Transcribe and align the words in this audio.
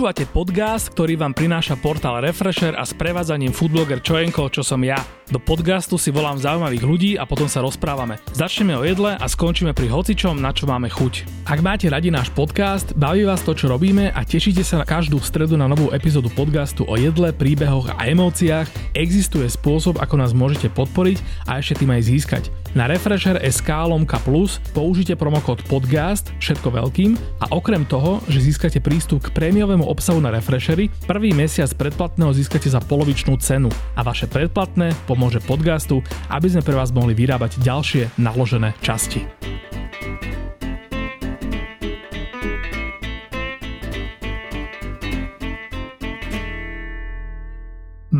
Počúvate 0.00 0.32
podcast, 0.32 0.88
ktorý 0.96 1.20
vám 1.20 1.36
prináša 1.36 1.76
portál 1.76 2.24
Refresher 2.24 2.72
a 2.72 2.88
s 2.88 2.96
prevádzaním 2.96 3.52
foodbloger 3.52 4.00
Čojenko, 4.00 4.48
čo 4.48 4.64
som 4.64 4.80
ja. 4.80 4.96
Do 5.28 5.36
podcastu 5.36 6.00
si 6.00 6.08
volám 6.08 6.40
zaujímavých 6.40 6.84
ľudí 6.88 7.10
a 7.20 7.28
potom 7.28 7.52
sa 7.52 7.60
rozprávame. 7.60 8.16
Začneme 8.32 8.80
o 8.80 8.82
jedle 8.88 9.12
a 9.12 9.26
skončíme 9.28 9.76
pri 9.76 9.92
hocičom, 9.92 10.40
na 10.40 10.56
čo 10.56 10.64
máme 10.64 10.88
chuť. 10.88 11.44
Ak 11.44 11.60
máte 11.60 11.92
radi 11.92 12.08
náš 12.08 12.32
podcast, 12.32 12.96
baví 12.96 13.28
vás 13.28 13.44
to, 13.44 13.52
čo 13.52 13.68
robíme 13.68 14.08
a 14.08 14.24
tešíte 14.24 14.64
sa 14.64 14.80
na 14.80 14.88
každú 14.88 15.20
stredu 15.20 15.60
na 15.60 15.68
novú 15.68 15.92
epizódu 15.92 16.32
podcastu 16.32 16.88
o 16.88 16.96
jedle, 16.96 17.36
príbehoch 17.36 17.92
a 17.92 18.08
emóciách, 18.08 18.96
existuje 18.96 19.52
spôsob, 19.52 20.00
ako 20.00 20.16
nás 20.16 20.32
môžete 20.32 20.72
podporiť 20.72 21.20
a 21.44 21.60
ešte 21.60 21.84
tým 21.84 21.92
aj 21.92 22.08
získať. 22.08 22.48
Na 22.70 22.86
Refresher.sk 22.86 23.66
lomka 23.66 24.22
plus 24.22 24.62
použite 24.70 25.18
promokód 25.18 25.58
podcast, 25.66 26.30
všetko 26.38 26.70
veľkým 26.70 27.18
a 27.42 27.50
okrem 27.50 27.82
toho, 27.82 28.22
že 28.30 28.46
získate 28.46 28.78
prístup 28.78 29.26
k 29.26 29.34
prémiovému 29.34 29.82
obsahu 29.82 30.22
na 30.22 30.30
Refreshery, 30.30 30.86
prvý 31.02 31.34
mesiac 31.34 31.66
predplatného 31.74 32.30
získate 32.30 32.70
za 32.70 32.78
polovičnú 32.78 33.34
cenu 33.42 33.74
a 33.98 34.06
vaše 34.06 34.30
predplatné 34.30 34.94
pomôže 35.10 35.42
podcastu, 35.42 35.98
aby 36.30 36.46
sme 36.46 36.62
pre 36.62 36.78
vás 36.78 36.94
mohli 36.94 37.10
vyrábať 37.10 37.58
ďalšie 37.58 38.14
naložené 38.22 38.78
časti. 38.86 39.26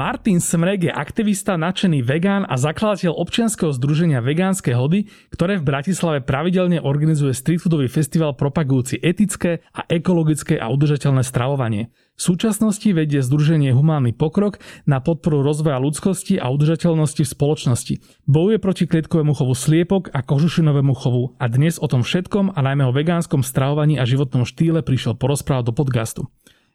Martin 0.00 0.40
Smrek 0.40 0.88
je 0.88 0.92
aktivista, 0.96 1.60
nadšený 1.60 2.00
vegán 2.00 2.48
a 2.48 2.56
zakladateľ 2.56 3.20
občianskeho 3.20 3.68
združenia 3.76 4.24
Vegánske 4.24 4.72
hody, 4.72 5.12
ktoré 5.28 5.60
v 5.60 5.68
Bratislave 5.68 6.24
pravidelne 6.24 6.80
organizuje 6.80 7.36
streetfoodový 7.36 7.84
festival 7.92 8.32
propagujúci 8.32 8.96
etické 8.96 9.60
a 9.76 9.84
ekologické 9.92 10.56
a 10.56 10.72
udržateľné 10.72 11.20
stravovanie. 11.20 11.92
V 12.16 12.32
súčasnosti 12.32 12.88
vedie 12.96 13.20
Združenie 13.20 13.76
Humánny 13.76 14.16
pokrok 14.16 14.64
na 14.88 15.04
podporu 15.04 15.44
rozvoja 15.44 15.76
ľudskosti 15.76 16.40
a 16.40 16.48
udržateľnosti 16.48 17.20
v 17.20 17.32
spoločnosti. 17.36 17.94
Bojuje 18.24 18.56
proti 18.56 18.88
klietkovému 18.88 19.36
chovu 19.36 19.52
sliepok 19.52 20.16
a 20.16 20.24
kožušinovému 20.24 20.96
chovu 20.96 21.36
a 21.36 21.44
dnes 21.52 21.76
o 21.76 21.84
tom 21.84 22.00
všetkom 22.00 22.56
a 22.56 22.58
najmä 22.64 22.88
o 22.88 22.96
vegánskom 22.96 23.44
stravovaní 23.44 24.00
a 24.00 24.08
životnom 24.08 24.48
štýle 24.48 24.80
prišiel 24.80 25.20
porozprávať 25.20 25.68
do 25.68 25.76
podcastu. 25.76 26.24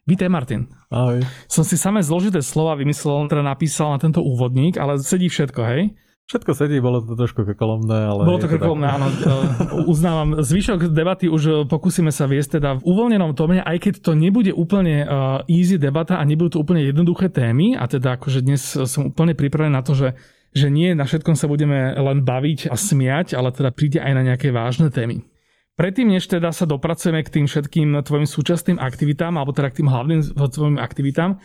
Vítaj 0.06 0.30
Martin. 0.30 0.70
Ahoj. 0.86 1.26
Som 1.50 1.66
si 1.66 1.74
samé 1.74 1.98
zložité 1.98 2.38
slova 2.38 2.78
vymyslel, 2.78 3.26
teda 3.26 3.42
napísal 3.42 3.90
na 3.90 3.98
tento 3.98 4.22
úvodník, 4.22 4.78
ale 4.78 5.02
sedí 5.02 5.26
všetko, 5.26 5.60
hej? 5.66 5.98
Všetko 6.30 6.54
sedí, 6.54 6.78
bolo 6.78 7.02
to 7.02 7.18
trošku 7.18 7.42
kekolomné, 7.42 8.06
ale... 8.06 8.22
Bolo 8.22 8.38
to 8.38 8.46
kekolomné, 8.46 8.86
áno. 8.86 9.10
Uznávam. 9.90 10.38
Zvyšok 10.46 10.94
debaty 10.94 11.26
už 11.26 11.66
pokúsime 11.66 12.14
sa 12.14 12.30
viesť 12.30 12.62
teda 12.62 12.78
v 12.78 12.86
uvoľnenom 12.86 13.34
tóne, 13.34 13.66
aj 13.66 13.82
keď 13.82 13.94
to 13.98 14.14
nebude 14.14 14.54
úplne 14.54 15.02
uh, 15.02 15.42
easy 15.50 15.74
debata 15.74 16.18
a 16.18 16.26
nebudú 16.26 16.54
to 16.54 16.62
úplne 16.62 16.86
jednoduché 16.86 17.26
témy, 17.26 17.74
a 17.74 17.90
teda 17.90 18.14
akože 18.14 18.46
dnes 18.46 18.62
som 18.62 19.10
úplne 19.10 19.34
pripravený 19.34 19.74
na 19.74 19.82
to, 19.82 19.98
že 19.98 20.14
že 20.56 20.72
nie 20.72 20.96
na 20.96 21.04
všetkom 21.04 21.36
sa 21.36 21.52
budeme 21.52 21.92
len 21.92 22.24
baviť 22.24 22.72
a 22.72 22.80
smiať, 22.80 23.36
ale 23.36 23.52
teda 23.52 23.76
príde 23.76 24.00
aj 24.00 24.12
na 24.16 24.22
nejaké 24.24 24.48
vážne 24.48 24.88
témy. 24.88 25.20
Predtým, 25.76 26.08
než 26.08 26.24
teda 26.24 26.56
sa 26.56 26.64
dopracujeme 26.64 27.20
k 27.20 27.28
tým 27.28 27.44
všetkým 27.44 28.00
tvojim 28.00 28.24
súčasným 28.24 28.80
aktivitám, 28.80 29.36
alebo 29.36 29.52
teda 29.52 29.68
k 29.68 29.84
tým 29.84 29.92
hlavným 29.92 30.20
tvojim 30.32 30.80
aktivitám, 30.80 31.36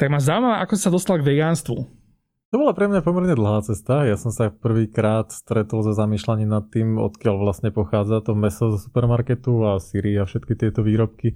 tak 0.00 0.08
ma 0.08 0.24
zaujíma, 0.24 0.64
ako 0.64 0.74
sa 0.80 0.88
dostal 0.88 1.20
k 1.20 1.28
vegánstvu. 1.36 1.76
To 2.54 2.62
bola 2.62 2.70
pre 2.70 2.86
mňa 2.86 3.02
pomerne 3.02 3.34
dlhá 3.34 3.66
cesta. 3.66 4.06
Ja 4.06 4.14
som 4.14 4.30
sa 4.30 4.46
prvýkrát 4.46 5.26
stretol 5.34 5.82
so 5.82 5.90
zamýšľaním 5.90 6.48
nad 6.54 6.70
tým, 6.70 7.02
odkiaľ 7.02 7.42
vlastne 7.42 7.74
pochádza 7.74 8.22
to 8.22 8.38
meso 8.38 8.70
zo 8.72 8.78
supermarketu 8.78 9.52
a 9.66 9.82
síry 9.82 10.14
a 10.16 10.24
všetky 10.24 10.54
tieto 10.54 10.86
výrobky, 10.86 11.34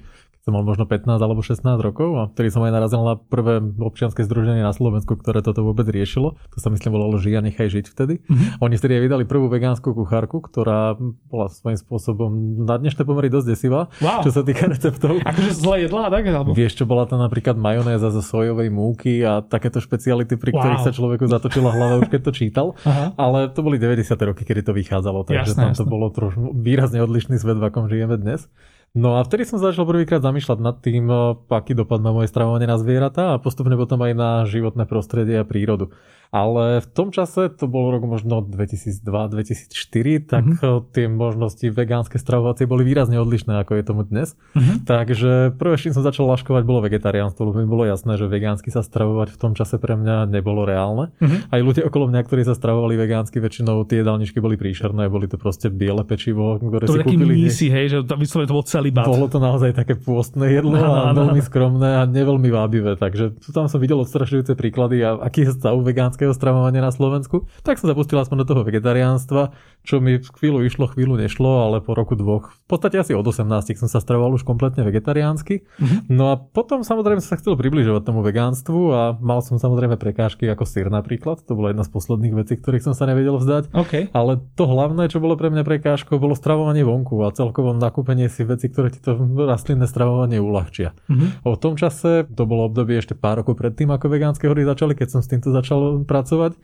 som 0.49 0.57
mal 0.57 0.65
možno 0.65 0.89
15 0.89 1.21
alebo 1.21 1.45
16 1.45 1.61
rokov 1.85 2.09
a 2.17 2.23
vtedy 2.33 2.49
som 2.49 2.65
aj 2.65 2.73
narazil 2.73 3.05
na 3.05 3.21
prvé 3.21 3.61
občianske 3.61 4.25
združenie 4.25 4.65
na 4.65 4.73
Slovensku, 4.73 5.13
ktoré 5.21 5.45
toto 5.45 5.61
vôbec 5.61 5.85
riešilo. 5.85 6.41
To 6.57 6.59
sa 6.65 6.73
myslím 6.73 6.97
volalo 6.97 7.21
Žij 7.21 7.37
a 7.37 7.43
nechaj 7.45 7.69
žiť 7.69 7.87
vtedy. 7.93 8.25
Mm-hmm. 8.25 8.65
Oni 8.65 8.75
vtedy 8.81 8.97
aj 8.97 9.03
vydali 9.05 9.25
prvú 9.29 9.53
vegánsku 9.53 9.93
kuchárku, 9.93 10.41
ktorá 10.41 10.97
bola 11.29 11.53
svojím 11.53 11.77
spôsobom 11.77 12.33
na 12.65 12.81
dnešné 12.81 13.05
pomery 13.05 13.29
dosť 13.29 13.45
desivá, 13.45 13.93
wow. 14.01 14.25
čo 14.25 14.33
sa 14.33 14.41
týka 14.41 14.73
receptov. 14.73 15.21
Akože 15.21 15.53
zle 15.53 15.85
jedlá, 15.85 16.09
tak? 16.09 16.25
Alebo... 16.25 16.57
Vieš, 16.57 16.81
čo 16.81 16.85
bola 16.89 17.05
to 17.05 17.21
napríklad 17.21 17.61
majonéza 17.61 18.09
zo 18.09 18.25
sojovej 18.25 18.73
múky 18.73 19.21
a 19.21 19.45
takéto 19.45 19.85
špeciality, 19.85 20.41
pri 20.41 20.57
wow. 20.57 20.65
ktorých 20.65 20.81
sa 20.81 20.97
človeku 20.97 21.29
zatočila 21.29 21.77
hlava 21.77 22.01
už 22.01 22.09
keď 22.09 22.21
to 22.25 22.33
čítal. 22.33 22.67
Aha. 22.89 23.13
Ale 23.21 23.53
to 23.53 23.61
boli 23.61 23.77
90. 23.77 24.17
roky, 24.25 24.49
kedy 24.49 24.65
to 24.65 24.73
vychádzalo, 24.73 25.29
takže 25.29 25.53
jasné, 25.53 25.61
tam 25.61 25.71
jasné. 25.77 25.85
to 25.85 25.85
bolo 25.85 26.09
trošku 26.09 26.57
výrazne 26.57 27.05
odlišný 27.05 27.37
svet, 27.37 27.61
v 27.61 27.69
akom 27.69 27.85
žijeme 27.93 28.17
dnes. 28.17 28.49
No 28.97 29.21
a 29.21 29.25
vtedy 29.25 29.45
som 29.45 29.61
začal 29.61 29.85
prvýkrát 29.85 30.25
zamýšľať 30.25 30.59
nad 30.65 30.81
tým, 30.81 31.13
aký 31.49 31.77
dopad 31.77 32.01
má 32.01 32.11
moje 32.11 32.33
stravovanie 32.33 32.65
na 32.65 32.81
zvieratá 32.81 33.37
a 33.37 33.41
postupne 33.43 33.77
potom 33.77 34.01
aj 34.01 34.13
na 34.17 34.31
životné 34.49 34.89
prostredie 34.89 35.37
a 35.37 35.45
prírodu. 35.45 35.93
Ale 36.29 36.85
v 36.85 36.89
tom 36.93 37.09
čase, 37.09 37.49
to 37.49 37.65
bol 37.65 37.89
rok 37.89 38.05
možno 38.05 38.45
2002-2004, 38.45 40.29
tak 40.29 40.45
mm-hmm. 40.45 40.93
tie 40.93 41.09
možnosti 41.09 41.65
vegánske 41.73 42.21
stravovacie 42.21 42.69
boli 42.69 42.85
výrazne 42.85 43.17
odlišné, 43.17 43.65
ako 43.65 43.81
je 43.81 43.85
tomu 43.85 44.05
dnes. 44.05 44.37
Mm-hmm. 44.53 44.77
Takže 44.85 45.57
prvé, 45.57 45.81
čím 45.81 45.97
som 45.97 46.05
začal 46.05 46.29
laškovať, 46.29 46.63
bolo 46.69 46.85
vegetariánstvo, 46.85 47.49
lebo 47.49 47.65
mi 47.65 47.69
bolo 47.69 47.89
jasné, 47.89 48.21
že 48.21 48.29
vegánsky 48.29 48.69
sa 48.69 48.85
stravovať 48.85 49.33
v 49.33 49.39
tom 49.41 49.57
čase 49.57 49.81
pre 49.81 49.97
mňa 49.97 50.29
nebolo 50.29 50.69
reálne. 50.69 51.17
Mm-hmm. 51.17 51.49
Aj 51.49 51.61
ľudia 51.65 51.83
okolo 51.89 52.13
mňa, 52.13 52.21
ktorí 52.29 52.45
sa 52.45 52.53
stravovali 52.53 53.01
vegánsky, 53.01 53.41
väčšinou 53.41 53.89
tie 53.89 54.05
jedálničky 54.05 54.37
boli 54.45 54.61
príšerné, 54.61 55.09
boli 55.09 55.33
to 55.33 55.41
proste 55.41 55.73
biele 55.73 56.05
pečivo, 56.05 56.61
ktoré 56.61 56.85
to 56.85 56.93
si 56.93 57.09
kúpili. 57.09 57.49
Mísi, 57.49 57.73
hej, 57.73 57.87
že 57.89 57.97
to, 58.05 58.21
to 58.21 58.53
bol 58.53 58.65
celý 58.69 58.93
bat. 58.93 59.09
Bolo 59.09 59.33
to 59.33 59.41
naozaj 59.41 59.73
také 59.73 59.97
pôstne 59.97 60.45
jedlo 60.53 60.77
no, 60.77 60.93
a 60.93 61.17
no, 61.17 61.25
veľmi 61.25 61.41
no. 61.41 61.47
skromné 61.49 61.91
a 61.99 62.03
neveľmi 62.05 62.53
vábivé, 62.53 63.01
takže 63.01 63.33
tam 63.49 63.65
som 63.73 63.81
videl 63.81 63.97
odstrašujúce 64.05 64.53
príklady 64.53 65.01
a 65.01 65.17
aký 65.17 65.49
je 65.49 65.57
stav 65.57 65.73
vegánsky 65.81 66.18
vegánskeho 66.19 66.35
stravovania 66.35 66.83
na 66.83 66.91
Slovensku, 66.91 67.47
tak 67.63 67.79
som 67.79 67.87
zapustil 67.87 68.19
aspoň 68.19 68.43
do 68.43 68.47
toho 68.51 68.63
vegetariánstva, 68.67 69.55
čo 69.87 70.03
mi 70.03 70.19
chvíľu 70.19 70.67
išlo, 70.67 70.91
chvíľu 70.91 71.15
nešlo, 71.15 71.71
ale 71.71 71.79
po 71.79 71.95
roku 71.95 72.19
dvoch, 72.19 72.51
v 72.51 72.69
podstate 72.69 72.99
asi 72.99 73.15
od 73.15 73.23
18 73.23 73.79
som 73.79 73.87
sa 73.87 74.03
stravoval 74.03 74.35
už 74.35 74.43
kompletne 74.43 74.83
vegetariánsky. 74.83 75.63
Mm-hmm. 75.63 76.11
No 76.11 76.35
a 76.35 76.43
potom 76.43 76.83
samozrejme 76.83 77.23
som 77.23 77.39
sa 77.39 77.39
chcel 77.39 77.55
približovať 77.55 78.03
tomu 78.03 78.27
vegánstvu 78.27 78.81
a 78.91 79.03
mal 79.23 79.39
som 79.47 79.63
samozrejme 79.63 79.95
prekážky 79.95 80.51
ako 80.51 80.67
syr 80.67 80.91
napríklad, 80.91 81.39
to 81.47 81.55
bola 81.55 81.71
jedna 81.71 81.87
z 81.87 81.95
posledných 81.95 82.35
vecí, 82.35 82.59
ktorých 82.59 82.91
som 82.91 82.95
sa 82.99 83.07
nevedel 83.07 83.39
vzdať. 83.39 83.71
Okay. 83.71 84.11
Ale 84.11 84.43
to 84.59 84.67
hlavné, 84.67 85.07
čo 85.07 85.23
bolo 85.23 85.39
pre 85.39 85.55
mňa 85.55 85.63
prekážkou, 85.63 86.19
bolo 86.19 86.35
stravovanie 86.35 86.83
vonku 86.83 87.23
a 87.23 87.31
celkovo 87.31 87.71
nakúpenie 87.71 88.27
si 88.27 88.43
veci, 88.43 88.67
ktoré 88.67 88.91
ti 88.91 88.99
to 88.99 89.15
rastlinné 89.47 89.87
stravovanie 89.87 90.43
uľahčia. 90.43 90.99
Mm-hmm. 91.07 91.47
O 91.47 91.55
tom 91.55 91.79
čase, 91.79 92.27
to 92.27 92.43
bolo 92.43 92.67
obdobie 92.67 92.99
ešte 92.99 93.15
pár 93.15 93.41
rokov 93.41 93.55
predtým, 93.55 93.95
ako 93.95 94.11
vegánske 94.11 94.51
hody 94.51 94.67
začali, 94.67 94.93
keď 94.99 95.09
som 95.15 95.21
s 95.23 95.31
týmto 95.31 95.53
začal 95.55 96.08
pracovať, 96.09 96.57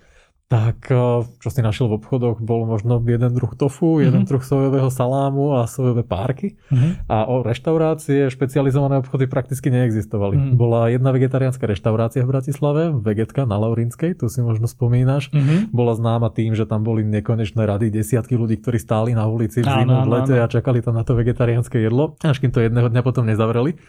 tak 0.44 0.92
eh, 0.92 1.24
čo 1.40 1.48
si 1.48 1.60
našiel 1.64 1.88
v 1.88 1.98
obchodoch, 1.98 2.38
bol 2.44 2.68
možno 2.68 3.00
jeden 3.00 3.32
druh 3.32 3.52
tofu, 3.56 3.96
mm-hmm. 3.96 4.04
jeden 4.04 4.22
druh 4.28 4.44
sojového 4.44 4.92
salámu 4.92 5.56
a 5.56 5.64
sojové 5.64 6.04
párky. 6.04 6.60
Mm-hmm. 6.68 7.08
A 7.08 7.24
o 7.26 7.40
reštaurácie, 7.40 8.28
špecializované 8.28 9.00
obchody 9.00 9.24
prakticky 9.24 9.72
neexistovali. 9.72 10.36
Mm-hmm. 10.36 10.54
Bola 10.54 10.92
jedna 10.92 11.10
vegetariánska 11.16 11.64
reštaurácia 11.64 12.22
v 12.22 12.30
Bratislave, 12.30 12.92
Vegetka 12.92 13.48
na 13.48 13.56
Laurinskej, 13.56 14.20
tu 14.20 14.28
si 14.28 14.44
možno 14.44 14.68
spomínaš. 14.68 15.32
Mm-hmm. 15.32 15.72
Bola 15.72 15.96
známa 15.96 16.28
tým, 16.28 16.52
že 16.52 16.68
tam 16.68 16.84
boli 16.84 17.02
nekonečné 17.02 17.64
rady, 17.64 17.88
desiatky 17.88 18.36
ľudí, 18.36 18.60
ktorí 18.60 18.76
stáli 18.76 19.16
na 19.16 19.24
ulici 19.24 19.64
v 19.64 19.66
zimu, 19.66 20.06
v 20.06 20.08
lete 20.12 20.36
a 20.38 20.46
čakali 20.46 20.84
tam 20.84 21.00
na 21.00 21.02
to 21.08 21.16
vegetariánske 21.16 21.80
jedlo, 21.80 22.20
až 22.20 22.38
kým 22.38 22.52
to 22.52 22.60
jedného 22.60 22.92
dňa 22.92 23.00
potom 23.00 23.24
nezavreli 23.24 23.80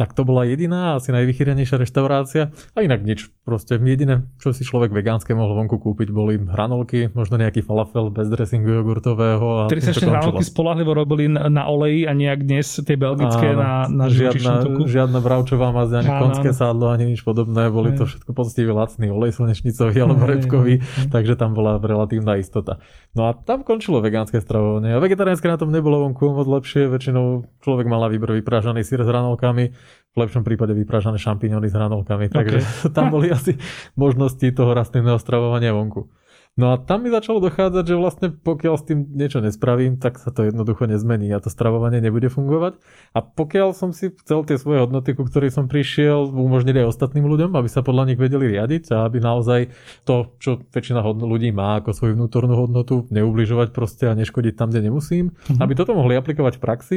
tak 0.00 0.16
to 0.16 0.24
bola 0.24 0.48
jediná, 0.48 0.96
asi 0.96 1.12
najvychýrenejšia 1.12 1.76
reštaurácia. 1.76 2.48
A 2.72 2.78
inak 2.80 3.04
nič. 3.04 3.28
Proste 3.44 3.76
jediné, 3.76 4.24
čo 4.40 4.54
si 4.56 4.64
človek 4.64 4.94
vegánske 4.94 5.36
mohol 5.36 5.52
vonku 5.58 5.76
kúpiť, 5.76 6.08
boli 6.14 6.40
hranolky, 6.40 7.12
možno 7.12 7.36
nejaký 7.36 7.60
falafel 7.60 8.08
bez 8.08 8.30
dressingu 8.32 8.82
jogurtového. 8.82 9.66
A 9.66 9.68
Ktorý 9.68 9.82
sa 9.84 9.92
ešte 9.92 10.08
hranolky 10.08 10.46
spolahlivo 10.46 10.96
robili 10.96 11.28
na 11.28 11.68
oleji 11.68 12.08
a 12.08 12.16
nejak 12.16 12.40
dnes 12.46 12.80
tie 12.80 12.96
belgické 12.96 13.52
na, 13.52 13.90
na 13.90 14.06
žiadna, 14.08 14.64
tuku. 14.64 14.88
žiadna 14.88 15.18
bravčová 15.20 15.74
mazť, 15.74 15.92
ani 16.00 16.10
konské 16.22 16.50
sádlo, 16.56 16.88
ani 16.88 17.12
nič 17.12 17.20
podobné. 17.26 17.68
Boli 17.68 17.92
to 17.92 18.08
všetko 18.08 18.30
poctivý 18.32 18.72
lacný 18.72 19.12
olej 19.12 19.36
slnečnicový 19.36 19.98
alebo 20.00 20.24
repkový, 20.24 20.80
takže 21.12 21.36
tam 21.36 21.52
bola 21.52 21.76
relatívna 21.76 22.40
istota. 22.40 22.80
No 23.12 23.28
a 23.28 23.36
tam 23.36 23.60
končilo 23.66 24.00
vegánske 24.00 24.40
stravovanie. 24.40 24.96
A 24.96 25.02
vegetariánske 25.02 25.50
na 25.50 25.60
tom 25.60 25.68
nebolo 25.68 26.08
vonku 26.08 26.32
moc 26.32 26.48
lepšie. 26.48 26.88
Väčšinou 26.88 27.44
človek 27.60 27.90
mal 27.90 28.06
výber 28.08 28.38
vypražaný 28.40 28.86
sír 28.86 29.04
s 29.04 29.08
hranolkami 29.10 29.81
v 30.12 30.16
lepšom 30.20 30.44
prípade 30.44 30.76
vypražané 30.76 31.16
šampiňony 31.16 31.72
s 31.72 31.74
hranolkami. 31.74 32.28
Okay. 32.28 32.36
Takže 32.36 32.58
tam 32.96 33.08
boli 33.08 33.32
asi 33.32 33.56
možnosti 33.96 34.44
toho 34.52 34.76
rastlinného 34.76 35.16
stravovania 35.16 35.72
vonku. 35.72 36.08
No 36.52 36.76
a 36.76 36.76
tam 36.76 37.00
mi 37.00 37.08
začalo 37.08 37.40
dochádzať, 37.40 37.84
že 37.88 37.96
vlastne 37.96 38.28
pokiaľ 38.28 38.74
s 38.76 38.84
tým 38.84 39.08
niečo 39.08 39.40
nespravím, 39.40 39.96
tak 39.96 40.20
sa 40.20 40.28
to 40.28 40.44
jednoducho 40.44 40.84
nezmení 40.84 41.32
a 41.32 41.40
to 41.40 41.48
stravovanie 41.48 42.04
nebude 42.04 42.28
fungovať. 42.28 42.76
A 43.16 43.24
pokiaľ 43.24 43.72
som 43.72 43.96
si 43.96 44.12
chcel 44.20 44.44
tie 44.44 44.60
svoje 44.60 44.84
hodnoty, 44.84 45.16
ku 45.16 45.24
ktorým 45.24 45.48
som 45.48 45.64
prišiel, 45.64 46.28
umožniť 46.28 46.84
aj 46.84 46.86
ostatným 46.92 47.24
ľuďom, 47.24 47.56
aby 47.56 47.68
sa 47.72 47.80
podľa 47.80 48.12
nich 48.12 48.20
vedeli 48.20 48.52
riadiť 48.52 48.92
a 48.92 49.08
aby 49.08 49.24
naozaj 49.24 49.72
to, 50.04 50.36
čo 50.36 50.60
väčšina 50.60 51.00
ľudí 51.00 51.56
má 51.56 51.80
ako 51.80 51.96
svoju 51.96 52.12
vnútornú 52.20 52.52
hodnotu, 52.52 53.08
neubližovať 53.08 53.72
proste 53.72 54.12
a 54.12 54.12
neškodiť 54.12 54.52
tam, 54.52 54.68
kde 54.76 54.92
nemusím, 54.92 55.32
mm-hmm. 55.32 55.56
aby 55.56 55.72
toto 55.72 55.96
mohli 55.96 56.20
aplikovať 56.20 56.60
v 56.60 56.62
praxi, 56.68 56.96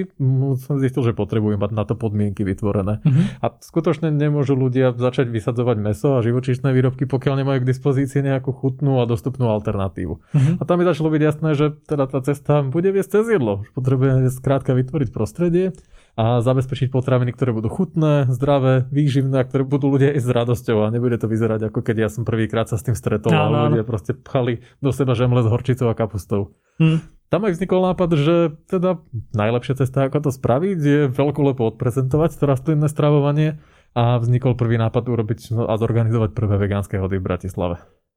som 0.68 0.84
zistil, 0.84 1.08
že 1.08 1.16
potrebujem 1.16 1.64
mať 1.64 1.72
na 1.72 1.88
to 1.88 1.96
podmienky 1.96 2.44
vytvorené. 2.44 3.00
Mm-hmm. 3.00 3.40
A 3.40 3.56
skutočne 3.64 4.12
nemôžu 4.12 4.60
ľudia 4.60 4.92
začať 4.92 5.32
vysadzovať 5.32 5.80
meso 5.80 6.20
a 6.20 6.24
živočíšne 6.28 6.76
výrobky, 6.76 7.08
pokiaľ 7.08 7.40
nemajú 7.40 7.64
k 7.64 7.70
dispozícii 7.72 8.20
nejakú 8.20 8.52
chutnú 8.52 9.00
a 9.00 9.08
dostupnú 9.08 9.45
žiadnu 9.46 9.62
alternatívu. 9.62 10.14
Uh-huh. 10.18 10.58
A 10.58 10.64
tam 10.66 10.82
mi 10.82 10.86
začalo 10.90 11.14
byť 11.14 11.22
jasné, 11.22 11.50
že 11.54 11.66
teda 11.86 12.10
tá 12.10 12.20
cesta 12.26 12.66
bude 12.66 12.90
viesť 12.90 13.22
cez 13.22 13.38
jedlo. 13.38 13.64
Potrebujeme 13.78 14.28
skrátka 14.34 14.74
vytvoriť 14.74 15.10
prostredie 15.14 15.78
a 16.16 16.40
zabezpečiť 16.40 16.90
potraviny, 16.96 17.36
ktoré 17.36 17.52
budú 17.52 17.68
chutné, 17.68 18.32
zdravé, 18.32 18.88
výživné, 18.88 19.44
a 19.44 19.48
ktoré 19.48 19.68
budú 19.68 19.92
ľudia 19.92 20.16
jesť 20.16 20.32
s 20.32 20.34
radosťou 20.34 20.78
a 20.88 20.92
nebude 20.92 21.20
to 21.20 21.28
vyzerať 21.28 21.68
ako 21.68 21.84
keď 21.84 22.08
ja 22.08 22.10
som 22.10 22.24
prvýkrát 22.24 22.72
sa 22.72 22.80
s 22.80 22.88
tým 22.88 22.96
stretol 22.96 23.36
a 23.36 23.68
ľudia 23.68 23.84
proste 23.84 24.16
pchali 24.16 24.64
do 24.80 24.96
seba 24.96 25.12
žemle 25.12 25.44
s 25.44 25.52
horčicou 25.52 25.92
a 25.92 25.96
kapustou. 25.98 26.56
Hmm. 26.80 27.04
Tam 27.28 27.44
aj 27.44 27.60
vznikol 27.60 27.84
nápad, 27.84 28.10
že 28.16 28.36
teda 28.70 29.04
najlepšia 29.36 29.84
cesta, 29.84 30.08
ako 30.08 30.30
to 30.30 30.32
spraviť, 30.32 30.78
je 30.80 31.00
veľkolepo 31.12 31.68
odprezentovať 31.76 32.32
to 32.38 32.44
rastlinné 32.48 32.88
stravovanie 32.88 33.60
a 33.92 34.22
vznikol 34.22 34.56
prvý 34.56 34.80
nápad 34.80 35.04
urobiť 35.10 35.52
a 35.68 35.74
zorganizovať 35.76 36.32
prvé 36.32 36.56
vegánske 36.64 36.96
hody 36.96 37.20
v 37.20 37.28
Bratislave. 37.28 37.76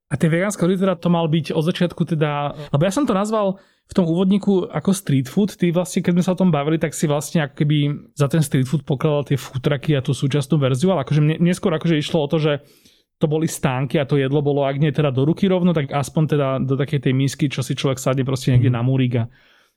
A 0.08 0.16
tie 0.16 0.32
vegánske 0.32 0.64
hody 0.64 0.80
teda 0.80 0.96
to 0.96 1.12
mal 1.12 1.28
byť 1.28 1.52
od 1.52 1.64
začiatku 1.68 2.02
teda, 2.08 2.56
lebo 2.72 2.82
ja 2.82 2.92
som 2.92 3.04
to 3.04 3.12
nazval 3.12 3.60
v 3.88 3.92
tom 3.92 4.08
úvodníku 4.08 4.68
ako 4.68 4.90
street 4.96 5.28
food. 5.28 5.52
Ty 5.52 5.68
vlastne, 5.72 6.00
keď 6.00 6.12
sme 6.16 6.24
sa 6.24 6.32
o 6.32 6.40
tom 6.40 6.48
bavili, 6.48 6.80
tak 6.80 6.96
si 6.96 7.04
vlastne 7.04 7.44
ako 7.44 7.54
keby 7.60 7.76
za 8.16 8.28
ten 8.28 8.40
street 8.40 8.68
food 8.68 8.88
pokladal 8.88 9.28
tie 9.28 9.36
futraky 9.36 9.96
a 9.96 10.04
tú 10.04 10.16
súčasnú 10.16 10.56
verziu, 10.56 10.92
ale 10.92 11.04
akože 11.04 11.40
neskôr 11.40 11.72
akože 11.76 12.00
išlo 12.00 12.24
o 12.24 12.28
to, 12.28 12.40
že 12.40 12.52
to 13.18 13.26
boli 13.26 13.50
stánky 13.50 13.98
a 13.98 14.06
to 14.06 14.16
jedlo 14.16 14.40
bolo, 14.40 14.62
ak 14.62 14.78
nie 14.78 14.94
teda 14.94 15.10
do 15.10 15.26
ruky 15.26 15.50
rovno, 15.50 15.74
tak 15.74 15.90
aspoň 15.90 16.24
teda 16.24 16.48
do 16.62 16.78
takej 16.78 17.10
tej 17.10 17.14
misky, 17.18 17.50
čo 17.50 17.66
si 17.66 17.74
človek 17.74 17.98
sadne 17.98 18.22
proste 18.22 18.54
niekde 18.54 18.70
mm. 18.70 18.76
na 18.78 18.82
múrik 18.86 19.12
a 19.18 19.24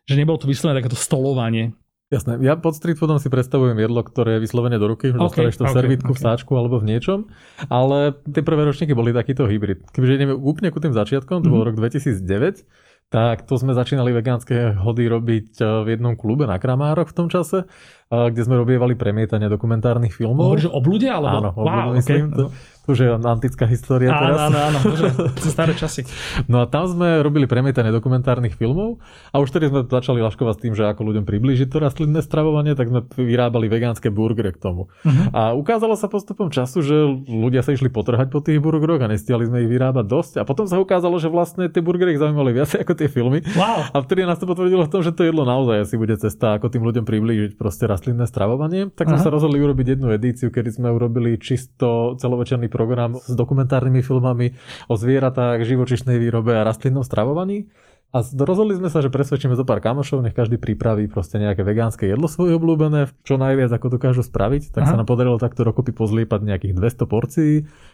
že 0.05 0.13
nebolo 0.13 0.37
to 0.37 0.49
vyslovené 0.49 0.77
takéto 0.77 0.97
stolovanie. 0.97 1.73
Jasné, 2.11 2.43
ja 2.43 2.59
pod 2.59 2.75
street 2.75 2.99
foodom 2.99 3.23
si 3.23 3.31
predstavujem 3.31 3.79
jedlo, 3.79 4.03
ktoré 4.03 4.35
je 4.35 4.43
vyslovene 4.43 4.75
do 4.75 4.83
ruky, 4.91 5.15
že 5.15 5.17
okay, 5.17 5.47
dostaneš 5.47 5.55
to 5.55 5.63
okay, 5.63 5.75
servítku 5.79 6.11
okay. 6.11 6.19
v 6.19 6.23
sáčku 6.27 6.51
alebo 6.59 6.75
v 6.83 6.91
niečom, 6.91 7.31
ale 7.71 8.11
tie 8.27 8.43
prvé 8.43 8.67
ročníky 8.67 8.91
boli 8.91 9.15
takýto 9.15 9.47
hybrid. 9.47 9.87
Keďže 9.95 10.19
ideme 10.19 10.35
úplne 10.35 10.75
ku 10.75 10.83
tým 10.83 10.91
začiatkom, 10.91 11.39
to 11.39 11.47
mm-hmm. 11.47 11.55
bol 11.55 11.63
mhm. 11.63 11.67
rok 11.71 11.75
2009, 11.79 12.67
tak 13.11 13.47
to 13.47 13.55
sme 13.55 13.71
začínali 13.71 14.11
vegánske 14.11 14.75
hody 14.83 15.07
robiť 15.07 15.49
eh, 15.59 15.67
v 15.83 15.87
jednom 15.95 16.19
klube 16.19 16.47
na 16.47 16.59
Kramároch 16.59 17.11
v 17.11 17.15
tom 17.15 17.27
čase, 17.31 17.63
kde 18.11 18.41
sme 18.43 18.59
robievali 18.59 18.99
premietanie 18.99 19.47
dokumentárnych 19.47 20.11
filmov. 20.11 20.51
Hovoríš 20.51 20.67
o 20.67 20.79
blude? 20.83 21.07
Alebo? 21.07 21.37
Áno, 21.39 21.49
o 21.55 21.63
wow, 21.63 21.95
myslím. 21.95 22.27
Okay. 22.27 22.35
To, 22.35 22.43
už 22.89 22.97
je 22.97 23.09
antická 23.13 23.69
história 23.69 24.09
áno, 24.09 24.19
teraz. 24.19 24.37
Áno, 24.49 24.57
áno, 24.57 24.77
áno, 24.81 25.29
staré 25.37 25.73
časy. 25.77 26.03
No 26.51 26.63
a 26.63 26.65
tam 26.67 26.89
sme 26.89 27.21
robili 27.21 27.45
premietanie 27.45 27.93
dokumentárnych 27.93 28.57
filmov 28.57 28.99
a 29.29 29.39
už 29.39 29.53
tedy 29.53 29.69
sme 29.69 29.85
začali 29.85 30.19
laškovať 30.19 30.53
s 30.57 30.61
tým, 30.65 30.73
že 30.73 30.83
ako 30.89 31.13
ľuďom 31.13 31.23
priblížiť 31.23 31.69
to 31.69 31.77
rastlinné 31.79 32.19
stravovanie, 32.25 32.73
tak 32.73 32.89
sme 32.89 33.05
vyrábali 33.05 33.69
vegánske 33.69 34.09
burgery 34.09 34.51
k 34.51 34.59
tomu. 34.59 34.89
Uh-huh. 35.05 35.25
A 35.31 35.41
ukázalo 35.53 35.93
sa 35.95 36.09
postupom 36.09 36.49
času, 36.49 36.81
že 36.81 36.95
ľudia 37.29 37.61
sa 37.61 37.71
išli 37.71 37.87
potrhať 37.93 38.33
po 38.33 38.41
tých 38.41 38.57
burgeroch 38.59 38.99
a 38.99 39.07
nestiali 39.07 39.47
sme 39.47 39.63
ich 39.63 39.69
vyrábať 39.69 40.05
dosť. 40.09 40.33
A 40.41 40.43
potom 40.43 40.65
sa 40.65 40.81
ukázalo, 40.81 41.21
že 41.21 41.29
vlastne 41.29 41.69
tie 41.69 41.79
burgery 41.79 42.17
ich 42.17 42.21
zaujímali 42.21 42.51
viac 42.51 42.73
ako 42.83 42.93
tie 42.97 43.07
filmy. 43.07 43.45
Wow. 43.53 43.93
A 43.93 43.97
vtedy 44.01 44.25
nás 44.25 44.41
to 44.41 44.49
potvrdilo 44.49 44.89
v 44.89 44.91
tom, 44.91 45.01
že 45.05 45.13
to 45.13 45.23
jedlo 45.23 45.45
naozaj 45.45 45.87
asi 45.87 45.95
bude 45.95 46.17
cesta, 46.17 46.57
ako 46.57 46.73
tým 46.73 46.83
ľuďom 46.83 47.05
priblížiť 47.05 47.51
proste 47.55 47.85
rastlinné 48.01 48.25
stravovanie. 48.25 48.89
Tak 48.89 49.13
sme 49.13 49.21
uh-huh. 49.21 49.29
sa 49.29 49.29
rozhodli 49.29 49.61
urobiť 49.61 49.93
jednu 49.93 50.09
edíciu, 50.17 50.49
kedy 50.49 50.73
sme 50.73 50.89
urobili 50.89 51.37
čisto 51.37 52.17
celovečerný 52.17 52.65
program 52.65 53.21
s 53.21 53.29
dokumentárnymi 53.29 54.01
filmami 54.01 54.57
o 54.89 54.97
zvieratách, 54.97 55.61
živočišnej 55.61 56.17
výrobe 56.17 56.57
a 56.57 56.65
rastlinnom 56.65 57.05
stravovaní. 57.05 57.69
A 58.11 58.19
rozhodli 58.27 58.75
sme 58.75 58.91
sa, 58.91 58.99
že 58.99 59.07
presvedčíme 59.07 59.55
zo 59.55 59.63
pár 59.63 59.79
kamošov, 59.79 60.19
nech 60.19 60.35
každý 60.35 60.59
pripraví 60.59 61.07
proste 61.07 61.39
nejaké 61.39 61.63
vegánske 61.63 62.03
jedlo 62.03 62.27
svoje 62.27 62.59
obľúbené, 62.59 63.07
čo 63.23 63.39
najviac 63.39 63.71
ako 63.71 63.87
dokážu 63.95 64.19
spraviť. 64.19 64.75
Tak 64.75 64.83
Aha. 64.83 64.89
sa 64.91 64.99
nám 64.99 65.07
podarilo 65.07 65.39
takto 65.39 65.63
dokopy 65.63 65.95
pozliepať 65.95 66.43
nejakých 66.43 66.75
200 66.75 67.07
porcií. 67.07 67.53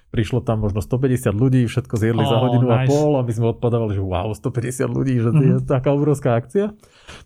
Prišlo 0.09 0.41
tam 0.41 0.65
možno 0.65 0.81
150 0.81 1.37
ľudí, 1.37 1.61
všetko 1.69 2.01
zjedli 2.01 2.25
oh, 2.25 2.31
za 2.33 2.37
hodinu 2.41 2.65
nice. 2.65 2.73
a 2.73 2.77
pol 2.89 3.13
a 3.13 3.21
my 3.21 3.29
sme 3.29 3.45
odpadávali, 3.53 3.93
že 3.93 4.01
wow, 4.01 4.33
150 4.33 4.89
ľudí, 4.89 5.21
že 5.21 5.29
to 5.29 5.37
mm-hmm. 5.37 5.53
je 5.53 5.55
mhm. 5.61 5.69
taká 5.69 5.93
obrovská 5.93 6.33
akcia. 6.33 6.73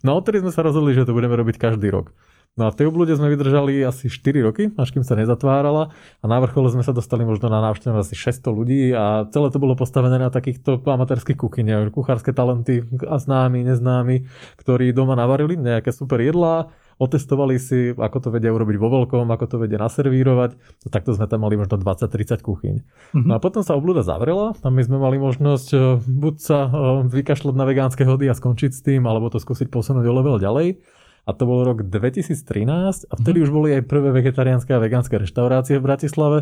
No 0.03 0.11
a 0.11 0.19
odtedy 0.19 0.43
sme 0.43 0.51
sa 0.51 0.59
rozhodli, 0.59 0.91
že 0.91 1.07
to 1.07 1.15
budeme 1.15 1.39
robiť 1.39 1.55
každý 1.55 1.87
rok. 1.95 2.11
No 2.59 2.67
a 2.67 2.69
v 2.75 2.83
tej 2.83 2.91
oblude 2.91 3.15
sme 3.15 3.31
vydržali 3.31 3.79
asi 3.79 4.11
4 4.11 4.43
roky, 4.43 4.75
až 4.75 4.91
kým 4.91 5.07
sa 5.07 5.15
nezatvárala 5.15 5.95
a 6.19 6.25
na 6.27 6.37
vrchole 6.43 6.67
sme 6.67 6.83
sa 6.83 6.91
dostali 6.91 7.23
možno 7.23 7.47
na 7.47 7.63
návštevu 7.63 7.95
asi 7.95 8.11
600 8.11 8.43
ľudí 8.51 8.91
a 8.91 9.23
celé 9.31 9.47
to 9.55 9.55
bolo 9.55 9.71
postavené 9.79 10.19
na 10.19 10.27
takýchto 10.27 10.83
amatérských 10.83 11.39
kuchyniach, 11.39 11.95
kuchárske 11.95 12.35
talenty 12.35 12.83
a 13.07 13.15
známi, 13.15 13.63
neznámi, 13.63 14.27
ktorí 14.59 14.91
doma 14.91 15.15
navarili 15.15 15.55
nejaké 15.55 15.95
super 15.95 16.19
jedlá, 16.19 16.67
otestovali 16.99 17.55
si, 17.55 17.95
ako 17.95 18.17
to 18.19 18.29
vedia 18.35 18.51
urobiť 18.51 18.75
vo 18.75 18.99
veľkom, 18.99 19.31
ako 19.31 19.45
to 19.47 19.55
vedia 19.63 19.79
naservírovať. 19.79 20.51
No, 20.59 20.87
takto 20.91 21.15
sme 21.15 21.31
tam 21.31 21.47
mali 21.47 21.55
možno 21.55 21.79
20-30 21.79 22.43
kuchyň. 22.43 22.75
Mm-hmm. 22.83 23.31
No 23.31 23.31
a 23.31 23.39
potom 23.39 23.63
sa 23.63 23.79
obluda 23.79 24.03
zavrela 24.03 24.53
a 24.59 24.67
my 24.67 24.81
sme 24.83 24.99
mali 24.99 25.17
možnosť 25.17 25.67
e, 25.71 25.77
buď 26.03 26.35
sa 26.37 26.67
e, 26.67 26.69
vykašľať 27.09 27.55
na 27.55 27.65
vegánske 27.65 28.03
hody 28.05 28.27
a 28.27 28.35
skončiť 28.35 28.71
s 28.75 28.83
tým, 28.85 29.07
alebo 29.09 29.31
to 29.33 29.39
skúsiť 29.39 29.71
posunúť 29.71 30.03
o 30.03 30.13
level 30.13 30.37
ďalej 30.37 30.99
a 31.25 31.31
to 31.37 31.43
bol 31.45 31.61
rok 31.61 31.85
2013 31.85 33.07
a 33.07 33.13
vtedy 33.17 33.37
mm. 33.41 33.45
už 33.45 33.49
boli 33.53 33.69
aj 33.77 33.83
prvé 33.85 34.09
vegetariánske 34.09 34.73
a 34.73 34.81
vegánske 34.81 35.21
reštaurácie 35.21 35.77
v 35.77 35.85
Bratislave, 35.85 36.39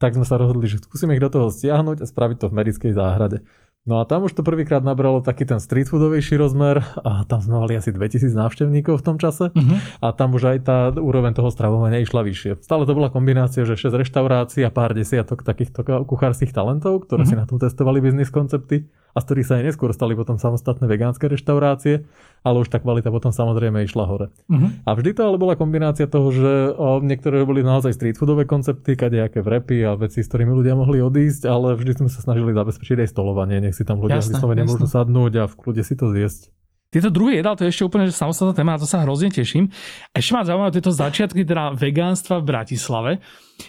tak 0.00 0.16
sme 0.16 0.24
sa 0.24 0.40
rozhodli, 0.40 0.70
že 0.70 0.80
skúsime 0.80 1.18
ich 1.18 1.22
do 1.22 1.28
toho 1.28 1.52
stiahnuť 1.52 2.00
a 2.00 2.06
spraviť 2.08 2.36
to 2.40 2.46
v 2.48 2.56
Medickej 2.56 2.92
záhrade. 2.96 3.44
No 3.88 3.96
a 3.96 4.04
tam 4.04 4.28
už 4.28 4.36
to 4.36 4.44
prvýkrát 4.44 4.84
nabralo 4.84 5.24
taký 5.24 5.48
ten 5.48 5.56
street 5.56 5.88
foodovejší 5.88 6.36
rozmer 6.36 6.84
a 7.00 7.24
tam 7.24 7.40
sme 7.40 7.64
mali 7.64 7.80
asi 7.80 7.88
2000 7.88 8.28
návštevníkov 8.36 9.00
v 9.00 9.04
tom 9.08 9.16
čase 9.16 9.48
uh-huh. 9.48 9.78
a 10.04 10.12
tam 10.12 10.36
už 10.36 10.52
aj 10.52 10.58
tá 10.68 10.78
úroveň 10.92 11.32
toho 11.32 11.48
stravovania 11.48 12.04
išla 12.04 12.20
vyššie. 12.20 12.60
Stále 12.60 12.84
to 12.84 12.92
bola 12.92 13.08
kombinácia, 13.08 13.64
že 13.64 13.80
6 13.80 14.04
reštaurácií 14.04 14.68
a 14.68 14.70
pár 14.70 14.92
desiatok 14.92 15.40
takýchto 15.40 15.80
kuchárskych 16.04 16.52
talentov, 16.52 17.08
ktoré 17.08 17.24
uh-huh. 17.24 17.32
si 17.32 17.40
na 17.40 17.48
tom 17.48 17.56
testovali 17.56 18.04
biznis 18.04 18.28
koncepty 18.28 18.84
a 19.10 19.18
z 19.18 19.24
ktorých 19.26 19.48
sa 19.48 19.54
aj 19.58 19.64
neskôr 19.72 19.90
stali 19.90 20.14
potom 20.14 20.38
samostatné 20.38 20.86
vegánske 20.86 21.26
reštaurácie, 21.26 22.06
ale 22.40 22.56
už 22.62 22.68
tá 22.70 22.78
kvalita 22.78 23.10
potom 23.10 23.34
samozrejme 23.34 23.84
išla 23.84 24.04
hore. 24.06 24.26
Uh-huh. 24.48 24.70
A 24.86 24.90
vždy 24.96 25.12
to 25.12 25.22
ale 25.26 25.36
bola 25.36 25.58
kombinácia 25.58 26.08
toho, 26.08 26.30
že 26.32 26.72
o, 26.74 27.02
niektoré 27.02 27.42
boli 27.44 27.60
naozaj 27.60 27.98
street 27.98 28.16
foodové 28.16 28.46
koncepty, 28.46 28.94
kadejaké 28.94 29.42
vrepy 29.44 29.82
a 29.84 29.98
veci, 29.98 30.22
s 30.24 30.30
ktorými 30.30 30.54
ľudia 30.54 30.78
mohli 30.78 31.02
odísť, 31.02 31.44
ale 31.44 31.76
vždy 31.76 32.00
sme 32.00 32.08
sa 32.08 32.22
snažili 32.22 32.54
zabezpečiť 32.54 33.04
aj 33.04 33.08
stolovanie, 33.10 33.60
nech 33.60 33.76
si 33.76 33.84
tam 33.84 34.00
ľudia 34.00 34.22
vyslovene 34.22 34.64
môžu 34.64 34.86
sadnúť 34.88 35.32
a 35.42 35.44
v 35.50 35.54
kľude 35.58 35.82
si 35.84 35.94
to 35.98 36.08
zjesť. 36.14 36.54
Tieto 36.90 37.06
druhé 37.06 37.38
jedál, 37.38 37.54
to 37.54 37.62
je 37.62 37.70
ešte 37.70 37.86
úplne 37.86 38.10
že 38.10 38.18
samostatná 38.18 38.50
téma 38.50 38.74
a 38.74 38.82
to 38.82 38.86
sa 38.86 39.06
hrozne 39.06 39.30
teším. 39.30 39.70
Ešte 40.10 40.34
ma 40.34 40.42
zaujímavé 40.42 40.74
tieto 40.74 40.90
začiatky 40.90 41.46
teda 41.46 41.70
vegánstva 41.78 42.42
v 42.42 42.48
Bratislave. 42.50 43.12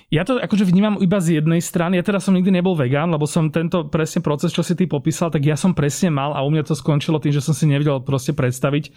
Ja 0.10 0.26
to 0.26 0.42
akože 0.42 0.66
vnímam 0.66 0.98
iba 0.98 1.22
z 1.22 1.38
jednej 1.38 1.62
strany. 1.62 2.02
Ja 2.02 2.04
teda 2.04 2.18
som 2.18 2.34
nikdy 2.34 2.50
nebol 2.50 2.74
vegán, 2.74 3.14
lebo 3.14 3.30
som 3.30 3.54
tento 3.54 3.86
presne 3.94 4.26
proces, 4.26 4.50
čo 4.50 4.66
si 4.66 4.74
ty 4.74 4.90
popísal, 4.90 5.30
tak 5.30 5.46
ja 5.46 5.54
som 5.54 5.78
presne 5.78 6.10
mal 6.10 6.34
a 6.34 6.42
u 6.42 6.50
mňa 6.50 6.66
to 6.66 6.74
skončilo 6.74 7.22
tým, 7.22 7.38
že 7.38 7.46
som 7.46 7.54
si 7.54 7.70
nevedel 7.70 8.02
proste 8.02 8.34
predstaviť, 8.34 8.90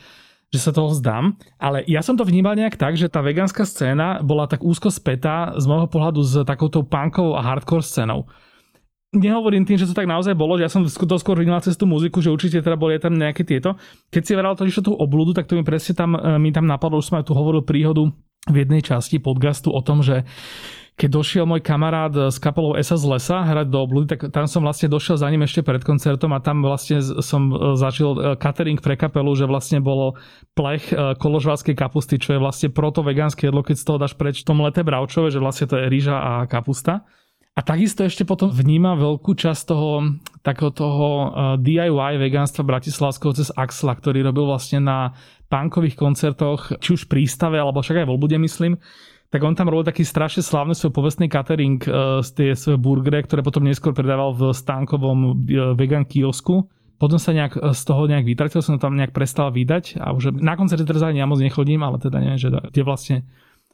že 0.49 0.59
sa 0.63 0.73
toho 0.73 0.89
vzdám. 0.89 1.37
Ale 1.61 1.85
ja 1.85 2.01
som 2.01 2.17
to 2.17 2.25
vnímal 2.25 2.57
nejak 2.57 2.81
tak, 2.81 2.97
že 2.97 3.13
tá 3.13 3.21
vegánska 3.21 3.69
scéna 3.69 4.25
bola 4.25 4.49
tak 4.49 4.65
úzko 4.65 4.89
spätá 4.89 5.53
z 5.61 5.69
môjho 5.69 5.85
pohľadu 5.93 6.25
s 6.25 6.41
takouto 6.49 6.81
punkovou 6.81 7.37
a 7.37 7.45
hardcore 7.45 7.85
scénou 7.85 8.25
nehovorím 9.15 9.65
tým, 9.65 9.79
že 9.79 9.89
to 9.89 9.95
tak 9.97 10.11
naozaj 10.11 10.35
bolo, 10.35 10.59
že 10.59 10.67
ja 10.67 10.71
som 10.71 10.83
to 10.85 11.17
skôr 11.17 11.39
vnímal 11.39 11.63
cez 11.63 11.79
tú 11.79 11.87
muziku, 11.87 12.19
že 12.19 12.35
určite 12.35 12.61
teda 12.61 12.75
boli 12.75 12.99
tam 12.99 13.15
nejaké 13.15 13.47
tieto. 13.47 13.79
Keď 14.11 14.23
si 14.23 14.33
veral 14.35 14.59
to, 14.59 14.67
že 14.67 14.85
tú 14.85 14.93
obludu, 14.93 15.33
tak 15.33 15.47
to 15.47 15.55
mi 15.55 15.63
presne 15.63 15.95
tam, 15.95 16.19
e, 16.19 16.37
mi 16.43 16.51
tam 16.51 16.67
napadlo, 16.67 16.99
už 16.99 17.09
som 17.09 17.19
aj 17.23 17.31
tu 17.31 17.33
hovoril 17.33 17.63
príhodu 17.63 18.11
v 18.45 18.57
jednej 18.61 18.85
časti 18.85 19.23
podcastu 19.23 19.73
o 19.73 19.81
tom, 19.81 20.05
že 20.05 20.29
keď 20.95 21.11
došiel 21.11 21.43
môj 21.43 21.59
kamarát 21.59 22.31
s 22.31 22.39
kapelou 22.39 22.79
Esa 22.79 22.95
z 22.95 23.03
lesa 23.03 23.43
hrať 23.43 23.67
do 23.67 23.83
obludy, 23.83 24.15
tak 24.15 24.31
tam 24.31 24.47
som 24.47 24.63
vlastne 24.63 24.87
došiel 24.87 25.19
za 25.19 25.27
ním 25.27 25.43
ešte 25.43 25.67
pred 25.67 25.83
koncertom 25.83 26.31
a 26.31 26.39
tam 26.39 26.63
vlastne 26.63 27.03
som 27.03 27.51
e, 27.51 27.75
začal 27.75 28.11
e, 28.15 28.21
catering 28.39 28.79
pre 28.79 28.95
kapelu, 28.95 29.31
že 29.35 29.49
vlastne 29.49 29.83
bolo 29.83 30.15
plech 30.55 30.95
koložváckej 30.95 31.75
kapusty, 31.75 32.21
čo 32.21 32.39
je 32.39 32.43
vlastne 32.43 32.71
proto 32.71 33.03
vegánske 33.03 33.51
jedlo, 33.51 33.67
keď 33.67 33.77
z 33.81 33.85
toho 33.87 33.99
dáš 33.99 34.15
preč 34.15 34.47
tom 34.47 34.63
lete 34.63 34.87
bravčové, 34.87 35.35
že 35.35 35.43
vlastne 35.43 35.67
to 35.67 35.81
je 35.81 35.91
rýža 35.91 36.15
a 36.15 36.33
kapusta. 36.47 37.03
A 37.55 37.63
takisto 37.63 38.03
ešte 38.03 38.27
potom 38.27 38.51
vníma 38.51 38.99
veľkú 38.99 39.39
časť 39.39 39.63
toho 39.71 40.19
takého 40.43 40.75
toho 40.75 41.07
eh, 41.07 41.27
DIY 41.63 42.19
vegánstva 42.19 42.67
bratislavského 42.67 43.31
cez 43.31 43.55
Axla, 43.55 43.95
ktorý 43.95 44.27
robil 44.27 44.51
vlastne 44.51 44.83
na 44.83 45.15
punkových 45.47 45.95
koncertoch, 45.95 46.75
či 46.83 46.99
už 46.99 47.07
prístave, 47.07 47.63
alebo 47.63 47.79
však 47.79 48.03
aj 48.03 48.07
v 48.11 48.13
Olbude, 48.13 48.37
myslím. 48.43 48.75
Tak 49.31 49.43
on 49.47 49.55
tam 49.55 49.71
robil 49.71 49.87
taký 49.87 50.03
strašne 50.03 50.43
slávny 50.43 50.75
svoj 50.75 50.95
povestný 50.95 51.31
catering 51.31 51.79
z 51.79 52.27
eh, 52.27 52.35
tie 52.35 52.51
svoje 52.59 52.83
burgery, 52.83 53.23
ktoré 53.23 53.47
potom 53.47 53.63
neskôr 53.63 53.95
predával 53.95 54.35
v 54.35 54.51
stánkovom 54.51 55.47
eh, 55.47 55.79
vegan 55.79 56.11
kiosku 56.11 56.67
Potom 56.99 57.19
sa 57.19 57.35
nejak 57.35 57.59
z 57.75 57.83
toho 57.87 58.07
nejak 58.07 58.27
vytratil, 58.27 58.63
som 58.63 58.83
tam 58.83 58.99
nejak 58.99 59.11
prestal 59.11 59.51
vydať 59.51 59.99
a 59.99 60.15
už 60.15 60.39
na 60.39 60.55
koncerte 60.55 60.87
teraz 60.87 61.03
ani 61.03 61.23
ja 61.23 61.27
moc 61.27 61.43
nechodím, 61.43 61.83
ale 61.83 61.99
teda 61.99 62.23
neviem, 62.23 62.39
že 62.39 62.51
kde 62.51 62.83
vlastne 62.87 63.17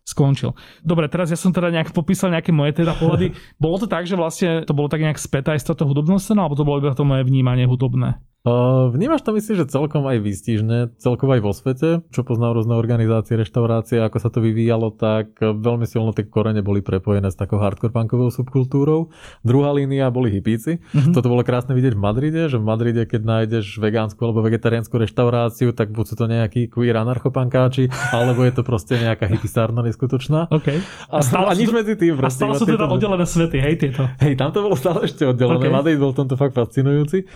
skončil. 0.05 0.57
Dobre, 0.83 1.07
teraz 1.07 1.31
ja 1.31 1.39
som 1.39 1.55
teda 1.55 1.71
nejak 1.71 1.95
popísal 1.95 2.35
nejaké 2.35 2.51
moje 2.51 2.75
teda 2.83 2.99
pohľady. 2.99 3.33
Bolo 3.63 3.77
to 3.79 3.87
tak, 3.87 4.05
že 4.09 4.19
vlastne 4.19 4.67
to 4.67 4.75
bolo 4.75 4.91
tak 4.91 5.05
nejak 5.05 5.21
späť 5.21 5.55
aj 5.55 5.63
z 5.63 5.65
toho 5.71 5.91
hudobnou 5.91 6.19
scénou, 6.19 6.47
alebo 6.47 6.59
to 6.59 6.67
bolo 6.67 6.83
iba 6.83 6.97
to 6.97 7.07
moje 7.07 7.23
vnímanie 7.23 7.69
hudobné? 7.69 8.19
Vnímaš 8.41 9.21
to 9.21 9.37
myslím, 9.37 9.53
že 9.61 9.69
celkom 9.69 10.09
aj 10.09 10.25
výstižne, 10.25 10.97
celkovo 10.97 11.37
aj 11.37 11.45
vo 11.45 11.53
svete, 11.53 12.01
čo 12.09 12.25
poznal 12.25 12.57
rôzne 12.57 12.73
organizácie, 12.73 13.37
reštaurácie, 13.37 14.01
ako 14.01 14.17
sa 14.17 14.33
to 14.33 14.41
vyvíjalo, 14.41 14.97
tak 14.97 15.37
veľmi 15.37 15.85
silno 15.85 16.17
tie 16.17 16.25
korene 16.25 16.65
boli 16.65 16.81
prepojené 16.81 17.29
s 17.29 17.37
takou 17.37 17.61
hardcore 17.61 17.93
punkovou 17.93 18.33
subkultúrou. 18.33 19.13
Druhá 19.45 19.77
línia 19.77 20.09
boli 20.09 20.33
hipíci. 20.33 20.81
Mm-hmm. 20.81 21.13
Toto 21.13 21.29
bolo 21.29 21.45
krásne 21.45 21.77
vidieť 21.77 21.93
v 21.93 22.01
Madride, 22.01 22.43
že 22.49 22.57
v 22.57 22.65
Madride, 22.65 23.05
keď 23.05 23.21
nájdeš 23.29 23.77
vegánsku 23.77 24.17
alebo 24.25 24.41
vegetariánsku 24.41 24.97
reštauráciu, 24.97 25.77
tak 25.77 25.93
buď 25.93 26.05
sú 26.09 26.15
to 26.17 26.25
nejakí 26.25 26.73
queer 26.73 26.97
anarchopankáči, 26.97 27.93
alebo 28.17 28.41
je 28.49 28.57
to 28.57 28.65
proste 28.65 28.97
nejaká 28.97 29.29
hipistárna 29.29 29.85
neskutočná. 29.85 30.49
Okay. 30.49 30.81
A, 31.13 31.21
a, 31.21 31.41
a 31.45 31.53
nič 31.53 31.69
medzi 31.77 31.93
tým. 31.93 32.17
A 32.17 32.33
stále 32.33 32.57
sú 32.57 32.65
teda 32.65 32.89
oddelené 32.89 33.29
svety, 33.29 33.61
hej, 33.61 33.75
tieto. 33.77 34.09
Hej, 34.17 34.41
tam 34.41 34.49
to 34.49 34.65
bolo 34.65 34.81
stále 34.81 35.05
ešte 35.05 35.29
oddelené. 35.29 35.69
Okay. 35.69 35.77
Madrid 35.77 36.01
bol 36.01 36.17
v 36.17 36.25
tomto 36.25 36.41
fakt 36.41 36.57
fascinujúci. 36.57 37.29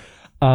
A 0.43 0.51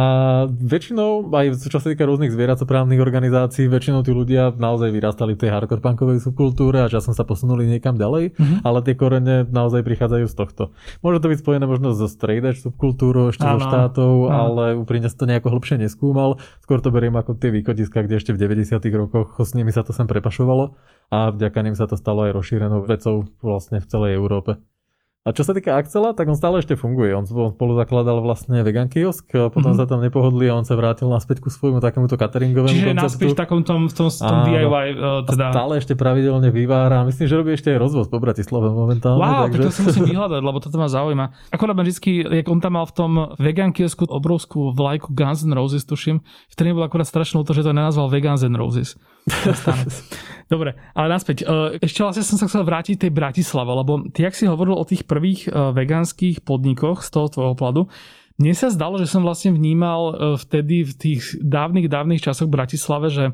väčšinou, 0.46 1.32
aj 1.32 1.66
čo 1.66 1.80
sa 1.80 1.88
týka 1.88 2.04
rôznych 2.04 2.30
zvieracoprávnych 2.30 3.00
organizácií, 3.00 3.66
väčšinou 3.66 4.04
tí 4.04 4.12
ľudia 4.12 4.52
naozaj 4.54 4.92
vyrastali 4.92 5.34
v 5.34 5.46
tej 5.46 5.50
hardcore 5.56 5.82
punkovej 5.82 6.20
subkultúre 6.20 6.84
a 6.84 6.92
časom 6.92 7.16
sa 7.16 7.24
posunuli 7.24 7.64
niekam 7.64 7.96
ďalej, 7.96 8.36
mm-hmm. 8.36 8.60
ale 8.62 8.78
tie 8.84 8.94
korene 8.94 9.48
naozaj 9.48 9.80
prichádzajú 9.82 10.26
z 10.28 10.34
tohto. 10.36 10.62
Môže 11.00 11.24
to 11.24 11.32
byť 11.32 11.38
spojené 11.42 11.64
možno 11.64 11.96
so 11.96 12.06
straight 12.06 12.44
edge 12.44 12.60
subkultúrou 12.60 13.32
ešte 13.32 13.42
zo 13.42 13.60
štátov, 13.66 14.12
ano. 14.28 14.36
ale 14.36 14.64
úprimne 14.76 15.08
to 15.08 15.24
nejako 15.26 15.58
hlbšie 15.58 15.80
neskúmal. 15.80 16.38
Skôr 16.62 16.78
to 16.84 16.92
beriem 16.92 17.16
ako 17.16 17.34
tie 17.40 17.50
východiska, 17.50 18.04
kde 18.04 18.20
ešte 18.20 18.36
v 18.36 18.46
90. 18.46 18.84
rokoch 18.94 19.40
s 19.42 19.56
nimi 19.56 19.72
sa 19.74 19.82
to 19.82 19.96
sem 19.96 20.06
prepašovalo 20.06 20.76
a 21.10 21.34
vďaka 21.34 21.66
nim 21.66 21.74
sa 21.74 21.90
to 21.90 21.98
stalo 21.98 22.30
aj 22.30 22.36
rozšírenou 22.38 22.86
vecou 22.86 23.26
vlastne 23.42 23.82
v 23.82 23.86
celej 23.90 24.12
Európe. 24.14 24.62
A 25.20 25.36
čo 25.36 25.44
sa 25.44 25.52
týka 25.52 25.76
Axela, 25.76 26.16
tak 26.16 26.32
on 26.32 26.36
stále 26.38 26.64
ešte 26.64 26.80
funguje. 26.80 27.12
On 27.12 27.28
spolu 27.28 27.76
zakladal 27.76 28.24
vlastne 28.24 28.64
vegan 28.64 28.88
kiosk, 28.88 29.28
potom 29.28 29.76
mm-hmm. 29.76 29.76
sa 29.76 29.84
tam 29.84 30.00
nepohodli 30.00 30.48
a 30.48 30.56
on 30.56 30.64
sa 30.64 30.80
vrátil 30.80 31.12
naspäť 31.12 31.44
ku 31.44 31.52
svojmu 31.52 31.76
takémuto 31.76 32.16
cateringovému 32.16 32.72
Čiže 32.72 32.96
konceptu. 32.96 33.04
naspäť 33.04 33.28
v 33.28 33.36
takom 33.36 33.60
tom, 33.60 33.92
v 33.92 33.94
tom, 34.00 34.08
v 34.08 34.16
tom 34.16 34.38
DIY. 34.48 34.86
Uh, 34.96 35.20
teda... 35.28 35.52
A 35.52 35.52
stále 35.52 35.72
ešte 35.76 35.92
pravidelne 35.92 36.48
vyvára. 36.48 37.04
Myslím, 37.04 37.28
že 37.28 37.34
robí 37.36 37.52
ešte 37.52 37.68
aj 37.68 37.78
rozvoz 37.84 38.08
po 38.08 38.16
Bratislave 38.16 38.72
momentálne. 38.72 39.20
Wow, 39.20 39.52
takže... 39.52 39.60
tak 39.60 39.60
to 39.60 39.72
si 39.76 39.80
musím 39.92 40.04
vyhľadať, 40.08 40.40
lebo 40.40 40.56
toto 40.56 40.76
ma 40.80 40.88
zaujíma. 40.88 41.26
Akorát 41.52 41.76
ma 41.76 41.84
vždy, 41.84 42.12
jak 42.40 42.48
on 42.48 42.60
tam 42.64 42.72
mal 42.80 42.88
v 42.88 42.94
tom 42.96 43.12
vegan 43.36 43.76
kiosku 43.76 44.08
obrovskú 44.08 44.72
vlajku 44.72 45.12
Guns 45.12 45.44
N' 45.44 45.52
Roses, 45.52 45.84
tuším, 45.84 46.24
vtedy 46.48 46.72
bol 46.72 46.88
akorát 46.88 47.04
strašné 47.04 47.44
to, 47.44 47.52
že 47.52 47.68
to 47.68 47.76
nenazval 47.76 48.08
Vegan 48.08 48.40
N' 48.40 48.56
Roses. 48.56 48.96
Dobre, 50.50 50.74
ale 50.98 51.06
naspäť. 51.14 51.46
E, 51.46 51.78
ešte 51.78 52.02
vlastne 52.02 52.26
som 52.26 52.34
sa 52.34 52.50
chcel 52.50 52.66
vrátiť 52.66 53.06
tej 53.06 53.12
Bratislave, 53.14 53.70
lebo 53.70 54.10
ty, 54.10 54.26
ak 54.26 54.34
si 54.34 54.50
hovoril 54.50 54.74
o 54.74 54.82
tých 54.82 55.06
prvých 55.06 55.46
e, 55.46 55.50
vegánskych 55.54 56.42
podnikoch 56.42 57.06
z 57.06 57.08
toho 57.14 57.30
tvojho 57.30 57.54
pohľadu, 57.54 57.82
mne 58.42 58.54
sa 58.58 58.66
zdalo, 58.74 58.98
že 58.98 59.06
som 59.06 59.22
vlastne 59.22 59.54
vnímal 59.54 60.00
e, 60.10 60.14
vtedy 60.42 60.82
v 60.82 60.92
tých 60.98 61.38
dávnych, 61.38 61.86
dávnych 61.86 62.18
časoch 62.18 62.50
v 62.50 62.56
Bratislave, 62.58 63.14
že 63.14 63.24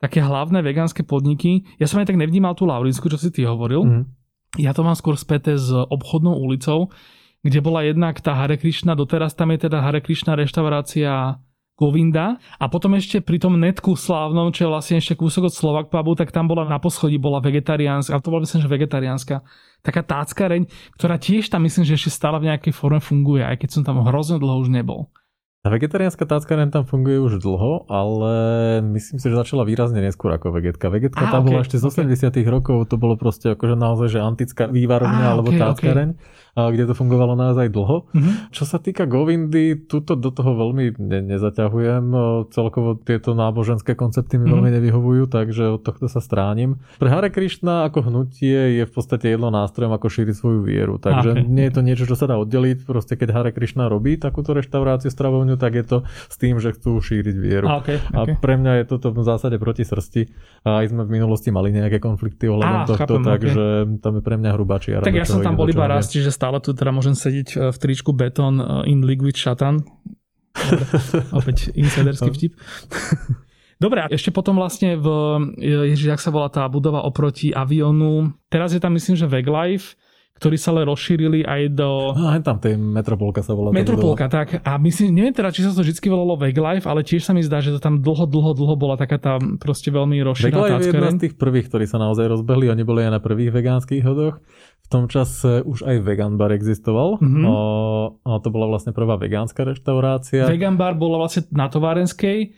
také 0.00 0.24
hlavné 0.24 0.64
vegánske 0.64 1.04
podniky, 1.04 1.68
ja 1.76 1.84
som 1.84 2.00
aj 2.00 2.08
tak 2.08 2.16
nevnímal 2.16 2.56
tú 2.56 2.64
Laurinsku, 2.64 3.12
čo 3.12 3.20
si 3.20 3.28
ty 3.28 3.44
hovoril. 3.44 3.84
Mm. 3.84 4.04
Ja 4.56 4.72
to 4.72 4.80
mám 4.80 4.96
skôr 4.96 5.20
späté 5.20 5.60
s 5.60 5.68
obchodnou 5.68 6.32
ulicou, 6.32 6.88
kde 7.44 7.60
bola 7.60 7.84
jednak 7.84 8.24
tá 8.24 8.32
Hare 8.32 8.56
Krishna, 8.56 8.96
doteraz 8.96 9.36
tam 9.36 9.52
je 9.52 9.68
teda 9.68 9.84
Hare 9.84 10.00
Krishna 10.00 10.32
reštaurácia 10.32 11.44
Govinda 11.78 12.42
a 12.58 12.66
potom 12.66 12.98
ešte 12.98 13.22
pri 13.22 13.38
tom 13.38 13.54
netku 13.54 13.94
slávnom, 13.94 14.50
čo 14.50 14.66
je 14.66 14.72
vlastne 14.74 14.96
ešte 14.98 15.14
kúsok 15.14 15.46
od 15.46 15.54
Slovak 15.54 15.94
pubu, 15.94 16.18
tak 16.18 16.34
tam 16.34 16.50
bola 16.50 16.66
na 16.66 16.82
poschodí 16.82 17.22
bola 17.22 17.38
vegetariánska, 17.38 18.18
a 18.18 18.18
to 18.18 18.34
bola 18.34 18.42
myslím, 18.42 18.66
že 18.66 18.68
vegetariánska, 18.68 19.46
taká 19.86 20.02
táckareň, 20.02 20.66
ktorá 20.98 21.22
tiež 21.22 21.46
tam 21.46 21.62
myslím, 21.62 21.86
že 21.86 21.94
ešte 21.94 22.10
stále 22.10 22.42
v 22.42 22.50
nejakej 22.50 22.74
forme 22.74 22.98
funguje, 22.98 23.46
aj 23.46 23.62
keď 23.62 23.68
som 23.70 23.82
tam 23.86 24.02
hrozne 24.02 24.42
dlho 24.42 24.58
už 24.58 24.74
nebol. 24.74 25.06
Tá 25.62 25.74
vegetariánska 25.74 26.22
táckareň 26.22 26.70
tam 26.70 26.82
funguje 26.86 27.18
už 27.18 27.42
dlho, 27.42 27.86
ale 27.90 28.32
myslím 28.94 29.18
si, 29.18 29.26
že 29.26 29.34
začala 29.38 29.66
výrazne 29.66 29.98
neskôr 30.02 30.30
ako 30.34 30.54
vegetka. 30.54 30.86
Vegetka 30.86 31.30
tam 31.30 31.46
okay, 31.46 31.50
bola 31.50 31.60
ešte 31.62 31.78
z 31.78 31.84
80 31.94 32.30
okay. 32.30 32.46
rokov, 32.46 32.90
to 32.90 32.94
bolo 32.98 33.18
proste 33.18 33.54
akože 33.54 33.74
naozaj, 33.74 34.18
že 34.18 34.20
antická 34.22 34.70
vývarovňa 34.70 35.26
alebo 35.30 35.50
okay, 35.54 35.62
táckareň. 35.62 36.08
Okay 36.14 36.46
kde 36.58 36.90
to 36.90 36.94
fungovalo 36.98 37.38
naozaj 37.38 37.70
dlho. 37.70 38.10
Mm-hmm. 38.10 38.34
Čo 38.50 38.64
sa 38.66 38.82
týka 38.82 39.06
Govindy, 39.06 39.86
tuto 39.86 40.18
do 40.18 40.34
toho 40.34 40.58
veľmi 40.58 40.98
ne- 40.98 41.24
nezaťahujem. 41.30 42.04
Celkovo 42.50 42.98
tieto 42.98 43.38
náboženské 43.38 43.94
koncepty 43.94 44.36
mi 44.36 44.50
mm-hmm. 44.50 44.54
veľmi 44.58 44.70
nevyhovujú, 44.74 45.22
takže 45.30 45.78
od 45.78 45.86
tohto 45.86 46.10
sa 46.10 46.18
stránim. 46.18 46.82
Pre 46.98 47.06
Hare 47.06 47.30
Krishna 47.30 47.86
ako 47.86 48.10
hnutie 48.10 48.82
je 48.82 48.84
v 48.88 48.92
podstate 48.92 49.30
jedno 49.34 49.54
nástrojom, 49.54 49.94
ako 49.94 50.10
šíriť 50.10 50.34
svoju 50.34 50.60
vieru. 50.66 50.96
Takže 50.98 51.38
okay. 51.38 51.46
nie 51.46 51.68
je 51.68 51.72
to 51.76 51.82
niečo, 51.84 52.04
čo 52.08 52.16
sa 52.16 52.26
dá 52.26 52.40
oddeliť. 52.40 52.88
Proste 52.88 53.14
keď 53.14 53.28
Hare 53.36 53.52
Krishna 53.52 53.86
robí 53.92 54.16
takúto 54.16 54.56
reštauráciu 54.56 55.12
stravovňu, 55.12 55.60
tak 55.60 55.76
je 55.76 55.84
to 55.84 55.96
s 56.08 56.36
tým, 56.40 56.56
že 56.56 56.72
chcú 56.72 56.96
šíriť 56.98 57.36
vieru. 57.36 57.68
Okay, 57.84 58.00
okay. 58.16 58.34
A 58.34 58.40
pre 58.40 58.56
mňa 58.56 58.80
je 58.80 58.84
toto 58.88 59.12
v 59.12 59.20
zásade 59.20 59.60
proti 59.60 59.84
srsti. 59.84 60.32
A 60.64 60.80
aj 60.80 60.96
sme 60.96 61.04
v 61.04 61.20
minulosti 61.20 61.52
mali 61.52 61.68
nejaké 61.68 62.00
konflikty 62.00 62.48
ohľadom 62.48 62.88
tohto, 62.88 63.20
chápem, 63.20 63.28
takže 63.28 63.64
okay. 63.84 64.00
tam 64.00 64.12
je 64.16 64.22
pre 64.24 64.36
mňa 64.40 64.50
hrubá 64.56 64.80
čiara. 64.80 65.04
Tak 65.04 65.12
ja 65.12 65.28
som 65.28 65.44
tam 65.44 65.60
bol 65.60 65.68
iba 65.68 65.84
raz, 65.84 66.08
čiže 66.08 66.32
stále 66.32 66.47
tu 66.56 66.72
teda 66.72 66.88
môžem 66.88 67.12
sedieť 67.12 67.48
e, 67.52 67.56
v 67.68 67.76
tričku 67.76 68.16
Beton 68.16 68.56
e, 68.56 68.64
in 68.88 69.04
Liquid 69.04 69.36
Shatan. 69.36 69.84
Opäť 71.36 71.68
insiderský 71.76 72.32
vtip. 72.36 72.52
Dobre, 73.84 74.10
ešte 74.10 74.34
potom 74.34 74.58
vlastne 74.58 74.96
v, 74.96 75.06
e, 75.60 75.92
ježiš, 75.92 76.16
jak 76.16 76.24
sa 76.24 76.32
volá 76.32 76.48
tá 76.48 76.64
budova 76.66 77.04
oproti 77.04 77.52
avionu. 77.52 78.32
Teraz 78.48 78.74
je 78.74 78.80
tam 78.80 78.96
myslím, 78.96 79.14
že 79.14 79.30
Veglife 79.30 79.94
ktorí 80.38 80.54
sa 80.54 80.70
ale 80.70 80.86
rozšírili 80.86 81.42
aj 81.42 81.74
do... 81.74 82.14
No, 82.14 82.30
aj 82.30 82.46
tam 82.46 82.62
tej 82.62 82.78
Metropolka 82.78 83.42
sa 83.42 83.58
volá. 83.58 83.74
Metropolka, 83.74 84.30
tak. 84.30 84.62
A 84.62 84.78
myslím, 84.78 85.10
neviem 85.10 85.34
teda, 85.34 85.50
či 85.50 85.66
sa 85.66 85.74
to 85.74 85.82
vždy 85.82 85.98
volalo 86.06 86.38
Veglife, 86.38 86.86
ale 86.86 87.02
tiež 87.02 87.26
sa 87.26 87.34
mi 87.34 87.42
zdá, 87.42 87.58
že 87.58 87.74
to 87.74 87.82
tam 87.82 87.98
dlho, 87.98 88.30
dlho, 88.30 88.54
dlho 88.54 88.74
bola 88.78 88.94
taká 88.94 89.18
tá 89.18 89.42
proste 89.58 89.90
veľmi 89.90 90.22
rozšírená 90.22 90.54
Veglife 90.54 90.86
je 90.86 90.94
jedna 90.94 91.10
z 91.10 91.22
tých 91.26 91.34
prvých, 91.34 91.66
ktorí 91.66 91.84
sa 91.90 91.98
naozaj 91.98 92.30
rozbehli. 92.30 92.70
Oni 92.70 92.86
boli 92.86 93.02
aj 93.02 93.18
na 93.18 93.20
prvých 93.20 93.50
vegánskych 93.50 94.06
hodoch. 94.06 94.38
V 94.86 94.88
tom 94.88 95.10
čase 95.10 95.60
už 95.66 95.84
aj 95.84 95.96
vegan 96.00 96.40
bar 96.40 96.54
existoval. 96.54 97.18
Mm-hmm. 97.18 97.44
O, 97.44 97.56
a 98.22 98.38
to 98.40 98.48
bola 98.48 98.70
vlastne 98.70 98.94
prvá 98.94 99.18
vegánska 99.18 99.66
reštaurácia. 99.66 100.46
Vegan 100.48 100.78
bar 100.78 100.94
bola 100.94 101.20
vlastne 101.20 101.44
na 101.50 101.66
Továrenskej, 101.68 102.54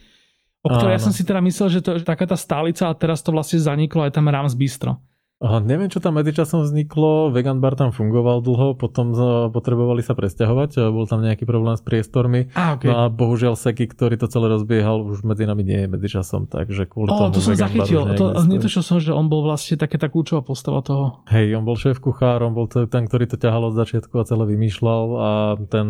o 0.63 0.69
ktorej 0.69 0.95
ja 0.95 1.03
som 1.03 1.17
si 1.17 1.25
teda 1.25 1.41
myslel, 1.43 1.69
že 1.73 1.81
to 1.81 1.97
je 1.97 2.05
taká 2.05 2.29
tá 2.29 2.37
stálica 2.37 2.87
a 2.87 2.95
teraz 2.95 3.25
to 3.25 3.33
vlastne 3.33 3.59
zaniklo 3.59 4.05
aj 4.05 4.15
tam 4.15 4.29
Rams 4.29 4.55
Bistro. 4.55 5.01
Neviem, 5.41 5.89
čo 5.89 6.05
tam 6.05 6.21
medzičasom 6.21 6.69
vzniklo. 6.69 7.33
Vegan 7.33 7.65
bar 7.65 7.73
tam 7.73 7.97
fungoval 7.97 8.45
dlho, 8.45 8.77
potom 8.77 9.17
potrebovali 9.49 10.05
sa 10.05 10.13
presťahovať, 10.13 10.93
bol 10.93 11.09
tam 11.09 11.25
nejaký 11.25 11.49
problém 11.49 11.81
s 11.81 11.81
priestormi. 11.81 12.53
A, 12.53 12.77
okay. 12.77 12.93
No 12.93 12.95
a 13.01 13.03
bohužiaľ 13.09 13.57
Seky, 13.57 13.89
ktorý 13.89 14.21
to 14.21 14.29
celé 14.29 14.53
rozbiehal, 14.53 15.01
už 15.01 15.25
medzi 15.25 15.49
nami 15.49 15.65
nie 15.65 15.89
je 15.89 15.89
medzičasom, 15.89 16.45
takže 16.45 16.85
kvôli 16.93 17.09
oh, 17.09 17.33
tomu 17.33 17.33
to 17.33 17.41
som 17.41 17.57
zachytil. 17.57 18.05
To, 18.21 18.37
netušil 18.45 18.85
som, 18.85 19.01
že 19.01 19.17
on 19.17 19.33
bol 19.33 19.41
vlastne 19.41 19.81
také 19.81 19.97
tá 19.97 20.13
kľúčová 20.13 20.45
postava 20.45 20.85
toho. 20.85 21.25
Hej, 21.33 21.57
on 21.57 21.65
bol 21.65 21.81
šéf 21.81 22.05
kuchár, 22.05 22.45
on 22.45 22.53
bol 22.53 22.69
ten, 22.69 23.09
ktorý 23.09 23.25
to 23.25 23.41
ťahal 23.41 23.73
od 23.73 23.81
začiatku 23.81 24.13
a 24.21 24.29
celé 24.29 24.45
vymýšľal 24.45 25.05
a 25.17 25.31
ten 25.73 25.89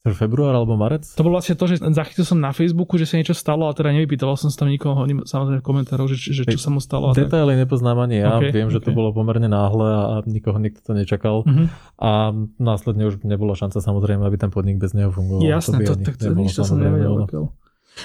Február 0.00 0.56
alebo 0.56 0.80
marec? 0.80 1.04
To 1.12 1.20
bolo 1.20 1.36
vlastne 1.36 1.60
to, 1.60 1.68
že 1.68 1.76
zachytil 1.92 2.24
som 2.24 2.40
na 2.40 2.56
Facebooku, 2.56 2.96
že 2.96 3.04
sa 3.04 3.20
niečo 3.20 3.36
stalo 3.36 3.68
a 3.68 3.76
teda 3.76 3.92
nevypýtal 3.92 4.32
som 4.32 4.48
sa 4.48 4.64
tam 4.64 4.72
nikoho, 4.72 5.04
samozrejme 5.28 5.60
v 5.60 5.66
komentároch, 5.66 6.08
že, 6.08 6.32
že 6.32 6.48
čo 6.48 6.56
sa 6.56 6.72
mu 6.72 6.80
stalo. 6.80 7.12
Detaily 7.12 7.52
tak. 7.52 7.68
nepoznám 7.68 8.08
ani 8.08 8.24
ja, 8.24 8.40
okay, 8.40 8.48
viem, 8.48 8.72
okay. 8.72 8.80
že 8.80 8.88
to 8.88 8.96
bolo 8.96 9.12
pomerne 9.12 9.52
náhle 9.52 9.88
a 9.92 10.04
nikoho 10.24 10.56
nikto 10.56 10.80
to 10.80 10.96
nečakal 10.96 11.44
uh-huh. 11.44 11.68
a 12.00 12.32
následne 12.56 13.12
už 13.12 13.20
nebola 13.28 13.52
šanca 13.52 13.76
samozrejme, 13.76 14.24
aby 14.24 14.40
ten 14.40 14.48
podnik 14.48 14.80
bez 14.80 14.96
neho 14.96 15.12
fungoval. 15.12 15.44
Jasné, 15.44 15.84
to, 15.84 16.00
to, 16.00 16.16
to, 16.16 16.32
nič 16.32 16.56
to 16.56 16.64
som 16.64 16.80
nevedel. 16.80 17.28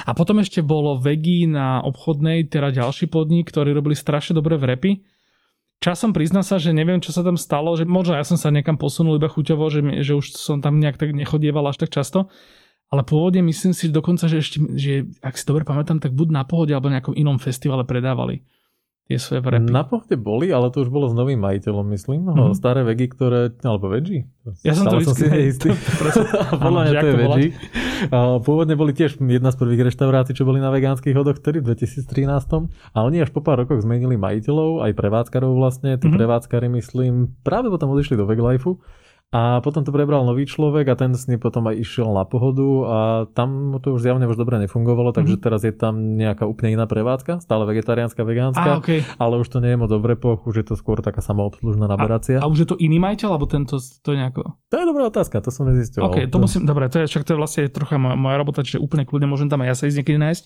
A 0.04 0.12
potom 0.12 0.44
ešte 0.44 0.60
bolo 0.60 1.00
Vegi 1.00 1.48
na 1.48 1.80
obchodnej, 1.80 2.52
teda 2.52 2.76
ďalší 2.76 3.08
podnik, 3.08 3.48
ktorí 3.48 3.72
robili 3.72 3.96
strašne 3.96 4.36
dobre 4.36 4.60
v 4.60 4.68
repy 4.68 4.92
Časom 5.84 6.16
prizná 6.16 6.42
sa, 6.42 6.58
že 6.58 6.74
neviem, 6.74 6.98
čo 7.04 7.14
sa 7.14 7.22
tam 7.22 7.38
stalo, 7.38 7.76
že 7.78 7.86
možno 7.86 8.18
ja 8.18 8.26
som 8.26 8.40
sa 8.40 8.50
niekam 8.50 8.80
posunul 8.80 9.22
iba 9.22 9.30
chuťovo, 9.30 9.70
že, 9.70 9.82
že 10.02 10.18
už 10.18 10.34
som 10.34 10.64
tam 10.64 10.82
nejak 10.82 10.98
tak 10.98 11.14
nechodieval 11.14 11.68
až 11.70 11.86
tak 11.86 11.94
často, 11.94 12.32
ale 12.90 13.02
pôvodne 13.06 13.46
myslím 13.46 13.76
si 13.76 13.92
dokonca, 13.92 14.26
že 14.26 14.42
ešte, 14.42 14.58
že 14.78 15.10
ak 15.22 15.36
si 15.36 15.46
dobre 15.46 15.68
pamätám, 15.68 16.02
tak 16.02 16.16
buď 16.16 16.28
na 16.32 16.44
pohode 16.48 16.74
alebo 16.74 16.90
nejakom 16.90 17.14
inom 17.14 17.38
festivale 17.38 17.86
predávali 17.86 18.42
tie 19.06 19.22
svoje 19.22 19.46
vrepy. 19.46 19.70
Na 19.70 19.86
pohode 19.86 20.18
boli, 20.18 20.50
ale 20.50 20.74
to 20.74 20.82
už 20.82 20.90
bolo 20.90 21.06
s 21.06 21.14
novým 21.14 21.38
majiteľom, 21.38 21.86
myslím. 21.94 22.26
Mm-hmm. 22.26 22.58
Staré 22.58 22.82
vegy, 22.82 23.06
ktoré, 23.06 23.54
alebo 23.62 23.94
veggie. 23.94 24.26
Ja 24.66 24.74
som 24.74 24.90
to 24.90 24.98
vždy 24.98 25.30
istý. 25.46 25.70
Podľa 26.58 26.80
mňa 26.82 26.94
to 26.98 27.06
je 27.06 27.16
veggie. 27.16 27.50
Pôvodne 28.42 28.74
boli 28.74 28.98
tiež 28.98 29.22
jedna 29.22 29.54
z 29.54 29.58
prvých 29.62 29.94
reštaurácií, 29.94 30.34
čo 30.34 30.50
boli 30.50 30.58
na 30.58 30.74
vegánskych 30.74 31.14
hodoch, 31.14 31.38
ktorý 31.38 31.62
v 31.62 31.78
2013. 31.78 32.02
A 32.94 32.98
oni 33.06 33.22
až 33.22 33.30
po 33.30 33.46
pár 33.46 33.62
rokoch 33.62 33.86
zmenili 33.86 34.18
majiteľov, 34.18 34.90
aj 34.90 34.92
prevádzkarov 34.98 35.54
vlastne. 35.54 36.02
Tí 36.02 36.10
mm-hmm. 36.10 36.18
prevádzkari, 36.18 36.68
myslím, 36.74 37.30
práve 37.46 37.70
potom 37.70 37.94
odišli 37.94 38.18
do 38.18 38.26
Veglifeu 38.26 38.82
A 39.34 39.60
potom 39.60 39.82
to 39.84 39.92
prebral 39.92 40.24
nový 40.24 40.48
človek 40.48 40.86
a 40.88 40.96
ten 40.96 41.12
s 41.12 41.28
ním 41.28 41.42
potom 41.42 41.66
aj 41.68 41.76
išiel 41.82 42.08
na 42.14 42.24
pohodu 42.24 42.70
a 42.88 42.98
tam 43.34 43.76
to 43.84 43.98
už 43.98 44.06
zjavne 44.06 44.30
už 44.30 44.38
dobre 44.40 44.62
nefungovalo, 44.64 45.12
takže 45.12 45.36
mm-hmm. 45.36 45.46
teraz 45.50 45.66
je 45.66 45.74
tam 45.76 46.16
nejaká 46.16 46.48
úplne 46.48 46.78
iná 46.78 46.88
prevádzka, 46.88 47.44
stále 47.44 47.68
vegetariánska, 47.68 48.22
vegánska, 48.24 48.70
a, 48.70 48.80
okay. 48.80 49.04
ale 49.20 49.42
už 49.42 49.52
to 49.52 49.60
nie 49.60 49.76
je 49.76 49.80
moc 49.82 49.92
dobre 49.92 50.16
poch, 50.16 50.48
už 50.48 50.56
je 50.64 50.66
to 50.72 50.76
skôr 50.80 51.04
taká 51.04 51.20
samoobslužná 51.20 51.90
naberácia. 51.90 52.40
A, 52.40 52.48
a 52.48 52.52
už 52.52 52.64
je 52.64 52.68
to 52.70 52.78
iný 52.80 53.02
majiteľ, 53.02 53.36
alebo 53.36 53.50
tento 53.50 53.76
to 53.82 54.10
nejako? 54.16 54.56
To 54.72 54.76
je 54.80 54.86
dobrá 54.88 55.04
otázka, 55.12 55.44
to 55.44 55.52
som 55.52 55.68
nezistil. 55.68 56.06
OK, 56.06 56.32
to 56.32 56.38
musím, 56.40 56.64
dobre, 56.64 56.88
to 56.88 57.04
je, 57.04 57.12
však 57.12 57.28
to 57.28 57.36
je 57.36 57.40
vlastne 57.42 57.68
trocha 57.68 58.00
moja, 58.00 58.16
moja 58.16 58.40
robota, 58.40 58.64
čiže 58.64 58.80
úplne 58.80 59.04
kľudne 59.04 59.28
môžem 59.28 59.52
tam 59.52 59.60
aj 59.66 59.68
ja 59.68 59.76
sa 59.76 59.84
ísť 59.92 59.98
niekedy 60.00 60.20
nájsť 60.22 60.44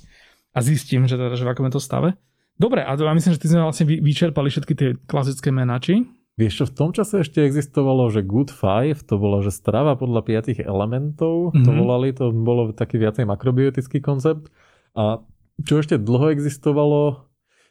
a 0.56 0.60
zistím, 0.66 1.06
že, 1.06 1.14
teda, 1.14 1.38
že 1.38 1.46
v 1.46 1.52
akom 1.54 1.70
je 1.70 1.78
to 1.78 1.82
stave. 1.84 2.18
Dobre, 2.60 2.84
a 2.84 2.92
myslím, 2.98 3.38
že 3.38 3.40
ty 3.40 3.48
sme 3.48 3.64
vlastne 3.64 3.88
vyčerpali 3.88 4.52
všetky 4.52 4.74
tie 4.76 4.90
klasické 5.08 5.54
menáči. 5.54 6.04
Vieš 6.40 6.54
čo, 6.56 6.66
v 6.72 6.76
tom 6.80 6.90
čase 6.96 7.20
ešte 7.20 7.44
existovalo, 7.44 8.08
že 8.08 8.24
Good 8.24 8.48
Five, 8.48 9.04
to 9.04 9.20
bolo, 9.20 9.44
že 9.44 9.52
strava 9.52 10.00
podľa 10.00 10.24
piatich 10.24 10.64
elementov, 10.64 11.52
mm-hmm. 11.52 11.66
to 11.68 11.72
mhm. 11.76 11.78
volali, 11.84 12.10
to 12.16 12.32
bolo 12.32 12.72
taký 12.72 12.96
viacej 12.96 13.28
makrobiotický 13.28 14.00
koncept. 14.00 14.48
A 14.96 15.20
čo 15.68 15.84
ešte 15.84 16.00
dlho 16.00 16.32
existovalo, 16.32 17.30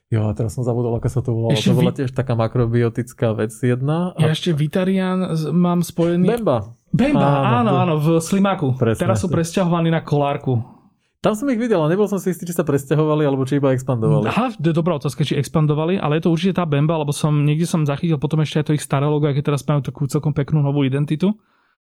Jo, 0.08 0.32
teraz 0.32 0.56
som 0.56 0.64
zabudol, 0.64 0.96
ako 0.96 1.08
sa 1.12 1.20
to 1.20 1.37
volalo. 1.37 1.52
Ešte 1.52 1.68
to 1.68 1.76
bola 1.76 1.92
tiež 1.92 2.16
taká 2.16 2.32
makrobiotická 2.32 3.37
vec 3.37 3.52
jedna. 3.52 4.16
Ja 4.16 4.32
a... 4.32 4.32
ešte 4.32 4.56
Vitarian 4.56 5.37
mám 5.52 5.84
spojený... 5.84 6.25
Bemba. 6.25 6.72
Bemba, 6.88 7.20
áno, 7.20 7.44
áno, 7.44 7.72
áno 7.76 7.94
v 8.00 8.08
Slimaku. 8.16 8.72
Presne. 8.80 9.04
Teraz 9.04 9.20
sú 9.20 9.28
presťahovaní 9.28 9.92
na 9.92 10.00
Kolárku. 10.00 10.77
Tam 11.18 11.34
som 11.34 11.50
ich 11.50 11.58
videl, 11.58 11.82
a 11.82 11.90
nebol 11.90 12.06
som 12.06 12.22
si 12.22 12.30
istý, 12.30 12.46
či 12.46 12.54
sa 12.54 12.62
presťahovali, 12.62 13.26
alebo 13.26 13.42
či 13.42 13.58
iba 13.58 13.75
expandovali. 13.75 14.30
Aha, 14.30 14.54
to 14.54 14.70
je 14.70 14.76
dobrá 14.76 14.94
otázka, 15.02 15.26
či 15.26 15.34
expandovali, 15.34 15.98
ale 15.98 16.22
je 16.22 16.30
to 16.30 16.30
určite 16.30 16.62
tá 16.62 16.62
Bemba, 16.62 16.94
lebo 16.94 17.10
som 17.10 17.42
niekde 17.42 17.66
som 17.66 17.82
zachytil 17.82 18.22
potom 18.22 18.38
ešte 18.38 18.62
aj 18.62 18.66
to 18.70 18.76
ich 18.78 18.84
staré 18.87 19.10
logo, 19.10 19.26
aké 19.26 19.42
teraz 19.42 19.66
majú 19.66 19.82
takú 19.82 20.06
celkom 20.06 20.30
peknú 20.30 20.62
novú 20.62 20.87
identitu. 20.87 21.34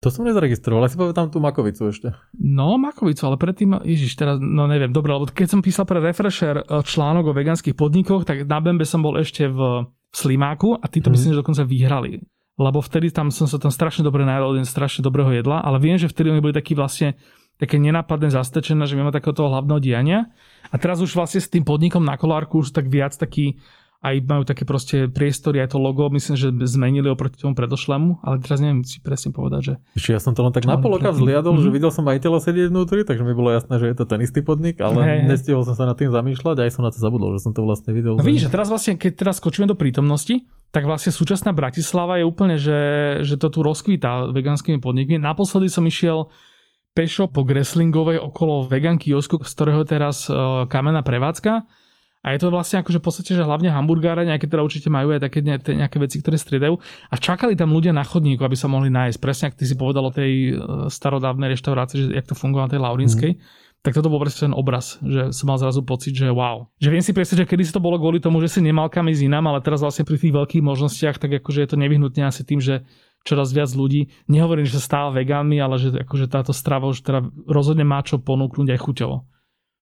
To 0.03 0.11
som 0.11 0.27
nezaregistroval, 0.27 0.83
ale 0.83 0.91
si 0.91 0.99
tam 0.99 1.31
tú 1.31 1.39
Makovicu 1.39 1.87
ešte. 1.87 2.11
No, 2.35 2.75
Makovicu, 2.75 3.23
ale 3.23 3.39
predtým, 3.39 3.79
ježiš, 3.87 4.19
teraz, 4.19 4.35
no 4.43 4.67
neviem, 4.67 4.91
dobre, 4.91 5.15
lebo 5.15 5.31
keď 5.31 5.55
som 5.55 5.63
písal 5.63 5.87
pre 5.87 6.03
Refresher 6.03 6.59
eh, 6.59 6.83
článok 6.83 7.31
o 7.31 7.33
vegánskych 7.33 7.79
podnikoch, 7.79 8.27
tak 8.27 8.43
na 8.43 8.59
Bembe 8.59 8.83
som 8.83 8.99
bol 8.99 9.15
ešte 9.15 9.47
v 9.47 9.87
Slimáku 10.11 10.75
a 10.75 10.85
tí 10.91 10.99
to 10.99 11.07
hmm. 11.07 11.15
myslím, 11.15 11.31
že 11.31 11.39
dokonca 11.39 11.63
vyhrali. 11.63 12.19
Lebo 12.59 12.83
vtedy 12.83 13.09
tam 13.15 13.31
som 13.31 13.47
sa 13.47 13.55
tam 13.55 13.71
strašne 13.71 14.03
dobre 14.03 14.27
najedol, 14.27 14.59
strašne 14.67 15.01
dobrého 15.01 15.31
jedla, 15.31 15.63
ale 15.63 15.79
viem, 15.79 15.95
že 15.95 16.11
vtedy 16.11 16.29
oni 16.35 16.43
boli 16.43 16.53
takí 16.53 16.75
vlastne 16.75 17.15
také 17.61 17.77
nenápadné 17.77 18.33
zastečené, 18.33 18.83
že 18.89 18.97
mimo 18.97 19.13
takého 19.13 19.35
toho 19.35 19.53
hlavného 19.53 19.79
diania. 19.79 20.19
A 20.73 20.75
teraz 20.81 20.99
už 20.99 21.13
vlastne 21.13 21.39
s 21.39 21.51
tým 21.51 21.61
podnikom 21.61 22.01
na 22.01 22.17
kolárku 22.17 22.65
už 22.65 22.73
tak 22.73 22.89
viac 22.89 23.13
taký 23.13 23.61
aj 24.03 24.19
majú 24.27 24.43
také 24.43 24.67
proste 24.67 25.07
priestory, 25.07 25.63
aj 25.63 25.71
to 25.71 25.79
logo, 25.79 26.11
myslím, 26.11 26.35
že 26.35 26.51
zmenili 26.67 27.07
oproti 27.07 27.39
tomu 27.39 27.55
predošlému, 27.55 28.19
ale 28.19 28.43
teraz 28.43 28.59
neviem 28.59 28.83
si 28.83 28.99
presne 28.99 29.31
povedať, 29.31 29.61
že... 29.63 29.73
Ešte 29.95 30.11
ja 30.11 30.19
som 30.19 30.35
to 30.35 30.43
len 30.43 30.51
tak 30.51 30.67
na 30.67 30.75
poloka 30.75 31.07
vzliadol, 31.15 31.55
mm-hmm. 31.55 31.63
že 31.63 31.69
mhm. 31.71 31.75
videl 31.79 31.91
som 31.95 32.03
majiteľa 32.03 32.39
sedieť 32.43 32.67
vnútri, 32.67 33.07
takže 33.07 33.23
mi 33.23 33.31
bolo 33.31 33.55
jasné, 33.55 33.79
že 33.79 33.87
je 33.87 33.95
to 33.95 34.03
ten 34.03 34.19
istý 34.19 34.43
podnik, 34.43 34.83
ale 34.83 34.99
hey, 35.07 35.19
nestihol 35.23 35.63
som 35.63 35.79
sa 35.79 35.87
nad 35.87 35.95
tým 35.95 36.11
zamýšľať, 36.11 36.67
aj 36.67 36.69
som 36.75 36.83
na 36.83 36.91
to 36.91 36.99
zabudol, 36.99 37.31
že 37.31 37.47
som 37.47 37.55
to 37.55 37.63
vlastne 37.63 37.95
videl. 37.95 38.19
No 38.19 38.27
vidíš, 38.27 38.51
že 38.51 38.53
teraz 38.59 38.67
vlastne, 38.67 38.99
keď 38.99 39.11
teraz 39.15 39.39
skočíme 39.39 39.71
do 39.71 39.79
prítomnosti, 39.79 40.43
tak 40.75 40.83
vlastne 40.83 41.15
súčasná 41.15 41.55
Bratislava 41.55 42.19
je 42.19 42.25
úplne, 42.27 42.59
že, 42.59 42.79
že 43.23 43.39
to 43.39 43.47
tu 43.47 43.63
rozkvítá 43.63 44.27
vegánskymi 44.35 44.83
podnikmi. 44.83 45.15
Naposledy 45.15 45.71
som 45.71 45.87
išiel 45.87 46.27
pešo 46.93 47.25
po 47.27 47.41
Greslingovej 47.41 48.21
okolo 48.21 48.69
vegan 48.69 49.01
kiosku, 49.01 49.41
z 49.41 49.51
ktorého 49.53 49.81
teraz 49.83 50.29
uh, 50.29 50.69
kamená 50.69 51.01
prevádzka. 51.01 51.65
A 52.23 52.31
je 52.31 52.39
to 52.39 52.55
vlastne 52.55 52.79
akože 52.79 53.03
v 53.03 53.05
podstate, 53.05 53.31
že 53.35 53.43
hlavne 53.43 53.67
hamburgáre, 53.67 54.23
nejaké 54.23 54.47
teda 54.47 54.63
určite 54.63 54.87
majú 54.87 55.11
aj 55.11 55.27
také 55.27 55.43
nejaké 55.43 55.99
veci, 55.99 56.23
ktoré 56.23 56.39
striedajú. 56.39 56.79
A 57.11 57.15
čakali 57.19 57.51
tam 57.59 57.75
ľudia 57.75 57.91
na 57.91 58.07
chodníku, 58.07 58.39
aby 58.47 58.55
sa 58.55 58.71
mohli 58.71 58.87
nájsť. 58.87 59.19
Presne 59.19 59.51
ak 59.51 59.59
ty 59.59 59.67
si 59.67 59.75
povedal 59.75 60.07
o 60.07 60.15
tej 60.15 60.55
uh, 60.55 60.87
starodávnej 60.87 61.51
reštaurácii, 61.51 61.97
že 61.99 62.07
jak 62.15 62.29
to 62.31 62.39
fungovalo 62.39 62.71
na 62.71 62.73
tej 62.77 62.81
Laurinskej. 62.81 63.31
Mm. 63.35 63.41
Tak 63.83 63.99
toto 63.99 64.07
bol 64.07 64.23
presne 64.23 64.47
ten 64.47 64.55
obraz, 64.55 64.95
že 65.03 65.35
som 65.35 65.51
mal 65.51 65.59
zrazu 65.59 65.83
pocit, 65.83 66.15
že 66.15 66.31
wow. 66.31 66.71
Že 66.79 66.87
viem 66.87 67.03
si 67.03 67.11
predstaviť, 67.11 67.43
že 67.43 67.49
kedy 67.51 67.63
si 67.67 67.75
to 67.75 67.83
bolo 67.83 67.99
kvôli 67.99 68.23
tomu, 68.23 68.39
že 68.39 68.47
si 68.47 68.59
nemal 68.63 68.87
kam 68.87 69.11
ísť 69.11 69.27
inám, 69.27 69.51
ale 69.51 69.59
teraz 69.59 69.83
vlastne 69.83 70.07
pri 70.07 70.15
tých 70.15 70.31
veľkých 70.31 70.63
možnostiach, 70.63 71.19
tak 71.19 71.43
akože 71.43 71.59
je 71.59 71.69
to 71.75 71.75
nevyhnutne 71.75 72.23
asi 72.23 72.47
tým, 72.47 72.63
že 72.63 72.87
čoraz 73.23 73.55
viac 73.55 73.71
ľudí, 73.71 74.11
nehovorím, 74.27 74.67
že 74.67 74.79
sa 74.79 74.83
stáva 74.83 75.09
vegánmi, 75.15 75.57
ale 75.59 75.79
že 75.79 75.95
akože 76.03 76.27
táto 76.27 76.51
strava 76.51 76.91
už 76.91 77.03
teda 77.03 77.23
rozhodne 77.47 77.87
má 77.87 78.03
čo 78.03 78.19
ponúknuť 78.19 78.67
aj 78.75 78.79
chuťovo. 78.83 79.17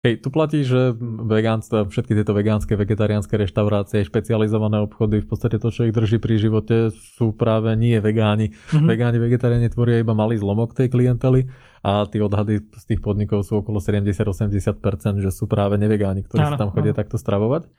Hej, 0.02 0.26
tu 0.26 0.34
platí, 0.34 0.66
že 0.66 0.98
vegánstvo, 0.98 1.86
všetky 1.86 2.18
tieto 2.18 2.34
vegánske, 2.34 2.74
vegetariánske 2.74 3.38
reštaurácie, 3.38 4.02
špecializované 4.02 4.82
obchody, 4.82 5.22
v 5.22 5.30
podstate 5.30 5.62
to, 5.62 5.70
čo 5.70 5.86
ich 5.86 5.94
drží 5.94 6.18
pri 6.18 6.42
živote, 6.42 6.90
sú 6.90 7.38
práve 7.38 7.70
nie 7.78 8.02
vegáni. 8.02 8.50
Mm-hmm. 8.50 8.90
Vegáni, 8.90 9.22
vegetariáni 9.22 9.70
tvoria 9.70 10.02
iba 10.02 10.18
malý 10.18 10.42
zlomok 10.42 10.74
tej 10.74 10.90
klientely 10.90 11.54
a 11.86 12.10
tí 12.10 12.18
odhady 12.18 12.66
z 12.66 12.84
tých 12.90 12.98
podnikov 13.06 13.46
sú 13.46 13.62
okolo 13.62 13.78
70-80%, 13.78 15.22
že 15.22 15.30
sú 15.30 15.46
práve 15.46 15.78
nevegáni, 15.78 16.26
ktorí 16.26 16.50
áno, 16.50 16.58
sa 16.58 16.66
tam 16.66 16.74
chodia 16.74 16.98
áno. 16.98 17.00
takto 17.06 17.22
stravovať. 17.22 17.70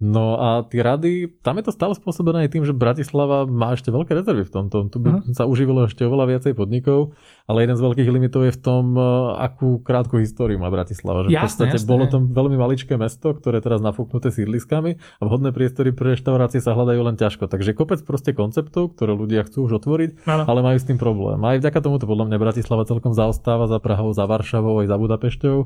No 0.00 0.40
a 0.40 0.64
tie 0.64 0.80
rady, 0.80 1.28
tam 1.44 1.60
je 1.60 1.68
to 1.68 1.76
stále 1.76 1.92
spôsobené 1.92 2.48
aj 2.48 2.56
tým, 2.56 2.64
že 2.64 2.72
Bratislava 2.72 3.44
má 3.44 3.76
ešte 3.76 3.92
veľké 3.92 4.16
rezervy 4.16 4.48
v 4.48 4.52
tomto. 4.52 4.88
Tu 4.88 4.96
by 4.96 5.08
uh-huh. 5.12 5.36
sa 5.36 5.44
uživilo 5.44 5.84
ešte 5.84 6.08
oveľa 6.08 6.24
viacej 6.36 6.56
podnikov, 6.56 7.12
ale 7.44 7.68
jeden 7.68 7.76
z 7.76 7.84
veľkých 7.84 8.08
limitov 8.08 8.48
je 8.48 8.56
v 8.56 8.60
tom, 8.64 8.96
e, 8.96 9.04
akú 9.44 9.76
krátku 9.84 10.16
históriu 10.16 10.56
má 10.56 10.72
Bratislava. 10.72 11.28
Že 11.28 11.36
jasne, 11.36 11.36
v 11.36 11.44
podstate 11.44 11.76
jasne. 11.76 11.90
bolo 11.92 12.04
to 12.08 12.16
veľmi 12.16 12.56
maličké 12.56 12.96
mesto, 12.96 13.36
ktoré 13.36 13.60
teraz 13.60 13.84
nafúknuté 13.84 14.32
sídliskami 14.32 14.96
a 14.96 15.22
vhodné 15.28 15.52
priestory 15.52 15.92
pre 15.92 16.16
reštaurácie 16.16 16.64
sa 16.64 16.72
hľadajú 16.72 17.00
len 17.04 17.20
ťažko. 17.20 17.52
Takže 17.52 17.76
kopec 17.76 18.00
proste 18.00 18.32
konceptov, 18.32 18.96
ktoré 18.96 19.12
ľudia 19.12 19.44
chcú 19.44 19.68
už 19.68 19.84
otvoriť, 19.84 20.24
ano. 20.24 20.48
ale 20.48 20.64
majú 20.64 20.80
s 20.80 20.88
tým 20.88 20.96
problém. 20.96 21.36
Aj 21.44 21.60
vďaka 21.60 21.76
tomuto 21.84 22.08
podľa 22.08 22.32
mňa 22.32 22.38
Bratislava 22.40 22.88
celkom 22.88 23.12
zaostáva 23.12 23.68
za 23.68 23.76
Prahou, 23.76 24.16
za 24.16 24.24
Varšavou 24.24 24.80
aj 24.80 24.88
za 24.88 24.96
Budapešťou 24.96 25.56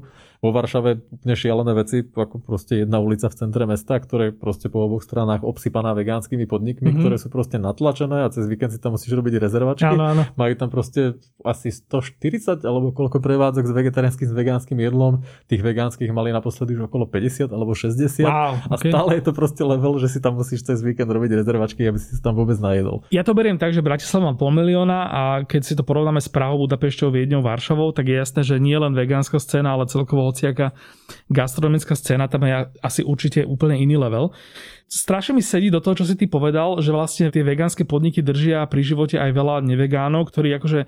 vo 0.45 0.53
Varšave 0.53 1.01
úplne 1.09 1.35
šialené 1.41 1.73
veci, 1.73 2.05
ako 2.05 2.37
proste 2.45 2.85
jedna 2.85 3.01
ulica 3.01 3.33
v 3.33 3.39
centre 3.41 3.65
mesta, 3.65 3.97
ktoré 3.97 4.24
je 4.25 4.31
proste 4.33 4.73
po 4.73 4.85
oboch 4.85 5.05
stranách 5.05 5.45
obsypaná 5.45 5.93
vegánskymi 5.93 6.49
podnikmi, 6.49 6.91
mm-hmm. 6.91 7.03
ktoré 7.05 7.17
sú 7.21 7.29
proste 7.29 7.61
natlačené 7.61 8.25
a 8.25 8.29
cez 8.33 8.49
víkend 8.49 8.73
si 8.73 8.81
tam 8.81 8.97
musíš 8.97 9.13
robiť 9.13 9.41
rezervačky. 9.41 9.89
Áno, 9.89 10.05
áno. 10.05 10.23
Majú 10.35 10.53
tam 10.57 10.69
proste 10.73 11.21
asi 11.45 11.69
140 11.71 12.65
alebo 12.65 12.91
koľko 12.95 13.21
prevádzok 13.21 13.65
s 13.69 13.73
vegetariánskym, 13.73 14.27
s 14.31 14.35
vegánskym 14.35 14.79
jedlom. 14.81 15.27
Tých 15.51 15.61
vegánskych 15.61 16.09
mali 16.15 16.33
naposledy 16.33 16.77
už 16.79 16.89
okolo 16.89 17.09
50 17.09 17.53
alebo 17.53 17.77
60. 17.77 18.25
Wow, 18.25 18.61
a 18.71 18.75
okay. 18.77 18.93
stále 18.93 19.11
je 19.19 19.23
to 19.25 19.33
proste 19.37 19.63
level, 19.65 19.99
že 19.99 20.09
si 20.09 20.19
tam 20.23 20.39
musíš 20.39 20.65
cez 20.65 20.81
víkend 20.81 21.11
robiť 21.11 21.43
rezervačky, 21.43 21.85
aby 21.85 21.99
si 21.99 22.17
tam 22.23 22.39
vôbec 22.39 22.57
najedol. 22.57 23.05
Ja 23.11 23.27
to 23.27 23.35
beriem 23.35 23.59
tak, 23.59 23.75
že 23.75 23.85
Bratislava 23.85 24.31
má 24.31 24.35
pol 24.39 24.55
milióna 24.55 24.99
a 25.11 25.23
keď 25.45 25.63
si 25.67 25.75
to 25.75 25.83
porovnáme 25.83 26.23
s 26.23 26.31
Prahou, 26.31 26.63
Budapešťou, 26.65 27.11
Viedňou, 27.11 27.43
Varšavou, 27.43 27.91
tak 27.91 28.09
je 28.09 28.17
jasné, 28.17 28.41
že 28.47 28.57
nie 28.63 28.79
len 28.79 28.95
vegánska 28.95 29.37
scéna, 29.43 29.75
ale 29.75 29.91
celkovo 29.91 30.31
hociaká 30.31 30.73
gastronomická 31.29 31.99
scéna, 31.99 32.31
tam 32.31 32.47
je 32.47 32.53
asi 32.81 33.01
určite 33.03 33.43
úplne 33.45 33.77
iný 33.77 33.99
level. 33.99 34.14
Strašne 34.89 35.37
mi 35.37 35.43
sedí 35.43 35.69
do 35.75 35.83
toho, 35.83 35.99
čo 35.99 36.07
si 36.07 36.15
ty 36.15 36.31
povedal, 36.31 36.79
že 36.79 36.95
vlastne 36.95 37.33
tie 37.35 37.43
vegánske 37.43 37.83
podniky 37.83 38.23
držia 38.23 38.63
pri 38.71 38.83
živote 38.87 39.17
aj 39.19 39.31
veľa 39.35 39.67
nevegánov, 39.67 40.31
ktorí 40.31 40.55
akože 40.55 40.87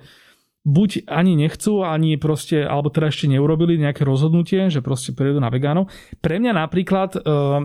buď 0.67 1.07
ani 1.07 1.39
nechcú, 1.39 1.79
ani 1.87 2.19
proste, 2.19 2.59
alebo 2.59 2.91
teda 2.91 3.07
ešte 3.07 3.31
neurobili 3.31 3.79
nejaké 3.79 4.03
rozhodnutie, 4.03 4.67
že 4.67 4.83
proste 4.83 5.15
prejdú 5.15 5.39
na 5.39 5.47
vegánov. 5.47 5.87
Pre 6.19 6.35
mňa 6.43 6.51
napríklad, 6.59 7.15
e, 7.15 7.19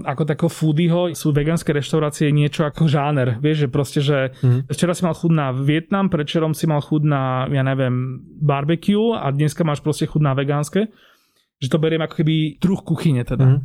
ako 0.06 0.22
takého 0.22 0.46
foodieho, 0.46 1.10
sú 1.10 1.34
vegánske 1.34 1.74
reštaurácie 1.74 2.30
niečo 2.30 2.62
ako 2.62 2.86
žáner. 2.86 3.42
Vieš, 3.42 3.66
že 3.66 3.68
proste, 3.74 4.00
že 4.06 4.18
mm. 4.38 4.70
včera 4.70 4.94
si 4.94 5.02
mal 5.02 5.18
chud 5.18 5.34
na 5.34 5.50
Vietnam, 5.50 6.14
predčerom 6.14 6.54
si 6.54 6.70
mal 6.70 6.78
chud 6.78 7.02
na, 7.02 7.50
ja 7.50 7.66
neviem, 7.66 8.22
barbecue 8.38 9.18
a 9.18 9.34
dneska 9.34 9.66
máš 9.66 9.82
proste 9.82 10.06
chud 10.06 10.22
na 10.22 10.38
vegánske 10.38 10.86
že 11.62 11.70
to 11.70 11.78
beriem 11.78 12.02
ako 12.02 12.18
keby 12.18 12.58
druh 12.58 12.82
kuchyne 12.82 13.22
teda. 13.22 13.54
Mm. 13.54 13.60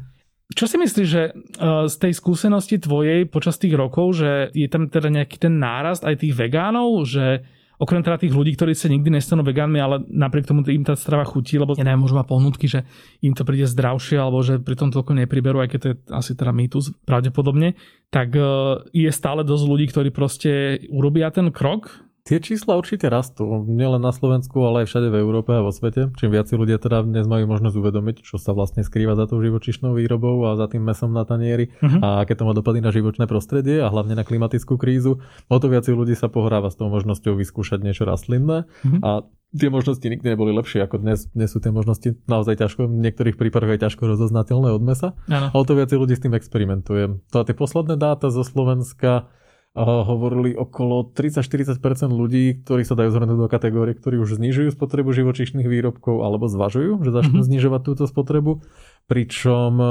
Čo 0.55 0.63
si 0.63 0.79
myslíš, 0.79 1.07
že 1.07 1.23
uh, 1.35 1.91
z 1.91 1.95
tej 1.99 2.13
skúsenosti 2.15 2.79
tvojej 2.79 3.27
počas 3.27 3.59
tých 3.59 3.75
rokov, 3.75 4.23
že 4.23 4.47
je 4.55 4.67
tam 4.71 4.87
teda 4.87 5.11
nejaký 5.11 5.43
ten 5.43 5.59
nárast 5.59 6.07
aj 6.07 6.23
tých 6.23 6.39
vegánov, 6.39 7.03
že 7.03 7.43
okrem 7.77 7.99
teda 7.99 8.17
tých 8.17 8.31
ľudí, 8.31 8.55
ktorí 8.55 8.71
sa 8.71 8.87
nikdy 8.87 9.11
nestanú 9.11 9.43
vegánmi, 9.43 9.77
ale 9.77 10.01
napriek 10.07 10.49
tomu 10.49 10.63
im 10.65 10.87
tá 10.87 10.95
strava 10.95 11.27
chutí, 11.27 11.59
lebo 11.59 11.75
ja 11.75 11.83
neviem, 11.83 12.01
môžu 12.01 12.15
mať 12.17 12.27
pohnutky, 12.31 12.65
že 12.65 12.87
im 13.21 13.35
to 13.35 13.43
príde 13.43 13.67
zdravšie, 13.69 14.17
alebo 14.17 14.39
že 14.39 14.57
pri 14.57 14.79
tom 14.79 14.89
toľko 14.89 15.19
nepriberú, 15.19 15.61
aj 15.61 15.69
keď 15.75 15.79
to 15.83 15.87
je 15.91 15.95
asi 16.15 16.31
teda 16.33 16.55
mýtus 16.55 16.95
pravdepodobne, 17.03 17.75
tak 18.07 18.31
uh, 18.33 18.81
je 18.95 19.11
stále 19.11 19.43
dosť 19.43 19.65
ľudí, 19.67 19.85
ktorí 19.91 20.09
proste 20.15 20.79
urobia 20.89 21.27
ten 21.29 21.51
krok 21.51 22.06
Tie 22.27 22.43
čísla 22.43 22.75
určite 22.75 23.07
rastú, 23.07 23.63
nielen 23.63 24.03
na 24.03 24.11
Slovensku, 24.11 24.59
ale 24.59 24.83
aj 24.83 24.91
všade 24.91 25.07
v 25.07 25.23
Európe 25.23 25.55
a 25.55 25.63
vo 25.63 25.71
svete. 25.71 26.11
Čím 26.19 26.35
viac 26.35 26.51
ľudia 26.51 26.75
teda 26.75 26.99
dnes 27.07 27.23
majú 27.23 27.47
možnosť 27.47 27.79
uvedomiť, 27.79 28.27
čo 28.27 28.35
sa 28.35 28.51
vlastne 28.51 28.83
skrýva 28.83 29.15
za 29.15 29.31
tou 29.31 29.39
živočišnou 29.39 29.95
výrobou 29.95 30.43
a 30.43 30.59
za 30.59 30.67
tým 30.67 30.83
mesom 30.83 31.15
na 31.15 31.23
tanieri 31.23 31.71
uh-huh. 31.79 32.03
a 32.03 32.07
aké 32.27 32.35
to 32.35 32.43
má 32.43 32.51
dopady 32.51 32.83
na 32.83 32.91
živočné 32.91 33.31
prostredie 33.31 33.79
a 33.79 33.87
hlavne 33.87 34.11
na 34.11 34.27
klimatickú 34.27 34.75
krízu, 34.75 35.23
o 35.47 35.55
to 35.55 35.71
viac 35.71 35.87
ľudí 35.87 36.19
sa 36.19 36.27
pohráva 36.27 36.67
s 36.67 36.75
tou 36.75 36.91
možnosťou 36.91 37.39
vyskúšať 37.39 37.79
niečo 37.79 38.03
rastlinné 38.03 38.67
uh-huh. 38.67 38.99
a 39.07 39.23
tie 39.55 39.71
možnosti 39.71 40.03
nikdy 40.03 40.35
neboli 40.35 40.51
lepšie 40.51 40.83
ako 40.83 40.99
dnes. 40.99 41.31
Dnes 41.31 41.47
sú 41.47 41.63
tie 41.63 41.71
možnosti 41.71 42.11
naozaj 42.27 42.59
ťažko, 42.59 42.91
v 42.91 43.07
niektorých 43.07 43.39
prípadoch 43.39 43.79
aj 43.79 43.87
ťažko 43.87 44.03
rozoznateľné 44.03 44.75
od 44.75 44.83
mesa. 44.83 45.15
Ano. 45.31 45.47
A 45.47 45.55
o 45.55 45.63
to 45.63 45.79
viac 45.79 45.95
ľudí 45.95 46.19
s 46.19 46.23
tým 46.27 46.35
experimentuje. 46.35 47.23
To 47.31 47.39
a 47.39 47.47
tie 47.47 47.55
posledné 47.55 47.95
dáta 47.95 48.27
zo 48.27 48.43
Slovenska 48.43 49.31
hovorili 49.77 50.57
okolo 50.57 51.13
30-40% 51.13 51.77
ľudí, 52.09 52.65
ktorí 52.65 52.81
sa 52.81 52.97
dajú 52.97 53.13
zhrnúť 53.13 53.37
do 53.37 53.45
kategórie, 53.45 53.93
ktorí 53.93 54.17
už 54.17 54.41
znižujú 54.41 54.73
spotrebu 54.73 55.13
živočíšnych 55.13 55.69
výrobkov 55.69 56.25
alebo 56.25 56.49
zvažujú, 56.49 57.05
že 57.05 57.13
začnú 57.13 57.45
mm-hmm. 57.45 57.49
znižovať 57.53 57.81
túto 57.85 58.03
spotrebu. 58.09 58.65
Pričom 59.05 59.71
e, 59.77 59.87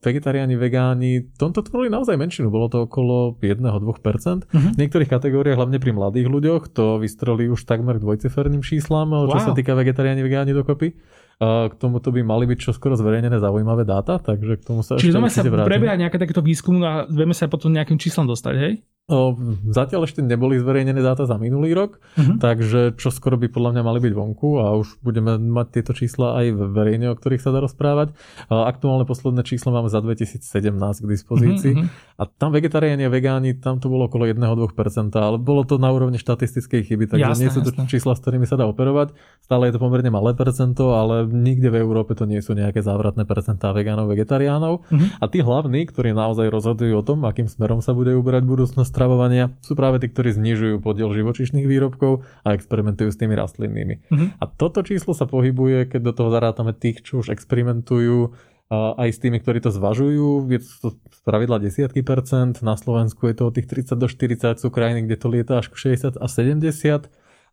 vegetariáni, 0.00 0.56
vegáni, 0.56 1.28
tomto 1.36 1.60
tvorili 1.60 1.92
naozaj 1.92 2.16
menšinu, 2.16 2.48
bolo 2.48 2.72
to 2.72 2.88
okolo 2.88 3.36
1-2%. 3.36 3.60
Mm-hmm. 3.62 4.72
V 4.72 4.78
niektorých 4.80 5.10
kategóriách, 5.12 5.60
hlavne 5.60 5.78
pri 5.84 5.92
mladých 5.92 6.26
ľuďoch, 6.32 6.72
to 6.72 6.96
vystrelí 6.96 7.52
už 7.52 7.60
takmer 7.68 8.00
k 8.00 8.08
dvojciferným 8.08 8.64
číslam, 8.64 9.12
wow. 9.12 9.28
čo 9.36 9.38
sa 9.38 9.52
týka 9.52 9.76
vegetariáni, 9.76 10.24
vegáni 10.24 10.56
dokopy. 10.56 10.96
K 11.36 11.76
tomuto 11.76 12.08
by 12.08 12.24
mali 12.24 12.48
byť 12.48 12.72
čoskoro 12.72 12.96
zverejnené 12.96 13.36
zaujímavé 13.36 13.84
dáta, 13.84 14.16
takže 14.16 14.56
k 14.56 14.62
tomu 14.64 14.80
sa 14.80 14.96
Čiže 14.96 15.20
ešte 15.20 15.52
sa 15.52 15.68
prebieha 15.68 16.00
nejaké 16.00 16.16
takéto 16.16 16.40
výskum 16.40 16.80
a 16.80 17.04
vieme 17.12 17.36
sa 17.36 17.44
potom 17.44 17.68
nejakým 17.76 18.00
číslom 18.00 18.24
dostať, 18.24 18.54
hej? 18.56 18.80
O, 19.06 19.38
zatiaľ 19.70 20.10
ešte 20.10 20.18
neboli 20.18 20.58
zverejnené 20.58 20.98
dáta 20.98 21.30
za 21.30 21.38
minulý 21.38 21.78
rok, 21.78 22.02
uh-huh. 22.18 22.42
takže 22.42 22.98
čo 22.98 23.14
skoro 23.14 23.38
by 23.38 23.46
podľa 23.46 23.78
mňa 23.78 23.82
mali 23.86 24.02
byť 24.02 24.12
vonku 24.18 24.58
a 24.58 24.74
už 24.74 24.98
budeme 24.98 25.38
mať 25.38 25.78
tieto 25.78 25.94
čísla 25.94 26.42
aj 26.42 26.74
verejne, 26.74 27.06
o 27.06 27.14
ktorých 27.14 27.38
sa 27.38 27.54
dá 27.54 27.62
rozprávať. 27.62 28.18
Aktuálne 28.50 29.06
posledné 29.06 29.46
číslo 29.46 29.70
máme 29.70 29.86
za 29.94 30.02
2017 30.02 30.42
k 30.74 31.06
dispozícii 31.06 31.74
uh-huh. 31.78 32.18
a 32.18 32.26
tam 32.26 32.50
vegetariáni 32.50 33.06
a 33.06 33.10
vegáni, 33.14 33.54
tam 33.54 33.78
to 33.78 33.86
bolo 33.86 34.10
okolo 34.10 34.26
1-2%, 34.26 34.74
ale 35.14 35.38
bolo 35.38 35.62
to 35.62 35.78
na 35.78 35.94
úrovni 35.94 36.18
štatistickej 36.18 36.90
chyby, 36.90 37.06
takže 37.06 37.30
jasné, 37.30 37.42
nie 37.46 37.54
sú 37.54 37.62
to 37.62 37.70
jasné. 37.70 37.86
čísla, 37.86 38.18
s 38.18 38.26
ktorými 38.26 38.50
sa 38.50 38.58
dá 38.58 38.66
operovať. 38.66 39.14
Stále 39.38 39.70
je 39.70 39.78
to 39.78 39.86
pomerne 39.86 40.10
malé 40.10 40.34
percento, 40.34 40.98
ale 40.98 41.30
nikde 41.30 41.70
v 41.70 41.78
Európe 41.78 42.18
to 42.18 42.26
nie 42.26 42.42
sú 42.42 42.58
nejaké 42.58 42.82
závratné 42.82 43.22
percentá 43.22 43.70
vegánov, 43.70 44.10
vegetariánov. 44.10 44.82
Uh-huh. 44.82 45.06
A 45.22 45.30
tí 45.30 45.46
hlavní, 45.46 45.86
ktorí 45.86 46.10
naozaj 46.10 46.50
rozhodujú 46.50 46.98
o 46.98 47.06
tom, 47.06 47.22
akým 47.22 47.46
smerom 47.46 47.78
sa 47.78 47.94
bude 47.94 48.10
uberať 48.18 48.42
budúcnosť 48.42 48.95
stravovania 48.96 49.52
sú 49.60 49.76
práve 49.76 50.00
tí, 50.00 50.08
ktorí 50.08 50.32
znižujú 50.32 50.80
podiel 50.80 51.12
živočišných 51.12 51.68
výrobkov 51.68 52.24
a 52.40 52.56
experimentujú 52.56 53.12
s 53.12 53.20
tými 53.20 53.36
rastlinnými. 53.36 54.08
Mm-hmm. 54.08 54.28
A 54.40 54.44
toto 54.48 54.80
číslo 54.80 55.12
sa 55.12 55.28
pohybuje, 55.28 55.92
keď 55.92 56.00
do 56.00 56.12
toho 56.16 56.32
zarátame 56.32 56.72
tých, 56.72 57.04
čo 57.04 57.20
už 57.20 57.36
experimentujú 57.36 58.32
aj 58.72 59.08
s 59.14 59.22
tými, 59.22 59.38
ktorí 59.38 59.62
to 59.62 59.70
zvažujú, 59.70 60.48
je 60.50 60.58
to 60.82 60.98
z 60.98 61.20
pravidla 61.22 61.62
desiatky 61.62 62.02
percent, 62.02 62.64
na 62.66 62.74
Slovensku 62.74 63.30
je 63.30 63.38
to 63.38 63.44
od 63.46 63.54
tých 63.54 63.70
30 63.70 63.94
do 63.94 64.08
40, 64.10 64.58
sú 64.58 64.74
krajiny, 64.74 65.06
kde 65.06 65.16
to 65.20 65.28
lieta 65.30 65.62
až 65.62 65.70
k 65.70 65.94
60 65.94 66.18
a 66.18 66.26
70 66.26 67.06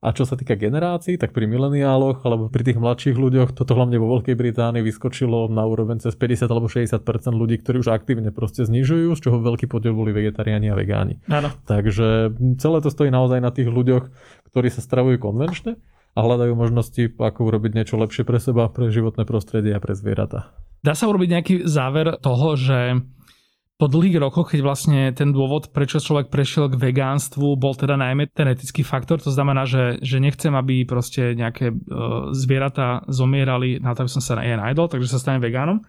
a 0.04 0.12
čo 0.12 0.28
sa 0.28 0.36
týka 0.36 0.60
generácií, 0.60 1.16
tak 1.16 1.32
pri 1.32 1.48
mileniáloch 1.48 2.28
alebo 2.28 2.52
pri 2.52 2.68
tých 2.68 2.76
mladších 2.76 3.16
ľuďoch, 3.16 3.56
toto 3.56 3.72
hlavne 3.72 3.96
vo 3.96 4.12
Veľkej 4.20 4.36
Británii 4.36 4.84
vyskočilo 4.84 5.48
na 5.48 5.64
úroveň 5.64 6.04
cez 6.04 6.12
50 6.20 6.52
alebo 6.52 6.68
60% 6.68 7.00
ľudí, 7.32 7.64
ktorí 7.64 7.80
už 7.80 7.96
aktívne 7.96 8.36
proste 8.36 8.68
znižujú, 8.68 9.16
z 9.16 9.20
čoho 9.24 9.40
veľký 9.40 9.72
podiel 9.72 9.96
boli 9.96 10.12
vegetariáni 10.12 10.68
a 10.68 10.76
vegáni. 10.76 11.24
Áno. 11.32 11.56
Takže 11.64 12.36
celé 12.60 12.78
to 12.84 12.92
stojí 12.92 13.16
naozaj 13.16 13.40
na 13.40 13.56
tých 13.56 13.72
ľuďoch, 13.72 14.12
ktorí 14.52 14.68
sa 14.68 14.84
stravujú 14.84 15.24
konvenčne 15.24 15.80
a 16.14 16.20
hľadajú 16.20 16.54
možnosti, 16.54 17.16
ako 17.16 17.40
urobiť 17.48 17.72
niečo 17.72 17.96
lepšie 17.96 18.28
pre 18.28 18.44
seba, 18.44 18.68
pre 18.68 18.92
životné 18.92 19.24
prostredie 19.24 19.72
a 19.72 19.80
pre 19.80 19.96
zvieratá. 19.96 20.52
Dá 20.84 21.00
sa 21.00 21.08
urobiť 21.08 21.30
nejaký 21.32 21.56
záver 21.64 22.20
toho, 22.20 22.60
že 22.60 23.00
po 23.74 23.90
dlhých 23.90 24.22
rokoch, 24.22 24.54
keď 24.54 24.62
vlastne 24.62 25.00
ten 25.18 25.34
dôvod, 25.34 25.74
prečo 25.74 25.98
človek 25.98 26.30
prešiel 26.30 26.70
k 26.70 26.78
vegánstvu, 26.78 27.58
bol 27.58 27.74
teda 27.74 27.98
najmä 27.98 28.30
ten 28.30 28.46
etický 28.46 28.86
faktor, 28.86 29.18
to 29.18 29.34
znamená, 29.34 29.66
že, 29.66 29.98
že 30.00 30.22
nechcem, 30.22 30.54
aby 30.54 30.86
proste 30.86 31.34
nejaké 31.34 31.74
uh, 31.74 32.30
zvieratá 32.32 33.02
zomierali 33.10 33.82
na 33.82 33.98
to, 33.98 34.06
aby 34.06 34.14
som 34.14 34.22
sa 34.22 34.38
ja 34.46 34.62
najedol, 34.62 34.88
takže 34.94 35.10
sa 35.10 35.18
stanem 35.18 35.42
vegánom. 35.42 35.82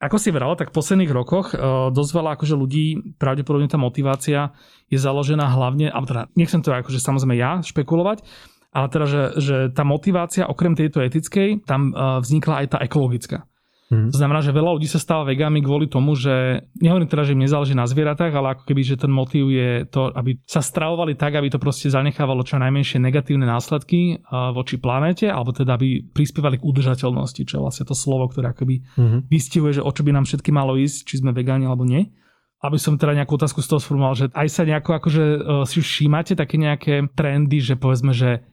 Ako 0.00 0.16
si 0.16 0.32
vral, 0.32 0.56
tak 0.56 0.72
v 0.72 0.78
posledných 0.78 1.12
rokoch 1.12 1.52
uh, 1.52 1.92
dosť 1.92 2.10
veľa 2.16 2.30
akože 2.40 2.54
ľudí, 2.56 2.86
pravdepodobne 3.20 3.68
tá 3.68 3.76
motivácia 3.76 4.56
je 4.88 4.96
založená 4.96 5.52
hlavne, 5.52 5.92
alebo 5.92 6.08
teda 6.08 6.22
nechcem 6.32 6.64
to 6.64 6.72
akože 6.72 6.96
samozrejme 6.96 7.36
ja 7.36 7.60
špekulovať, 7.60 8.24
ale 8.72 8.86
teda, 8.88 9.04
že, 9.04 9.22
že 9.36 9.56
tá 9.76 9.84
motivácia 9.84 10.48
okrem 10.48 10.72
tejto 10.72 11.04
etickej, 11.04 11.68
tam 11.68 11.92
uh, 11.92 12.24
vznikla 12.24 12.64
aj 12.64 12.66
tá 12.72 12.78
ekologická. 12.80 13.44
Hmm. 13.88 14.12
To 14.12 14.20
znamená, 14.20 14.44
že 14.44 14.52
veľa 14.52 14.76
ľudí 14.76 14.84
sa 14.84 15.00
stáva 15.00 15.24
vegánmi 15.24 15.64
kvôli 15.64 15.88
tomu, 15.88 16.12
že 16.12 16.60
nehovorím 16.76 17.08
teda, 17.08 17.24
že 17.24 17.32
im 17.32 17.40
nezáleží 17.40 17.72
na 17.72 17.88
zvieratách, 17.88 18.36
ale 18.36 18.52
ako 18.52 18.68
keby, 18.68 18.84
že 18.84 19.00
ten 19.00 19.08
motív 19.08 19.48
je 19.48 19.88
to, 19.88 20.12
aby 20.12 20.36
sa 20.44 20.60
stravovali 20.60 21.16
tak, 21.16 21.40
aby 21.40 21.48
to 21.48 21.56
proste 21.56 21.88
zanechávalo 21.88 22.44
čo 22.44 22.60
najmenšie 22.60 23.00
negatívne 23.00 23.48
následky 23.48 24.20
voči 24.28 24.76
planéte, 24.76 25.32
alebo 25.32 25.56
teda 25.56 25.80
aby 25.80 26.04
prispievali 26.04 26.60
k 26.60 26.68
udržateľnosti, 26.68 27.48
čo 27.48 27.54
je 27.56 27.64
vlastne 27.64 27.88
to 27.88 27.96
slovo, 27.96 28.28
ktoré 28.28 28.52
akoby 28.52 28.84
hmm. 29.00 29.24
vystihuje, 29.32 29.80
že 29.80 29.82
o 29.82 29.88
čo 29.88 30.04
by 30.04 30.12
nám 30.12 30.28
všetky 30.28 30.52
malo 30.52 30.76
ísť, 30.76 31.08
či 31.08 31.24
sme 31.24 31.32
vegáni 31.32 31.64
alebo 31.64 31.88
nie. 31.88 32.12
Aby 32.60 32.76
som 32.76 33.00
teda 33.00 33.16
nejakú 33.16 33.40
otázku 33.40 33.64
z 33.64 33.72
toho 33.72 33.80
sformuloval, 33.80 34.18
že 34.18 34.26
aj 34.34 34.48
sa 34.52 34.66
nejako 34.68 35.00
akože 35.00 35.24
si 35.64 35.74
už 35.80 35.86
všímate 35.86 36.36
také 36.36 36.60
nejaké 36.60 37.08
trendy, 37.16 37.62
že 37.62 37.78
povedzme, 37.78 38.12
že 38.12 38.44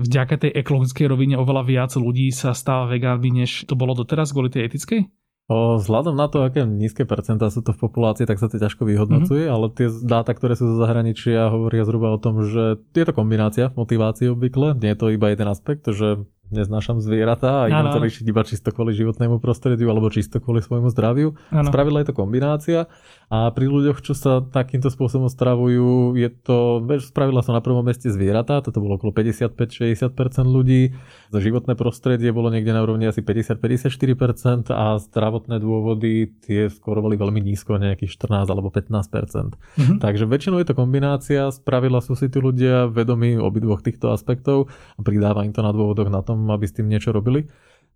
vďaka 0.00 0.48
tej 0.48 0.50
ekologickej 0.64 1.06
rovine 1.06 1.36
oveľa 1.36 1.62
viac 1.68 1.92
ľudí 1.94 2.32
sa 2.32 2.56
stáva 2.56 2.88
vegánmi, 2.88 3.44
než 3.44 3.68
to 3.68 3.76
bolo 3.76 3.92
doteraz 3.92 4.32
kvôli 4.32 4.48
tej 4.48 4.72
etickej? 4.72 5.00
O, 5.50 5.82
vzhľadom 5.82 6.14
na 6.14 6.30
to, 6.30 6.46
aké 6.46 6.62
nízke 6.62 7.02
percentá 7.02 7.50
sú 7.50 7.58
to 7.66 7.74
v 7.74 7.82
populácii, 7.82 8.22
tak 8.22 8.38
sa 8.38 8.46
to 8.46 8.62
ťažko 8.62 8.86
vyhodnocuje, 8.86 9.50
mm-hmm. 9.50 9.56
ale 9.58 9.66
tie 9.74 9.90
dáta, 10.06 10.30
ktoré 10.30 10.54
sú 10.54 10.62
zo 10.62 10.78
zahraničia, 10.78 11.50
hovoria 11.50 11.82
zhruba 11.82 12.14
o 12.14 12.22
tom, 12.22 12.46
že 12.46 12.78
je 12.94 13.02
to 13.02 13.10
kombinácia 13.10 13.74
motivácií 13.74 14.30
obvykle. 14.30 14.78
Nie 14.78 14.94
je 14.94 14.98
to 15.02 15.06
iba 15.10 15.26
jeden 15.34 15.50
aspekt, 15.50 15.90
že 15.90 16.22
neznášam 16.54 16.98
zvieratá 16.98 17.66
a 17.66 17.68
idem 17.70 17.86
to 17.94 18.02
riešiť 18.02 18.26
iba 18.26 18.42
čisto 18.42 18.74
kvôli 18.74 18.94
životnému 18.94 19.38
prostrediu 19.38 19.86
alebo 19.90 20.10
čisto 20.10 20.42
kvôli 20.42 20.62
svojmu 20.62 20.90
zdraviu. 20.90 21.38
Spravidla 21.50 22.02
je 22.02 22.08
to 22.10 22.14
kombinácia 22.14 22.90
a 23.30 23.46
pri 23.54 23.70
ľuďoch, 23.70 24.02
čo 24.02 24.10
sa 24.10 24.42
takýmto 24.42 24.90
spôsobom 24.90 25.30
stravujú, 25.30 26.18
je 26.18 26.26
to, 26.34 26.82
spravidla 26.98 27.46
sú 27.46 27.54
na 27.54 27.62
prvom 27.62 27.86
meste 27.86 28.10
zvieratá, 28.10 28.58
toto 28.58 28.82
bolo 28.82 28.98
okolo 28.98 29.14
55-60% 29.14 30.10
ľudí, 30.50 30.90
za 31.30 31.38
životné 31.38 31.78
prostredie 31.78 32.34
bolo 32.34 32.50
niekde 32.50 32.74
na 32.74 32.82
úrovni 32.82 33.06
asi 33.06 33.22
50-54% 33.22 34.74
a 34.74 34.98
zdravotné 34.98 35.62
dôvody 35.62 36.34
tie 36.42 36.66
skorovali 36.66 37.14
veľmi 37.14 37.38
nízko, 37.38 37.78
nejakých 37.78 38.18
14 38.18 38.50
alebo 38.50 38.74
15%. 38.74 38.98
Mm-hmm. 38.98 39.98
Takže 40.02 40.26
väčšinou 40.26 40.58
je 40.58 40.66
to 40.66 40.74
kombinácia, 40.74 41.54
spravidla 41.54 42.02
sú 42.02 42.18
si 42.18 42.26
tí 42.26 42.42
ľudia 42.42 42.90
vedomí 42.90 43.38
obidvoch 43.38 43.78
týchto 43.78 44.10
aspektov 44.10 44.66
a 44.98 45.06
pridáva 45.06 45.46
im 45.46 45.54
to 45.54 45.62
na 45.62 45.70
dôvodoch 45.70 46.10
na 46.10 46.26
tom, 46.26 46.50
aby 46.50 46.66
s 46.66 46.74
tým 46.74 46.90
niečo 46.90 47.14
robili. 47.14 47.46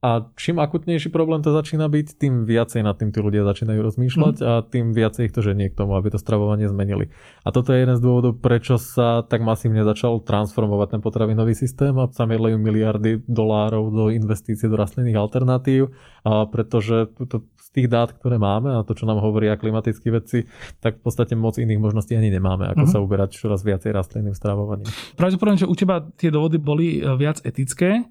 A 0.05 0.29
čím 0.37 0.61
akutnejší 0.61 1.09
problém 1.09 1.41
to 1.41 1.49
začína 1.49 1.89
byť, 1.89 2.21
tým 2.21 2.45
viacej 2.45 2.85
nad 2.85 3.01
tým 3.01 3.09
tí 3.09 3.25
ľudia 3.25 3.41
začínajú 3.49 3.81
rozmýšľať 3.81 4.37
mm. 4.37 4.45
a 4.45 4.53
tým 4.69 4.93
viacej 4.93 5.33
ich 5.33 5.35
to 5.35 5.41
ženie 5.41 5.73
k 5.73 5.79
tomu, 5.81 5.97
aby 5.97 6.13
to 6.13 6.21
stravovanie 6.21 6.69
zmenili. 6.69 7.09
A 7.41 7.49
toto 7.49 7.73
je 7.73 7.81
jeden 7.81 7.97
z 7.97 8.05
dôvodov, 8.05 8.37
prečo 8.37 8.77
sa 8.77 9.25
tak 9.25 9.41
masívne 9.41 9.81
začal 9.81 10.21
transformovať 10.21 10.89
ten 10.93 11.01
potravinový 11.01 11.57
systém 11.57 11.97
a 11.97 12.05
sa 12.13 12.29
mielajú 12.29 12.61
miliardy 12.61 13.25
dolárov 13.25 13.89
do 13.89 14.05
investícií 14.13 14.69
do 14.69 14.77
rastlinných 14.77 15.17
alternatív, 15.17 15.89
a 16.21 16.53
pretože 16.53 17.09
to, 17.25 17.49
z 17.57 17.69
tých 17.73 17.89
dát, 17.89 18.13
ktoré 18.13 18.37
máme 18.37 18.77
a 18.77 18.85
to, 18.85 18.93
čo 18.93 19.09
nám 19.09 19.25
hovoria 19.25 19.57
klimatickí 19.57 20.13
vedci, 20.13 20.45
tak 20.85 21.01
v 21.01 21.09
podstate 21.09 21.33
moc 21.33 21.57
iných 21.57 21.81
možností 21.81 22.13
ani 22.13 22.29
nemáme, 22.29 22.77
ako 22.77 22.85
mm. 22.85 22.93
sa 22.93 23.01
uberať 23.01 23.41
čoraz 23.41 23.65
viacej 23.65 23.89
rastlinným 23.89 24.37
stravovaním. 24.37 24.85
Pravdepodobne, 25.17 25.65
že 25.65 25.71
u 25.71 25.73
teba 25.73 26.05
tie 26.21 26.29
dôvody 26.29 26.61
boli 26.61 27.01
e, 27.01 27.09
viac 27.17 27.41
etické, 27.41 28.05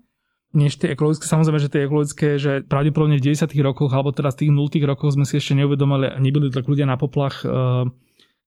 než 0.53 0.77
tie 0.77 0.93
ekologické. 0.93 1.25
Samozrejme, 1.25 1.59
že 1.59 1.69
tie 1.73 1.85
ekologické, 1.89 2.27
že 2.37 2.61
pravdepodobne 2.61 3.17
v 3.17 3.25
90. 3.33 3.49
rokoch 3.65 3.89
alebo 3.89 4.13
teraz 4.13 4.37
v 4.37 4.47
tých 4.47 4.53
0. 4.53 4.69
rokoch 4.85 5.17
sme 5.17 5.25
si 5.25 5.41
ešte 5.41 5.57
neuvedomili 5.57 6.13
a 6.13 6.17
nebyli 6.21 6.53
tak 6.53 6.69
ľudia 6.69 6.85
na 6.85 6.95
poplach 6.95 7.41
uh, 7.41 7.89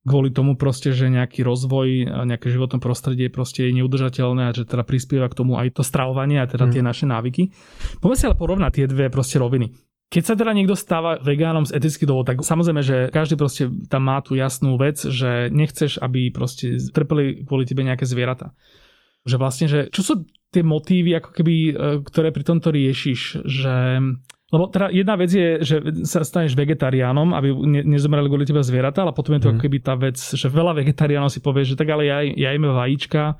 kvôli 0.07 0.31
tomu 0.31 0.55
proste, 0.55 0.95
že 0.95 1.11
nejaký 1.11 1.43
rozvoj, 1.43 2.23
nejaké 2.23 2.47
životné 2.47 2.79
prostredie 2.79 3.27
proste 3.27 3.67
je 3.67 3.75
neudržateľné 3.75 4.47
a 4.47 4.55
že 4.55 4.63
teda 4.63 4.87
prispieva 4.87 5.27
k 5.27 5.35
tomu 5.35 5.59
aj 5.59 5.75
to 5.75 5.83
stravovanie 5.83 6.39
a 6.39 6.47
teda 6.47 6.65
mm. 6.65 6.71
tie 6.71 6.81
naše 6.81 7.05
návyky. 7.11 7.51
Poďme 7.99 8.15
si 8.15 8.23
ale 8.23 8.39
porovnať 8.39 8.71
tie 8.71 8.85
dve 8.87 9.11
proste 9.11 9.35
roviny. 9.35 9.75
Keď 10.07 10.23
sa 10.23 10.39
teda 10.39 10.55
niekto 10.55 10.79
stáva 10.79 11.19
vegánom 11.19 11.67
z 11.67 11.75
etických 11.75 12.07
dôvodov, 12.07 12.31
tak 12.31 12.39
samozrejme, 12.39 12.79
že 12.79 12.97
každý 13.11 13.35
proste 13.35 13.67
tam 13.91 14.07
má 14.07 14.23
tú 14.23 14.39
jasnú 14.39 14.79
vec, 14.79 14.95
že 15.03 15.51
nechceš, 15.51 15.99
aby 15.99 16.31
proste 16.31 16.79
trpeli 16.79 17.43
kvôli 17.43 17.67
tebe 17.67 17.83
nejaké 17.83 18.07
zvieratá. 18.07 18.55
Že 19.27 19.35
vlastne, 19.35 19.67
že 19.67 19.91
čo 19.91 20.07
sú 20.07 20.13
tie 20.57 20.65
motívy, 20.65 21.21
ako 21.21 21.29
keby, 21.29 21.53
e, 21.53 21.71
ktoré 22.01 22.33
pri 22.33 22.43
tomto 22.43 22.73
riešiš, 22.73 23.45
že 23.45 24.01
lebo 24.47 24.71
teda 24.71 24.87
jedna 24.95 25.19
vec 25.19 25.27
je, 25.27 25.59
že 25.59 25.75
sa 26.07 26.23
staneš 26.23 26.55
vegetariánom, 26.55 27.35
aby 27.35 27.51
ne, 27.51 27.81
nezomreli 27.83 28.31
kvôli 28.31 28.47
teba 28.47 28.63
zvieratá, 28.63 29.03
ale 29.03 29.11
potom 29.11 29.35
je 29.35 29.43
to 29.43 29.49
mm. 29.51 29.53
ako 29.53 29.61
keby 29.67 29.77
tá 29.83 29.93
vec, 29.99 30.15
že 30.15 30.47
veľa 30.47 30.71
vegetariánov 30.71 31.27
si 31.27 31.43
povie, 31.43 31.67
že 31.67 31.75
tak 31.75 31.91
ale 31.91 32.07
ja, 32.07 32.23
ja 32.23 32.55
jem 32.55 32.63
vajíčka 32.63 33.35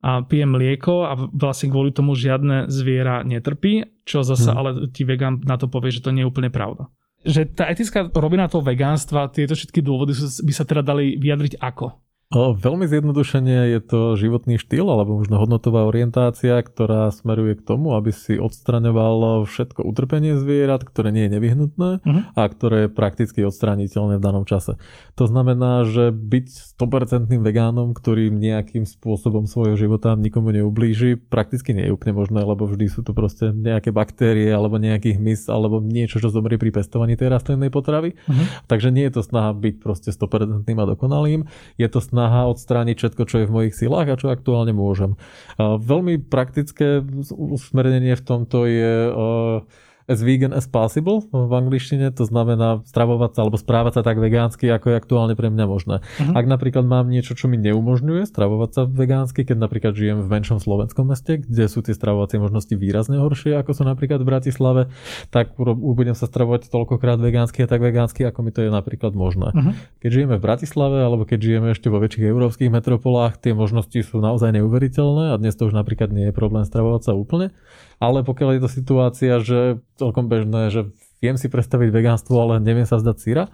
a 0.00 0.10
pijem 0.24 0.56
mlieko 0.56 1.04
a 1.04 1.12
vlastne 1.28 1.68
kvôli 1.68 1.92
tomu 1.92 2.16
žiadne 2.16 2.72
zviera 2.72 3.20
netrpí, 3.20 4.00
čo 4.08 4.24
zase 4.24 4.48
mm. 4.48 4.56
ale 4.56 4.70
ti 4.88 5.04
vegán 5.04 5.44
na 5.44 5.60
to 5.60 5.68
povie, 5.68 5.92
že 5.92 6.00
to 6.00 6.08
nie 6.08 6.24
je 6.24 6.30
úplne 6.32 6.48
pravda. 6.48 6.88
Že 7.20 7.52
tá 7.52 7.68
etická 7.68 8.08
rovina 8.08 8.48
toho 8.48 8.64
vegánstva, 8.64 9.28
tieto 9.28 9.52
všetky 9.52 9.84
dôvody 9.84 10.16
by 10.16 10.52
sa 10.56 10.64
teda 10.64 10.80
dali 10.80 11.20
vyjadriť 11.20 11.60
ako? 11.60 12.00
O, 12.30 12.54
veľmi 12.54 12.86
zjednodušene 12.86 13.74
je 13.74 13.80
to 13.82 14.14
životný 14.14 14.54
štýl 14.54 14.86
alebo 14.86 15.18
možno 15.18 15.42
hodnotová 15.42 15.82
orientácia, 15.82 16.62
ktorá 16.62 17.10
smeruje 17.10 17.58
k 17.58 17.66
tomu, 17.66 17.98
aby 17.98 18.14
si 18.14 18.38
odstraňoval 18.38 19.50
všetko 19.50 19.82
utrpenie 19.82 20.38
zvierat, 20.38 20.86
ktoré 20.86 21.10
nie 21.10 21.26
je 21.26 21.34
nevyhnutné 21.34 21.90
uh-huh. 21.98 22.22
a 22.38 22.42
ktoré 22.46 22.86
je 22.86 22.94
prakticky 22.94 23.42
odstraniteľné 23.42 24.22
v 24.22 24.22
danom 24.22 24.46
čase. 24.46 24.78
To 25.18 25.26
znamená, 25.26 25.82
že 25.90 26.14
byť 26.14 26.78
100% 26.78 27.34
vegánom, 27.42 27.98
ktorý 27.98 28.30
nejakým 28.30 28.86
spôsobom 28.86 29.50
svojho 29.50 29.74
života 29.74 30.14
nikomu 30.14 30.54
neublíži, 30.54 31.18
prakticky 31.18 31.74
nie 31.74 31.90
je 31.90 31.94
úplne 31.98 32.14
možné, 32.14 32.46
lebo 32.46 32.62
vždy 32.62 32.94
sú 32.94 33.02
to 33.02 33.10
proste 33.10 33.50
nejaké 33.50 33.90
baktérie 33.90 34.54
alebo 34.54 34.78
nejaký 34.78 35.18
hmyz 35.18 35.50
alebo 35.50 35.82
niečo, 35.82 36.22
čo 36.22 36.30
zomrie 36.30 36.62
pri 36.62 36.78
pestovaní 36.78 37.18
tej 37.18 37.26
rastlinnej 37.26 37.74
potravy. 37.74 38.14
Uh-huh. 38.14 38.46
Takže 38.70 38.94
nie 38.94 39.10
je 39.10 39.18
to 39.18 39.26
snaha 39.26 39.50
byť 39.50 39.82
proste 39.82 40.14
100% 40.14 40.62
a 40.62 40.86
dokonalým, 40.94 41.50
je 41.74 41.90
to 41.90 41.98
snaha 41.98 42.19
snaha 42.20 42.52
odstrániť 42.52 42.96
všetko, 43.00 43.22
čo 43.24 43.36
je 43.40 43.48
v 43.48 43.54
mojich 43.56 43.74
silách 43.80 44.12
a 44.12 44.20
čo 44.20 44.28
aktuálne 44.28 44.76
môžem. 44.76 45.16
Veľmi 45.56 46.20
praktické 46.20 47.00
usmernenie 47.32 48.12
v 48.12 48.26
tomto 48.28 48.68
je 48.68 49.08
as 50.10 50.18
vegan 50.26 50.50
as 50.50 50.66
possible 50.66 51.22
v 51.30 51.52
angličtine, 51.54 52.10
to 52.10 52.26
znamená 52.26 52.82
stravovať 52.82 53.30
sa 53.30 53.40
alebo 53.46 53.54
správať 53.54 53.92
sa 53.94 54.02
tak 54.02 54.18
vegánsky, 54.18 54.66
ako 54.66 54.90
je 54.90 54.96
aktuálne 54.98 55.34
pre 55.38 55.46
mňa 55.54 55.64
možné. 55.70 56.02
Uh-huh. 56.02 56.34
Ak 56.34 56.50
napríklad 56.50 56.82
mám 56.82 57.06
niečo, 57.06 57.38
čo 57.38 57.46
mi 57.46 57.54
neumožňuje 57.62 58.26
stravovať 58.26 58.70
sa 58.74 58.82
vegánsky, 58.90 59.46
keď 59.46 59.62
napríklad 59.62 59.94
žijem 59.94 60.18
v 60.18 60.26
menšom 60.26 60.58
slovenskom 60.58 61.06
meste, 61.06 61.46
kde 61.46 61.70
sú 61.70 61.86
tie 61.86 61.94
stravovacie 61.94 62.42
možnosti 62.42 62.74
výrazne 62.74 63.22
horšie, 63.22 63.54
ako 63.54 63.70
sú 63.70 63.82
napríklad 63.86 64.18
v 64.18 64.26
Bratislave, 64.26 64.82
tak 65.30 65.54
budem 65.56 66.18
sa 66.18 66.26
stravovať 66.26 66.66
toľkokrát 66.74 67.22
vegánsky 67.22 67.62
a 67.62 67.70
tak 67.70 67.78
vegánsky, 67.78 68.26
ako 68.26 68.42
mi 68.42 68.50
to 68.50 68.66
je 68.66 68.70
napríklad 68.74 69.14
možné. 69.14 69.54
Uh-huh. 69.54 69.78
Keď 70.02 70.10
žijeme 70.10 70.34
v 70.36 70.42
Bratislave 70.42 70.98
alebo 71.06 71.22
keď 71.22 71.38
žijeme 71.38 71.68
ešte 71.70 71.86
vo 71.86 72.02
väčších 72.02 72.26
európskych 72.26 72.74
metropolách, 72.74 73.38
tie 73.38 73.54
možnosti 73.54 74.02
sú 74.02 74.18
naozaj 74.18 74.58
neuveriteľné 74.58 75.30
a 75.30 75.38
dnes 75.38 75.54
to 75.54 75.70
už 75.70 75.78
napríklad 75.78 76.10
nie 76.10 76.28
je 76.28 76.34
problém 76.34 76.66
stravovať 76.66 77.02
sa 77.06 77.12
úplne. 77.14 77.54
Ale 78.00 78.24
pokiaľ 78.24 78.56
je 78.56 78.62
to 78.64 78.70
situácia, 78.72 79.32
že 79.44 79.84
celkom 80.00 80.32
bežné, 80.32 80.72
že 80.72 80.88
viem 81.20 81.36
si 81.36 81.52
predstaviť 81.52 81.92
vegánstvo, 81.92 82.32
ale 82.40 82.64
neviem 82.64 82.88
sa 82.88 82.96
zdať 82.96 83.16
syra, 83.20 83.44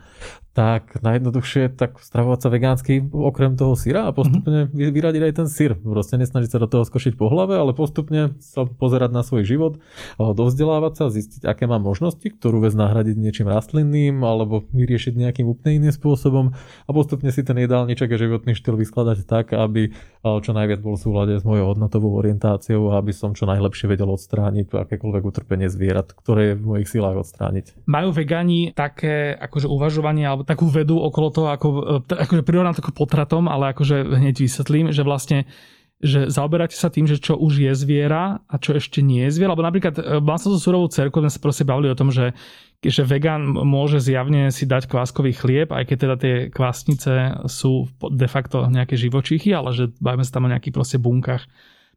tak 0.57 1.05
najjednoduchšie 1.05 1.77
tak 1.77 2.01
stravovať 2.01 2.39
sa 2.41 2.49
vegánsky 2.49 3.05
okrem 3.13 3.61
toho 3.61 3.77
syra 3.77 4.09
a 4.09 4.17
postupne 4.17 4.73
mm-hmm. 4.73 4.89
vyradiť 4.89 5.23
aj 5.29 5.35
ten 5.37 5.49
syr. 5.53 5.77
Proste 5.77 6.17
nesnažiť 6.17 6.49
sa 6.49 6.65
do 6.65 6.65
toho 6.65 6.89
skočiť 6.89 7.13
po 7.13 7.29
hlave, 7.29 7.61
ale 7.61 7.77
postupne 7.77 8.33
sa 8.41 8.65
pozerať 8.65 9.13
na 9.13 9.21
svoj 9.21 9.45
život, 9.45 9.77
dovzdelávať 10.17 10.93
sa, 10.97 11.05
zistiť, 11.13 11.45
aké 11.45 11.69
má 11.69 11.77
možnosti, 11.77 12.25
ktorú 12.25 12.65
vec 12.65 12.73
nahradiť 12.73 13.21
niečím 13.21 13.53
rastlinným 13.53 14.25
alebo 14.25 14.65
vyriešiť 14.73 15.13
nejakým 15.13 15.45
úplne 15.45 15.85
iným 15.85 15.93
spôsobom 15.93 16.57
a 16.57 16.91
postupne 16.97 17.29
si 17.29 17.45
ten 17.45 17.61
jedálniček 17.61 18.09
a 18.09 18.17
životný 18.17 18.57
štýl 18.57 18.81
vyskladať 18.81 19.29
tak, 19.29 19.53
aby 19.53 19.93
čo 20.25 20.57
najviac 20.57 20.81
bol 20.81 20.97
v 20.97 21.05
súlade 21.05 21.35
s 21.37 21.45
mojou 21.45 21.77
hodnotovou 21.77 22.17
orientáciou 22.17 22.97
a 22.97 23.05
aby 23.05 23.13
som 23.13 23.37
čo 23.37 23.45
najlepšie 23.45 23.93
vedel 23.93 24.09
odstrániť 24.09 24.73
akékoľvek 24.73 25.23
utrpenie 25.29 25.69
zvierat, 25.69 26.17
ktoré 26.17 26.55
je 26.55 26.55
v 26.57 26.65
mojich 26.65 26.89
silách 26.89 27.21
odstrániť. 27.21 27.85
Majú 27.85 28.09
vegáni 28.17 28.73
také 28.73 29.37
akože 29.37 29.69
uvažovanie 29.69 30.25
alebo 30.25 30.46
takú 30.47 30.71
vedu 30.71 30.97
okolo 31.03 31.29
toho, 31.35 31.49
ako, 31.51 31.69
e, 32.07 32.15
akože 32.15 32.47
prirovnám 32.47 32.79
to 32.79 32.87
potratom, 32.95 33.51
ale 33.51 33.75
akože 33.75 34.07
hneď 34.07 34.47
vysvetlím, 34.47 34.95
že 34.95 35.03
vlastne 35.03 35.51
že 35.97 36.29
zaoberáte 36.29 36.77
sa 36.77 36.93
tým, 36.93 37.09
že 37.09 37.17
čo 37.17 37.41
už 37.41 37.57
je 37.57 37.73
zviera 37.73 38.45
a 38.53 38.55
čo 38.61 38.77
ešte 38.77 39.01
nie 39.01 39.25
je 39.29 39.41
zviera. 39.41 39.57
Lebo 39.57 39.65
napríklad 39.65 39.95
e, 39.97 40.03
mal 40.21 40.37
som 40.37 40.53
so 40.53 40.61
surovou 40.61 40.93
cerkou, 40.93 41.25
sme 41.25 41.33
sa 41.33 41.41
proste 41.41 41.65
bavili 41.65 41.89
o 41.89 41.97
tom, 41.97 42.13
že, 42.13 42.37
že 42.85 43.01
vegán 43.01 43.49
môže 43.49 44.05
zjavne 44.05 44.53
si 44.53 44.69
dať 44.69 44.93
kváskový 44.93 45.33
chlieb, 45.33 45.73
aj 45.73 45.85
keď 45.89 45.97
teda 45.97 46.17
tie 46.21 46.35
kvásnice 46.53 47.13
sú 47.49 47.89
de 48.13 48.29
facto 48.29 48.69
nejaké 48.69 49.01
živočíchy, 49.01 49.57
ale 49.57 49.73
že 49.73 49.89
bavíme 49.97 50.25
sa 50.25 50.37
tam 50.37 50.45
o 50.45 50.53
nejakých 50.53 50.77
proste 50.77 50.99
bunkách, 51.01 51.49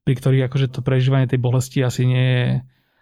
pri 0.07 0.13
ktorých 0.15 0.47
akože 0.47 0.67
to 0.71 0.79
prežívanie 0.79 1.27
tej 1.27 1.43
bolesti 1.43 1.83
asi 1.83 2.07
nie 2.07 2.23
je, 2.23 2.47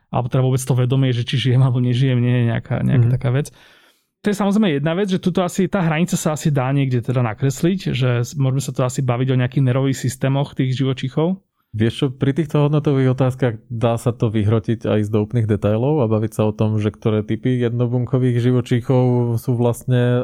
alebo 0.10 0.34
teda 0.34 0.42
vôbec 0.42 0.62
to 0.66 0.74
vedomie, 0.74 1.14
že 1.14 1.30
či 1.30 1.38
žijem 1.38 1.62
alebo 1.62 1.78
nežijem, 1.78 2.18
nie 2.18 2.42
je 2.42 2.44
nejaká, 2.50 2.82
nejaká 2.82 3.06
mm-hmm. 3.06 3.16
taká 3.22 3.30
vec 3.30 3.54
to 4.26 4.34
je 4.34 4.36
samozrejme 4.36 4.82
jedna 4.82 4.94
vec, 4.98 5.08
že 5.08 5.22
tuto 5.22 5.46
asi 5.46 5.70
tá 5.70 5.86
hranica 5.86 6.18
sa 6.18 6.34
asi 6.34 6.50
dá 6.50 6.68
niekde 6.74 7.00
teda 7.06 7.22
nakresliť, 7.22 7.80
že 7.94 8.10
môžeme 8.36 8.62
sa 8.62 8.74
tu 8.74 8.82
asi 8.82 9.06
baviť 9.06 9.28
o 9.32 9.40
nejakých 9.40 9.66
nervových 9.66 10.02
systémoch 10.04 10.58
tých 10.58 10.74
živočíchov. 10.76 11.40
Vieš 11.78 11.94
čo, 11.94 12.08
pri 12.10 12.32
týchto 12.32 12.66
hodnotových 12.66 13.14
otázkach 13.14 13.62
dá 13.68 14.00
sa 14.00 14.16
to 14.16 14.32
vyhrotiť 14.32 14.88
aj 14.88 15.00
z 15.04 15.10
úplných 15.14 15.52
detailov 15.52 16.02
a 16.02 16.10
baviť 16.10 16.32
sa 16.34 16.48
o 16.48 16.56
tom, 16.56 16.80
že 16.80 16.90
ktoré 16.90 17.22
typy 17.22 17.60
jednobunkových 17.60 18.40
živočíchov 18.40 19.36
sú 19.38 19.52
vlastne 19.54 20.24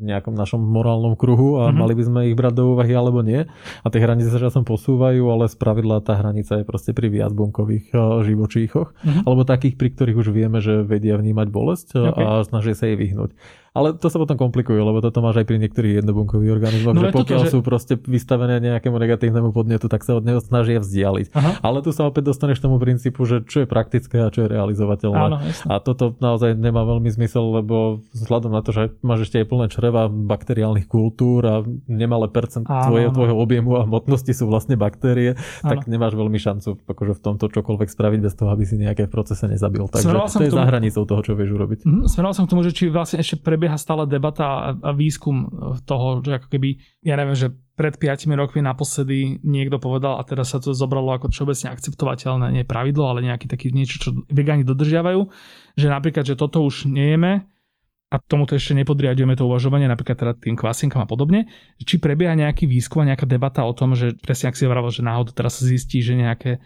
nejakom 0.00 0.32
našom 0.32 0.58
morálnom 0.58 1.14
kruhu 1.14 1.60
a 1.60 1.68
mm-hmm. 1.68 1.78
mali 1.78 1.92
by 1.94 2.02
sme 2.08 2.20
ich 2.32 2.36
brať 2.36 2.54
do 2.56 2.64
úvahy 2.72 2.92
alebo 2.96 3.20
nie. 3.20 3.44
A 3.84 3.86
tie 3.92 4.00
hranice 4.00 4.32
sa 4.32 4.40
časom 4.40 4.64
posúvajú, 4.64 5.22
ale 5.28 5.46
z 5.46 5.54
pravidla 5.60 6.00
tá 6.00 6.16
hranica 6.16 6.58
je 6.58 6.64
proste 6.64 6.96
pri 6.96 7.12
viacbunkových 7.12 7.92
uh, 7.92 8.24
živočíchoch, 8.24 8.96
mm-hmm. 8.96 9.22
alebo 9.28 9.44
takých, 9.44 9.76
pri 9.76 9.88
ktorých 9.92 10.18
už 10.18 10.28
vieme, 10.32 10.58
že 10.64 10.80
vedia 10.80 11.20
vnímať 11.20 11.48
bolesť 11.52 11.88
okay. 11.94 12.24
a 12.24 12.28
snažia 12.42 12.74
sa 12.74 12.88
jej 12.88 12.96
vyhnúť. 12.96 13.36
Ale 13.70 13.94
to 13.94 14.10
sa 14.10 14.18
potom 14.18 14.34
komplikuje, 14.34 14.82
lebo 14.82 14.98
toto 14.98 15.22
máš 15.22 15.42
aj 15.42 15.46
pri 15.46 15.62
niektorých 15.62 16.02
jednobunkových 16.02 16.50
organizmoch, 16.58 16.90
no 16.90 17.06
že 17.06 17.14
pokiaľ 17.14 17.22
toto, 17.22 17.46
že... 17.46 17.54
sú 17.54 17.58
proste 17.62 17.94
vystavené 18.02 18.58
nejakému 18.58 18.98
negatívnemu 18.98 19.54
podnetu, 19.54 19.86
tak 19.86 20.02
sa 20.02 20.18
od 20.18 20.26
neho 20.26 20.42
snažia 20.42 20.82
vzdialiť. 20.82 21.30
Aha. 21.30 21.50
Ale 21.62 21.78
tu 21.78 21.94
sa 21.94 22.10
opäť 22.10 22.34
dostaneš 22.34 22.58
k 22.58 22.66
tomu 22.66 22.82
princípu, 22.82 23.22
že 23.30 23.46
čo 23.46 23.62
je 23.62 23.70
praktické 23.70 24.26
a 24.26 24.34
čo 24.34 24.42
je 24.42 24.48
realizovateľné. 24.50 25.22
Áno, 25.22 25.38
a 25.70 25.74
toto 25.78 26.18
naozaj 26.18 26.58
nemá 26.58 26.82
veľmi 26.82 27.14
zmysel, 27.14 27.62
lebo 27.62 28.02
vzhľadom 28.10 28.50
na 28.50 28.60
to, 28.66 28.74
že 28.74 28.90
máš 29.06 29.30
ešte 29.30 29.38
aj 29.38 29.46
plné 29.46 29.66
čreva 29.70 29.89
dreva 29.90 30.06
bakteriálnych 30.06 30.86
kultúr 30.86 31.42
a 31.42 31.54
nemalé 31.90 32.30
percent 32.30 32.62
tvoje, 32.62 33.10
tvojho 33.10 33.34
objemu 33.34 33.82
a 33.82 33.82
hmotnosti 33.82 34.30
sú 34.30 34.46
vlastne 34.46 34.78
baktérie, 34.78 35.34
áno. 35.34 35.70
tak 35.74 35.90
nemáš 35.90 36.14
veľmi 36.14 36.38
šancu 36.38 36.78
akože 36.86 37.18
v 37.18 37.20
tomto 37.20 37.50
čokoľvek 37.50 37.90
spraviť 37.90 38.20
bez 38.22 38.34
toho, 38.38 38.54
aby 38.54 38.62
si 38.62 38.78
nejaké 38.78 39.10
procese 39.10 39.50
nezabil. 39.50 39.90
Takže 39.90 40.06
to 40.06 40.46
je 40.46 40.54
tomu, 40.54 40.62
za 40.62 40.64
hranicou 40.70 41.02
toho, 41.02 41.20
čo 41.26 41.34
vieš 41.34 41.58
urobiť. 41.58 41.82
Mm, 41.82 42.06
smeroval 42.06 42.34
som 42.38 42.46
k 42.46 42.52
tomu, 42.54 42.62
že 42.62 42.70
či 42.70 42.86
vlastne 42.86 43.18
ešte 43.18 43.42
prebieha 43.42 43.74
stále 43.74 44.06
debata 44.06 44.46
a, 44.46 44.70
a 44.78 44.90
výskum 44.94 45.50
toho, 45.82 46.22
že 46.22 46.38
ako 46.38 46.46
keby, 46.46 46.78
ja 47.02 47.18
neviem, 47.18 47.34
že 47.34 47.50
pred 47.74 47.96
5 47.96 48.28
rokmi 48.36 48.60
naposledy 48.60 49.40
niekto 49.40 49.80
povedal 49.80 50.20
a 50.20 50.22
teraz 50.22 50.52
sa 50.52 50.60
to 50.60 50.76
zobralo 50.76 51.16
ako 51.16 51.32
všeobecne 51.32 51.72
akceptovateľné, 51.72 52.46
nie 52.52 52.64
pravidlo, 52.68 53.08
ale 53.08 53.24
nejaký 53.24 53.48
taký 53.48 53.72
niečo, 53.72 53.96
čo 53.98 54.08
vegáni 54.28 54.68
dodržiavajú, 54.68 55.20
že 55.80 55.86
napríklad, 55.88 56.28
že 56.28 56.36
toto 56.36 56.60
už 56.60 56.84
nejeme, 56.92 57.48
a 58.10 58.18
tomuto 58.18 58.58
ešte 58.58 58.74
nepodriadujeme 58.74 59.38
to 59.38 59.46
uvažovanie, 59.46 59.86
napríklad 59.86 60.18
teda 60.18 60.32
tým 60.34 60.58
kvasinkám 60.58 61.06
a 61.06 61.08
podobne, 61.08 61.46
či 61.78 62.02
prebieha 62.02 62.34
nejaký 62.34 62.66
výskum 62.66 63.06
a 63.06 63.14
nejaká 63.14 63.22
debata 63.22 63.62
o 63.62 63.70
tom, 63.70 63.94
že 63.94 64.18
presne 64.18 64.50
ak 64.50 64.58
si 64.58 64.66
hovoril, 64.66 64.90
že 64.90 65.06
náhodou 65.06 65.30
teraz 65.30 65.62
sa 65.62 65.70
zistí, 65.70 66.02
že 66.02 66.18
nejaké 66.18 66.58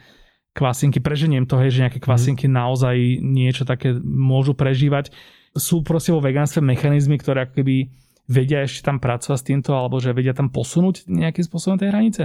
kvasinky, 0.56 1.04
preženiem 1.04 1.44
to, 1.44 1.60
hej, 1.60 1.76
že 1.76 1.82
nejaké 1.84 2.00
mhm. 2.00 2.06
kvasinky 2.08 2.46
mm. 2.48 2.54
naozaj 2.54 2.96
niečo 3.20 3.68
také 3.68 3.92
môžu 4.00 4.56
prežívať. 4.56 5.12
Sú 5.54 5.84
proste 5.84 6.10
vo 6.10 6.24
vegánstve 6.24 6.64
mechanizmy, 6.64 7.20
ktoré 7.20 7.44
ako 7.44 7.60
keby 7.62 7.92
vedia 8.24 8.64
ešte 8.64 8.88
tam 8.88 8.96
pracovať 8.96 9.38
s 9.38 9.46
týmto, 9.46 9.76
alebo 9.76 10.00
že 10.00 10.16
vedia 10.16 10.32
tam 10.32 10.48
posunúť 10.48 11.06
nejakým 11.06 11.44
spôsobom 11.44 11.76
tej 11.76 11.92
hranice? 11.92 12.22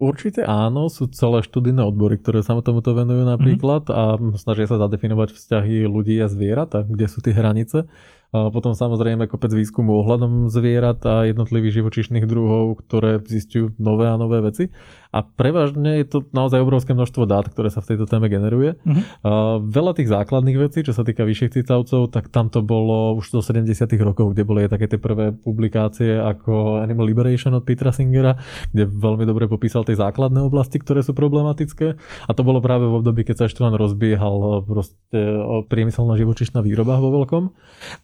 Určite 0.00 0.48
áno, 0.48 0.88
sú 0.88 1.12
celé 1.12 1.44
študijné 1.44 1.84
odbory, 1.84 2.16
ktoré 2.16 2.40
sa 2.40 2.56
tomuto 2.64 2.96
venujú 2.96 3.20
napríklad 3.20 3.84
mm-hmm. 3.84 4.32
a 4.32 4.40
snažia 4.40 4.64
sa 4.64 4.80
zadefinovať 4.80 5.36
vzťahy 5.36 5.84
ľudí 5.84 6.16
a 6.24 6.26
zvierat 6.26 6.72
kde 6.88 7.04
sú 7.04 7.20
tie 7.20 7.36
hranice. 7.36 7.84
Potom 8.30 8.78
samozrejme 8.78 9.26
kopec 9.26 9.50
výskumu 9.50 10.06
ohľadom 10.06 10.46
zvierat 10.54 11.02
a 11.02 11.26
jednotlivých 11.26 11.82
živočíšnych 11.82 12.30
druhov, 12.30 12.78
ktoré 12.86 13.18
zistujú 13.26 13.74
nové 13.74 14.06
a 14.06 14.14
nové 14.14 14.38
veci. 14.38 14.70
A 15.10 15.26
prevažne 15.26 15.98
je 15.98 16.06
to 16.06 16.18
naozaj 16.30 16.62
obrovské 16.62 16.94
množstvo 16.94 17.26
dát, 17.26 17.50
ktoré 17.50 17.66
sa 17.66 17.82
v 17.82 17.94
tejto 17.94 18.06
téme 18.06 18.30
generuje. 18.30 18.78
Uh-huh. 18.86 19.58
Veľa 19.58 19.98
tých 19.98 20.06
základných 20.06 20.54
vecí, 20.54 20.86
čo 20.86 20.94
sa 20.94 21.02
týka 21.02 21.26
vyšších 21.26 21.58
cicavcov, 21.58 22.14
tak 22.14 22.30
tam 22.30 22.46
to 22.46 22.62
bolo 22.62 23.18
už 23.18 23.34
do 23.34 23.40
70 23.42 23.74
rokov, 24.06 24.38
kde 24.38 24.46
boli 24.46 24.70
také 24.70 24.86
tie 24.86 25.02
prvé 25.02 25.34
publikácie 25.34 26.14
ako 26.14 26.78
Animal 26.78 27.10
Liberation 27.10 27.58
od 27.58 27.66
Petra 27.66 27.90
Singera, 27.90 28.38
kde 28.70 28.86
veľmi 28.86 29.26
dobre 29.26 29.50
popísal 29.50 29.82
tie 29.82 29.98
základné 29.98 30.38
oblasti, 30.46 30.78
ktoré 30.78 31.02
sú 31.02 31.10
problematické. 31.10 31.98
A 31.98 32.30
to 32.30 32.46
bolo 32.46 32.62
práve 32.62 32.86
v 32.86 33.02
období, 33.02 33.26
keď 33.26 33.34
sa 33.34 33.44
ešte 33.50 33.66
len 33.66 33.74
rozbiehal 33.74 34.62
proste 34.62 35.18
priemyselná 35.66 36.14
živočišná 36.14 36.62
výroba 36.62 37.02
vo 37.02 37.10
veľkom. 37.18 37.50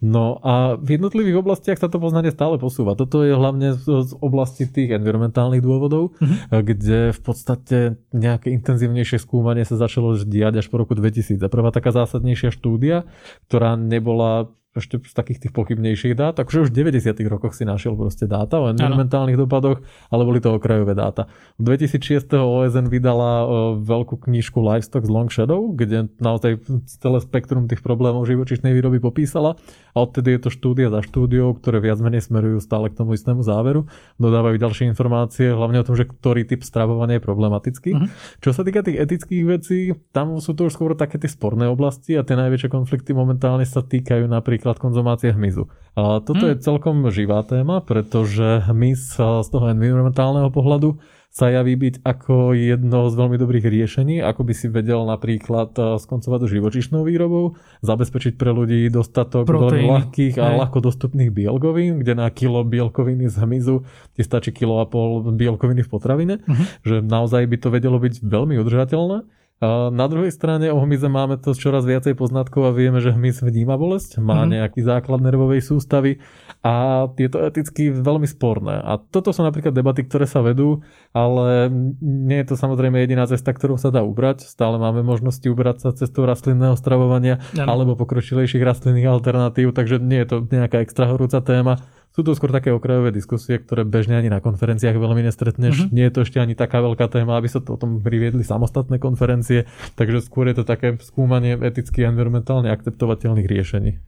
No 0.02 0.42
a 0.42 0.74
v 0.74 0.98
jednotlivých 0.98 1.38
oblastiach 1.38 1.78
sa 1.78 1.86
to 1.86 2.02
poznanie 2.02 2.34
stále 2.34 2.58
posúva. 2.58 2.98
Toto 2.98 3.22
je 3.22 3.30
hlavne 3.30 3.78
z 3.78 4.10
oblasti 4.18 4.66
tých 4.66 4.98
environmentálnych 4.98 5.62
dôvodov, 5.62 6.18
uh-huh. 6.18 6.66
kde 6.66 6.95
kde 6.96 7.12
v 7.12 7.20
podstate 7.20 7.78
nejaké 8.16 8.48
intenzívnejšie 8.56 9.20
skúmanie 9.20 9.68
sa 9.68 9.76
začalo 9.76 10.16
diať 10.16 10.64
až 10.64 10.66
po 10.72 10.80
roku 10.80 10.96
2000. 10.96 11.36
A 11.44 11.52
prvá 11.52 11.68
taká 11.68 11.92
zásadnejšia 11.92 12.48
štúdia, 12.48 13.04
ktorá 13.48 13.76
nebola 13.76 14.48
ešte 14.76 15.00
z 15.00 15.14
takých 15.16 15.48
tých 15.48 15.52
pochybnejších 15.56 16.14
dát, 16.14 16.36
takže 16.36 16.66
už 16.66 16.68
v 16.72 16.92
90. 16.92 17.16
rokoch 17.26 17.56
si 17.56 17.64
našiel 17.64 17.96
proste 17.96 18.28
dáta 18.28 18.60
o 18.60 18.68
environmentálnych 18.68 19.40
dopadoch, 19.40 19.80
ale 20.12 20.22
boli 20.24 20.38
to 20.40 20.52
okrajové 20.52 20.92
dáta. 20.92 21.28
V 21.56 21.72
2006. 21.72 22.28
OSN 22.36 22.92
vydala 22.92 23.46
veľkú 23.80 24.26
knižku 24.26 24.58
Livestock 24.58 25.04
z 25.04 25.10
Long 25.12 25.30
Shadow, 25.30 25.72
kde 25.72 26.12
naozaj 26.20 26.60
celé 26.88 27.18
spektrum 27.22 27.70
tých 27.70 27.80
problémov 27.80 28.26
živočišnej 28.26 28.74
výroby 28.74 28.98
popísala 28.98 29.54
a 29.94 29.96
odtedy 30.02 30.36
je 30.36 30.40
to 30.42 30.50
štúdia 30.52 30.90
za 30.90 31.00
štúdiou, 31.06 31.54
ktoré 31.54 31.78
viac 31.78 32.02
menej 32.02 32.26
smerujú 32.26 32.58
stále 32.58 32.90
k 32.90 32.98
tomu 32.98 33.14
istému 33.14 33.46
záveru, 33.46 33.86
dodávajú 34.18 34.58
ďalšie 34.58 34.90
informácie, 34.90 35.54
hlavne 35.54 35.80
o 35.80 35.86
tom, 35.86 35.94
že 35.94 36.10
ktorý 36.10 36.42
typ 36.42 36.66
stravovania 36.66 37.16
je 37.16 37.22
problematický. 37.22 37.90
Uh-huh. 37.94 38.10
Čo 38.42 38.50
sa 38.50 38.66
týka 38.66 38.82
tých 38.82 38.98
etických 38.98 39.44
vecí, 39.46 39.78
tam 40.10 40.42
sú 40.42 40.52
to 40.58 40.66
už 40.66 40.74
skôr 40.74 40.98
také 40.98 41.22
tie 41.22 41.30
sporné 41.30 41.70
oblasti 41.70 42.18
a 42.18 42.26
tie 42.26 42.34
najväčšie 42.34 42.66
konflikty 42.66 43.14
momentálne 43.14 43.62
sa 43.62 43.86
týkajú 43.86 44.26
napríklad 44.26 44.65
konzumácie 44.74 45.30
hmyzu. 45.30 45.70
A 45.94 46.18
toto 46.18 46.42
uh-huh. 46.42 46.58
je 46.58 46.64
celkom 46.66 47.06
živá 47.14 47.46
téma, 47.46 47.78
pretože 47.78 48.66
hmyz 48.66 49.16
z 49.16 49.48
toho 49.48 49.70
environmentálneho 49.70 50.50
pohľadu 50.50 50.98
sa 51.36 51.52
javí 51.52 51.76
byť 51.76 52.00
ako 52.00 52.56
jedno 52.56 53.12
z 53.12 53.14
veľmi 53.20 53.36
dobrých 53.36 53.68
riešení, 53.68 54.24
ako 54.24 54.40
by 54.48 54.52
si 54.56 54.72
vedel 54.72 55.04
napríklad 55.04 55.76
eh, 55.76 56.00
skoncovať 56.00 56.48
s 56.48 56.52
živočišnou 56.56 57.04
výrobou, 57.04 57.60
zabezpečiť 57.84 58.40
pre 58.40 58.56
ľudí 58.56 58.88
dostatok 58.88 59.44
veľmi 59.44 59.84
ľahkých 59.84 60.40
a 60.40 60.56
ľahko 60.64 60.80
dostupných 60.80 61.28
bielkovín, 61.28 62.00
kde 62.00 62.16
na 62.16 62.32
kilo 62.32 62.64
bielkoviny 62.64 63.28
z 63.28 63.36
hmyzu 63.36 63.84
ti 64.16 64.24
stačí 64.24 64.48
kilo 64.48 64.80
a 64.80 64.88
pol 64.88 65.28
bielkoviny 65.28 65.84
v 65.84 65.90
potravine, 65.92 66.34
uh-huh. 66.40 66.64
že 66.80 67.04
naozaj 67.04 67.44
by 67.44 67.56
to 67.60 67.68
vedelo 67.68 68.00
byť 68.00 68.24
veľmi 68.24 68.56
udržateľné. 68.56 69.28
Na 69.64 70.04
druhej 70.04 70.28
strane 70.36 70.68
o 70.68 70.76
hmyze 70.84 71.08
máme 71.08 71.40
to 71.40 71.56
čoraz 71.56 71.88
viacej 71.88 72.12
poznatkov 72.12 72.68
a 72.68 72.76
vieme, 72.76 73.00
že 73.00 73.16
hmyz 73.16 73.40
vníma 73.40 73.80
bolesť, 73.80 74.20
má 74.20 74.44
mm. 74.44 74.52
nejaký 74.52 74.80
základ 74.84 75.24
nervovej 75.24 75.64
sústavy 75.64 76.20
a 76.60 77.08
je 77.16 77.24
to 77.32 77.40
eticky 77.40 77.88
veľmi 77.88 78.28
sporné. 78.28 78.76
A 78.76 79.00
toto 79.00 79.32
sú 79.32 79.40
napríklad 79.40 79.72
debaty, 79.72 80.04
ktoré 80.04 80.28
sa 80.28 80.44
vedú, 80.44 80.84
ale 81.16 81.72
nie 82.04 82.36
je 82.44 82.52
to 82.52 82.54
samozrejme 82.60 83.00
jediná 83.00 83.24
cesta, 83.24 83.56
ktorou 83.56 83.80
sa 83.80 83.88
dá 83.88 84.04
ubrať. 84.04 84.44
Stále 84.44 84.76
máme 84.76 85.00
možnosti 85.00 85.48
ubrať 85.48 85.88
sa 85.88 85.96
cestou 85.96 86.28
rastlinného 86.28 86.76
stravovania 86.76 87.40
ano. 87.56 87.64
alebo 87.64 87.96
pokročilejších 87.96 88.60
rastlinných 88.60 89.08
alternatív, 89.08 89.72
takže 89.72 90.04
nie 90.04 90.20
je 90.20 90.36
to 90.36 90.36
nejaká 90.52 90.84
extra 90.84 91.08
horúca 91.08 91.40
téma 91.40 91.80
sú 92.16 92.24
to 92.24 92.32
skôr 92.32 92.48
také 92.48 92.72
okrajové 92.72 93.12
diskusie, 93.12 93.60
ktoré 93.60 93.84
bežne 93.84 94.16
ani 94.16 94.32
na 94.32 94.40
konferenciách 94.40 94.96
veľmi 94.96 95.20
nestretneš. 95.28 95.84
Uh-huh. 95.84 95.92
Nie 95.92 96.08
je 96.08 96.16
to 96.16 96.24
ešte 96.24 96.40
ani 96.40 96.56
taká 96.56 96.80
veľká 96.80 97.12
téma, 97.12 97.36
aby 97.36 97.44
sa 97.52 97.60
to 97.60 97.76
o 97.76 97.78
tom 97.78 98.00
priviedli 98.00 98.40
samostatné 98.40 98.96
konferencie, 98.96 99.68
takže 100.00 100.24
skôr 100.24 100.48
je 100.48 100.56
to 100.56 100.64
také 100.64 100.96
skúmanie 101.04 101.60
eticky 101.60 102.08
a 102.08 102.10
environmentálne 102.10 102.72
akceptovateľných 102.72 103.44
riešení. 103.44 104.00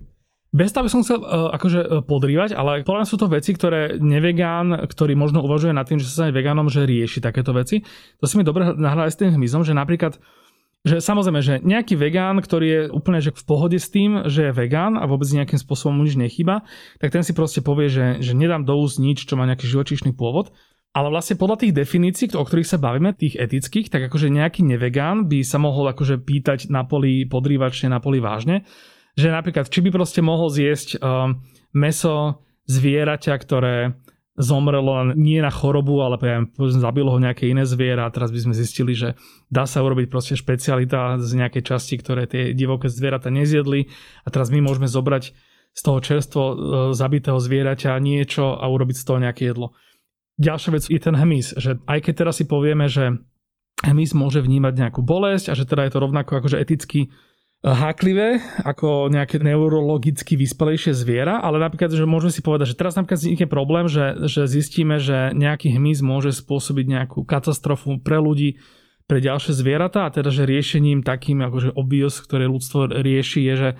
Bez 0.49 0.73
toho 0.73 0.89
by 0.89 0.91
som 0.91 1.05
chcel 1.05 1.21
uh, 1.21 1.53
akože 1.53 1.81
uh, 1.85 1.89
podrývať, 2.01 2.57
ale 2.57 2.81
podľa 2.81 3.05
sú 3.05 3.21
to 3.21 3.29
veci, 3.29 3.53
ktoré 3.53 4.01
nevegán, 4.01 4.89
ktorý 4.89 5.13
možno 5.13 5.45
uvažuje 5.45 5.77
nad 5.77 5.85
tým, 5.85 6.01
že 6.01 6.09
sa 6.09 6.25
stane 6.25 6.33
vegánom, 6.33 6.73
že 6.73 6.89
rieši 6.89 7.21
takéto 7.21 7.53
veci. 7.53 7.85
To 8.17 8.25
si 8.25 8.41
mi 8.41 8.49
dobre 8.49 8.73
nahrali 8.73 9.13
s 9.13 9.21
tým 9.21 9.37
hmyzom, 9.37 9.69
že 9.69 9.77
napríklad 9.77 10.17
že 10.87 11.03
samozrejme, 11.03 11.41
že 11.43 11.55
nejaký 11.61 11.99
vegán, 11.99 12.39
ktorý 12.39 12.67
je 12.67 12.83
úplne 12.95 13.19
že 13.19 13.35
v 13.35 13.45
pohode 13.45 13.79
s 13.79 13.91
tým, 13.91 14.31
že 14.31 14.51
je 14.51 14.53
vegán 14.55 14.95
a 14.95 15.05
vôbec 15.11 15.27
nejakým 15.27 15.59
spôsobom 15.59 15.99
mu 15.99 16.07
nič 16.07 16.15
nechýba, 16.15 16.63
tak 17.03 17.11
ten 17.11 17.27
si 17.27 17.35
proste 17.35 17.61
povie, 17.61 17.91
že, 17.91 18.23
že 18.23 18.33
nedám 18.33 18.63
do 18.63 18.79
úst 18.79 19.03
nič, 19.03 19.27
čo 19.27 19.35
má 19.35 19.45
nejaký 19.45 19.67
živočíšny 19.67 20.15
pôvod. 20.15 20.55
Ale 20.97 21.13
vlastne 21.13 21.37
podľa 21.37 21.63
tých 21.63 21.77
definícií, 21.77 22.33
o 22.33 22.43
ktorých 22.43 22.71
sa 22.71 22.81
bavíme, 22.81 23.13
tých 23.13 23.37
etických, 23.37 23.93
tak 23.93 24.09
akože 24.09 24.33
nejaký 24.33 24.65
nevegán 24.65 25.29
by 25.29 25.45
sa 25.45 25.61
mohol 25.61 25.93
akože 25.93 26.25
pýtať 26.25 26.73
na 26.73 26.87
poli 26.89 27.29
podrývačne, 27.29 27.93
na 27.93 28.01
poli 28.01 28.25
vážne, 28.25 28.65
že 29.19 29.29
napríklad, 29.29 29.69
či 29.69 29.83
by 29.85 29.91
proste 29.93 30.23
mohol 30.25 30.49
zjesť 30.49 30.99
um, 30.99 31.43
meso 31.75 32.41
zvieraťa, 32.71 33.35
ktoré 33.35 33.99
zomrelo 34.39 35.19
nie 35.19 35.43
na 35.43 35.51
chorobu, 35.51 35.99
ale 36.07 36.17
ja 36.23 36.39
zabilo 36.79 37.11
ho 37.11 37.19
nejaké 37.19 37.51
iné 37.51 37.67
zviera 37.67 38.07
a 38.07 38.15
teraz 38.15 38.31
by 38.31 38.49
sme 38.49 38.55
zistili, 38.55 38.95
že 38.95 39.19
dá 39.51 39.67
sa 39.67 39.83
urobiť 39.83 40.07
proste 40.07 40.39
špecialita 40.39 41.19
z 41.19 41.31
nejakej 41.43 41.63
časti, 41.67 41.99
ktoré 41.99 42.31
tie 42.31 42.55
divoké 42.55 42.87
zvieratá 42.87 43.35
nezjedli 43.35 43.91
a 44.23 44.29
teraz 44.31 44.55
my 44.55 44.63
môžeme 44.63 44.87
zobrať 44.87 45.35
z 45.75 45.81
toho 45.83 45.99
čerstvo 45.99 46.43
e, 46.43 46.55
zabitého 46.95 47.39
zvieraťa 47.43 47.99
niečo 47.99 48.55
a 48.55 48.65
urobiť 48.71 48.97
z 48.97 49.05
toho 49.05 49.19
nejaké 49.19 49.51
jedlo. 49.51 49.75
Ďalšia 50.39 50.71
vec 50.71 50.85
je 50.87 51.01
ten 51.03 51.19
hmyz, 51.19 51.59
že 51.59 51.83
aj 51.91 51.99
keď 52.07 52.15
teraz 52.15 52.39
si 52.39 52.47
povieme, 52.47 52.87
že 52.87 53.19
hmyz 53.83 54.15
môže 54.15 54.39
vnímať 54.39 54.75
nejakú 54.75 55.03
bolesť 55.03 55.51
a 55.51 55.59
že 55.59 55.67
teda 55.67 55.87
je 55.87 55.93
to 55.95 56.03
rovnako 56.03 56.39
akože 56.39 56.63
eticky 56.63 57.11
háklivé 57.59 58.39
ako 58.63 59.11
nejaké 59.11 59.43
neurologicky 59.43 60.39
vyspelejšie 60.39 60.95
zviera, 60.95 61.43
ale 61.43 61.59
napríklad, 61.59 61.91
že 61.91 62.07
môžeme 62.07 62.31
si 62.31 62.39
povedať, 62.39 62.71
že 62.75 62.79
teraz 62.79 62.95
napríklad 62.95 63.19
vznikne 63.19 63.49
problém, 63.51 63.91
že, 63.91 64.15
že 64.31 64.47
zistíme, 64.47 65.03
že 65.03 65.35
nejaký 65.35 65.75
hmyz 65.75 65.99
môže 66.07 66.31
spôsobiť 66.39 66.87
nejakú 66.87 67.27
katastrofu 67.27 67.99
pre 67.99 68.23
ľudí, 68.23 68.63
pre 69.11 69.19
ďalšie 69.19 69.57
zvieratá 69.57 70.07
a 70.07 70.13
teda, 70.15 70.31
že 70.31 70.47
riešením 70.47 71.03
takým, 71.03 71.43
akože 71.43 71.75
obvious, 71.75 72.23
ktoré 72.23 72.47
ľudstvo 72.47 72.95
rieši, 73.03 73.41
je, 73.51 73.55
že 73.57 73.71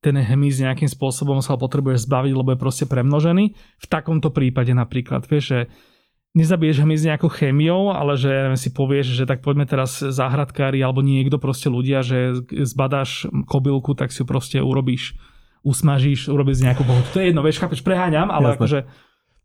ten 0.00 0.14
hmyz 0.16 0.62
nejakým 0.62 0.88
spôsobom 0.88 1.42
sa 1.42 1.58
potrebuje 1.58 1.98
zbaviť, 2.06 2.32
lebo 2.32 2.54
je 2.54 2.62
proste 2.62 2.86
premnožený. 2.86 3.44
V 3.56 3.86
takomto 3.90 4.30
prípade 4.30 4.70
napríklad, 4.70 5.26
vieš, 5.26 5.44
že 5.44 5.60
nezabiješ 6.36 6.84
hmyz 6.84 7.00
nejakou 7.08 7.32
chémiou, 7.32 7.96
ale 7.96 8.20
že 8.20 8.52
si 8.60 8.68
povieš, 8.68 9.16
že 9.16 9.24
tak 9.24 9.40
poďme 9.40 9.64
teraz 9.64 10.04
záhradkári 10.04 10.78
alebo 10.84 11.00
niekto 11.00 11.40
proste 11.40 11.72
ľudia, 11.72 12.04
že 12.04 12.44
zbadáš 12.52 13.24
kobylku, 13.48 13.96
tak 13.96 14.12
si 14.12 14.20
ju 14.20 14.28
proste 14.28 14.60
urobíš, 14.60 15.16
usmažíš, 15.64 16.28
urobíš 16.28 16.60
nejakú 16.60 16.84
pohodu. 16.84 17.08
To 17.16 17.18
je 17.24 17.32
jedno, 17.32 17.40
vieš, 17.40 17.58
chápeš, 17.58 17.80
preháňam, 17.80 18.28
ale 18.28 18.52
Jasne. 18.52 18.56
akože 18.60 18.78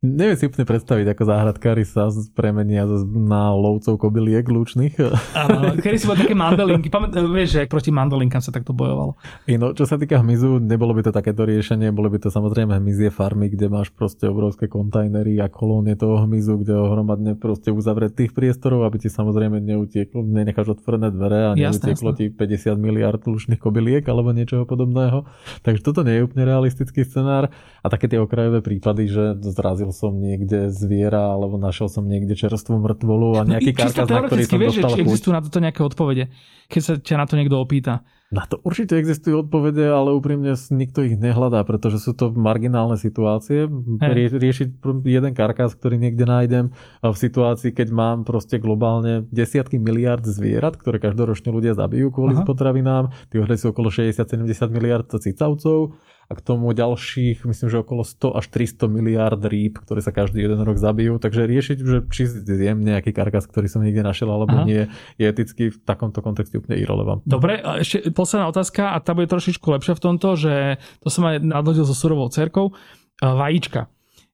Neviem 0.01 0.33
si 0.33 0.49
úplne 0.49 0.65
predstaviť, 0.65 1.13
ako 1.13 1.23
záhradkári 1.29 1.85
sa 1.85 2.09
premenia 2.33 2.89
na 3.05 3.53
lovcov 3.53 4.01
kobyliek 4.01 4.41
lúčnych. 4.49 4.97
Áno, 5.37 5.77
kedy 5.77 5.97
si 6.01 6.09
boli 6.09 6.25
také 6.25 6.33
mandolinky. 6.33 6.89
Pamät, 6.89 7.13
vieš, 7.13 7.53
že 7.53 7.69
proti 7.69 7.93
mandolinkám 7.93 8.41
sa 8.41 8.49
takto 8.49 8.73
bojovalo. 8.73 9.13
No, 9.61 9.77
čo 9.77 9.85
sa 9.85 10.01
týka 10.01 10.17
hmyzu, 10.25 10.57
nebolo 10.57 10.97
by 10.97 11.05
to 11.05 11.13
takéto 11.13 11.45
riešenie, 11.45 11.93
boli 11.93 12.09
by 12.09 12.17
to 12.17 12.33
samozrejme 12.33 12.81
hmyzie 12.81 13.13
farmy, 13.13 13.53
kde 13.53 13.69
máš 13.69 13.93
proste 13.93 14.25
obrovské 14.25 14.65
kontajnery 14.65 15.37
a 15.37 15.53
kolónie 15.53 15.93
toho 15.93 16.25
hmyzu, 16.25 16.65
kde 16.65 16.81
ho 16.81 16.89
hromadne 16.97 17.37
proste 17.37 17.69
uzavretých 17.69 18.33
priestorov, 18.33 18.89
aby 18.89 19.05
ti 19.05 19.09
samozrejme 19.13 19.61
neutieklo, 19.61 20.25
nenecháš 20.25 20.81
otvorené 20.81 21.13
dvere 21.13 21.39
a 21.45 21.51
neutieklo 21.53 22.17
ti 22.17 22.33
50 22.33 22.73
miliard 22.81 23.21
lúčnych 23.21 23.61
kobyliek 23.61 24.01
alebo 24.09 24.33
niečoho 24.33 24.65
podobného. 24.65 25.29
Takže 25.61 25.85
toto 25.85 26.01
nie 26.01 26.17
je 26.17 26.25
úplne 26.25 26.49
realistický 26.49 27.05
scenár. 27.05 27.53
A 27.81 27.87
také 27.89 28.09
tie 28.09 28.17
okrajové 28.17 28.65
prípady, 28.65 29.05
že 29.05 29.37
zrazil 29.41 29.90
som 29.95 30.17
niekde 30.17 30.71
zviera, 30.71 31.31
alebo 31.35 31.55
našiel 31.55 31.87
som 31.87 32.07
niekde 32.07 32.35
čerstvú 32.35 32.79
mŕtvolu 32.79 33.27
a 33.37 33.41
nejaký 33.45 33.71
no, 33.71 33.77
karkas, 33.77 34.07
na 34.07 34.21
ktorý 34.27 34.43
som 34.47 34.57
vieš, 34.59 34.75
dostal 34.79 34.91
či 34.95 35.01
existujú 35.05 35.31
na 35.35 35.41
toto 35.43 35.59
nejaké 35.61 35.81
odpovede, 35.85 36.23
keď 36.71 36.81
sa 36.81 36.93
ťa 36.97 37.15
na 37.19 37.25
to 37.27 37.35
niekto 37.39 37.55
opýta? 37.59 38.03
Na 38.31 38.47
to 38.47 38.63
určite 38.63 38.95
existujú 38.95 39.43
odpovede, 39.43 39.91
ale 39.91 40.15
úprimne 40.15 40.55
nikto 40.71 41.03
ich 41.03 41.19
nehľadá, 41.19 41.67
pretože 41.67 41.99
sú 41.99 42.15
to 42.15 42.31
marginálne 42.31 42.95
situácie. 42.95 43.67
Rie, 43.99 44.31
riešiť 44.31 44.79
jeden 45.03 45.35
karkas, 45.35 45.75
ktorý 45.75 45.99
niekde 45.99 46.23
nájdem 46.23 46.65
v 47.03 47.11
situácii, 47.11 47.75
keď 47.75 47.91
mám 47.91 48.23
proste 48.23 48.55
globálne 48.55 49.27
desiatky 49.35 49.75
miliard 49.75 50.23
zvierat, 50.23 50.79
ktoré 50.79 51.03
každoročne 51.03 51.51
ľudia 51.51 51.75
zabijú 51.75 52.07
kvôli 52.15 52.39
Aha. 52.39 52.47
potravinám. 52.47 53.11
Tí 53.27 53.35
sú 53.59 53.75
okolo 53.75 53.91
60-70 53.91 54.47
miliard 54.71 55.11
cicavcov 55.11 55.99
a 56.31 56.33
k 56.33 56.39
tomu 56.39 56.71
ďalších, 56.71 57.43
myslím, 57.43 57.67
že 57.67 57.83
okolo 57.83 58.07
100 58.07 58.39
až 58.39 58.45
300 58.47 58.87
miliárd 58.87 59.43
rýb, 59.43 59.83
ktoré 59.83 59.99
sa 59.99 60.15
každý 60.15 60.47
jeden 60.47 60.63
rok 60.63 60.79
zabijú. 60.79 61.19
Takže 61.19 61.43
riešiť, 61.43 61.77
že 61.83 61.97
či 62.07 62.23
zjem 62.31 62.79
nejaký 62.87 63.11
karkas, 63.11 63.51
ktorý 63.51 63.67
som 63.67 63.83
niekde 63.83 63.99
našiel, 63.99 64.31
alebo 64.31 64.55
Aha. 64.55 64.63
nie, 64.63 64.87
je 65.19 65.25
eticky 65.27 65.75
v 65.75 65.77
takomto 65.83 66.23
kontexte 66.23 66.55
úplne 66.55 66.79
irrelevantné. 66.79 67.27
Dobre, 67.27 67.59
a 67.59 67.83
ešte 67.83 68.07
posledná 68.15 68.47
otázka, 68.47 68.95
a 68.95 69.03
tá 69.03 69.11
bude 69.11 69.27
trošičku 69.27 69.67
lepšia 69.67 69.99
v 69.99 70.03
tomto, 70.07 70.39
že 70.39 70.79
to 71.03 71.11
som 71.11 71.27
aj 71.27 71.43
nadhodil 71.43 71.83
so 71.83 71.91
surovou 71.91 72.31
cerkou. 72.31 72.71
Vajíčka. 73.19 73.91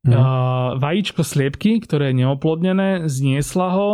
Hmm. 0.08 0.80
vajíčko 0.80 1.20
sliepky, 1.20 1.84
ktoré 1.84 2.16
je 2.16 2.24
neoplodnené, 2.24 3.12
zniesla 3.12 3.76
ho, 3.76 3.90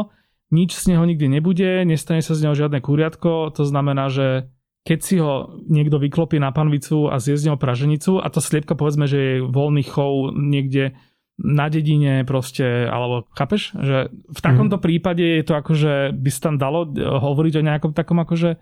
nič 0.54 0.78
z 0.78 0.94
neho 0.94 1.02
nikdy 1.10 1.26
nebude, 1.26 1.82
nestane 1.90 2.22
sa 2.22 2.38
z 2.38 2.46
neho 2.46 2.54
žiadne 2.54 2.78
kuriatko, 2.86 3.50
to 3.50 3.66
znamená, 3.66 4.14
že 4.14 4.53
keď 4.84 5.00
si 5.00 5.16
ho 5.20 5.64
niekto 5.72 5.96
vyklopí 5.96 6.36
na 6.40 6.52
panvicu 6.52 7.08
a 7.08 7.20
zje 7.20 7.40
z 7.40 7.46
neho 7.48 7.58
praženicu 7.60 8.20
a 8.20 8.28
tá 8.28 8.44
sliepka 8.44 8.76
povedzme, 8.76 9.08
že 9.08 9.18
je 9.18 9.36
voľný 9.48 9.84
chov 9.88 10.36
niekde 10.36 10.92
na 11.40 11.66
dedine 11.72 12.22
proste, 12.28 12.86
alebo 12.86 13.26
chápeš, 13.34 13.74
že 13.74 14.14
v 14.14 14.40
takomto 14.44 14.78
mm. 14.78 14.84
prípade 14.84 15.26
je 15.26 15.44
to 15.48 15.58
akože 15.58 16.14
by 16.14 16.30
sa 16.30 16.52
tam 16.52 16.56
dalo 16.62 16.86
hovoriť 16.94 17.54
o 17.58 17.66
nejakom 17.66 17.92
takom 17.96 18.22
akože 18.22 18.62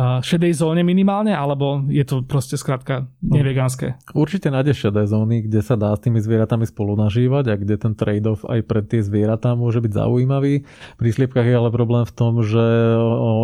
šedej 0.00 0.56
zóne 0.56 0.80
minimálne, 0.80 1.36
alebo 1.36 1.84
je 1.84 2.00
to 2.08 2.24
proste 2.24 2.56
skrátka 2.56 3.12
nevegánske? 3.20 4.00
Určite 4.16 4.48
nájdeš 4.48 4.88
šedé 4.88 5.04
zóny, 5.04 5.44
kde 5.44 5.60
sa 5.60 5.76
dá 5.76 5.92
s 5.92 6.00
tými 6.00 6.16
zvieratami 6.16 6.64
spolu 6.64 6.96
nažívať 6.96 7.44
a 7.52 7.54
kde 7.60 7.76
ten 7.76 7.92
trade-off 7.92 8.40
aj 8.48 8.64
pre 8.64 8.80
tie 8.80 9.04
zvieratá 9.04 9.52
môže 9.52 9.84
byť 9.84 9.92
zaujímavý. 9.92 10.64
Pri 10.96 11.08
sliepkach 11.12 11.44
je 11.44 11.52
ale 11.52 11.68
problém 11.68 12.08
v 12.08 12.12
tom, 12.16 12.40
že 12.40 12.64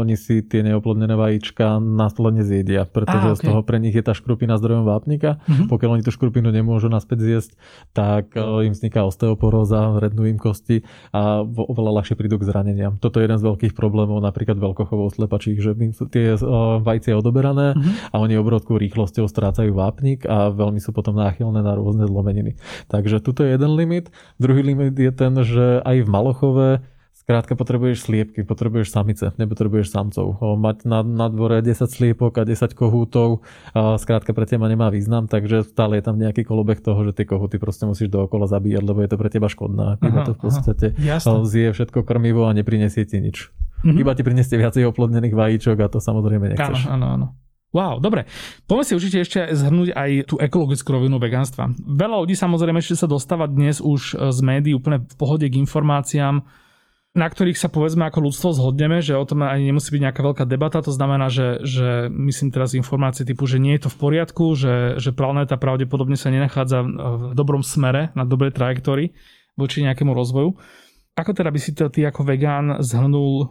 oni 0.00 0.16
si 0.16 0.40
tie 0.40 0.64
neoplodnené 0.64 1.20
vajíčka 1.20 1.84
následne 1.84 2.40
zjedia, 2.40 2.88
pretože 2.88 3.28
ah, 3.28 3.36
okay. 3.36 3.44
z 3.44 3.52
toho 3.52 3.60
pre 3.60 3.76
nich 3.76 3.92
je 3.92 4.00
tá 4.00 4.16
škrupina 4.16 4.56
zdrojom 4.56 4.88
vápnika. 4.88 5.44
Uh-huh. 5.44 5.68
Pokiaľ 5.68 6.00
oni 6.00 6.02
tú 6.08 6.16
škrupinu 6.16 6.48
nemôžu 6.48 6.88
naspäť 6.88 7.28
zjesť, 7.28 7.50
tak 7.92 8.32
im 8.40 8.72
vzniká 8.72 9.04
osteoporóza, 9.04 10.00
rednú 10.00 10.24
im 10.24 10.40
kosti 10.40 10.80
a 11.12 11.44
oveľa 11.44 12.00
ľahšie 12.00 12.16
prídu 12.16 12.40
k 12.40 12.48
zraneniam. 12.48 12.96
Toto 12.96 13.20
je 13.20 13.28
jeden 13.28 13.36
z 13.36 13.44
veľkých 13.44 13.76
problémov 13.76 14.16
napríklad 14.24 14.56
veľkochovou 14.56 15.12
slepačích, 15.12 15.60
že 15.60 15.76
tie 16.08 16.37
vajcia 16.82 17.14
odoberané 17.18 17.74
uh-huh. 17.74 18.14
a 18.14 18.16
oni 18.22 18.38
obrovskou 18.38 18.78
rýchlosťou 18.78 19.26
strácajú 19.26 19.74
vápnik 19.74 20.24
a 20.26 20.50
veľmi 20.50 20.78
sú 20.82 20.90
potom 20.90 21.16
náchylné 21.16 21.60
na 21.60 21.72
rôzne 21.74 22.06
zlomeniny. 22.06 22.58
Takže 22.90 23.20
tuto 23.22 23.44
je 23.44 23.54
jeden 23.54 23.72
limit. 23.74 24.10
Druhý 24.36 24.62
limit 24.62 24.96
je 24.98 25.12
ten, 25.12 25.34
že 25.42 25.82
aj 25.82 25.96
v 26.04 26.08
Malochove 26.08 26.68
Krátka 27.28 27.60
potrebuješ 27.60 28.08
sliepky, 28.08 28.40
potrebuješ 28.40 28.88
samice, 28.88 29.36
nepotrebuješ 29.36 29.92
samcov. 29.92 30.40
Mať 30.40 30.88
na, 30.88 31.04
na 31.04 31.28
dvore 31.28 31.60
10 31.60 31.76
sliepok 31.84 32.32
a 32.40 32.48
10 32.48 32.72
kohútov 32.72 33.44
a 33.76 34.00
skrátka 34.00 34.32
pre 34.32 34.48
teba 34.48 34.64
nemá 34.64 34.88
význam, 34.88 35.28
takže 35.28 35.68
stále 35.68 36.00
je 36.00 36.08
tam 36.08 36.16
nejaký 36.16 36.48
kolobek 36.48 36.80
toho, 36.80 36.96
že 37.04 37.12
tie 37.12 37.28
kohúty 37.28 37.60
proste 37.60 37.84
musíš 37.84 38.08
dookola 38.08 38.48
zabíjať, 38.48 38.80
lebo 38.80 39.04
je 39.04 39.12
to 39.12 39.20
pre 39.20 39.28
teba 39.28 39.52
škodné. 39.52 40.00
Iba 40.00 40.24
to 40.24 40.32
v 40.32 40.40
podstate 40.40 40.86
aha, 40.96 41.44
zje 41.44 41.76
všetko 41.76 42.00
krmivo 42.00 42.48
a 42.48 42.56
neprinesie 42.56 43.04
ti 43.04 43.20
nič. 43.20 43.52
Mm-hmm. 43.78 44.02
Iba 44.02 44.12
ti 44.18 44.22
prinesie 44.26 44.58
viacej 44.58 44.90
oplodnených 44.90 45.34
vajíčok 45.34 45.76
a 45.78 45.86
to 45.86 45.98
samozrejme 46.02 46.54
nechceš. 46.54 46.90
Áno, 46.90 46.94
áno, 46.94 47.06
áno. 47.14 47.26
Wow, 47.68 48.00
dobre. 48.00 48.24
Poďme 48.64 48.84
si 48.88 48.96
určite 48.96 49.18
ešte 49.20 49.40
zhrnúť 49.52 49.92
aj 49.92 50.10
tú 50.24 50.34
ekologickú 50.40 50.88
rovinu 50.88 51.20
veganstva. 51.20 51.68
Veľa 51.76 52.24
ľudí 52.24 52.32
samozrejme 52.32 52.80
ešte 52.80 52.96
sa 52.96 53.06
dostáva 53.06 53.44
dnes 53.44 53.84
už 53.84 54.16
z 54.16 54.38
médií 54.40 54.72
úplne 54.72 55.04
v 55.04 55.14
pohode 55.20 55.44
k 55.44 55.60
informáciám, 55.60 56.48
na 57.12 57.26
ktorých 57.28 57.60
sa 57.60 57.68
povedzme 57.68 58.08
ako 58.08 58.30
ľudstvo 58.30 58.56
zhodneme, 58.56 59.04
že 59.04 59.18
o 59.18 59.24
tom 59.26 59.44
ani 59.44 59.68
nemusí 59.68 59.92
byť 59.92 60.00
nejaká 60.00 60.20
veľká 60.24 60.44
debata, 60.48 60.80
to 60.80 60.96
znamená, 60.96 61.28
že, 61.28 61.60
že 61.60 62.08
myslím 62.08 62.48
teraz 62.56 62.72
informácie 62.72 63.28
typu, 63.28 63.44
že 63.44 63.60
nie 63.60 63.76
je 63.76 63.84
to 63.84 63.92
v 63.92 64.00
poriadku, 64.00 64.56
že, 64.56 64.96
že 64.96 65.12
planéta 65.12 65.60
pravdepodobne 65.60 66.16
sa 66.16 66.32
nenachádza 66.32 66.84
v 66.88 67.36
dobrom 67.36 67.60
smere, 67.60 68.16
na 68.16 68.24
dobrej 68.24 68.56
trajektórii 68.56 69.12
voči 69.58 69.84
nejakému 69.84 70.14
rozvoju. 70.14 70.56
Ako 71.18 71.34
teda 71.34 71.50
by 71.50 71.58
si 71.58 71.74
to 71.74 71.90
ty 71.90 72.06
ako 72.06 72.22
vegán 72.22 72.78
zhrnul 72.78 73.42
uh, 73.42 73.46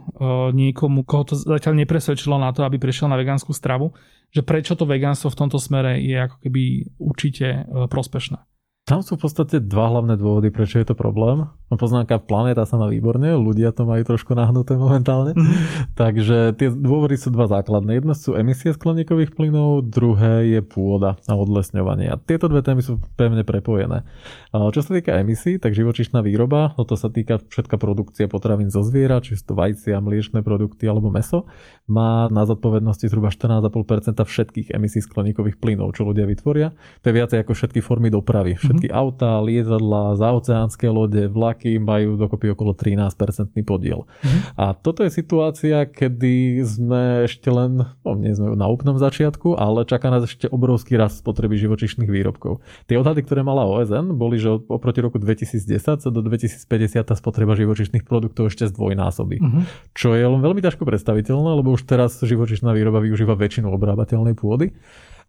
niekomu, 0.56 1.04
koho 1.04 1.28
to 1.28 1.34
zatiaľ 1.36 1.84
nepresvedčilo 1.84 2.40
na 2.40 2.48
to, 2.56 2.64
aby 2.64 2.80
prešiel 2.80 3.12
na 3.12 3.20
vegánsku 3.20 3.52
stravu, 3.52 3.92
že 4.32 4.40
prečo 4.40 4.72
to 4.72 4.88
vegánstvo 4.88 5.28
v 5.28 5.38
tomto 5.44 5.60
smere 5.60 6.00
je 6.00 6.16
ako 6.16 6.36
keby 6.48 6.62
určite 6.96 7.68
uh, 7.68 7.84
prospešné? 7.84 8.40
Tam 8.88 9.04
sú 9.04 9.20
v 9.20 9.28
podstate 9.28 9.60
dva 9.60 9.92
hlavné 9.92 10.16
dôvody, 10.16 10.48
prečo 10.48 10.80
je 10.80 10.88
to 10.88 10.96
problém. 10.96 11.44
No, 11.68 11.76
poznámka, 11.76 12.16
planéta 12.24 12.64
sa 12.64 12.80
má 12.80 12.88
výborne, 12.88 13.36
ľudia 13.36 13.76
to 13.76 13.84
majú 13.84 14.00
trošku 14.00 14.32
nahnuté 14.32 14.80
momentálne. 14.80 15.36
Mm-hmm. 15.36 15.92
Takže 15.92 16.56
tie 16.56 16.72
dôvody 16.72 17.20
sú 17.20 17.28
dva 17.28 17.44
základné. 17.44 18.00
Jedno 18.00 18.16
sú 18.16 18.32
emisie 18.32 18.72
skleníkových 18.72 19.36
plynov, 19.36 19.84
druhé 19.84 20.48
je 20.48 20.64
pôda 20.64 21.20
a 21.28 21.36
odlesňovanie. 21.36 22.08
A 22.08 22.16
tieto 22.16 22.48
dve 22.48 22.64
témy 22.64 22.80
sú 22.80 22.96
pevne 23.20 23.44
prepojené. 23.44 24.08
Čo 24.56 24.80
sa 24.80 24.96
týka 24.96 25.20
emisí, 25.20 25.60
tak 25.60 25.76
živočišná 25.76 26.24
výroba, 26.24 26.72
no 26.80 26.88
to 26.88 26.96
sa 26.96 27.12
týka 27.12 27.44
všetka 27.44 27.76
produkcia 27.76 28.24
potravín 28.32 28.72
zo 28.72 28.80
zviera, 28.80 29.20
či 29.20 29.36
sú 29.36 29.52
to 29.52 29.54
vajcia, 29.60 30.00
mliečne 30.00 30.40
produkty 30.40 30.88
alebo 30.88 31.12
meso, 31.12 31.44
má 31.84 32.32
na 32.32 32.48
zodpovednosti 32.48 33.04
zhruba 33.12 33.28
14,5% 33.28 34.24
všetkých 34.24 34.72
emisí 34.72 35.04
skleníkových 35.04 35.60
plynov, 35.60 35.92
čo 35.92 36.08
ľudia 36.08 36.24
vytvoria. 36.24 36.72
To 37.04 37.12
je 37.12 37.14
viacej 37.20 37.44
ako 37.44 37.52
všetky 37.52 37.84
formy 37.84 38.08
dopravy. 38.08 38.56
Všetky 38.56 38.77
všetky 38.78 38.94
autá, 38.94 39.42
lietadla, 39.42 40.14
zaoceánske 40.14 40.86
lode, 40.86 41.26
vlaky 41.26 41.82
majú 41.82 42.14
dokopy 42.14 42.54
okolo 42.54 42.78
13% 42.78 43.58
podiel. 43.66 44.06
Mm-hmm. 44.06 44.40
A 44.54 44.64
toto 44.78 45.02
je 45.02 45.10
situácia, 45.10 45.82
kedy 45.82 46.62
sme 46.62 47.26
ešte 47.26 47.50
len, 47.50 47.82
no 48.06 48.10
nie 48.14 48.30
sme 48.30 48.54
na 48.54 48.70
úplnom 48.70 48.94
začiatku, 49.02 49.58
ale 49.58 49.82
čaká 49.82 50.14
nás 50.14 50.30
ešte 50.30 50.46
obrovský 50.46 50.94
rast 50.94 51.18
spotreby 51.18 51.58
živočišných 51.58 52.06
výrobkov. 52.06 52.62
Tie 52.86 52.94
odhady, 52.94 53.26
ktoré 53.26 53.42
mala 53.42 53.66
OSN, 53.66 54.14
boli, 54.14 54.38
že 54.38 54.54
oproti 54.54 55.02
roku 55.02 55.18
2010 55.18 55.98
sa 55.98 56.08
do 56.08 56.22
2050 56.22 57.02
tá 57.02 57.14
spotreba 57.18 57.58
živočišných 57.58 58.06
produktov 58.06 58.54
ešte 58.54 58.70
zdvojnásobí. 58.70 59.42
Mm-hmm. 59.42 59.62
Čo 59.98 60.14
je 60.14 60.22
len 60.22 60.38
veľmi 60.38 60.62
ťažko 60.62 60.86
predstaviteľné, 60.86 61.50
lebo 61.58 61.74
už 61.74 61.82
teraz 61.82 62.14
živočišná 62.22 62.70
výroba 62.70 63.02
využíva 63.02 63.34
väčšinu 63.34 63.74
obrábateľnej 63.74 64.38
pôdy. 64.38 64.70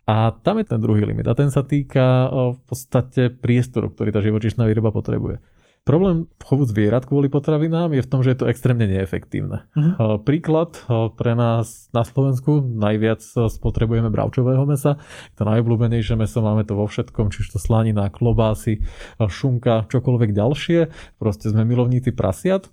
A 0.09 0.33
tam 0.41 0.57
je 0.57 0.65
ten 0.65 0.81
druhý 0.81 1.05
limit. 1.05 1.29
A 1.29 1.37
ten 1.37 1.53
sa 1.53 1.61
týka 1.61 2.33
v 2.57 2.59
podstate 2.65 3.29
priestoru, 3.29 3.93
ktorý 3.93 4.09
tá 4.09 4.25
živočišná 4.25 4.65
výroba 4.65 4.89
potrebuje. 4.89 5.37
Problém 5.85 6.27
chovu 6.43 6.65
zvierat 6.69 7.07
kvôli 7.07 7.31
potravinám 7.31 7.93
je 7.97 8.03
v 8.03 8.09
tom, 8.09 8.21
že 8.21 8.35
je 8.35 8.39
to 8.43 8.49
extrémne 8.51 8.85
neefektívne. 8.85 9.69
Uh-huh. 9.73 10.21
Príklad 10.21 10.75
pre 11.17 11.33
nás 11.33 11.89
na 11.95 12.05
Slovensku 12.05 12.61
najviac 12.61 13.23
spotrebujeme 13.23 14.11
bravčového 14.11 14.65
mesa. 14.69 14.97
To 15.39 15.47
najobľúbenejšie 15.49 16.19
meso 16.19 16.41
máme 16.45 16.67
to 16.67 16.77
vo 16.77 16.85
všetkom, 16.85 17.33
či 17.33 17.41
už 17.41 17.57
to 17.57 17.59
slanina, 17.61 18.11
klobásy, 18.11 18.85
šunka, 19.17 19.89
čokoľvek 19.89 20.29
ďalšie. 20.35 20.79
Proste 21.17 21.49
sme 21.49 21.65
milovníci 21.65 22.13
prasiat. 22.13 22.69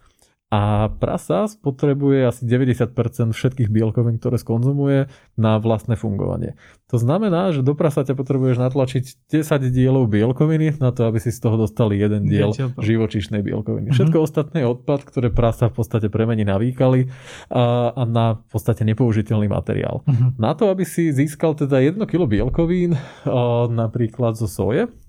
A 0.47 0.87
prasa 1.03 1.51
spotrebuje 1.51 2.31
asi 2.31 2.47
90% 2.47 2.95
všetkých 3.35 3.67
bielkovín, 3.67 4.23
ktoré 4.23 4.39
skonzumuje 4.39 5.11
na 5.35 5.59
vlastné 5.59 5.99
fungovanie. 5.99 6.55
To 6.95 7.03
znamená, 7.03 7.51
že 7.51 7.67
do 7.67 7.75
prasaťa 7.75 8.15
potrebuješ 8.15 8.63
natlačiť 8.63 9.27
10 9.27 9.43
dielov 9.75 10.07
bielkoviny 10.07 10.79
na 10.79 10.95
to, 10.95 11.11
aby 11.11 11.19
si 11.19 11.35
z 11.35 11.43
toho 11.43 11.59
dostali 11.59 11.99
jeden 11.99 12.31
diel 12.31 12.55
živočišnej 12.79 13.43
bielkoviny. 13.43 13.91
Uh-huh. 13.91 13.99
Všetko 13.99 14.23
ostatné 14.23 14.63
je 14.63 14.71
odpad, 14.71 15.03
ktoré 15.03 15.35
prasa 15.35 15.67
v 15.67 15.83
podstate 15.83 16.07
premení 16.15 16.47
na 16.47 16.63
výkaly 16.63 17.11
a, 17.51 17.91
a 17.91 18.03
na 18.07 18.39
v 18.39 18.47
podstate 18.47 18.87
nepoužiteľný 18.87 19.51
materiál. 19.51 20.07
Uh-huh. 20.07 20.31
Na 20.39 20.55
to, 20.55 20.71
aby 20.71 20.87
si 20.87 21.11
získal 21.11 21.59
teda 21.59 21.83
1 21.83 21.99
kg 22.07 22.23
bielkovín, 22.31 22.95
a, 22.95 23.67
napríklad 23.67 24.39
zo 24.39 24.47
soje, 24.47 24.87
uh-huh. 24.87 25.06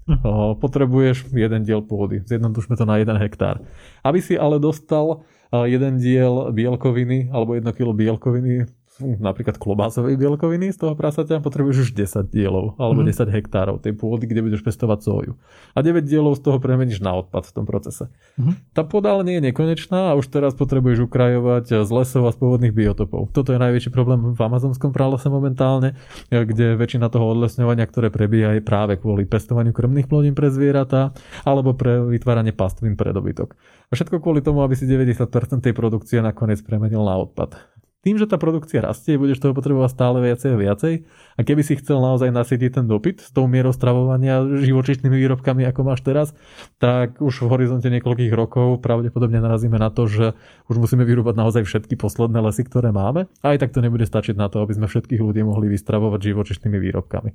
Potrebuješ 0.63 1.35
jeden 1.35 1.67
diel 1.67 1.83
pôdy. 1.83 2.23
Zjednodušme 2.23 2.79
to 2.79 2.87
na 2.87 2.95
1 2.99 3.19
hektár. 3.19 3.59
Aby 4.01 4.23
si 4.23 4.39
ale 4.39 4.55
dostal 4.57 5.27
jeden 5.51 5.99
diel 5.99 6.51
bielkoviny 6.55 7.31
alebo 7.31 7.55
jedno 7.55 7.71
kilo 7.75 7.91
bielkoviny 7.91 8.67
napríklad 9.01 9.61
klobásovej 9.61 10.17
bielkoviny 10.17 10.73
z 10.73 10.77
toho 10.81 10.93
prasaťa 10.97 11.37
potrebuješ 11.39 11.89
už 11.89 11.89
10 11.93 12.33
dielov 12.33 12.73
alebo 12.81 13.05
mm-hmm. 13.05 13.29
10 13.29 13.37
hektárov 13.37 13.75
tej 13.77 13.93
pôdy, 13.93 14.25
kde 14.25 14.41
budeš 14.41 14.65
pestovať 14.65 14.99
soju. 15.05 15.33
A 15.77 15.79
9 15.85 16.01
dielov 16.01 16.37
z 16.37 16.41
toho 16.41 16.57
premeníš 16.57 17.05
na 17.05 17.13
odpad 17.13 17.45
v 17.45 17.53
tom 17.53 17.65
procese. 17.69 18.09
Mm-hmm. 18.41 18.73
Tá 18.73 18.81
pôda 18.81 19.13
ale 19.13 19.23
nie 19.29 19.35
je 19.37 19.53
nekonečná 19.53 20.11
a 20.11 20.17
už 20.17 20.33
teraz 20.33 20.57
potrebuješ 20.57 21.05
ukrajovať 21.05 21.85
z 21.85 21.89
lesov 21.93 22.25
a 22.25 22.33
z 22.33 22.37
pôvodných 22.41 22.73
biotopov. 22.73 23.29
Toto 23.31 23.53
je 23.53 23.61
najväčší 23.61 23.93
problém 23.93 24.33
v 24.33 24.41
amazonskom 24.41 24.89
pralese 24.89 25.29
momentálne, 25.29 25.93
kde 26.33 26.73
väčšina 26.73 27.13
toho 27.13 27.37
odlesňovania, 27.37 27.85
ktoré 27.85 28.09
prebieha, 28.09 28.57
je 28.57 28.65
práve 28.65 28.97
kvôli 28.97 29.29
pestovaniu 29.29 29.71
krmných 29.77 30.09
plodín 30.09 30.33
pre 30.33 30.49
zvieratá 30.49 31.13
alebo 31.45 31.77
pre 31.77 32.01
vytváranie 32.01 32.51
pastvín 32.51 32.97
pre 32.97 33.13
dobytok. 33.13 33.53
A 33.87 33.95
všetko 33.95 34.19
kvôli 34.19 34.43
tomu, 34.43 34.65
aby 34.65 34.75
si 34.75 34.89
90% 34.89 35.29
tej 35.61 35.71
produkcie 35.71 36.19
nakoniec 36.19 36.59
premenil 36.65 37.05
na 37.05 37.15
odpad 37.21 37.77
tým, 38.05 38.15
že 38.15 38.29
tá 38.29 38.37
produkcia 38.37 38.79
rastie, 38.79 39.17
budeš 39.17 39.41
toho 39.41 39.57
potrebovať 39.57 39.89
stále 39.91 40.21
viacej 40.21 40.49
a 40.53 40.57
viacej. 40.57 40.93
A 41.35 41.41
keby 41.41 41.61
si 41.65 41.75
chcel 41.81 41.97
naozaj 41.97 42.29
nasytiť 42.29 42.79
ten 42.79 42.85
dopyt 42.85 43.25
s 43.25 43.33
tou 43.33 43.49
mierou 43.49 43.73
stravovania 43.73 44.45
živočišnými 44.45 45.17
výrobkami, 45.17 45.65
ako 45.65 45.81
máš 45.81 46.05
teraz, 46.05 46.31
tak 46.77 47.17
už 47.17 47.43
v 47.43 47.51
horizonte 47.51 47.89
niekoľkých 47.89 48.31
rokov 48.31 48.85
pravdepodobne 48.85 49.41
narazíme 49.41 49.81
na 49.81 49.89
to, 49.89 50.05
že 50.05 50.37
už 50.69 50.77
musíme 50.77 51.03
vyrúbať 51.03 51.35
naozaj 51.35 51.63
všetky 51.65 51.97
posledné 51.97 52.37
lesy, 52.37 52.63
ktoré 52.63 52.93
máme. 52.93 53.25
A 53.41 53.57
aj 53.57 53.65
tak 53.65 53.73
to 53.73 53.81
nebude 53.81 54.05
stačiť 54.05 54.37
na 54.37 54.47
to, 54.47 54.61
aby 54.61 54.77
sme 54.77 54.85
všetkých 54.85 55.19
ľudí 55.19 55.41
mohli 55.41 55.67
vystravovať 55.67 56.31
živočišnými 56.31 56.77
výrobkami. 56.77 57.33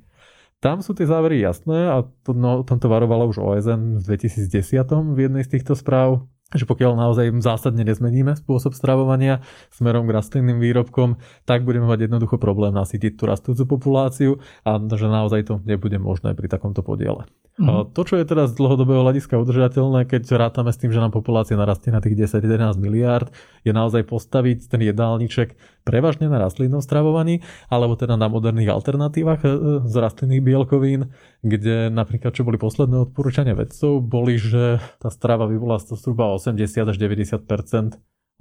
Tam 0.63 0.79
sú 0.79 0.95
tie 0.95 1.03
závery 1.03 1.43
jasné 1.43 1.91
a 1.91 2.07
to, 2.23 2.31
no, 2.31 2.63
tomto 2.63 2.87
varovala 2.87 3.27
už 3.27 3.35
OSN 3.35 3.99
v 3.99 4.15
2010 4.15 5.11
v 5.11 5.19
jednej 5.19 5.43
z 5.43 5.59
týchto 5.59 5.75
správ 5.75 6.23
že 6.53 6.69
pokiaľ 6.69 6.93
naozaj 6.95 7.25
zásadne 7.41 7.83
nezmeníme 7.83 8.37
spôsob 8.37 8.77
stravovania 8.77 9.41
smerom 9.73 10.05
k 10.05 10.15
rastlinným 10.15 10.61
výrobkom, 10.61 11.17
tak 11.43 11.65
budeme 11.67 11.89
mať 11.89 12.09
jednoducho 12.09 12.37
problém 12.37 12.73
nasytiť 12.73 13.17
tú 13.17 13.23
rastúcu 13.25 13.77
populáciu 13.77 14.41
a 14.63 14.77
že 14.77 15.07
naozaj 15.09 15.41
to 15.49 15.53
nebude 15.65 15.97
možné 15.97 16.37
pri 16.37 16.47
takomto 16.47 16.85
podiele. 16.85 17.25
Mm. 17.53 17.93
To, 17.93 18.01
čo 18.01 18.17
je 18.17 18.25
teraz 18.25 18.49
z 18.49 18.57
dlhodobého 18.57 19.05
hľadiska 19.05 19.37
udržateľné, 19.37 20.09
keď 20.09 20.25
rátame 20.41 20.73
s 20.73 20.81
tým, 20.81 20.89
že 20.89 20.97
nám 20.97 21.13
populácia 21.13 21.53
narastie 21.53 21.93
na 21.93 22.01
tých 22.01 22.17
10-11 22.17 22.81
miliárd, 22.81 23.29
je 23.61 23.69
naozaj 23.69 24.09
postaviť 24.09 24.73
ten 24.73 24.81
jedálniček 24.81 25.53
prevažne 25.85 26.33
na 26.33 26.41
rastlinnom 26.41 26.81
stravovaní, 26.81 27.45
alebo 27.69 27.93
teda 27.93 28.17
na 28.17 28.25
moderných 28.25 28.73
alternatívach 28.73 29.45
e, 29.45 29.49
z 29.85 29.95
rastlinných 30.01 30.41
bielkovín, 30.41 31.13
kde 31.45 31.93
napríklad, 31.93 32.33
čo 32.33 32.41
boli 32.41 32.57
posledné 32.57 33.05
odporúčania 33.05 33.53
vedcov, 33.53 34.01
boli, 34.01 34.41
že 34.41 34.81
tá 34.97 35.13
strava 35.13 35.45
by 35.45 35.53
bola 35.61 35.77
zhruba 35.77 36.33
80 36.33 36.57
až 36.89 36.97
90 36.97 37.37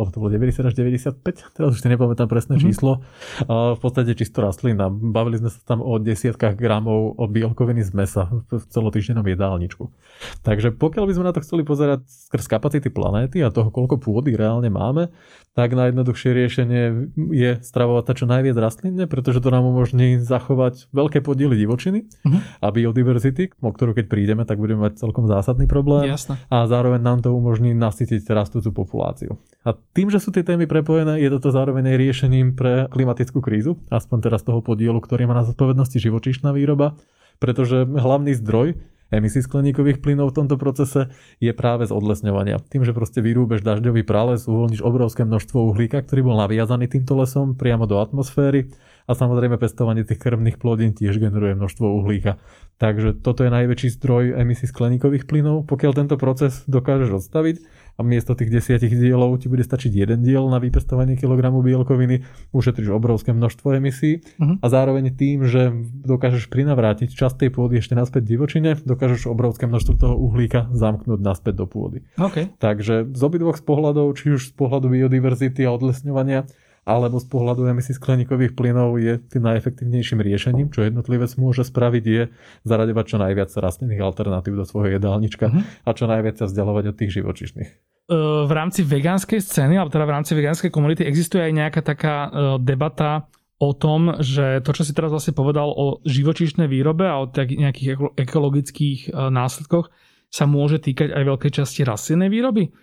lebo 0.00 0.08
to 0.08 0.18
bolo 0.24 0.32
90 0.32 0.64
až 0.64 0.74
95, 0.74 1.20
teraz 1.52 1.68
už 1.76 1.84
si 1.84 1.88
nepamätám 1.92 2.24
presné 2.24 2.56
mm-hmm. 2.56 2.64
číslo, 2.64 3.04
v 3.48 3.80
podstate 3.80 4.16
čisto 4.16 4.40
rastlina. 4.40 4.88
Bavili 4.88 5.36
sme 5.36 5.52
sa 5.52 5.60
tam 5.62 5.84
o 5.84 6.00
desiatkách 6.00 6.56
gramov 6.56 7.20
o 7.20 7.24
bielkoviny 7.28 7.84
z 7.84 7.92
mesa 7.92 8.32
v 8.48 8.62
celotýždennom 8.72 9.28
jedálničku. 9.28 9.92
Takže 10.40 10.72
pokiaľ 10.72 11.04
by 11.04 11.12
sme 11.12 11.28
na 11.28 11.32
to 11.36 11.44
chceli 11.44 11.62
pozerať 11.62 12.08
skrz 12.08 12.48
kapacity 12.48 12.88
planéty 12.88 13.44
a 13.44 13.52
toho, 13.52 13.68
koľko 13.68 14.00
pôdy 14.00 14.32
reálne 14.32 14.72
máme, 14.72 15.12
tak 15.52 15.76
najjednoduchšie 15.76 16.30
riešenie 16.32 16.82
je 17.28 17.50
stravovať 17.60 18.04
sa 18.08 18.14
čo 18.16 18.24
najviac 18.24 18.56
rastlinne, 18.56 19.04
pretože 19.04 19.44
to 19.44 19.52
nám 19.52 19.68
umožní 19.68 20.16
zachovať 20.16 20.88
veľké 20.96 21.20
podiely 21.20 21.60
divočiny 21.60 22.08
uh-huh. 22.08 22.40
a 22.64 22.66
biodiverzity, 22.72 23.60
o 23.60 23.68
ktorú 23.68 23.92
keď 23.92 24.08
prídeme, 24.08 24.48
tak 24.48 24.56
budeme 24.56 24.88
mať 24.88 25.04
celkom 25.04 25.28
zásadný 25.28 25.68
problém. 25.68 26.08
Jasne. 26.08 26.40
A 26.48 26.64
zároveň 26.64 27.04
nám 27.04 27.20
to 27.20 27.36
umožní 27.36 27.76
nasytiť 27.76 28.24
rastúcu 28.32 28.72
populáciu. 28.72 29.36
A 29.68 29.76
tým, 29.92 30.08
že 30.08 30.24
sú 30.24 30.32
tie 30.32 30.40
témy 30.40 30.64
prepojené, 30.64 31.20
je 31.20 31.28
toto 31.28 31.52
zároveň 31.52 31.92
aj 31.92 32.00
riešením 32.00 32.56
pre 32.56 32.88
klimatickú 32.88 33.44
krízu, 33.44 33.76
aspoň 33.92 34.18
teraz 34.24 34.40
toho 34.40 34.64
podielu, 34.64 34.96
ktorý 34.96 35.28
má 35.28 35.36
na 35.36 35.44
zodpovednosti 35.44 36.00
živočíšna 36.00 36.56
výroba, 36.56 36.96
pretože 37.36 37.84
hlavný 37.84 38.32
zdroj 38.40 38.80
emisí 39.12 39.44
skleníkových 39.44 40.00
plynov 40.00 40.32
v 40.32 40.36
tomto 40.40 40.56
procese 40.56 41.12
je 41.36 41.52
práve 41.52 41.84
z 41.84 41.92
odlesňovania. 41.92 42.64
Tým, 42.72 42.88
že 42.88 42.96
proste 42.96 43.20
vyrúbeš 43.20 43.60
dažďový 43.60 44.08
prales, 44.08 44.48
uvoľníš 44.48 44.80
obrovské 44.80 45.28
množstvo 45.28 45.68
uhlíka, 45.68 46.00
ktorý 46.00 46.32
bol 46.32 46.40
naviazaný 46.40 46.88
týmto 46.88 47.12
lesom 47.20 47.52
priamo 47.52 47.84
do 47.84 48.00
atmosféry 48.00 48.72
a 49.04 49.12
samozrejme 49.12 49.60
pestovanie 49.60 50.08
tých 50.08 50.16
krvných 50.16 50.56
plodín 50.56 50.96
tiež 50.96 51.20
generuje 51.20 51.52
množstvo 51.52 51.84
uhlíka. 52.00 52.40
Takže 52.80 53.20
toto 53.20 53.44
je 53.44 53.52
najväčší 53.52 54.00
zdroj 54.00 54.40
emisí 54.40 54.64
skleníkových 54.64 55.28
plynov. 55.28 55.68
Pokiaľ 55.68 55.92
tento 55.92 56.16
proces 56.16 56.64
dokážeš 56.64 57.20
odstaviť, 57.20 57.81
a 57.96 58.00
miesto 58.00 58.32
tých 58.32 58.48
desiatich 58.48 58.92
dielov 58.92 59.36
ti 59.40 59.52
bude 59.52 59.62
stačiť 59.62 59.92
jeden 59.92 60.24
diel 60.24 60.48
na 60.48 60.56
vypestovanie 60.58 61.14
kilogramu 61.18 61.60
bielkoviny, 61.60 62.24
ušetríš 62.50 62.92
obrovské 62.92 63.36
množstvo 63.36 63.76
emisí 63.76 64.24
uh-huh. 64.40 64.60
a 64.60 64.66
zároveň 64.66 65.12
tým, 65.12 65.44
že 65.44 65.72
dokážeš 66.06 66.48
prinavrátiť 66.48 67.12
časť 67.12 67.46
tej 67.46 67.50
pôdy 67.52 67.78
ešte 67.80 67.92
naspäť 67.92 68.26
divočine, 68.26 68.80
dokážeš 68.80 69.28
obrovské 69.28 69.68
množstvo 69.68 69.92
toho 70.00 70.14
uhlíka 70.16 70.72
zamknúť 70.72 71.20
naspäť 71.20 71.64
do 71.64 71.66
pôdy. 71.68 72.04
Okay. 72.16 72.48
Takže 72.56 73.12
z 73.12 73.22
obidvoch 73.22 73.60
z 73.60 73.64
pohľadov, 73.64 74.16
či 74.16 74.34
už 74.36 74.50
z 74.50 74.54
pohľadu 74.56 74.88
biodiverzity 74.88 75.64
a 75.68 75.74
odlesňovania, 75.74 76.48
alebo 76.82 77.22
z 77.22 77.26
pohľadu 77.30 77.70
emisí 77.70 77.94
skleníkových 77.94 78.58
plynov 78.58 78.98
je 78.98 79.22
tým 79.22 79.46
najefektívnejším 79.46 80.18
riešením, 80.18 80.66
čo 80.74 80.82
jednotlivec 80.82 81.30
môže 81.38 81.62
spraviť, 81.62 82.04
je 82.04 82.22
zaraďovať 82.66 83.04
čo 83.06 83.16
najviac 83.22 83.50
rastlinných 83.54 84.02
alternatív 84.02 84.58
do 84.58 84.66
svojho 84.66 84.98
jedálnička 84.98 85.46
uh-huh. 85.46 85.62
a 85.62 85.90
čo 85.94 86.10
najviac 86.10 86.42
sa 86.42 86.50
vzdialovať 86.50 86.84
od 86.90 86.96
tých 86.98 87.22
živočišných. 87.22 87.70
V 88.10 88.52
rámci 88.52 88.82
vegánskej 88.82 89.38
scény, 89.38 89.78
alebo 89.78 89.94
teda 89.94 90.10
v 90.10 90.14
rámci 90.18 90.34
vegánskej 90.34 90.74
komunity 90.74 91.06
existuje 91.06 91.38
aj 91.38 91.52
nejaká 91.54 91.80
taká 91.86 92.14
debata 92.58 93.30
o 93.62 93.78
tom, 93.78 94.18
že 94.18 94.58
to, 94.66 94.74
čo 94.74 94.82
si 94.82 94.90
teraz 94.90 95.14
vlastne 95.14 95.38
povedal 95.38 95.70
o 95.70 96.02
živočíšnej 96.02 96.66
výrobe 96.66 97.06
a 97.06 97.22
o 97.22 97.30
nejakých 97.30 98.18
ekologických 98.18 99.14
následkoch, 99.14 99.94
sa 100.34 100.50
môže 100.50 100.82
týkať 100.82 101.14
aj 101.14 101.22
veľkej 101.30 101.62
časti 101.62 101.86
rastlinnej 101.86 102.26
výroby. 102.26 102.74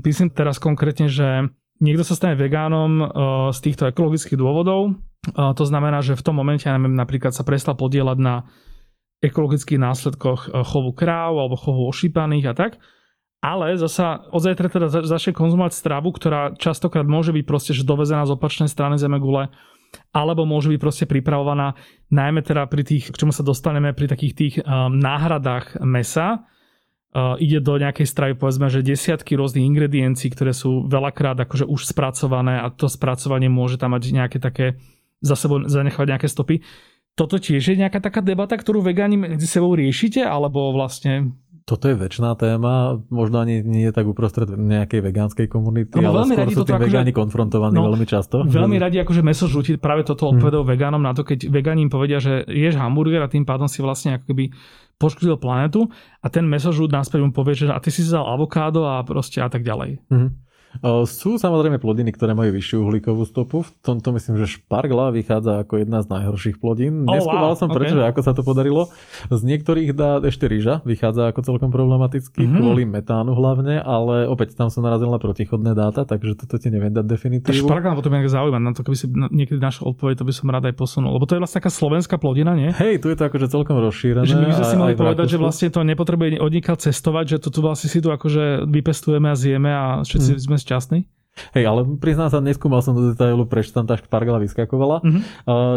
Myslím 0.00 0.32
teraz 0.32 0.56
konkrétne, 0.56 1.12
že 1.12 1.52
niekto 1.80 2.04
sa 2.04 2.16
stane 2.16 2.38
vegánom 2.38 2.90
uh, 3.00 3.08
z 3.52 3.58
týchto 3.70 3.88
ekologických 3.90 4.38
dôvodov. 4.38 4.96
Uh, 5.32 5.52
to 5.56 5.64
znamená, 5.66 6.00
že 6.00 6.18
v 6.18 6.24
tom 6.24 6.36
momente, 6.38 6.66
napríklad 6.70 7.34
sa 7.34 7.42
prestal 7.42 7.74
podielať 7.74 8.18
na 8.20 8.46
ekologických 9.20 9.80
následkoch 9.80 10.40
uh, 10.48 10.62
chovu 10.64 10.92
kráv 10.92 11.36
alebo 11.36 11.56
chovu 11.58 11.88
ošípaných 11.88 12.46
a 12.50 12.54
tak. 12.54 12.72
Ale 13.44 13.76
zasa 13.78 14.26
od 14.32 14.42
zajtra 14.42 14.66
teda 14.72 14.86
začne 14.88 15.36
konzumovať 15.36 15.72
stravu, 15.76 16.10
ktorá 16.10 16.56
častokrát 16.56 17.04
môže 17.06 17.30
byť 17.30 17.44
proste 17.44 17.72
že 17.76 17.86
dovezená 17.86 18.24
z 18.26 18.34
opačnej 18.34 18.66
strany 18.66 18.96
Zemegule, 18.96 19.52
alebo 20.10 20.48
môže 20.48 20.72
byť 20.72 20.80
proste 20.80 21.04
pripravovaná 21.06 21.76
najmä 22.10 22.42
teda 22.42 22.66
pri 22.66 22.82
tých, 22.82 23.12
k 23.12 23.16
čomu 23.16 23.30
sa 23.30 23.46
dostaneme, 23.46 23.92
pri 23.92 24.10
takých 24.10 24.34
tých 24.34 24.54
um, 24.64 24.90
náhradách 24.98 25.78
mesa, 25.84 26.48
ide 27.40 27.64
do 27.64 27.80
nejakej 27.80 28.04
stravy, 28.04 28.34
povedzme, 28.36 28.68
že 28.68 28.84
desiatky 28.84 29.40
rôznych 29.40 29.64
ingrediencií, 29.64 30.28
ktoré 30.28 30.52
sú 30.52 30.84
veľakrát 30.84 31.40
akože 31.40 31.64
už 31.64 31.88
spracované 31.88 32.60
a 32.60 32.68
to 32.68 32.92
spracovanie 32.92 33.48
môže 33.48 33.80
tam 33.80 33.96
mať 33.96 34.02
nejaké 34.12 34.38
také 34.38 34.76
za 35.24 35.32
sebou 35.32 35.64
zanechať 35.64 36.06
nejaké 36.12 36.28
stopy. 36.28 36.60
Toto 37.16 37.40
tiež 37.40 37.72
je 37.72 37.80
nejaká 37.80 38.04
taká 38.04 38.20
debata, 38.20 38.60
ktorú 38.60 38.84
vegáni 38.84 39.16
medzi 39.16 39.48
sebou 39.48 39.72
riešite, 39.72 40.20
alebo 40.20 40.68
vlastne 40.76 41.32
toto 41.66 41.90
je 41.90 41.98
väčšiná 41.98 42.38
téma, 42.38 43.02
možno 43.10 43.42
ani 43.42 43.58
nie 43.58 43.90
je 43.90 43.92
tak 43.92 44.06
uprostred 44.06 44.46
nejakej 44.54 45.02
vegánskej 45.02 45.46
komunity, 45.50 45.98
no, 45.98 46.14
ale 46.14 46.22
veľmi 46.22 46.34
skôr 46.38 46.48
sú 46.54 46.62
tým 46.62 46.78
akože, 46.78 46.86
vegáni 46.86 47.10
konfrontovaní 47.10 47.74
no, 47.74 47.90
veľmi 47.90 48.06
často. 48.06 48.46
Veľmi 48.46 48.78
radi 48.78 49.02
akože 49.02 49.26
meso 49.26 49.50
žúti, 49.50 49.74
práve 49.74 50.06
toto 50.06 50.30
odpovedal 50.30 50.62
hmm. 50.62 50.70
vegánom 50.70 51.02
na 51.02 51.10
to, 51.10 51.26
keď 51.26 51.50
vegáni 51.50 51.82
im 51.82 51.90
povedia, 51.90 52.22
že 52.22 52.46
ješ 52.46 52.78
hamburger 52.78 53.18
a 53.18 53.26
tým 53.26 53.42
pádom 53.42 53.66
si 53.66 53.82
vlastne 53.82 54.14
ako 54.14 54.30
keby 54.30 54.54
poškodil 55.02 55.42
planetu 55.42 55.90
a 56.22 56.30
ten 56.30 56.46
mesožút 56.46 56.94
náspäť 56.94 57.26
mu 57.26 57.34
povie, 57.34 57.58
že 57.58 57.66
a 57.66 57.82
ty 57.82 57.90
si 57.90 58.06
vzal 58.06 58.22
avokádo 58.22 58.86
a 58.86 59.02
proste 59.02 59.42
a 59.42 59.50
tak 59.50 59.66
ďalej. 59.66 60.06
Mm-hmm. 60.06 60.45
Sú 61.06 61.40
samozrejme 61.40 61.78
plodiny, 61.78 62.10
ktoré 62.12 62.36
majú 62.36 62.52
vyššiu 62.52 62.76
uhlíkovú 62.84 63.22
stopu. 63.24 63.62
V 63.64 63.70
tomto 63.80 64.12
myslím, 64.16 64.40
že 64.40 64.58
špargla 64.58 65.14
vychádza 65.14 65.62
ako 65.64 65.84
jedna 65.84 66.02
z 66.02 66.10
najhorších 66.12 66.56
plodín. 66.58 67.06
Oh, 67.06 67.16
Neskúmal 67.16 67.54
wow, 67.54 67.58
som 67.58 67.68
prečo, 67.70 67.96
okay. 67.96 68.10
ako 68.10 68.20
sa 68.24 68.32
to 68.34 68.42
podarilo. 68.42 68.88
Z 69.28 69.42
niektorých 69.46 69.96
dá 69.96 70.20
ešte 70.24 70.50
rýža 70.50 70.82
vychádza 70.82 71.30
ako 71.30 71.40
celkom 71.46 71.70
problematicky, 71.70 72.44
mm-hmm. 72.44 72.58
kvôli 72.58 72.82
metánu 72.88 73.32
hlavne, 73.36 73.80
ale 73.80 74.26
opäť 74.26 74.56
tam 74.56 74.68
som 74.72 74.84
narazil 74.84 75.08
na 75.08 75.20
protichodné 75.20 75.72
dáta, 75.76 76.04
takže 76.04 76.38
toto 76.38 76.56
ti 76.58 76.68
neviem 76.72 76.92
dať 76.92 77.06
definitívu. 77.06 77.66
Špargla, 77.66 77.98
to 78.00 78.10
mňa 78.10 78.28
zaujíma, 78.28 78.58
na 78.60 78.72
to 78.74 78.82
keby 78.82 78.96
si 78.96 79.06
niekedy 79.10 79.58
našiel 79.62 79.90
odpoveď, 79.92 80.20
to 80.20 80.24
by 80.28 80.34
som 80.34 80.46
rád 80.50 80.68
aj 80.70 80.74
posunul. 80.76 81.14
Lebo 81.16 81.24
to 81.24 81.36
je 81.36 81.40
vlastne 81.42 81.58
taká 81.62 81.70
slovenská 81.72 82.16
plodina, 82.20 82.52
nie? 82.52 82.70
Hej, 82.74 83.02
tu 83.02 83.10
je 83.12 83.16
to 83.16 83.24
akože 83.28 83.46
celkom 83.50 83.76
rozšírené. 83.78 84.26
Že 84.26 84.36
my 84.36 84.46
by 84.50 84.54
sme 84.56 84.66
si 84.66 84.76
mali 84.76 84.92
povedať, 84.98 85.26
že 85.32 85.38
vlastne 85.40 85.68
to 85.70 85.80
nepotrebuje 85.82 86.38
odnikať 86.42 86.90
cestovať, 86.90 87.24
že 87.34 87.36
to 87.42 87.48
tu 87.54 87.60
vlastne 87.64 87.88
si 87.88 87.98
tu 88.02 88.08
akože 88.12 88.68
vypestujeme 88.68 89.28
a 89.30 89.36
zjeme 89.36 89.70
a 89.72 89.84
všetci 90.04 90.30
mm. 90.36 90.40
sme 90.42 90.56
šťastní? 90.66 91.06
Hej, 91.52 91.68
ale 91.68 91.84
priznám 92.00 92.32
sa, 92.32 92.40
neskúmal 92.40 92.80
som 92.80 92.96
do 92.96 93.12
detailu, 93.12 93.44
prečo 93.44 93.76
tam 93.76 93.84
tá 93.84 94.00
špargla 94.00 94.40
vyskakovala. 94.40 95.04
Mm-hmm. 95.04 95.22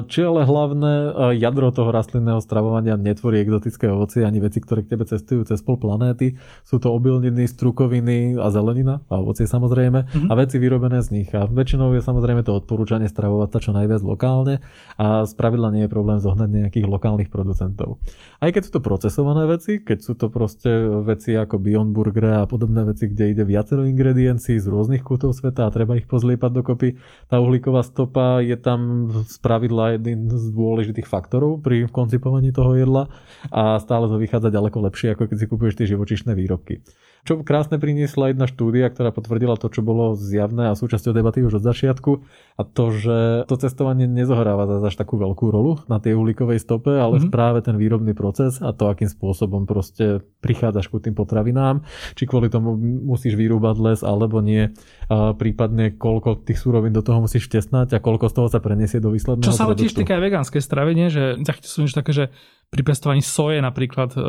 Či 0.08 0.24
ale 0.24 0.48
hlavné 0.48 0.94
jadro 1.36 1.68
toho 1.76 1.92
rastlinného 1.92 2.40
stravovania 2.40 2.96
netvorí 2.96 3.44
exotické 3.44 3.92
ovocie 3.92 4.24
ani 4.24 4.40
veci, 4.40 4.64
ktoré 4.64 4.88
k 4.88 4.96
tebe 4.96 5.04
cestujú 5.04 5.44
cez 5.44 5.60
pol 5.60 5.76
planéty. 5.76 6.40
Sú 6.64 6.80
to 6.80 6.96
obilniny, 6.96 7.44
strukoviny 7.44 8.40
a 8.40 8.48
zelenina 8.56 9.04
a 9.12 9.20
ovocie 9.20 9.52
samozrejme 9.52 10.08
mm-hmm. 10.08 10.30
a 10.32 10.34
veci 10.40 10.64
vyrobené 10.64 11.04
z 11.04 11.12
nich. 11.12 11.30
A 11.36 11.44
väčšinou 11.44 11.92
je 11.92 12.08
samozrejme 12.08 12.48
to 12.48 12.56
odporúčanie 12.56 13.12
stravovať 13.12 13.50
sa 13.52 13.60
čo 13.60 13.72
najviac 13.76 14.00
lokálne 14.00 14.64
a 14.96 15.28
spravidla 15.28 15.76
nie 15.76 15.84
je 15.86 15.92
problém 15.92 16.24
zohnať 16.24 16.50
nejakých 16.56 16.88
lokálnych 16.88 17.28
producentov. 17.28 18.00
Aj 18.40 18.56
keď 18.56 18.72
sú 18.72 18.72
to 18.80 18.82
procesované 18.82 19.44
veci, 19.52 19.84
keď 19.84 20.00
sú 20.00 20.16
to 20.16 20.32
proste 20.32 20.72
veci 21.04 21.36
ako 21.36 21.60
Beyond 21.60 21.92
Burger 21.92 22.40
a 22.40 22.48
podobné 22.48 22.88
veci, 22.88 23.12
kde 23.12 23.36
ide 23.36 23.44
viacero 23.44 23.84
ingrediencií 23.84 24.56
z 24.56 24.64
rôznych 24.64 25.04
kútov 25.04 25.36
sveta, 25.36 25.68
a 25.68 25.74
treba 25.76 26.00
ich 26.00 26.08
pozliepať 26.08 26.52
dokopy. 26.64 26.96
Tá 27.28 27.44
uhlíková 27.44 27.84
stopa 27.84 28.40
je 28.40 28.56
tam 28.56 29.12
z 29.28 29.36
pravidla 29.44 30.00
jedným 30.00 30.32
z 30.32 30.56
dôležitých 30.56 31.04
faktorov 31.04 31.60
pri 31.60 31.92
koncipovaní 31.92 32.56
toho 32.56 32.80
jedla 32.80 33.12
a 33.52 33.76
stále 33.84 34.08
to 34.08 34.16
vychádza 34.16 34.56
ďaleko 34.56 34.88
lepšie, 34.88 35.20
ako 35.20 35.28
keď 35.28 35.36
si 35.36 35.50
kupuješ 35.52 35.76
tie 35.76 35.92
živočišné 35.92 36.32
výrobky. 36.32 36.80
Čo 37.28 37.44
krásne 37.44 37.78
priniesla 37.78 38.32
jedna 38.32 38.48
štúdia, 38.48 38.88
ktorá 38.88 39.12
potvrdila 39.12 39.60
to, 39.60 39.68
čo 39.68 39.84
bolo 39.84 40.16
zjavné 40.16 40.72
a 40.72 40.78
súčasťou 40.78 41.12
debaty 41.12 41.44
už 41.44 41.60
od 41.60 41.64
začiatku 41.64 42.12
a 42.56 42.62
to, 42.64 42.86
že 42.96 43.18
to 43.48 43.56
cestovanie 43.60 44.08
nezohráva 44.08 44.68
až 44.84 44.96
takú 44.96 45.20
veľkú 45.20 45.52
rolu 45.52 45.84
na 45.92 46.00
tej 46.00 46.16
uhlíkovej 46.16 46.60
stope, 46.64 46.96
ale 46.96 47.20
mm-hmm. 47.20 47.34
práve 47.34 47.60
ten 47.64 47.76
výrobný 47.76 48.16
proces 48.16 48.64
a 48.64 48.72
to, 48.72 48.88
akým 48.88 49.12
spôsobom 49.12 49.68
proste 49.68 50.24
prichádzaš 50.40 50.88
ku 50.88 50.98
tým 51.04 51.16
potravinám, 51.16 51.84
či 52.16 52.24
kvôli 52.24 52.48
tomu 52.48 52.76
musíš 52.80 53.36
vyrúbať 53.36 53.76
les 53.80 54.00
alebo 54.04 54.40
nie, 54.40 54.72
a 55.12 55.36
prípadne 55.36 55.96
koľko 55.96 56.44
tých 56.44 56.60
súrovín 56.60 56.96
do 56.96 57.04
toho 57.04 57.24
musíš 57.24 57.48
vtesnať 57.52 57.96
a 57.96 58.04
koľko 58.04 58.32
z 58.32 58.34
toho 58.36 58.48
sa 58.48 58.60
preniesie 58.64 59.04
do 59.04 59.12
výsledného 59.12 59.48
Čo 59.48 59.56
sa 59.56 59.68
tiež 59.72 59.96
týka 59.96 60.16
aj 60.18 60.24
vegánskej 60.24 60.62
stravy, 60.64 60.92
nie? 60.96 61.08
že 61.12 61.40
zachytil 61.44 61.70
som 61.70 61.82
niečo 61.84 62.00
také, 62.00 62.12
že 62.12 62.26
pri 62.70 62.82
pestovaní 62.86 63.26
soje 63.26 63.60
napríklad 63.66 64.14
e, 64.14 64.20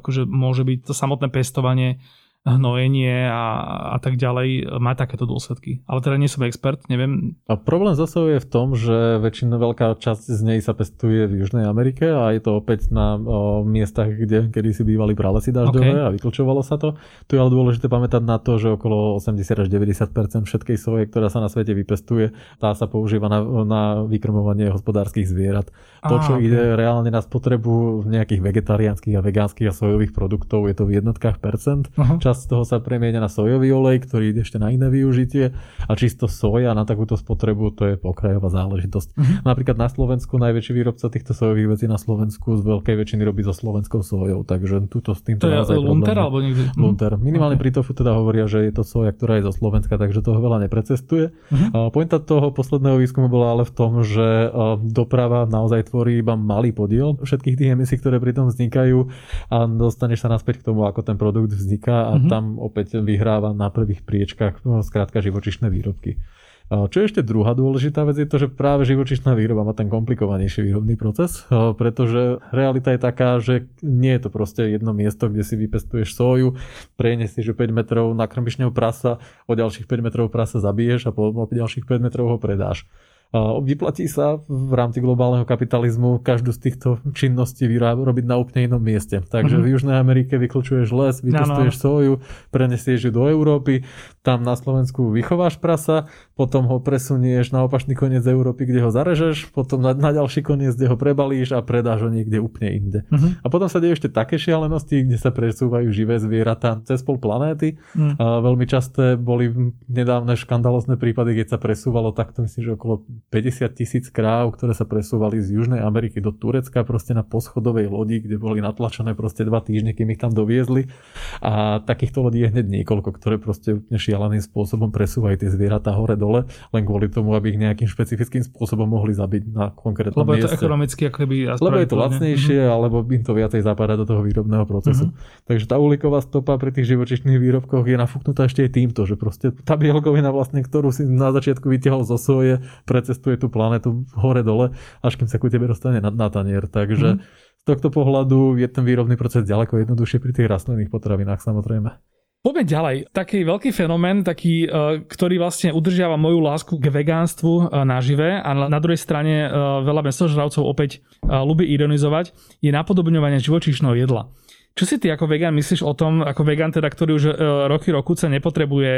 akože 0.00 0.24
môže 0.24 0.64
byť 0.64 0.78
to 0.88 0.92
samotné 0.96 1.28
pestovanie 1.28 2.00
hnojenie 2.46 3.26
a, 3.26 3.44
a 3.90 3.98
tak 3.98 4.14
ďalej 4.14 4.78
má 4.78 4.94
takéto 4.94 5.26
dôsledky. 5.26 5.82
Ale 5.90 5.98
teda 5.98 6.14
nie 6.14 6.30
som 6.30 6.46
expert, 6.46 6.78
neviem. 6.86 7.34
A 7.50 7.58
problém 7.58 7.98
zase 7.98 8.38
je 8.38 8.38
v 8.38 8.46
tom, 8.46 8.78
že 8.78 9.18
väčšina 9.18 9.58
veľká 9.58 9.98
časť 9.98 10.30
z 10.30 10.40
nej 10.46 10.58
sa 10.62 10.70
pestuje 10.70 11.26
v 11.26 11.42
Južnej 11.42 11.66
Amerike 11.66 12.06
a 12.06 12.30
je 12.30 12.38
to 12.38 12.62
opäť 12.62 12.94
na 12.94 13.18
o, 13.18 13.66
miestach, 13.66 14.14
kde 14.14 14.54
kedy 14.54 14.70
si 14.70 14.86
bývali 14.86 15.18
pralesy 15.18 15.50
dažďové 15.50 15.90
okay. 15.90 16.06
a 16.06 16.14
vyklčovalo 16.14 16.62
sa 16.62 16.78
to. 16.78 16.94
Tu 17.26 17.34
je 17.34 17.42
ale 17.42 17.50
dôležité 17.50 17.90
pamätať 17.90 18.22
na 18.22 18.38
to, 18.38 18.62
že 18.62 18.78
okolo 18.78 19.18
80 19.18 19.66
až 19.66 19.66
90% 19.66 20.46
všetkej 20.46 20.76
soje, 20.78 21.10
ktorá 21.10 21.26
sa 21.26 21.42
na 21.42 21.50
svete 21.50 21.74
vypestuje, 21.74 22.30
tá 22.62 22.70
sa 22.78 22.86
používa 22.86 23.26
na, 23.26 23.42
na 23.66 23.82
vykrmovanie 24.06 24.70
hospodárskych 24.70 25.26
zvierat. 25.26 25.74
To, 26.06 26.22
čo 26.22 26.38
okay. 26.38 26.46
ide 26.46 26.78
reálne 26.78 27.10
na 27.10 27.18
spotrebu 27.18 28.06
nejakých 28.06 28.38
vegetariánskych 28.38 29.18
a 29.18 29.24
vegánskych 29.26 29.66
a 29.66 29.74
sojových 29.74 30.14
produktov, 30.14 30.70
je 30.70 30.78
to 30.78 30.86
v 30.86 31.02
jednotkách 31.02 31.42
percent. 31.42 31.90
Uh-huh 31.98 32.35
časť 32.36 32.52
toho 32.52 32.68
sa 32.68 32.84
premieňa 32.84 33.24
na 33.24 33.32
sojový 33.32 33.72
olej, 33.72 34.04
ktorý 34.04 34.36
ide 34.36 34.44
ešte 34.44 34.60
na 34.60 34.68
iné 34.68 34.92
využitie 34.92 35.56
a 35.88 35.92
čisto 35.96 36.28
soja 36.28 36.76
na 36.76 36.84
takúto 36.84 37.16
spotrebu 37.16 37.72
to 37.72 37.88
je 37.88 37.94
pokrajová 37.96 38.52
záležitosť. 38.52 39.08
Uh-huh. 39.16 39.40
Napríklad 39.40 39.80
na 39.80 39.88
Slovensku 39.88 40.36
najväčší 40.36 40.76
výrobca 40.76 41.08
týchto 41.08 41.32
sojových 41.32 41.72
vecí 41.72 41.84
na 41.88 41.96
Slovensku 41.96 42.60
z 42.60 42.62
veľkej 42.68 42.92
väčšiny 43.00 43.24
robí 43.24 43.40
so 43.40 43.56
slovenskou 43.56 44.04
sojou, 44.04 44.44
takže 44.44 44.84
túto 44.92 45.16
s 45.16 45.24
týmto 45.24 45.48
to 45.48 45.72
je 45.72 45.80
Lunter 45.80 46.12
alebo 46.20 46.44
niekde? 46.44 46.68
Lunter. 46.76 47.16
Minimálne 47.16 47.56
okay. 47.56 47.72
pri 47.72 47.80
tofu 47.80 47.96
teda 47.96 48.12
hovoria, 48.12 48.44
že 48.44 48.68
je 48.68 48.72
to 48.76 48.84
soja, 48.84 49.16
ktorá 49.16 49.40
je 49.40 49.48
zo 49.48 49.56
Slovenska, 49.56 49.96
takže 49.96 50.20
toho 50.20 50.36
veľa 50.36 50.68
neprecestuje. 50.68 51.32
Uh-huh. 51.32 51.88
Pointa 51.88 52.20
toho 52.20 52.52
posledného 52.52 53.00
výskumu 53.00 53.32
bola 53.32 53.56
ale 53.56 53.64
v 53.64 53.72
tom, 53.72 54.04
že 54.04 54.52
doprava 54.84 55.48
naozaj 55.48 55.88
tvorí 55.88 56.20
iba 56.20 56.36
malý 56.36 56.76
podiel 56.76 57.16
všetkých 57.16 57.56
tých 57.56 57.72
emisí, 57.72 57.96
ktoré 57.96 58.20
pri 58.20 58.36
tom 58.36 58.52
vznikajú 58.52 59.08
a 59.48 59.64
dostaneš 59.64 60.26
sa 60.26 60.28
naspäť 60.28 60.60
k 60.60 60.74
tomu, 60.74 60.84
ako 60.84 61.00
ten 61.06 61.16
produkt 61.16 61.54
vzniká 61.54 62.10
a 62.10 62.18
uh-huh. 62.26 62.34
tam 62.34 62.58
opäť 62.58 62.98
vyhráva 62.98 63.54
na 63.54 63.70
prvých 63.70 64.02
priečkách 64.02 64.66
no, 64.66 64.82
skrátka 64.82 65.22
živočišné 65.22 65.70
výrobky. 65.70 66.18
Čo 66.66 66.98
je 66.98 67.06
ešte 67.06 67.22
druhá 67.22 67.54
dôležitá 67.54 68.02
vec 68.02 68.18
je 68.18 68.26
to, 68.26 68.42
že 68.42 68.50
práve 68.50 68.82
živočišná 68.90 69.38
výroba 69.38 69.62
má 69.62 69.70
ten 69.70 69.86
komplikovanejší 69.86 70.66
výrobný 70.66 70.98
proces, 70.98 71.46
pretože 71.78 72.42
realita 72.50 72.90
je 72.90 72.98
taká, 72.98 73.38
že 73.38 73.70
nie 73.86 74.10
je 74.18 74.26
to 74.26 74.30
proste 74.34 74.74
jedno 74.74 74.90
miesto, 74.90 75.30
kde 75.30 75.46
si 75.46 75.54
vypestuješ 75.54 76.18
soju, 76.18 76.58
preniesieš 76.98 77.54
5 77.54 77.70
metrov, 77.70 78.10
nakrmiš 78.18 78.58
ňou 78.58 78.74
prasa, 78.74 79.22
o 79.46 79.54
ďalších 79.54 79.86
5 79.86 80.06
metrov 80.10 80.26
prasa 80.26 80.58
zabiješ 80.58 81.06
a 81.06 81.14
po 81.14 81.30
ďalších 81.30 81.86
5 81.86 82.02
metrov 82.02 82.34
ho 82.34 82.38
predáš. 82.42 82.90
Vyplatí 83.34 84.06
sa 84.06 84.38
v 84.46 84.72
rámci 84.72 85.02
globálneho 85.02 85.42
kapitalizmu 85.42 86.22
každú 86.22 86.54
z 86.54 86.60
týchto 86.62 86.88
činností 87.12 87.66
robiť 87.66 88.24
na 88.24 88.38
úplne 88.38 88.70
inom 88.70 88.80
mieste. 88.80 89.18
Takže 89.18 89.58
mm-hmm. 89.58 89.66
v 89.66 89.72
Južnej 89.74 89.96
Amerike 89.98 90.34
vyklčuješ 90.38 90.88
les, 90.94 91.16
vypestuješ 91.20 91.74
no, 91.74 91.78
no. 91.78 91.82
soju, 91.82 92.12
prenesieš 92.54 93.08
ju 93.08 93.10
do 93.10 93.26
Európy, 93.26 93.82
tam 94.26 94.42
na 94.42 94.58
Slovensku 94.58 95.14
vychováš 95.14 95.62
prasa, 95.62 96.10
potom 96.34 96.66
ho 96.66 96.82
presunieš 96.82 97.54
na 97.54 97.62
opačný 97.62 97.94
koniec 97.94 98.26
Európy, 98.26 98.66
kde 98.66 98.82
ho 98.82 98.90
zarežeš, 98.90 99.54
potom 99.54 99.78
na, 99.78 99.94
na 99.94 100.10
ďalší 100.10 100.42
koniec, 100.42 100.74
kde 100.74 100.90
ho 100.90 100.98
prebalíš 100.98 101.54
a 101.54 101.62
predáš 101.62 102.02
ho 102.02 102.10
niekde 102.10 102.42
úplne 102.42 102.74
inde. 102.74 103.00
Mm-hmm. 103.06 103.30
A 103.40 103.46
potom 103.46 103.70
sa 103.70 103.78
dejú 103.78 103.94
ešte 103.94 104.10
také 104.10 104.34
šialenosti, 104.34 105.06
kde 105.06 105.14
sa 105.14 105.30
presúvajú 105.30 105.94
živé 105.94 106.18
zvieratá 106.18 106.82
cez 106.82 107.06
pol 107.06 107.22
planéty. 107.22 107.78
Mm. 107.94 108.18
A 108.18 108.42
veľmi 108.42 108.66
časté 108.66 109.14
boli 109.14 109.54
nedávne 109.86 110.34
škandalozne 110.34 110.98
prípady, 110.98 111.38
keď 111.38 111.54
sa 111.54 111.58
presúvalo 111.62 112.10
takto, 112.10 112.42
myslím, 112.42 112.62
že 112.66 112.72
okolo 112.74 113.06
50 113.30 113.78
tisíc 113.78 114.10
kráv, 114.10 114.58
ktoré 114.58 114.74
sa 114.74 114.82
presúvali 114.82 115.38
z 115.38 115.54
Južnej 115.54 115.78
Ameriky 115.78 116.18
do 116.18 116.34
Turecka 116.34 116.82
proste 116.82 117.14
na 117.14 117.22
poschodovej 117.22 117.86
lodi, 117.86 118.18
kde 118.18 118.42
boli 118.42 118.58
natlačené 118.58 119.14
proste 119.14 119.46
dva 119.46 119.62
týždne, 119.62 119.94
kým 119.94 120.10
ich 120.10 120.18
tam 120.18 120.34
doviezli. 120.34 120.90
A 121.38 121.78
takýchto 121.86 122.26
lodí 122.26 122.42
je 122.42 122.50
hneď 122.50 122.66
niekoľko, 122.82 123.14
ktoré 123.14 123.38
proste 123.38 123.78
úplne 123.78 123.98
šialeným 124.16 124.40
spôsobom 124.40 124.88
presúvajú 124.88 125.44
tie 125.44 125.52
zvieratá 125.52 125.92
hore-dole, 125.92 126.48
len 126.72 126.82
kvôli 126.88 127.12
tomu, 127.12 127.36
aby 127.36 127.52
ich 127.52 127.60
nejakým 127.60 127.84
špecifickým 127.84 128.40
spôsobom 128.48 128.88
mohli 128.88 129.12
zabiť 129.12 129.52
na 129.52 129.68
konkrétnom 129.76 130.24
Lebo 130.24 130.32
mieste. 130.32 130.48
je 130.48 130.56
to 130.56 130.58
ekonomicky 130.64 131.02
ako 131.12 131.18
keby... 131.20 131.36
Lebo 131.60 131.76
je 131.76 131.88
to 131.92 131.96
lacnejšie, 132.00 132.58
mm-hmm. 132.64 132.76
alebo 132.80 132.96
im 133.04 133.20
to 133.20 133.32
viacej 133.36 133.60
zapadá 133.60 134.00
do 134.00 134.08
toho 134.08 134.24
výrobného 134.24 134.64
procesu. 134.64 135.12
Mm-hmm. 135.12 135.44
Takže 135.44 135.64
tá 135.68 135.76
uhlíková 135.76 136.24
stopa 136.24 136.56
pri 136.56 136.72
tých 136.72 136.96
živočišných 136.96 137.36
výrobkoch 137.36 137.84
je 137.84 137.96
nafúknutá 138.00 138.48
ešte 138.48 138.64
aj 138.64 138.70
týmto, 138.72 139.04
že 139.04 139.20
proste 139.20 139.52
tá 139.52 139.76
bielkovina 139.76 140.32
vlastne, 140.32 140.64
ktorú 140.64 140.88
si 140.88 141.04
na 141.04 141.28
začiatku 141.36 141.68
vytiahol 141.68 142.08
zo 142.08 142.16
soje, 142.16 142.64
precestuje 142.88 143.36
tú 143.36 143.52
planetu 143.52 144.08
hore-dole, 144.16 144.72
až 145.04 145.12
kým 145.20 145.28
sa 145.28 145.36
ku 145.36 145.52
tebe 145.52 145.68
dostane 145.68 146.00
na, 146.00 146.08
na 146.08 146.32
tanier. 146.32 146.64
Takže 146.64 147.18
mm. 147.18 147.20
z 147.60 147.64
tohto 147.68 147.92
pohľadu 147.92 148.56
je 148.56 148.68
ten 148.72 148.86
výrobný 148.86 149.20
proces 149.20 149.44
ďaleko 149.44 149.84
jednoduchšie 149.84 150.22
pri 150.22 150.32
tých 150.32 150.48
rastlinných 150.48 150.88
potravinách 150.88 151.44
samozrejme. 151.44 152.15
Poďme 152.46 152.62
ďalej. 152.62 152.96
Taký 153.10 153.42
veľký 153.42 153.74
fenomén, 153.74 154.22
taký, 154.22 154.70
e, 154.70 155.02
ktorý 155.02 155.42
vlastne 155.42 155.74
udržiava 155.74 156.14
moju 156.14 156.38
lásku 156.38 156.78
k 156.78 156.94
vegánstvu 156.94 157.50
e, 157.58 157.62
nažive 157.82 158.38
a 158.38 158.70
na 158.70 158.78
druhej 158.78 159.02
strane 159.02 159.34
e, 159.42 159.48
veľa 159.82 160.06
mesožravcov 160.06 160.62
opäť 160.62 161.02
ľubí 161.26 161.66
ironizovať, 161.66 162.30
je 162.62 162.70
napodobňovanie 162.70 163.42
živočíšneho 163.42 163.98
jedla. 163.98 164.30
Čo 164.78 164.86
si 164.86 165.02
ty 165.02 165.10
ako 165.10 165.26
vegán 165.26 165.58
myslíš 165.58 165.82
o 165.82 165.90
tom, 165.98 166.22
ako 166.22 166.46
vegán 166.46 166.70
teda, 166.70 166.86
ktorý 166.86 167.18
už 167.18 167.24
roky 167.66 167.90
sa 168.14 168.30
nepotrebuje 168.30 168.92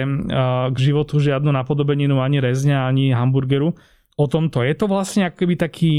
k 0.69 0.77
životu 0.77 1.17
žiadnu 1.17 1.49
napodobeninu 1.49 2.21
ani 2.21 2.45
rezňa, 2.45 2.85
ani 2.85 3.17
hamburgeru, 3.17 3.73
o 4.19 4.27
tomto. 4.27 4.61
Je 4.67 4.75
to 4.77 4.91
vlastne 4.91 5.25
akoby 5.25 5.55
taký 5.55 5.93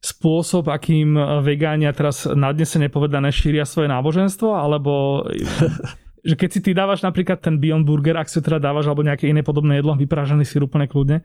spôsob, 0.00 0.72
akým 0.72 1.14
vegánia 1.44 1.92
teraz 1.92 2.24
nadnesene 2.24 2.88
povedané 2.88 3.28
šíria 3.28 3.68
svoje 3.68 3.92
náboženstvo, 3.92 4.56
alebo 4.56 5.22
že 6.22 6.34
keď 6.34 6.48
si 6.50 6.60
ty 6.64 6.70
dávaš 6.74 7.02
napríklad 7.02 7.42
ten 7.42 7.58
Beyond 7.58 7.84
Burger, 7.86 8.16
ak 8.18 8.30
si 8.30 8.42
teda 8.42 8.58
dávaš 8.58 8.90
alebo 8.90 9.06
nejaké 9.06 9.30
iné 9.30 9.46
podobné 9.46 9.78
jedlo, 9.78 9.94
vyprážaný 9.94 10.44
si 10.46 10.58
úplne 10.58 10.90
kľudne, 10.90 11.22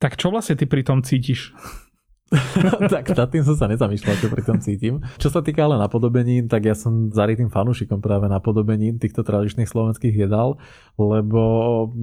tak 0.00 0.16
čo 0.16 0.32
vlastne 0.32 0.56
ty 0.56 0.64
pri 0.64 0.82
tom 0.82 1.04
cítiš? 1.04 1.52
tak 2.94 3.10
nad 3.10 3.26
tým 3.26 3.42
som 3.42 3.58
sa 3.58 3.66
nezamýšľal, 3.66 4.14
čo 4.22 4.30
pri 4.30 4.42
tom 4.46 4.62
cítim. 4.62 5.02
Čo 5.18 5.34
sa 5.34 5.42
týka 5.42 5.66
ale 5.66 5.74
napodobenín, 5.82 6.46
tak 6.46 6.62
ja 6.62 6.78
som 6.78 7.10
zarytým 7.10 7.50
fanúšikom 7.50 7.98
práve 7.98 8.30
napodobenín 8.30 9.02
týchto 9.02 9.26
tradičných 9.26 9.66
slovenských 9.66 10.14
jedál, 10.14 10.54
lebo 10.94 11.42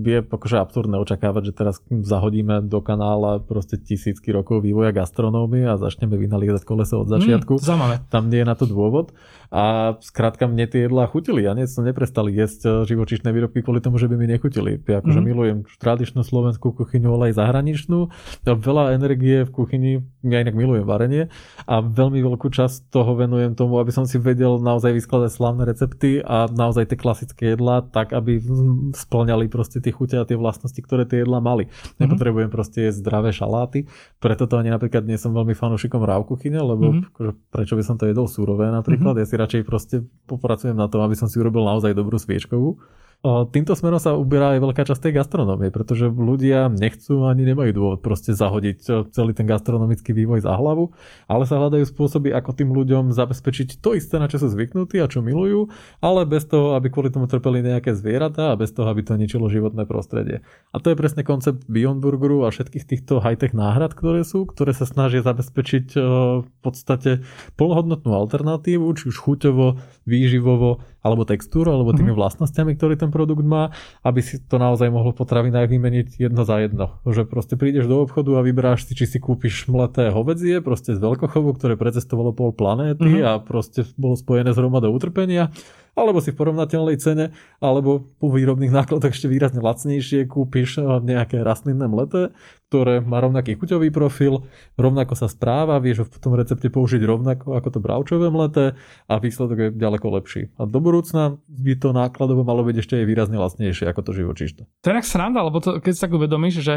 je 0.04 0.20
akože 0.28 0.60
absurdné 0.60 1.00
očakávať, 1.00 1.44
že 1.52 1.54
teraz 1.56 1.80
zahodíme 1.88 2.60
do 2.68 2.84
kanála 2.84 3.40
proste 3.40 3.80
tisícky 3.80 4.36
rokov 4.36 4.68
vývoja 4.68 4.92
gastronómie 4.92 5.64
a 5.64 5.80
začneme 5.80 6.20
vynaliezať 6.20 6.68
koleso 6.68 7.00
od 7.00 7.08
začiatku. 7.08 7.56
Mm, 7.56 7.64
Tam 8.12 8.28
nie 8.28 8.44
je 8.44 8.48
na 8.52 8.56
to 8.60 8.68
dôvod. 8.68 9.16
A 9.54 9.96
skrátka 10.04 10.46
mne 10.46 10.68
tie 10.68 10.86
jedlá 10.86 11.08
chutili. 11.08 11.48
Ja 11.48 11.56
nie 11.56 11.68
som 11.70 11.88
neprestal 11.88 12.28
jesť 12.28 12.62
e, 12.66 12.70
živočišné 12.92 13.32
výrobky 13.32 13.64
kvôli 13.64 13.80
tomu, 13.80 13.96
že 13.98 14.12
by 14.12 14.16
mi 14.20 14.28
nechutili. 14.28 14.80
Ja 14.84 15.00
akože 15.00 15.20
mm. 15.24 15.26
milujem 15.26 15.58
tradičnú 15.80 16.22
slovenskú 16.24 16.76
kuchyňu, 16.76 17.16
ale 17.16 17.32
aj 17.32 17.40
zahraničnú. 17.40 18.12
Veľa 18.44 18.98
energie 18.98 19.48
v 19.48 19.52
kuchyni 19.52 19.92
ja 20.28 20.44
inak 20.44 20.56
milujem 20.56 20.84
varenie 20.84 21.32
a 21.64 21.80
veľmi 21.80 22.20
veľkú 22.20 22.52
časť 22.52 22.92
toho 22.92 23.16
venujem 23.16 23.56
tomu, 23.56 23.80
aby 23.80 23.92
som 23.96 24.04
si 24.04 24.20
vedel 24.20 24.60
naozaj 24.60 24.92
vyskladať 24.92 25.32
slávne 25.32 25.64
recepty 25.64 26.20
a 26.20 26.52
naozaj 26.52 26.92
tie 26.92 26.98
klasické 27.00 27.44
jedlá 27.56 27.86
tak, 27.88 28.12
aby 28.12 28.44
splňali 28.92 29.48
proste 29.48 29.80
tie 29.80 29.96
chute 29.96 30.20
a 30.20 30.28
tie 30.28 30.36
vlastnosti, 30.36 30.78
ktoré 30.78 31.08
tie 31.08 31.24
jedlá 31.24 31.40
mali. 31.40 31.68
Mm-hmm. 31.68 32.00
Nepotrebujem 32.04 32.50
proste 32.52 32.90
jesť 32.90 33.08
zdravé 33.08 33.30
šaláty, 33.32 33.88
preto 34.20 34.50
to 34.50 34.60
ani 34.60 34.74
napríklad 34.74 35.08
nie 35.08 35.16
som 35.16 35.32
veľmi 35.32 35.56
fanúšikom 35.56 36.04
ráv 36.04 36.28
kuchyne, 36.28 36.60
lebo 36.60 36.92
mm-hmm. 36.92 37.54
prečo 37.54 37.80
by 37.80 37.84
som 37.84 37.96
to 37.96 38.10
jedol 38.10 38.28
súrové 38.28 38.68
napríklad, 38.68 39.16
mm-hmm. 39.16 39.24
ja 39.24 39.30
si 39.30 39.36
radšej 39.38 39.62
proste 39.64 39.96
popracujem 40.26 40.76
na 40.76 40.90
tom, 40.90 41.06
aby 41.06 41.14
som 41.14 41.30
si 41.30 41.38
urobil 41.38 41.64
naozaj 41.64 41.94
dobrú 41.94 42.18
sviečkovú 42.18 42.82
Týmto 43.26 43.74
smerom 43.74 43.98
sa 43.98 44.14
uberá 44.14 44.56
aj 44.56 44.62
veľká 44.62 44.84
časť 44.88 45.10
tej 45.10 45.14
gastronómie, 45.20 45.74
pretože 45.74 46.06
ľudia 46.06 46.70
nechcú 46.70 47.26
ani 47.26 47.50
nemajú 47.50 47.72
dôvod 47.74 48.00
proste 48.06 48.32
zahodiť 48.32 49.10
celý 49.10 49.34
ten 49.34 49.50
gastronomický 49.50 50.14
vývoj 50.14 50.46
za 50.46 50.54
hlavu, 50.54 50.94
ale 51.26 51.50
sa 51.50 51.58
hľadajú 51.58 51.82
spôsoby, 51.90 52.30
ako 52.32 52.54
tým 52.54 52.70
ľuďom 52.72 53.12
zabezpečiť 53.12 53.82
to 53.82 53.98
isté, 53.98 54.22
na 54.22 54.30
čo 54.30 54.38
sú 54.38 54.54
zvyknutí 54.54 55.02
a 55.02 55.10
čo 55.10 55.26
milujú, 55.26 55.68
ale 56.00 56.30
bez 56.30 56.46
toho, 56.46 56.78
aby 56.78 56.94
kvôli 56.94 57.10
tomu 57.10 57.26
trpeli 57.26 57.66
nejaké 57.66 57.98
zvieratá 57.98 58.54
a 58.54 58.60
bez 58.60 58.70
toho, 58.72 58.86
aby 58.86 59.02
to 59.02 59.18
ničilo 59.18 59.50
životné 59.50 59.90
prostredie. 59.90 60.46
A 60.72 60.78
to 60.78 60.94
je 60.94 61.00
presne 61.02 61.26
koncept 61.26 61.66
Beyond 61.66 62.06
Burgeru 62.06 62.46
a 62.46 62.54
všetkých 62.54 62.86
týchto 62.86 63.18
high-tech 63.18 63.58
náhrad, 63.58 63.98
ktoré 63.98 64.24
sú, 64.24 64.46
ktoré 64.46 64.78
sa 64.78 64.86
snažia 64.86 65.26
zabezpečiť 65.26 66.00
v 66.46 66.50
podstate 66.62 67.26
plnohodnotnú 67.58 68.14
alternatívu, 68.14 68.88
či 68.94 69.10
už 69.10 69.18
chuťovo, 69.20 69.82
výživovo 70.06 70.86
alebo 71.02 71.24
textúru, 71.24 71.72
alebo 71.72 71.96
tými 71.96 72.12
mm-hmm. 72.12 72.20
vlastnosťami, 72.20 72.76
ktorý 72.76 73.00
ten 73.00 73.07
produkt 73.10 73.44
má, 73.44 73.74
aby 74.04 74.20
si 74.20 74.40
to 74.42 74.60
naozaj 74.62 74.92
mohlo 74.92 75.12
v 75.14 75.20
potravinách 75.24 75.68
vymeniť 75.68 76.08
jedno 76.20 76.44
za 76.44 76.62
jedno. 76.62 77.00
Že 77.08 77.28
proste 77.28 77.56
prídeš 77.56 77.88
do 77.88 78.04
obchodu 78.04 78.40
a 78.40 78.46
vyberáš 78.46 78.88
si, 78.88 78.94
či 78.94 79.06
si 79.08 79.18
kúpiš 79.18 79.68
mleté 79.72 80.12
hovedzie, 80.14 80.60
proste 80.60 80.94
z 80.96 81.00
veľkochovu, 81.00 81.56
ktoré 81.58 81.74
precestovalo 81.76 82.36
pol 82.36 82.52
planéty 82.54 83.24
mm-hmm. 83.24 83.28
a 83.28 83.32
proste 83.42 83.88
bolo 83.96 84.20
spojené 84.20 84.52
s 84.54 84.60
hromadou 84.60 84.92
utrpenia 84.94 85.50
alebo 85.98 86.22
si 86.22 86.30
v 86.30 86.38
porovnateľnej 86.38 87.02
cene, 87.02 87.34
alebo 87.58 88.06
po 88.22 88.30
výrobných 88.30 88.70
nákladoch 88.70 89.10
ešte 89.10 89.26
výrazne 89.26 89.66
lacnejšie 89.66 90.30
kúpiš 90.30 90.78
eh, 90.78 90.86
nejaké 91.02 91.42
rastlinné 91.42 91.90
mleté, 91.90 92.30
ktoré 92.70 93.02
má 93.02 93.18
rovnaký 93.24 93.58
chuťový 93.58 93.90
profil, 93.90 94.46
rovnako 94.78 95.18
sa 95.18 95.26
správa, 95.26 95.82
vieš 95.82 96.04
ho 96.04 96.06
v 96.06 96.20
tom 96.22 96.38
recepte 96.38 96.70
použiť 96.70 97.02
rovnako 97.02 97.58
ako 97.58 97.70
to 97.74 97.80
bravčové 97.82 98.28
mleté 98.30 98.78
a 99.10 99.14
výsledok 99.18 99.58
je 99.58 99.68
ďaleko 99.74 100.08
lepší. 100.20 100.54
A 100.60 100.70
do 100.70 100.78
budúcna 100.84 101.42
by 101.48 101.74
to 101.80 101.90
nákladovo 101.96 102.46
malo 102.46 102.62
byť 102.68 102.76
ešte 102.78 102.94
aj 103.02 103.06
výrazne 103.08 103.40
lacnejšie 103.40 103.88
ako 103.90 104.02
to 104.06 104.12
živočíšne. 104.14 104.64
To 104.68 104.88
je 104.92 105.02
sranda, 105.02 105.42
lebo 105.42 105.64
to, 105.64 105.80
keď 105.80 105.94
sa 105.96 106.06
tak 106.06 106.20
uvedomíš, 106.20 106.60
že 106.60 106.76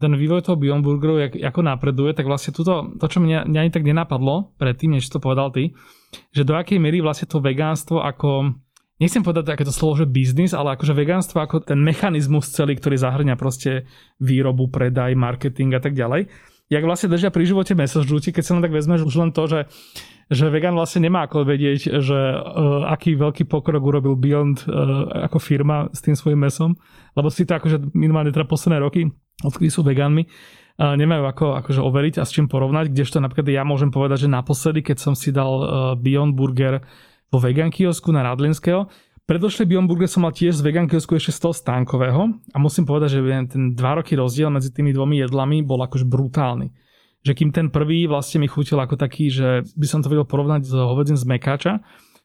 ten 0.00 0.16
vývoj 0.16 0.40
toho 0.48 0.56
Beyond 0.56 0.80
Burgeru, 0.80 1.20
jak, 1.20 1.36
ako 1.36 1.60
napreduje, 1.60 2.16
tak 2.16 2.24
vlastne 2.24 2.56
tuto, 2.56 2.96
to, 2.96 3.06
čo 3.06 3.20
mňa, 3.20 3.44
mňa 3.44 3.60
ani 3.60 3.72
tak 3.72 3.84
nenapadlo 3.84 4.56
predtým, 4.56 4.96
než 4.96 5.06
to 5.12 5.20
povedal 5.20 5.52
ty, 5.52 5.76
že 6.32 6.48
do 6.48 6.56
akej 6.56 6.80
miery 6.80 7.04
vlastne 7.04 7.28
to 7.28 7.44
vegánstvo 7.44 8.00
ako 8.00 8.56
nechcem 9.00 9.24
povedať 9.24 9.56
takéto 9.56 9.72
slovo, 9.72 10.00
že 10.00 10.08
biznis, 10.08 10.56
ale 10.56 10.76
akože 10.76 10.96
vegánstvo 10.96 11.40
ako 11.40 11.64
ten 11.64 11.80
mechanizmus 11.80 12.52
celý, 12.52 12.76
ktorý 12.76 13.00
zahrňa 13.00 13.34
proste 13.36 13.88
výrobu, 14.20 14.72
predaj, 14.72 15.16
marketing 15.16 15.76
a 15.76 15.80
tak 15.80 15.96
ďalej. 15.96 16.28
Jak 16.70 16.86
vlastne 16.86 17.10
držia 17.10 17.34
pri 17.34 17.50
živote 17.50 17.74
mesožrúti, 17.74 18.30
keď 18.30 18.44
sa 18.46 18.52
len 18.54 18.62
tak 18.62 18.70
vezmeš 18.70 19.02
už 19.02 19.16
len 19.18 19.30
to, 19.34 19.42
že 19.50 19.66
že 20.30 20.46
vegan 20.46 20.78
vlastne 20.78 21.10
nemá 21.10 21.26
ako 21.26 21.42
vedieť, 21.42 21.98
že 21.98 22.18
uh, 22.38 22.86
aký 22.86 23.18
veľký 23.18 23.50
pokrok 23.50 23.82
urobil 23.82 24.14
Beyond 24.14 24.62
uh, 24.62 25.26
ako 25.26 25.42
firma 25.42 25.90
s 25.90 26.06
tým 26.06 26.14
svojim 26.14 26.38
mesom, 26.38 26.78
lebo 27.18 27.26
si 27.34 27.42
to 27.42 27.58
akože 27.58 27.90
minimálne 27.98 28.30
teda 28.30 28.46
posledné 28.46 28.78
roky, 28.78 29.10
odkedy 29.42 29.74
sú 29.74 29.82
veganmi, 29.82 30.30
uh, 30.30 30.94
nemajú 30.94 31.26
ako 31.26 31.46
akože 31.66 31.82
overiť 31.82 32.14
a 32.22 32.24
s 32.24 32.30
čím 32.30 32.46
porovnať, 32.46 32.94
kdežto 32.94 33.18
napríklad 33.18 33.50
ja 33.50 33.66
môžem 33.66 33.90
povedať, 33.90 34.24
že 34.24 34.28
naposledy, 34.30 34.86
keď 34.86 35.02
som 35.02 35.18
si 35.18 35.34
dal 35.34 35.50
uh, 35.50 35.66
Beyond 35.98 36.38
Burger 36.38 36.78
vo 37.26 37.38
vegan 37.42 37.74
kiosku 37.74 38.14
na 38.14 38.22
Radlinského, 38.22 38.86
Predošlý 39.26 39.62
Beyond 39.62 39.86
Burger 39.86 40.10
som 40.10 40.26
mal 40.26 40.34
tiež 40.34 40.58
z 40.58 40.62
vegan 40.66 40.90
kiosku 40.90 41.14
ešte 41.14 41.30
z 41.30 41.38
toho 41.38 41.54
stánkového. 41.54 42.34
A 42.50 42.58
musím 42.58 42.82
povedať, 42.82 43.14
že 43.14 43.22
ten 43.46 43.78
dva 43.78 44.02
roky 44.02 44.18
rozdiel 44.18 44.50
medzi 44.50 44.74
tými 44.74 44.90
dvomi 44.90 45.22
jedlami 45.22 45.62
bol 45.62 45.78
akož 45.86 46.02
brutálny 46.02 46.74
že 47.20 47.32
kým 47.36 47.52
ten 47.52 47.68
prvý 47.68 48.08
vlastne 48.08 48.40
mi 48.40 48.48
chutil 48.48 48.80
ako 48.80 48.96
taký, 48.96 49.28
že 49.28 49.64
by 49.76 49.86
som 49.86 50.00
to 50.00 50.08
vedel 50.08 50.24
porovnať 50.24 50.64
s 50.64 50.72
hovedzím 50.72 51.20
z 51.20 51.24
mekáča, 51.28 51.72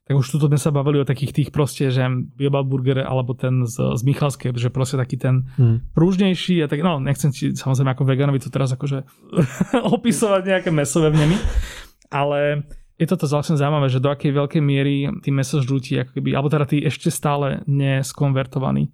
tak 0.05 0.21
už 0.21 0.37
tuto 0.37 0.45
sme 0.45 0.61
sa 0.61 0.69
bavili 0.69 1.01
o 1.01 1.09
takých 1.09 1.33
tých 1.33 1.49
proste, 1.49 1.89
že 1.89 2.05
Biobal 2.37 2.61
Burger 2.61 3.01
alebo 3.01 3.33
ten 3.33 3.65
z, 3.65 3.97
z 3.97 4.01
Michalskej, 4.05 4.53
že 4.53 4.69
proste 4.69 5.01
taký 5.01 5.17
ten 5.17 5.49
hmm. 5.57 5.97
prúžnejší 5.97 6.61
a 6.61 6.69
tak, 6.69 6.85
no 6.85 7.01
nechcem 7.01 7.33
ti 7.33 7.57
samozrejme 7.57 7.97
ako 7.97 8.03
veganovi 8.05 8.37
to 8.37 8.53
teraz 8.53 8.69
akože 8.77 9.01
opisovať 9.97 10.41
nejaké 10.45 10.69
mesové 10.69 11.09
vnemy, 11.09 11.35
ale 12.13 12.69
je 12.95 13.09
toto 13.09 13.27
vlastne 13.27 13.59
zaujímavé, 13.59 13.91
že 13.91 13.99
do 13.99 14.07
akej 14.07 14.31
veľkej 14.31 14.61
miery 14.63 15.09
tí 15.19 15.33
mesožrúti, 15.33 15.99
ako 15.99 16.15
keby, 16.15 16.31
alebo 16.31 16.47
teda 16.47 16.69
tí 16.69 16.79
ešte 16.85 17.11
stále 17.11 17.65
neskonvertovaní 17.67 18.93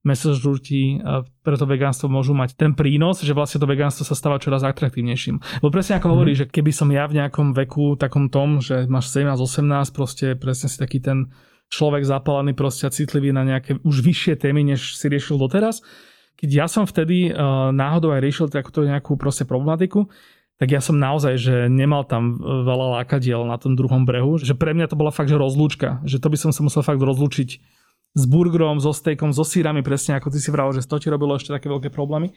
mesožrúti 0.00 0.96
pre 1.44 1.56
to 1.60 1.68
vegánstvo 1.68 2.08
môžu 2.08 2.32
mať 2.32 2.56
ten 2.56 2.72
prínos, 2.72 3.20
že 3.20 3.36
vlastne 3.36 3.60
to 3.60 3.68
vegánstvo 3.68 4.08
sa 4.08 4.16
stáva 4.16 4.40
čoraz 4.40 4.64
atraktívnejším. 4.64 5.60
Lebo 5.60 5.68
presne 5.68 6.00
ako 6.00 6.08
mm. 6.08 6.12
hovorí, 6.16 6.32
že 6.32 6.48
keby 6.48 6.72
som 6.72 6.88
ja 6.88 7.04
v 7.04 7.20
nejakom 7.20 7.52
veku 7.52 8.00
takom 8.00 8.32
tom, 8.32 8.64
že 8.64 8.88
máš 8.88 9.12
17-18, 9.12 9.92
proste 9.92 10.26
presne 10.40 10.72
si 10.72 10.80
taký 10.80 11.04
ten 11.04 11.28
človek 11.68 12.02
zapálený 12.02 12.56
proste 12.56 12.88
a 12.88 12.94
citlivý 12.94 13.30
na 13.30 13.44
nejaké 13.44 13.78
už 13.84 14.00
vyššie 14.00 14.40
témy, 14.40 14.64
než 14.64 14.96
si 14.96 15.06
riešil 15.06 15.36
doteraz. 15.36 15.84
Keď 16.40 16.48
ja 16.48 16.66
som 16.66 16.88
vtedy 16.88 17.30
uh, 17.30 17.68
náhodou 17.70 18.16
aj 18.16 18.24
riešil 18.24 18.46
takúto 18.48 18.82
nejakú 18.82 19.20
proste 19.20 19.44
problematiku, 19.44 20.08
tak 20.60 20.76
ja 20.76 20.80
som 20.84 21.00
naozaj, 21.00 21.40
že 21.40 21.54
nemal 21.72 22.04
tam 22.04 22.36
veľa 22.36 23.00
lákadiel 23.00 23.48
na 23.48 23.56
tom 23.56 23.76
druhom 23.80 24.04
brehu, 24.04 24.36
že 24.36 24.52
pre 24.52 24.76
mňa 24.76 24.92
to 24.92 24.96
bola 24.96 25.08
fakt, 25.08 25.32
že 25.32 25.40
rozlúčka, 25.40 26.04
že 26.04 26.20
to 26.20 26.28
by 26.28 26.36
som 26.36 26.52
sa 26.52 26.60
musel 26.60 26.84
fakt 26.84 27.00
rozlúčiť 27.00 27.79
s 28.14 28.22
burgerom, 28.26 28.82
so 28.82 28.90
stejkom, 28.90 29.30
so 29.30 29.46
sírami, 29.46 29.86
presne 29.86 30.18
ako 30.18 30.34
ty 30.34 30.38
si 30.42 30.50
vral, 30.50 30.74
že 30.74 30.82
to 30.82 30.98
ti 30.98 31.06
robilo 31.06 31.38
ešte 31.38 31.54
také 31.54 31.70
veľké 31.70 31.94
problémy. 31.94 32.34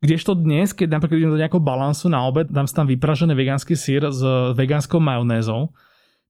Kdežto 0.00 0.32
dnes, 0.32 0.72
keď 0.72 0.96
napríklad 0.96 1.20
idem 1.20 1.34
do 1.36 1.40
nejakého 1.40 1.60
balansu 1.60 2.08
na 2.08 2.24
obed, 2.24 2.48
dám 2.48 2.64
si 2.64 2.72
tam 2.72 2.88
vypražený 2.88 3.36
vegánsky 3.36 3.76
sír 3.76 4.08
s 4.08 4.24
vegánskou 4.56 4.96
majonézou, 4.96 5.76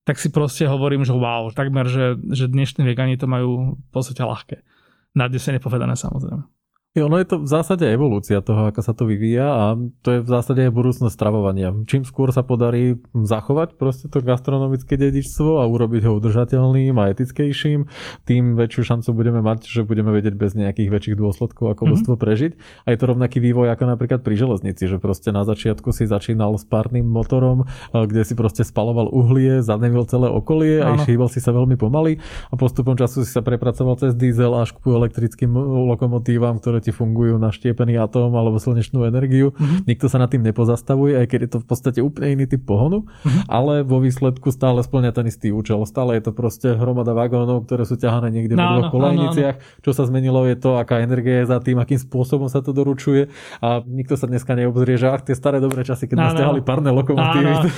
tak 0.03 0.18
si 0.18 0.26
proste 0.34 0.66
hovorím, 0.66 1.07
že 1.07 1.14
wow, 1.14 1.55
takmer, 1.55 1.86
že, 1.86 2.18
že 2.34 2.51
dnešní 2.51 2.82
vegáni 2.82 3.14
to 3.14 3.30
majú 3.30 3.78
v 3.78 3.91
podstate 3.95 4.26
ľahké. 4.26 4.66
Na 5.14 5.30
dnes 5.30 5.47
nepovedané 5.47 5.95
samozrejme. 5.95 6.59
Ono 6.99 7.22
je 7.22 7.26
to 7.30 7.38
v 7.38 7.47
zásade 7.47 7.86
evolúcia 7.86 8.43
toho, 8.43 8.66
ako 8.66 8.82
sa 8.82 8.91
to 8.91 9.07
vyvíja 9.07 9.47
a 9.47 9.78
to 10.03 10.11
je 10.11 10.26
v 10.26 10.28
zásade 10.28 10.59
aj 10.66 10.74
budúcnosť 10.74 11.14
stravovania. 11.14 11.70
Čím 11.86 12.03
skôr 12.03 12.34
sa 12.34 12.43
podarí 12.43 12.99
zachovať 13.14 13.78
proste 13.78 14.11
to 14.11 14.18
gastronomické 14.18 14.99
dedičstvo 14.99 15.62
a 15.62 15.70
urobiť 15.70 16.11
ho 16.11 16.18
udržateľným 16.18 16.99
a 16.99 17.14
etickejším, 17.14 17.86
tým 18.26 18.59
väčšiu 18.59 18.82
šancu 18.82 19.07
budeme 19.14 19.38
mať, 19.38 19.70
že 19.70 19.86
budeme 19.86 20.11
vedieť 20.11 20.34
bez 20.34 20.59
nejakých 20.59 20.91
väčších 20.91 21.14
dôsledkov 21.14 21.78
ako 21.78 21.95
mm-hmm. 21.95 22.18
prežiť. 22.18 22.53
A 22.59 22.91
je 22.91 22.99
to 22.99 23.05
rovnaký 23.07 23.38
vývoj 23.38 23.70
ako 23.70 23.86
napríklad 23.86 24.26
pri 24.26 24.34
železnici, 24.34 24.91
že 24.91 24.99
proste 24.99 25.30
na 25.30 25.47
začiatku 25.47 25.95
si 25.95 26.11
začínal 26.11 26.59
s 26.59 26.66
párnym 26.66 27.07
motorom, 27.07 27.70
kde 27.95 28.26
si 28.26 28.34
proste 28.34 28.66
spaloval 28.66 29.14
uhlie, 29.14 29.62
zanevil 29.62 30.11
celé 30.11 30.26
okolie 30.26 30.82
a 30.82 30.99
hýbal 31.07 31.30
si 31.30 31.38
sa 31.38 31.55
veľmi 31.55 31.78
pomaly 31.78 32.18
a 32.51 32.59
postupom 32.59 32.99
času 32.99 33.22
si 33.22 33.30
sa 33.30 33.47
prepracoval 33.47 33.95
cez 33.95 34.18
diesel 34.18 34.51
až 34.59 34.74
k 34.74 34.91
elektrickým 34.91 35.55
lokomotívam, 35.86 36.59
ktoré 36.59 36.79
ti 36.80 36.90
fungujú 36.90 37.36
na 37.36 37.52
štiepený 37.52 38.00
atóm 38.00 38.32
alebo 38.34 38.56
slnečnú 38.56 39.04
energiu. 39.04 39.52
Mm-hmm. 39.52 39.86
Nikto 39.86 40.06
sa 40.08 40.16
nad 40.18 40.32
tým 40.32 40.42
nepozastavuje, 40.44 41.20
aj 41.20 41.26
keď 41.28 41.40
je 41.44 41.50
to 41.52 41.58
v 41.60 41.66
podstate 41.66 42.00
úplne 42.00 42.40
iný 42.40 42.44
typ 42.48 42.64
pohonu, 42.64 43.04
mm-hmm. 43.06 43.46
ale 43.46 43.84
vo 43.84 44.00
výsledku 44.00 44.48
stále 44.50 44.80
splňa 44.80 45.12
ten 45.12 45.28
istý 45.28 45.52
účel. 45.52 45.84
Stále 45.84 46.18
je 46.18 46.28
to 46.28 46.32
proste 46.32 46.74
hromada 46.74 47.12
vagónov, 47.12 47.68
ktoré 47.68 47.84
sú 47.84 48.00
ťahané 48.00 48.32
niekde 48.32 48.56
no, 48.56 48.64
po 48.64 48.96
dvoch 48.96 49.12
no. 49.12 49.30
No, 49.30 49.32
no. 49.36 49.52
Čo 49.84 49.90
sa 49.92 50.02
zmenilo 50.08 50.44
je 50.48 50.56
to, 50.56 50.80
aká 50.80 51.04
energia 51.04 51.44
je 51.44 51.52
za 51.52 51.58
tým, 51.60 51.76
akým 51.78 52.00
spôsobom 52.00 52.48
sa 52.48 52.64
to 52.64 52.72
doručuje 52.72 53.28
a 53.60 53.84
nikto 53.84 54.16
sa 54.16 54.24
dneska 54.30 54.56
neobzrie, 54.56 54.96
že 54.96 55.12
ach, 55.12 55.22
tie 55.22 55.36
staré 55.36 55.60
dobré 55.60 55.84
časy, 55.84 56.08
keď 56.08 56.16
no, 56.16 56.22
nás 56.24 56.34
ťahali 56.36 56.60
parné 56.64 56.90
lokomotívy. 56.94 57.52
No, 57.52 57.60
no. 57.66 57.70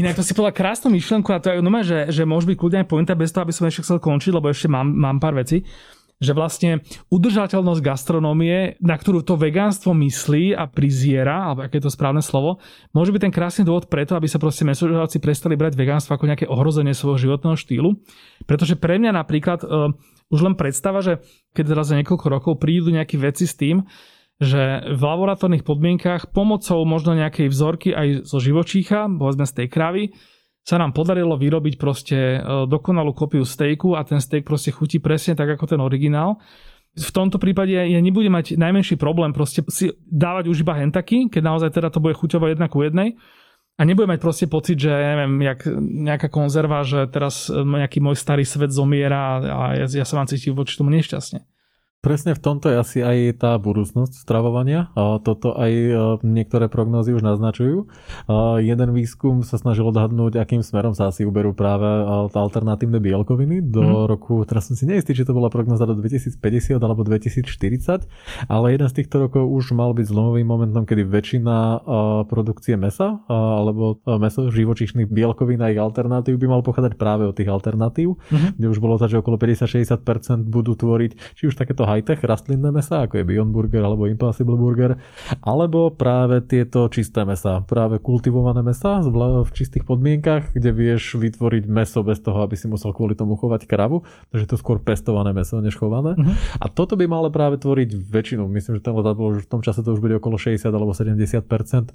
Inak 0.00 0.16
to 0.16 0.22
si 0.24 0.32
povedal 0.32 0.56
krásnu 0.56 0.88
myšlenku 0.92 1.28
a 1.34 1.38
to 1.42 1.52
je 1.52 1.60
no, 1.60 1.70
že, 1.84 2.08
že 2.08 2.22
môže 2.24 2.48
byť 2.48 2.56
kľudne 2.56 2.78
aj 2.84 2.88
pointa 2.88 3.12
bez 3.12 3.34
toho, 3.34 3.44
aby 3.44 3.52
som 3.52 3.68
ešte 3.68 3.84
chcel 3.84 3.98
končiť, 4.00 4.32
lebo 4.32 4.48
ešte 4.48 4.70
mám, 4.70 4.88
mám 4.88 5.18
pár 5.20 5.36
vecí 5.36 5.66
že 6.16 6.32
vlastne 6.32 6.80
udržateľnosť 7.12 7.84
gastronómie, 7.84 8.80
na 8.80 8.96
ktorú 8.96 9.20
to 9.20 9.36
vegánstvo 9.36 9.92
myslí 9.92 10.56
a 10.56 10.64
priziera, 10.64 11.52
alebo 11.52 11.68
aké 11.68 11.76
je 11.76 11.84
to 11.84 11.92
správne 11.92 12.24
slovo, 12.24 12.56
môže 12.96 13.12
byť 13.12 13.22
ten 13.28 13.34
krásny 13.34 13.62
dôvod 13.68 13.92
preto, 13.92 14.16
aby 14.16 14.24
sa 14.24 14.40
proste 14.40 14.64
mesožravci 14.64 15.20
prestali 15.20 15.60
brať 15.60 15.76
vegánstvo 15.76 16.16
ako 16.16 16.24
nejaké 16.24 16.46
ohrozenie 16.48 16.96
svojho 16.96 17.28
životného 17.28 17.56
štýlu. 17.60 18.00
Pretože 18.48 18.80
pre 18.80 18.96
mňa 18.96 19.12
napríklad 19.12 19.60
uh, 19.60 19.92
už 20.32 20.40
len 20.40 20.56
predstava, 20.56 21.04
že 21.04 21.20
keď 21.52 21.76
teraz 21.76 21.92
za 21.92 22.00
niekoľko 22.00 22.26
rokov 22.32 22.52
prídu 22.64 22.88
nejakí 22.88 23.20
veci 23.20 23.44
s 23.44 23.52
tým, 23.52 23.84
že 24.36 24.84
v 24.84 25.00
laboratórnych 25.00 25.64
podmienkach 25.64 26.32
pomocou 26.32 26.84
možno 26.84 27.16
nejakej 27.16 27.48
vzorky 27.48 27.96
aj 27.96 28.28
zo 28.28 28.36
živočícha, 28.36 29.08
povedzme 29.08 29.48
z 29.48 29.64
tej 29.64 29.66
kravy, 29.72 30.04
sa 30.66 30.82
nám 30.82 30.90
podarilo 30.90 31.38
vyrobiť 31.38 31.78
proste 31.78 32.18
e, 32.18 32.38
dokonalú 32.66 33.14
kopiu 33.14 33.46
stejku 33.46 33.94
a 33.94 34.02
ten 34.02 34.18
steak 34.18 34.42
proste 34.42 34.74
chutí 34.74 34.98
presne 34.98 35.38
tak 35.38 35.54
ako 35.54 35.70
ten 35.70 35.78
originál. 35.78 36.42
V 36.98 37.10
tomto 37.14 37.38
prípade 37.38 37.70
ja 37.70 38.00
nebudem 38.02 38.34
mať 38.34 38.58
najmenší 38.58 38.98
problém 38.98 39.30
proste 39.30 39.62
si 39.70 39.94
dávať 40.10 40.50
už 40.50 40.66
iba 40.66 40.74
hentaky, 40.74 41.30
keď 41.30 41.42
naozaj 41.44 41.70
teda 41.70 41.94
to 41.94 42.02
bude 42.02 42.18
chuťovo 42.18 42.50
jedna 42.50 42.66
ku 42.66 42.82
jednej. 42.82 43.14
A 43.76 43.84
nebudem 43.84 44.16
mať 44.16 44.20
proste 44.24 44.46
pocit, 44.48 44.80
že 44.80 44.88
neviem, 44.88 45.44
jak, 45.44 45.68
nejaká 45.76 46.32
konzerva, 46.32 46.82
že 46.82 47.06
teraz 47.06 47.46
e, 47.46 47.62
nejaký 47.62 48.02
môj 48.02 48.18
starý 48.18 48.42
svet 48.42 48.74
zomiera 48.74 49.38
a 49.38 49.62
ja, 49.78 49.86
ja 49.86 50.04
sa 50.08 50.18
vám 50.18 50.26
cítim 50.26 50.56
voči 50.56 50.74
tomu 50.74 50.90
nešťastne. 50.90 51.55
Presne 52.06 52.38
v 52.38 52.42
tomto 52.44 52.70
je 52.70 52.76
asi 52.78 52.98
aj 53.02 53.42
tá 53.42 53.52
budúcnosť 53.58 54.14
stravovania. 54.14 54.94
A 54.94 55.18
toto 55.18 55.58
aj 55.58 55.72
e, 55.74 55.92
niektoré 56.22 56.70
prognózy 56.70 57.10
už 57.10 57.26
naznačujú. 57.26 57.90
A 58.30 58.62
jeden 58.62 58.94
výskum 58.94 59.42
sa 59.42 59.58
snažil 59.58 59.90
odhadnúť, 59.90 60.38
akým 60.38 60.62
smerom 60.62 60.94
sa 60.94 61.10
asi 61.10 61.26
uberú 61.26 61.50
práve 61.50 61.82
e, 61.82 62.30
alternatívne 62.30 63.02
bielkoviny 63.02 63.58
do 63.58 63.82
mm. 63.82 64.06
roku, 64.06 64.46
teraz 64.46 64.70
som 64.70 64.78
si 64.78 64.86
neistý, 64.86 65.18
či 65.18 65.26
to 65.26 65.34
bola 65.34 65.50
prognoza 65.50 65.82
do 65.82 65.98
2050 65.98 66.78
alebo 66.78 67.02
2040, 67.02 68.06
ale 68.46 68.66
jeden 68.70 68.86
z 68.86 68.94
týchto 69.02 69.26
rokov 69.26 69.42
už 69.42 69.74
mal 69.74 69.90
byť 69.90 70.06
zlomovým 70.06 70.46
momentom, 70.46 70.86
kedy 70.86 71.10
väčšina 71.10 71.56
e, 71.58 71.78
produkcie 72.30 72.78
mesa 72.78 73.18
alebo 73.26 73.98
meso 74.20 74.46
živočíšnych 74.52 75.08
bielkovín 75.10 75.58
a 75.64 75.72
ich 75.72 75.80
alternatív 75.80 76.38
by 76.38 76.46
mal 76.46 76.62
pochádzať 76.62 76.94
práve 76.94 77.24
od 77.26 77.34
tých 77.34 77.50
alternatív, 77.50 78.14
mm-hmm. 78.14 78.50
kde 78.60 78.66
už 78.70 78.78
bolo 78.78 78.94
tak, 79.00 79.10
že 79.10 79.18
okolo 79.18 79.40
50-60% 79.40 80.46
budú 80.46 80.76
tvoriť 80.78 81.34
či 81.34 81.48
už 81.48 81.56
takéto 81.56 81.85
high-tech 81.86 82.18
rastlinné 82.26 82.74
mesa, 82.74 83.06
ako 83.06 83.22
je 83.22 83.24
Beyond 83.24 83.54
Burger 83.54 83.86
alebo 83.86 84.10
Impossible 84.10 84.58
Burger, 84.58 84.98
alebo 85.40 85.94
práve 85.94 86.42
tieto 86.42 86.90
čisté 86.90 87.22
mesa, 87.22 87.62
práve 87.62 88.02
kultivované 88.02 88.66
mesa 88.66 88.98
v 89.06 89.50
čistých 89.54 89.86
podmienkach, 89.86 90.50
kde 90.50 90.70
vieš 90.74 91.14
vytvoriť 91.14 91.64
meso 91.70 92.02
bez 92.02 92.18
toho, 92.18 92.42
aby 92.42 92.58
si 92.58 92.66
musel 92.66 92.90
kvôli 92.90 93.14
tomu 93.14 93.38
chovať 93.38 93.70
kravu, 93.70 94.02
takže 94.34 94.50
to 94.50 94.56
skôr 94.58 94.82
pestované 94.82 95.30
meso 95.30 95.62
než 95.62 95.78
chované. 95.78 96.18
Uh-huh. 96.18 96.34
A 96.58 96.66
toto 96.66 96.98
by 96.98 97.06
malo 97.06 97.28
práve 97.28 97.60
tvoriť 97.60 97.94
väčšinu. 97.94 98.48
Myslím, 98.48 98.80
že 98.80 98.82
ten 98.82 98.96
bolo, 98.96 99.38
v 99.38 99.46
tom 99.46 99.60
čase 99.60 99.84
to 99.84 99.92
už 99.92 100.00
bude 100.00 100.16
okolo 100.16 100.40
60 100.40 100.66
alebo 100.72 100.96
70% 100.96 101.92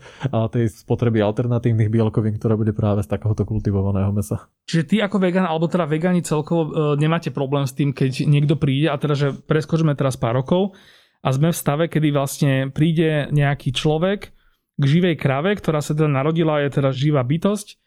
tej 0.51 0.65
spotreby 0.69 1.23
alternatívnych 1.25 1.89
bielkovín, 1.89 2.37
ktorá 2.37 2.53
bude 2.53 2.75
práve 2.75 3.01
z 3.01 3.09
takéhoto 3.09 3.47
kultivovaného 3.47 4.13
mesa. 4.13 4.45
Čiže 4.69 4.83
ty 4.85 4.95
ako 5.01 5.17
vegan, 5.17 5.49
alebo 5.49 5.65
teda 5.65 5.89
vegani 5.89 6.21
celkovo 6.21 6.69
e, 6.69 6.99
nemáte 7.01 7.33
problém 7.33 7.65
s 7.65 7.73
tým, 7.73 7.95
keď 7.95 8.29
niekto 8.29 8.55
príde 8.59 8.93
a 8.93 8.95
teda, 8.95 9.15
že 9.17 9.27
preskočíme 9.33 9.80
máme 9.85 9.99
teraz 9.99 10.17
pár 10.17 10.37
rokov 10.37 10.77
a 11.21 11.29
sme 11.29 11.53
v 11.53 11.57
stave, 11.57 11.85
kedy 11.89 12.07
vlastne 12.13 12.53
príde 12.73 13.29
nejaký 13.29 13.73
človek 13.73 14.33
k 14.77 14.83
živej 14.83 15.15
krave, 15.19 15.53
ktorá 15.53 15.83
sa 15.83 15.93
teda 15.93 16.09
narodila, 16.09 16.63
je 16.65 16.69
teda 16.81 16.89
živá 16.89 17.21
bytosť, 17.21 17.77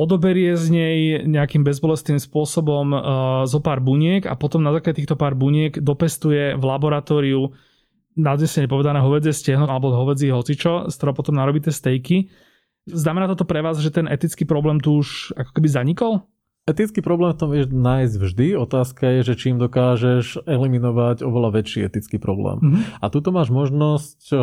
odoberie 0.00 0.56
z 0.56 0.66
nej 0.72 0.96
nejakým 1.28 1.60
bezbolestným 1.60 2.16
spôsobom 2.16 2.88
zo 3.44 3.60
pár 3.60 3.84
buniek 3.84 4.24
a 4.24 4.32
potom 4.32 4.64
na 4.64 4.72
základe 4.72 5.04
týchto 5.04 5.12
pár 5.12 5.36
buniek 5.36 5.76
dopestuje 5.76 6.56
v 6.56 6.64
laboratóriu 6.64 7.52
nádesne 8.16 8.64
povedané 8.64 9.04
hovedzie 9.04 9.36
stehno 9.36 9.68
alebo 9.68 9.92
hovedzie 9.92 10.32
hocičo, 10.32 10.88
z 10.88 10.94
ktorého 10.96 11.14
potom 11.14 11.36
narobíte 11.36 11.68
stejky. 11.68 12.32
Znamená 12.88 13.28
toto 13.28 13.44
pre 13.44 13.60
vás, 13.60 13.76
že 13.84 13.92
ten 13.92 14.08
etický 14.08 14.48
problém 14.48 14.80
tu 14.80 15.04
už 15.04 15.36
ako 15.36 15.52
keby 15.52 15.68
zanikol? 15.68 16.24
Etický 16.68 17.00
problém 17.00 17.32
v 17.32 17.40
tom 17.40 17.48
vieš 17.48 17.72
nájsť 17.72 18.14
vždy. 18.20 18.46
Otázka 18.60 19.08
je, 19.08 19.32
že 19.32 19.40
čím 19.40 19.56
dokážeš 19.56 20.44
eliminovať 20.44 21.24
oveľa 21.24 21.56
väčší 21.56 21.88
etický 21.88 22.20
problém. 22.20 22.60
Mm-hmm. 22.60 23.00
A 23.00 23.06
tuto 23.08 23.32
máš 23.32 23.48
možnosť 23.48 24.36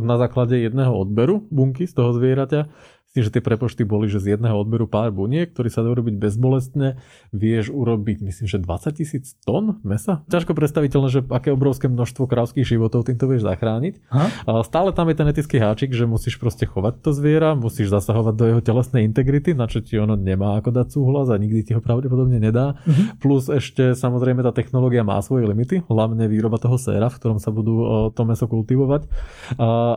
na 0.00 0.16
základe 0.16 0.56
jedného 0.56 0.96
odberu 0.96 1.44
bunky 1.52 1.84
z 1.84 1.92
toho 1.92 2.16
zvieraťa 2.16 2.72
Myslím, 3.10 3.26
že 3.26 3.34
tie 3.34 3.42
prepočty 3.42 3.82
boli, 3.82 4.06
že 4.06 4.22
z 4.22 4.38
jedného 4.38 4.54
odberu 4.54 4.86
pár 4.86 5.10
buniek, 5.10 5.50
ktorý 5.50 5.66
sa 5.66 5.82
dá 5.82 5.90
urobiť 5.90 6.14
bezbolestne, 6.14 7.02
vieš 7.34 7.74
urobiť, 7.74 8.22
myslím, 8.22 8.46
že 8.46 8.62
20 8.62 9.02
tisíc 9.02 9.34
tón 9.42 9.82
mesa. 9.82 10.22
Ťažko 10.30 10.54
predstaviteľné, 10.54 11.08
že 11.10 11.26
aké 11.26 11.50
obrovské 11.50 11.90
množstvo 11.90 12.30
krávských 12.30 12.62
životov 12.62 13.10
týmto 13.10 13.26
vieš 13.26 13.50
zachrániť. 13.50 13.98
A 14.46 14.62
stále 14.62 14.94
tam 14.94 15.10
je 15.10 15.18
ten 15.18 15.26
etický 15.26 15.58
háčik, 15.58 15.90
že 15.90 16.06
musíš 16.06 16.38
proste 16.38 16.70
chovať 16.70 17.02
to 17.02 17.10
zviera, 17.10 17.58
musíš 17.58 17.90
zasahovať 17.90 18.34
do 18.38 18.44
jeho 18.46 18.60
telesnej 18.62 19.02
integrity, 19.02 19.58
na 19.58 19.66
čo 19.66 19.82
ti 19.82 19.98
ono 19.98 20.14
nemá 20.14 20.62
ako 20.62 20.70
dať 20.70 20.94
súhlas 20.94 21.34
a 21.34 21.40
nikdy 21.42 21.66
ti 21.66 21.72
ho 21.74 21.82
pravdepodobne 21.82 22.38
nedá. 22.38 22.78
Uh-huh. 22.86 23.18
Plus 23.18 23.50
ešte 23.50 23.98
samozrejme 23.98 24.46
tá 24.46 24.54
technológia 24.54 25.02
má 25.02 25.18
svoje 25.18 25.50
limity, 25.50 25.82
hlavne 25.90 26.30
výroba 26.30 26.62
toho 26.62 26.78
séra, 26.78 27.10
v 27.10 27.18
ktorom 27.18 27.42
sa 27.42 27.50
budú 27.50 28.06
to 28.14 28.22
meso 28.22 28.46
kultivovať. 28.46 29.10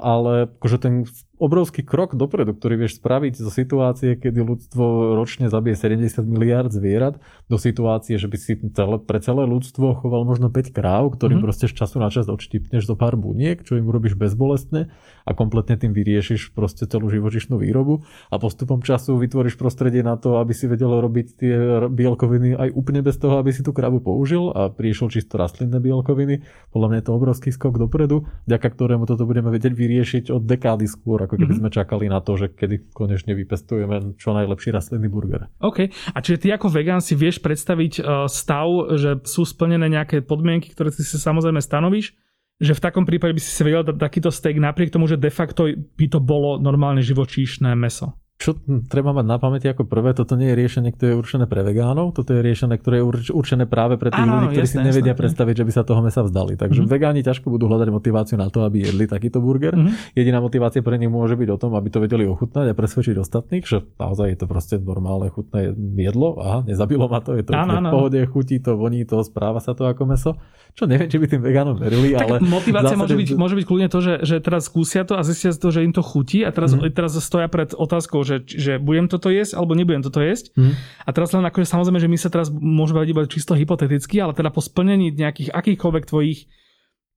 Ale 0.01 0.49
akože 0.57 0.77
ten 0.81 1.05
obrovský 1.43 1.83
krok 1.83 2.15
dopredu, 2.15 2.55
ktorý 2.55 2.87
vieš 2.87 3.03
spraviť 3.03 3.35
zo 3.35 3.51
situácie, 3.51 4.15
kedy 4.15 4.39
ľudstvo 4.39 5.11
ročne 5.19 5.51
zabije 5.51 5.75
70 5.75 6.23
miliard 6.23 6.71
zvierat, 6.71 7.19
do 7.51 7.59
situácie, 7.59 8.15
že 8.15 8.31
by 8.31 8.37
si 8.39 8.55
celé, 8.71 8.95
pre 9.03 9.19
celé 9.19 9.43
ľudstvo 9.43 9.99
choval 9.99 10.23
možno 10.23 10.47
5 10.47 10.71
kráv, 10.71 11.19
ktorým 11.19 11.43
mm-hmm. 11.43 11.43
proste 11.43 11.67
z 11.67 11.75
času 11.75 11.99
na 11.99 12.07
čas 12.07 12.31
odštipneš 12.31 12.87
zo 12.87 12.95
pár 12.95 13.19
buniek, 13.19 13.59
čo 13.59 13.75
im 13.75 13.83
urobíš 13.91 14.15
bezbolestne 14.15 14.87
a 15.27 15.31
kompletne 15.35 15.75
tým 15.75 15.91
vyriešiš 15.91 16.55
proste 16.55 16.87
celú 16.87 17.11
živočišnú 17.11 17.59
výrobu 17.59 18.07
a 18.31 18.39
postupom 18.39 18.79
času 18.79 19.19
vytvoríš 19.19 19.59
prostredie 19.59 19.99
na 19.99 20.15
to, 20.15 20.39
aby 20.39 20.55
si 20.55 20.71
vedel 20.71 20.95
robiť 20.95 21.27
tie 21.35 21.55
bielkoviny 21.91 22.55
aj 22.55 22.69
úplne 22.71 23.03
bez 23.03 23.19
toho, 23.19 23.43
aby 23.43 23.51
si 23.51 23.59
tú 23.67 23.75
kravu 23.75 23.99
použil 23.99 24.47
a 24.55 24.71
prišiel 24.71 25.11
čisto 25.11 25.35
rastlinné 25.35 25.83
bielkoviny. 25.83 26.39
Podľa 26.71 26.87
mňa 26.87 26.97
je 27.03 27.05
to 27.05 27.11
obrovský 27.11 27.49
skok 27.51 27.75
dopredu, 27.75 28.23
vďaka 28.47 28.67
ktorému 28.71 29.03
toto 29.03 29.27
budeme 29.27 29.51
vedieť 29.51 29.75
vyriešiť 29.75 30.23
od 30.31 30.47
dekády 30.47 30.87
skôr, 30.87 31.19
ako 31.33 31.41
keby 31.41 31.57
mm-hmm. 31.57 31.65
sme 31.65 31.69
čakali 31.73 32.05
na 32.05 32.21
to, 32.21 32.37
že 32.37 32.53
kedy 32.53 32.93
konečne 32.93 33.33
vypestujeme 33.33 34.13
čo 34.21 34.37
najlepší 34.37 34.69
rastlinný 34.69 35.09
burger. 35.09 35.49
OK. 35.57 35.89
A 35.89 36.17
čiže 36.21 36.45
ty 36.45 36.47
ako 36.53 36.69
vegán 36.69 37.01
si 37.01 37.17
vieš 37.17 37.41
predstaviť 37.41 37.93
e, 37.97 38.01
stav, 38.29 38.69
že 39.01 39.25
sú 39.25 39.41
splnené 39.41 39.89
nejaké 39.89 40.21
podmienky, 40.21 40.69
ktoré 40.69 40.93
si 40.93 41.01
sa 41.01 41.17
samozrejme 41.33 41.57
stanovíš, 41.57 42.13
že 42.61 42.77
v 42.77 42.83
takom 42.85 43.09
prípade 43.09 43.33
by 43.33 43.41
si 43.41 43.49
si 43.49 43.61
vedel 43.65 43.81
dať 43.81 43.97
takýto 43.97 44.29
steak 44.29 44.61
napriek 44.61 44.93
tomu, 44.93 45.09
že 45.09 45.17
de 45.17 45.33
facto 45.33 45.65
by 45.73 46.05
to 46.05 46.21
bolo 46.21 46.61
normálne 46.61 47.01
živočíšne 47.01 47.73
meso 47.73 48.13
čo 48.43 48.59
treba 48.91 49.15
mať 49.15 49.23
na 49.23 49.39
pamäti 49.39 49.71
ako 49.71 49.87
prvé, 49.87 50.11
toto 50.11 50.35
nie 50.35 50.51
je 50.51 50.59
riešenie, 50.59 50.91
ktoré 50.91 51.15
je 51.15 51.17
určené 51.23 51.45
pre 51.47 51.63
vegánov, 51.63 52.11
toto 52.11 52.35
je 52.35 52.43
riešenie, 52.43 52.75
ktoré 52.75 52.99
je 52.99 53.31
určené 53.31 53.63
práve 53.71 53.95
pre 53.95 54.11
tých 54.11 54.19
Áno, 54.19 54.43
ľudí, 54.43 54.59
ktorí 54.59 54.67
jasné, 54.67 54.83
si 54.83 54.87
nevedia 54.91 55.15
jasné. 55.15 55.21
predstaviť, 55.23 55.55
že 55.55 55.63
by 55.63 55.71
sa 55.71 55.83
toho 55.87 56.01
mesa 56.03 56.21
vzdali. 56.27 56.59
Takže 56.59 56.83
mm-hmm. 56.83 56.91
vegáni 56.91 57.23
ťažko 57.23 57.47
budú 57.47 57.71
hľadať 57.71 57.87
motiváciu 57.87 58.35
na 58.35 58.51
to, 58.51 58.67
aby 58.67 58.83
jedli 58.83 59.07
takýto 59.07 59.39
burger. 59.39 59.79
Mm-hmm. 59.79 60.19
Jediná 60.19 60.43
motivácia 60.43 60.83
pre 60.83 60.99
nich 60.99 61.07
môže 61.07 61.39
byť 61.39 61.49
o 61.55 61.57
tom, 61.57 61.71
aby 61.79 61.87
to 61.87 62.03
vedeli 62.03 62.27
ochutnať 62.27 62.67
a 62.67 62.73
presvedčiť 62.75 63.15
ostatných, 63.15 63.63
že 63.63 63.87
naozaj 63.95 64.27
je 64.35 64.37
to 64.43 64.45
proste 64.51 64.75
normálne 64.83 65.31
chutné 65.31 65.71
jedlo. 65.95 66.35
Aha, 66.43 66.59
nezabilo 66.67 67.07
ma 67.07 67.23
to, 67.23 67.39
je 67.39 67.47
to 67.47 67.55
áno, 67.55 67.79
v 67.79 67.95
pohode, 67.95 68.19
chutí 68.27 68.59
to, 68.59 68.75
voní 68.75 69.07
to, 69.07 69.23
správa 69.23 69.63
sa 69.63 69.71
to 69.71 69.87
ako 69.87 70.03
meso. 70.03 70.35
Čo 70.73 70.89
neviem, 70.89 71.05
či 71.05 71.21
by 71.21 71.29
tým 71.29 71.45
vegánom 71.45 71.77
verili, 71.77 72.17
tak 72.17 72.25
ale... 72.25 72.37
Motivácia 72.41 72.97
zásade... 72.97 73.01
môže, 73.05 73.15
byť, 73.15 73.29
môže 73.37 73.55
byť 73.61 73.65
kľudne 73.69 73.89
to, 73.93 73.99
že, 74.01 74.13
že 74.25 74.35
teraz 74.41 74.65
skúsia 74.65 75.05
to 75.05 75.13
a 75.13 75.21
zistia 75.21 75.53
to, 75.53 75.69
že 75.69 75.85
im 75.85 75.93
to 75.93 76.01
chutí 76.01 76.41
a 76.41 76.49
teraz, 76.49 76.73
mm-hmm. 76.73 76.97
teraz 76.97 77.13
stoja 77.21 77.45
pred 77.45 77.77
otázkou, 77.77 78.25
že, 78.25 78.32
že 78.41 78.81
budem 78.81 79.05
toto 79.11 79.29
jesť 79.29 79.59
alebo 79.59 79.77
nebudem 79.77 80.01
toto 80.01 80.23
jesť. 80.23 80.55
Mm-hmm. 80.57 80.73
A 81.05 81.09
teraz 81.13 81.29
len 81.35 81.45
akože 81.45 81.67
samozrejme, 81.69 81.99
že 82.01 82.09
my 82.09 82.17
sa 82.17 82.29
teraz 82.33 82.47
môžeme 82.49 83.03
iba 83.05 83.27
čisto 83.29 83.53
hypoteticky, 83.53 84.17
ale 84.23 84.33
teda 84.33 84.49
po 84.49 84.63
splnení 84.63 85.13
nejakých 85.13 85.53
akýchkoľvek 85.53 86.03
tvojich 86.09 86.49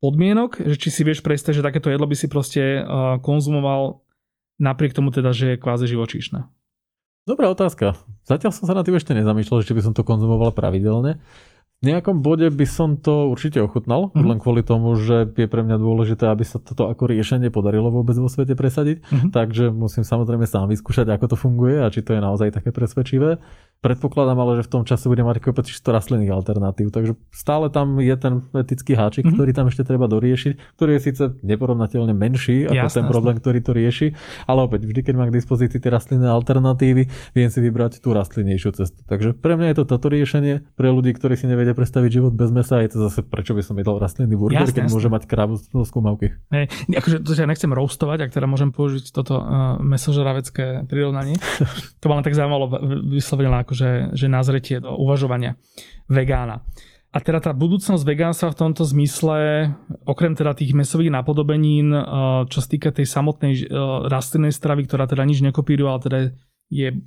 podmienok, 0.05 0.61
že 0.61 0.77
či 0.77 0.89
si 0.93 1.03
vieš 1.07 1.25
predstaviť, 1.25 1.63
že 1.63 1.67
takéto 1.67 1.89
jedlo 1.89 2.05
by 2.05 2.17
si 2.19 2.27
proste 2.29 2.85
uh, 2.85 3.17
konzumoval 3.23 4.05
napriek 4.61 4.93
tomu 4.93 5.13
teda, 5.13 5.33
že 5.33 5.57
je 5.57 5.61
kvázi 5.61 5.89
živočíšne. 5.89 6.45
Dobrá 7.27 7.51
otázka. 7.51 7.99
Zatiaľ 8.23 8.55
som 8.55 8.71
sa 8.71 8.75
na 8.77 8.87
tým 8.87 8.95
ešte 8.95 9.11
nezamýšľal, 9.11 9.67
že 9.67 9.75
by 9.75 9.83
som 9.83 9.95
to 9.97 10.07
konzumoval 10.07 10.55
pravidelne. 10.55 11.19
Nejakom 11.85 12.25
bode 12.25 12.49
by 12.49 12.65
som 12.65 12.97
to 12.97 13.29
určite 13.29 13.61
ochutnal, 13.61 14.09
mm-hmm. 14.09 14.25
len 14.25 14.39
kvôli 14.41 14.65
tomu, 14.65 14.97
že 14.97 15.29
je 15.29 15.45
pre 15.45 15.61
mňa 15.61 15.77
dôležité, 15.77 16.25
aby 16.33 16.41
sa 16.41 16.57
toto 16.57 16.89
ako 16.89 17.13
riešenie 17.13 17.53
podarilo 17.53 17.93
vôbec 17.93 18.17
vo 18.17 18.33
svete 18.33 18.57
presadiť. 18.57 19.05
Mm-hmm. 19.05 19.31
Takže 19.37 19.77
musím 19.77 20.01
samozrejme 20.01 20.49
sám 20.49 20.73
vyskúšať, 20.73 21.13
ako 21.13 21.33
to 21.33 21.37
funguje 21.37 21.77
a 21.85 21.93
či 21.93 22.01
to 22.01 22.17
je 22.17 22.21
naozaj 22.25 22.49
také 22.57 22.73
presvedčivé. 22.73 23.37
Predpokladám 23.85 24.41
ale, 24.41 24.53
že 24.57 24.65
v 24.65 24.73
tom 24.73 24.83
čase 24.89 25.05
bude 25.05 25.21
mať 25.21 25.37
kopec 25.45 25.69
čisto 25.69 25.93
rastlinných 25.93 26.33
alternatív, 26.33 26.97
takže 26.97 27.13
stále 27.29 27.69
tam 27.69 28.01
je 28.01 28.17
ten 28.17 28.41
etický 28.57 28.97
háčik, 28.97 29.29
mm-hmm. 29.29 29.37
ktorý 29.37 29.51
tam 29.53 29.69
ešte 29.69 29.85
treba 29.85 30.09
doriešiť, 30.09 30.81
ktorý 30.81 30.97
je 30.97 31.01
síce 31.13 31.25
neporovnateľne 31.45 32.17
menší 32.17 32.73
ako 32.73 32.89
jasne, 32.89 33.05
ten 33.05 33.05
problém, 33.05 33.37
ktorý 33.37 33.59
to 33.61 33.77
rieši, 33.77 34.17
ale 34.49 34.65
opäť 34.65 34.89
vždy, 34.89 35.01
keď 35.05 35.15
mám 35.21 35.29
k 35.29 35.37
dispozícii 35.45 35.77
tie 35.77 35.93
rastlinné 35.93 36.25
alternatívy, 36.25 37.05
viem 37.37 37.49
si 37.53 37.61
vybrať 37.61 38.01
tú 38.01 38.17
rastlinnejšiu 38.17 38.71
cestu. 38.73 39.05
Takže 39.05 39.37
pre 39.37 39.61
mňa 39.61 39.77
je 39.77 39.77
to 39.77 39.85
toto 39.85 40.09
riešenie, 40.09 40.65
pre 40.73 40.89
ľudí, 40.89 41.13
ktorí 41.13 41.37
si 41.37 41.45
nevedia 41.45 41.66
predstaviť 41.73 42.11
život 42.13 42.33
bez 42.37 42.53
mesa, 42.53 42.85
je 42.85 42.95
to 42.95 43.09
zase 43.11 43.25
prečo 43.27 43.57
by 43.57 43.63
som 43.65 43.75
jedol 43.81 43.97
rastlinný 43.97 44.37
burger, 44.37 44.63
jasne, 44.63 44.77
keď 44.77 44.83
jasne. 44.87 44.95
môže 44.95 45.09
mať 45.11 45.23
kravu 45.25 45.55
z 45.59 45.65
skúmavky. 45.89 46.37
Hey, 46.53 46.69
akože 46.93 47.25
to 47.25 47.33
ja 47.35 47.49
nechcem 47.49 47.73
roastovať, 47.73 48.29
ak 48.29 48.31
teda 48.37 48.47
môžem 48.47 48.71
použiť 48.71 49.11
toto 49.11 49.41
uh, 49.41 49.81
mesožravecké 49.81 50.85
prirovnanie. 50.87 51.41
to 52.01 52.07
ma 52.07 52.21
len 52.21 52.25
tak 52.27 52.37
zaujímalo 52.37 52.71
vyslovene 53.11 53.65
akože, 53.65 54.13
že 54.13 54.27
nazretie 54.29 54.79
do 54.79 54.95
uvažovania 54.95 55.57
vegána. 56.07 56.63
A 57.17 57.23
teda 57.25 57.41
tá 57.41 57.57
budúcnosť 57.57 58.05
vegánstva 58.05 58.53
v 58.53 58.61
tomto 58.61 58.85
zmysle, 58.85 59.73
okrem 60.05 60.37
teda 60.37 60.53
tých 60.53 60.77
mesových 60.77 61.09
napodobenín, 61.09 61.89
eh, 61.89 62.05
čo 62.53 62.61
sa 62.61 62.69
týka 62.69 62.93
tej 62.93 63.09
samotnej 63.09 63.53
eh, 63.57 63.65
rastlinnej 64.13 64.53
stravy, 64.53 64.85
ktorá 64.85 65.09
teda 65.09 65.25
nič 65.25 65.41
nekopíruje, 65.41 65.89
ale 65.89 66.01
teda 66.05 66.17
je 66.21 66.29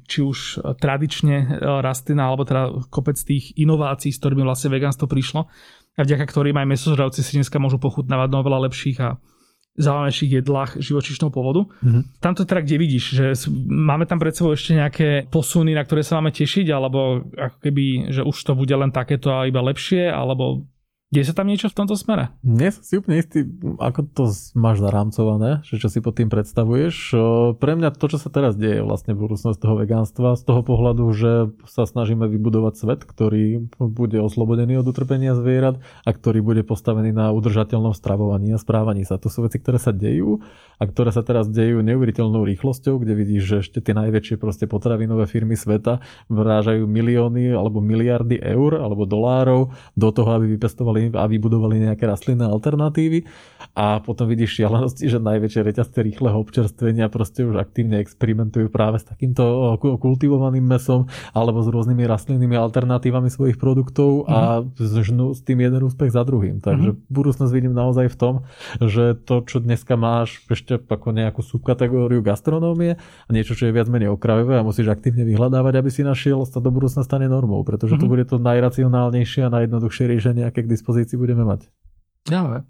či 0.08 0.20
už 0.24 0.64
tradične 0.80 1.36
eh, 1.44 1.48
rastlina, 1.84 2.32
alebo 2.32 2.48
teda 2.48 2.88
kopec 2.88 3.20
tých 3.20 3.56
inovácií, 3.60 4.12
s 4.12 4.20
ktorými 4.20 4.44
vlastne 4.48 4.72
vegánstvo 4.72 5.06
prišlo 5.08 5.48
a 6.00 6.02
vďaka 6.08 6.26
ktorým 6.32 6.56
aj 6.56 6.68
mesožravci 6.68 7.20
si 7.20 7.36
dneska 7.36 7.60
môžu 7.60 7.76
pochutnávať 7.76 8.30
no 8.32 8.40
veľa 8.40 8.72
lepších 8.72 8.98
a 9.04 9.20
zaujímavejších 9.80 10.32
jedlách 10.44 10.72
živočišného 10.84 11.32
pôvodu. 11.32 11.64
Mm-hmm. 11.80 12.04
Tamto 12.20 12.44
teda 12.44 12.68
kde 12.68 12.76
vidíš, 12.76 13.06
že 13.16 13.26
máme 13.64 14.04
tam 14.04 14.20
pred 14.20 14.36
sebou 14.36 14.52
ešte 14.52 14.76
nejaké 14.76 15.32
posuny, 15.32 15.72
na 15.72 15.88
ktoré 15.88 16.04
sa 16.04 16.20
máme 16.20 16.36
tešiť, 16.36 16.68
alebo 16.68 17.24
ako 17.32 17.58
keby, 17.64 18.12
že 18.12 18.22
už 18.28 18.36
to 18.44 18.54
bude 18.60 18.76
len 18.76 18.92
takéto 18.92 19.32
a 19.32 19.48
iba 19.48 19.64
lepšie, 19.64 20.12
alebo 20.12 20.68
Deje 21.10 21.34
sa 21.34 21.42
tam 21.42 21.50
niečo 21.50 21.74
v 21.74 21.78
tomto 21.82 21.98
smere? 21.98 22.30
Nie 22.46 22.70
som 22.70 22.86
si 22.86 22.94
úplne 23.02 23.18
istý, 23.18 23.42
ako 23.82 24.14
to 24.14 24.30
máš 24.54 24.78
zarámcované, 24.78 25.66
že 25.66 25.82
čo 25.82 25.90
si 25.90 26.06
pod 26.06 26.22
tým 26.22 26.30
predstavuješ. 26.30 27.18
Pre 27.58 27.74
mňa 27.74 27.98
to, 27.98 28.14
čo 28.14 28.22
sa 28.22 28.30
teraz 28.30 28.54
deje 28.54 28.86
vlastne 28.86 29.18
v 29.18 29.26
budúcnosti 29.26 29.58
toho 29.58 29.74
vegánstva, 29.82 30.38
z 30.38 30.46
toho 30.46 30.62
pohľadu, 30.62 31.10
že 31.18 31.50
sa 31.66 31.90
snažíme 31.90 32.30
vybudovať 32.30 32.74
svet, 32.78 33.02
ktorý 33.10 33.74
bude 33.82 34.22
oslobodený 34.22 34.86
od 34.86 34.86
utrpenia 34.86 35.34
zvierat 35.34 35.82
a 36.06 36.10
ktorý 36.14 36.46
bude 36.46 36.62
postavený 36.62 37.10
na 37.10 37.34
udržateľnom 37.34 37.98
stravovaní 37.98 38.54
a 38.54 38.62
správaní 38.62 39.02
sa. 39.02 39.18
To 39.18 39.34
sú 39.34 39.50
veci, 39.50 39.58
ktoré 39.58 39.82
sa 39.82 39.90
dejú 39.90 40.46
a 40.78 40.86
ktoré 40.86 41.10
sa 41.10 41.26
teraz 41.26 41.50
dejú 41.50 41.82
neuveriteľnou 41.82 42.46
rýchlosťou, 42.46 43.02
kde 43.02 43.18
vidíš, 43.18 43.44
že 43.50 43.56
ešte 43.66 43.82
tie 43.82 43.98
najväčšie 43.98 44.38
proste 44.38 44.70
potravinové 44.70 45.26
firmy 45.26 45.58
sveta 45.58 46.06
vrážajú 46.30 46.86
milióny 46.86 47.50
alebo 47.50 47.82
miliardy 47.82 48.38
eur 48.38 48.78
alebo 48.78 49.10
dolárov 49.10 49.74
do 49.98 50.10
toho, 50.14 50.38
aby 50.38 50.54
vypestovali 50.54 50.99
a 51.16 51.24
vybudovali 51.26 51.88
nejaké 51.88 52.04
rastlinné 52.04 52.44
alternatívy 52.44 53.24
a 53.78 54.04
potom 54.04 54.28
vidíš 54.28 54.60
šialenosti, 54.60 55.08
že 55.08 55.24
najväčšie 55.24 55.62
reťazce 55.72 56.00
rýchleho 56.04 56.36
občerstvenia 56.42 57.08
proste 57.08 57.48
už 57.48 57.62
aktívne 57.62 58.02
experimentujú 58.04 58.68
práve 58.68 59.00
s 59.00 59.06
takýmto 59.08 59.78
kultivovaným 59.80 60.66
mesom 60.66 61.08
alebo 61.32 61.62
s 61.62 61.70
rôznymi 61.70 62.04
rastlinnými 62.10 62.58
alternatívami 62.58 63.30
svojich 63.30 63.56
produktov 63.62 64.26
mm. 64.26 64.32
a 64.32 64.40
mhm. 64.66 65.04
žnú 65.06 65.28
s 65.32 65.46
tým 65.46 65.62
jeden 65.62 65.86
úspech 65.86 66.12
za 66.12 66.26
druhým. 66.26 66.60
Takže 66.60 66.98
mm. 66.98 67.00
budúcnosť 67.08 67.52
vidím 67.54 67.72
naozaj 67.78 68.10
v 68.12 68.18
tom, 68.18 68.34
že 68.82 69.16
to, 69.16 69.46
čo 69.46 69.62
dneska 69.62 69.96
máš 69.96 70.44
ešte 70.50 70.82
ako 70.82 71.14
nejakú 71.14 71.40
subkategóriu 71.46 72.26
gastronómie 72.26 72.98
a 73.00 73.30
niečo, 73.30 73.54
čo 73.54 73.70
je 73.70 73.76
viac 73.76 73.88
menej 73.88 74.12
okrajové 74.12 74.60
a 74.60 74.66
musíš 74.66 74.90
aktívne 74.90 75.24
vyhľadávať, 75.24 75.74
aby 75.78 75.90
si 75.94 76.02
našiel, 76.02 76.42
sa 76.50 76.58
do 76.58 76.74
budúcna 76.74 77.06
stane 77.06 77.30
normou, 77.30 77.62
pretože 77.62 77.96
mm. 77.96 78.00
to 78.02 78.06
mhm. 78.10 78.12
bude 78.12 78.26
to 78.26 78.36
najracionálnejšie 78.42 79.46
a 79.46 79.54
najjednoduchšie 79.54 80.06
riešenie, 80.10 80.44
aké 80.44 80.66
k 80.66 80.72
dispozícii 80.74 80.89
budeme 81.16 81.46
mať. 81.46 81.70
Ja, 82.30 82.66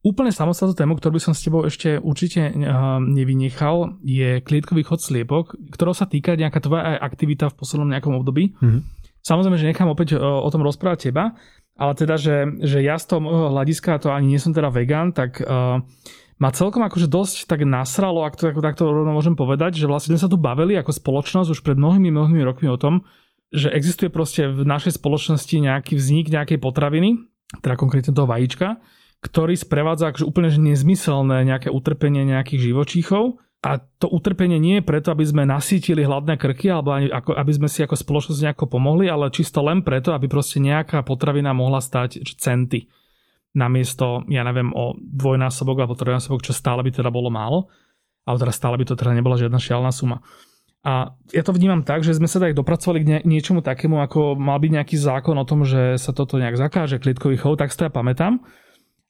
Úplne 0.00 0.32
samostatnú 0.32 0.72
tému, 0.72 0.96
ktorú 0.96 1.20
by 1.20 1.22
som 1.28 1.36
s 1.36 1.44
tebou 1.44 1.60
ešte 1.68 2.00
určite 2.00 2.48
eh, 2.48 2.56
nevynechal, 3.04 4.00
je 4.00 4.40
klietkový 4.40 4.80
chod 4.80 5.04
sliepok, 5.04 5.60
ktorou 5.76 5.92
sa 5.92 6.08
týka 6.08 6.40
nejaká 6.40 6.56
tvoja 6.64 6.96
aktivita 6.96 7.52
v 7.52 7.58
poslednom 7.60 7.92
nejakom 7.92 8.16
období. 8.16 8.56
Mm-hmm. 8.56 8.80
Samozrejme, 9.20 9.60
že 9.60 9.68
nechám 9.68 9.92
opäť 9.92 10.16
eh, 10.16 10.24
o 10.24 10.48
tom 10.48 10.64
rozprávať 10.64 11.12
teba, 11.12 11.36
ale 11.76 11.92
teda, 11.96 12.16
že, 12.16 12.48
že 12.64 12.80
ja 12.80 12.96
z 12.96 13.12
toho 13.12 13.52
hľadiska, 13.52 14.00
to 14.00 14.08
ani 14.08 14.36
nie 14.36 14.40
som 14.40 14.52
teda 14.52 14.68
vegán, 14.68 15.16
tak 15.16 15.40
uh, 15.40 15.80
ma 16.36 16.48
celkom 16.52 16.84
akože 16.84 17.08
dosť 17.08 17.48
tak 17.48 17.64
nasralo, 17.64 18.20
ak 18.28 18.36
to 18.36 18.52
ako 18.52 18.60
takto 18.60 18.84
rovno 18.84 19.16
môžem 19.16 19.32
povedať, 19.32 19.80
že 19.80 19.88
vlastne 19.88 20.20
sa 20.20 20.28
tu 20.28 20.36
bavili 20.36 20.76
ako 20.76 20.92
spoločnosť 20.92 21.48
už 21.48 21.64
pred 21.64 21.80
mnohými, 21.80 22.12
mnohými 22.12 22.44
rokmi 22.44 22.68
o 22.68 22.76
tom, 22.76 23.08
že 23.48 23.72
existuje 23.72 24.12
proste 24.12 24.44
v 24.52 24.60
našej 24.68 25.00
spoločnosti 25.00 25.56
nejaký 25.56 25.96
vznik 25.96 26.28
nejakej 26.28 26.60
potraviny, 26.60 27.16
teda 27.58 27.74
konkrétne 27.74 28.14
toho 28.14 28.30
vajíčka, 28.30 28.78
ktorý 29.26 29.58
sprevádza 29.58 30.14
akože 30.14 30.24
úplne 30.24 30.48
že 30.54 30.62
nezmyselné 30.62 31.42
nejaké 31.42 31.68
utrpenie 31.74 32.22
nejakých 32.22 32.70
živočíchov, 32.70 33.42
A 33.60 33.76
to 33.76 34.08
utrpenie 34.08 34.56
nie 34.56 34.80
je 34.80 34.88
preto, 34.88 35.12
aby 35.12 35.20
sme 35.20 35.44
nasítili 35.44 36.00
hladné 36.00 36.40
krky, 36.40 36.72
alebo 36.72 36.96
ani 36.96 37.12
ako, 37.12 37.36
aby 37.36 37.52
sme 37.52 37.68
si 37.68 37.84
ako 37.84 37.92
spoločnosť 37.92 38.40
nejako 38.40 38.72
pomohli, 38.72 39.04
ale 39.12 39.28
čisto 39.28 39.60
len 39.60 39.84
preto, 39.84 40.16
aby 40.16 40.32
proste 40.32 40.64
nejaká 40.64 41.04
potravina 41.04 41.52
mohla 41.52 41.84
stať 41.84 42.24
centy. 42.40 42.88
Namiesto, 43.52 44.24
ja 44.32 44.48
neviem, 44.48 44.72
o 44.72 44.96
dvojnásobok 44.96 45.84
alebo 45.84 45.92
trojnásobok, 45.92 46.40
čo 46.40 46.56
stále 46.56 46.80
by 46.80 46.88
teda 46.88 47.12
bolo 47.12 47.28
málo. 47.28 47.68
Ale 48.24 48.40
teda 48.40 48.52
stále 48.54 48.80
by 48.80 48.88
to 48.88 48.96
teda 48.96 49.12
nebola 49.12 49.36
žiadna 49.36 49.60
šialná 49.60 49.92
suma. 49.92 50.24
A 50.80 51.12
ja 51.36 51.42
to 51.44 51.52
vnímam 51.52 51.84
tak, 51.84 52.00
že 52.00 52.16
sme 52.16 52.24
sa 52.24 52.40
tak 52.40 52.56
dopracovali 52.56 52.98
k 53.04 53.08
niečomu 53.28 53.60
takému, 53.60 54.00
ako 54.00 54.40
mal 54.40 54.56
byť 54.56 54.70
nejaký 54.80 54.96
zákon 54.96 55.36
o 55.36 55.44
tom, 55.44 55.68
že 55.68 56.00
sa 56.00 56.16
toto 56.16 56.40
nejak 56.40 56.56
zakáže, 56.56 56.96
klietkový 56.96 57.36
chov, 57.36 57.60
tak 57.60 57.68
si 57.68 57.76
to 57.76 57.84
ja 57.84 57.92
pamätám. 57.92 58.40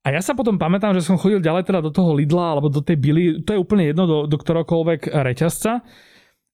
A 0.02 0.10
ja 0.10 0.18
sa 0.24 0.34
potom 0.34 0.58
pamätám, 0.58 0.96
že 0.96 1.06
som 1.06 1.20
chodil 1.20 1.38
ďalej 1.38 1.70
teda 1.70 1.84
do 1.84 1.94
toho 1.94 2.10
Lidla 2.16 2.58
alebo 2.58 2.72
do 2.72 2.82
tej 2.82 2.98
Billy, 2.98 3.24
to 3.46 3.54
je 3.54 3.62
úplne 3.62 3.86
jedno, 3.86 4.08
do, 4.08 4.18
do 4.26 4.36
ktorokoľvek 4.40 5.14
reťazca. 5.14 5.86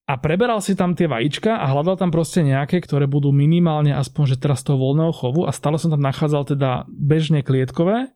A 0.07 0.13
preberal 0.23 0.63
si 0.63 0.79
tam 0.79 0.95
tie 0.95 1.11
vajíčka 1.11 1.59
a 1.59 1.67
hľadal 1.67 1.99
tam 1.99 2.15
proste 2.15 2.39
nejaké, 2.45 2.79
ktoré 2.79 3.11
budú 3.11 3.35
minimálne 3.35 3.91
aspoň, 3.91 4.37
že 4.37 4.41
teraz 4.43 4.63
toho 4.63 4.79
voľného 4.79 5.11
chovu. 5.11 5.49
A 5.49 5.51
stále 5.51 5.83
som 5.83 5.91
tam 5.91 5.99
nachádzal 5.99 6.47
teda 6.47 6.87
bežne 6.87 7.43
klietkové 7.43 8.15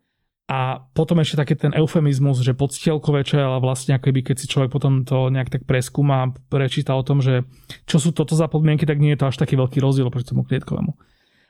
a 0.51 0.83
potom 0.99 1.23
ešte 1.23 1.39
taký 1.39 1.55
ten 1.55 1.71
eufemizmus, 1.79 2.43
že 2.43 2.59
podstielkové, 2.59 3.23
ale 3.39 3.63
vlastne 3.63 3.95
ako 3.95 4.11
by 4.11 4.21
keď 4.27 4.37
si 4.43 4.51
človek 4.51 4.75
potom 4.75 5.07
to 5.07 5.31
nejak 5.31 5.47
tak 5.47 5.63
preskúma 5.63 6.27
a 6.27 6.31
prečíta 6.51 6.99
o 6.99 7.07
tom, 7.07 7.23
že 7.23 7.47
čo 7.87 8.03
sú 8.03 8.11
toto 8.11 8.35
za 8.35 8.51
podmienky, 8.51 8.83
tak 8.83 8.99
nie 8.99 9.15
je 9.15 9.23
to 9.23 9.31
až 9.31 9.39
taký 9.39 9.55
veľký 9.55 9.79
rozdiel 9.79 10.11
proti 10.11 10.35
tomu 10.35 10.43
klietkovému. 10.43 10.99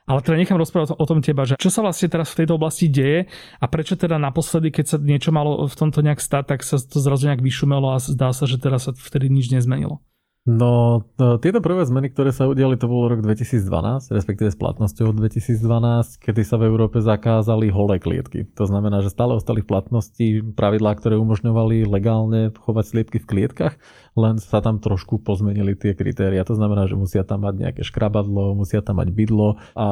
Ale 0.05 0.21
teda 0.21 0.37
nechám 0.37 0.61
rozprávať 0.61 0.93
o 0.93 1.05
tom 1.09 1.25
teba, 1.25 1.49
že 1.49 1.57
čo 1.57 1.73
sa 1.73 1.81
vlastne 1.81 2.13
teraz 2.13 2.29
v 2.29 2.45
tejto 2.45 2.61
oblasti 2.61 2.93
deje 2.93 3.25
a 3.57 3.65
prečo 3.65 3.97
teda 3.97 4.21
naposledy, 4.21 4.69
keď 4.69 4.85
sa 4.85 4.97
niečo 5.01 5.33
malo 5.33 5.65
v 5.65 5.75
tomto 5.77 6.05
nejak 6.05 6.21
stať, 6.21 6.43
tak 6.53 6.59
sa 6.61 6.77
to 6.77 7.01
zrazu 7.01 7.25
nejak 7.25 7.41
vyšumelo 7.41 7.97
a 7.97 7.97
zdá 7.97 8.29
sa, 8.37 8.45
že 8.45 8.61
teraz 8.61 8.85
sa 8.85 8.93
vtedy 8.93 9.33
nič 9.33 9.49
nezmenilo. 9.49 9.97
No, 10.41 11.05
tieto 11.37 11.61
prvé 11.61 11.85
zmeny, 11.85 12.09
ktoré 12.09 12.33
sa 12.33 12.49
udiali, 12.49 12.73
to 12.73 12.89
bol 12.89 13.05
rok 13.05 13.21
2012, 13.21 14.09
respektíve 14.09 14.49
s 14.49 14.57
platnosťou 14.57 15.13
2012, 15.13 16.17
kedy 16.17 16.41
sa 16.41 16.57
v 16.57 16.65
Európe 16.65 16.97
zakázali 16.97 17.69
holé 17.69 18.01
klietky. 18.01 18.49
To 18.57 18.65
znamená, 18.65 19.05
že 19.05 19.13
stále 19.13 19.37
ostali 19.37 19.61
v 19.61 19.69
platnosti 19.69 20.41
pravidlá, 20.57 20.97
ktoré 20.97 21.21
umožňovali 21.21 21.85
legálne 21.85 22.49
chovať 22.57 22.85
sliepky 22.89 23.21
v 23.21 23.29
klietkach, 23.29 23.77
len 24.11 24.43
sa 24.43 24.59
tam 24.59 24.83
trošku 24.83 25.23
pozmenili 25.23 25.71
tie 25.79 25.95
kritéria. 25.95 26.43
To 26.43 26.55
znamená, 26.55 26.83
že 26.87 26.99
musia 26.99 27.23
tam 27.23 27.47
mať 27.47 27.55
nejaké 27.55 27.81
škrabadlo, 27.87 28.59
musia 28.59 28.83
tam 28.83 28.99
mať 28.99 29.09
bydlo 29.15 29.55
a 29.71 29.87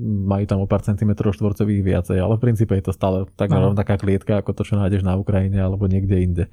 majú 0.00 0.44
tam 0.48 0.64
o 0.64 0.66
pár 0.70 0.80
centimetrov 0.80 1.36
štvorcových 1.36 1.82
viacej, 1.84 2.18
ale 2.24 2.40
v 2.40 2.44
princípe 2.44 2.72
je 2.72 2.84
to 2.88 2.96
stále 2.96 3.28
tak 3.36 3.52
taká 3.52 4.00
klietka, 4.00 4.40
ako 4.40 4.56
to, 4.56 4.62
čo 4.64 4.80
nájdeš 4.80 5.04
na 5.04 5.20
Ukrajine 5.20 5.60
alebo 5.60 5.84
niekde 5.84 6.16
inde. 6.24 6.44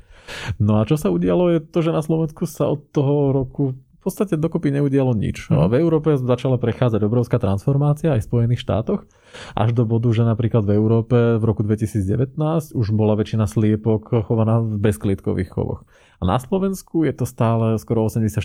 No 0.60 0.84
a 0.84 0.88
čo 0.88 1.00
sa 1.00 1.08
udialo 1.08 1.56
je 1.56 1.60
to, 1.64 1.80
že 1.80 1.96
na 1.96 2.04
Slovensku 2.04 2.44
sa 2.44 2.68
od 2.68 2.84
toho 2.92 3.32
roku 3.32 3.80
v 4.02 4.10
podstate 4.10 4.34
dokopy 4.34 4.74
neudialo 4.74 5.14
nič. 5.14 5.46
Mm. 5.54 5.70
V 5.70 5.74
Európe 5.78 6.18
začala 6.18 6.58
prechádzať 6.58 7.06
obrovská 7.06 7.38
transformácia 7.38 8.18
aj 8.18 8.26
v 8.26 8.30
Spojených 8.34 8.66
štátoch, 8.66 9.06
až 9.54 9.70
do 9.78 9.86
bodu, 9.86 10.10
že 10.10 10.26
napríklad 10.26 10.66
v 10.66 10.74
Európe 10.74 11.38
v 11.38 11.44
roku 11.46 11.62
2019 11.62 12.34
už 12.74 12.88
bola 12.98 13.14
väčšina 13.14 13.46
sliepok 13.46 14.26
chovaná 14.26 14.58
v 14.58 14.82
bezklietkových 14.82 15.54
chovoch. 15.54 15.86
A 16.22 16.24
na 16.30 16.38
Slovensku 16.38 17.02
je 17.02 17.18
to 17.18 17.26
stále 17.26 17.82
skoro 17.82 18.06
84% 18.06 18.38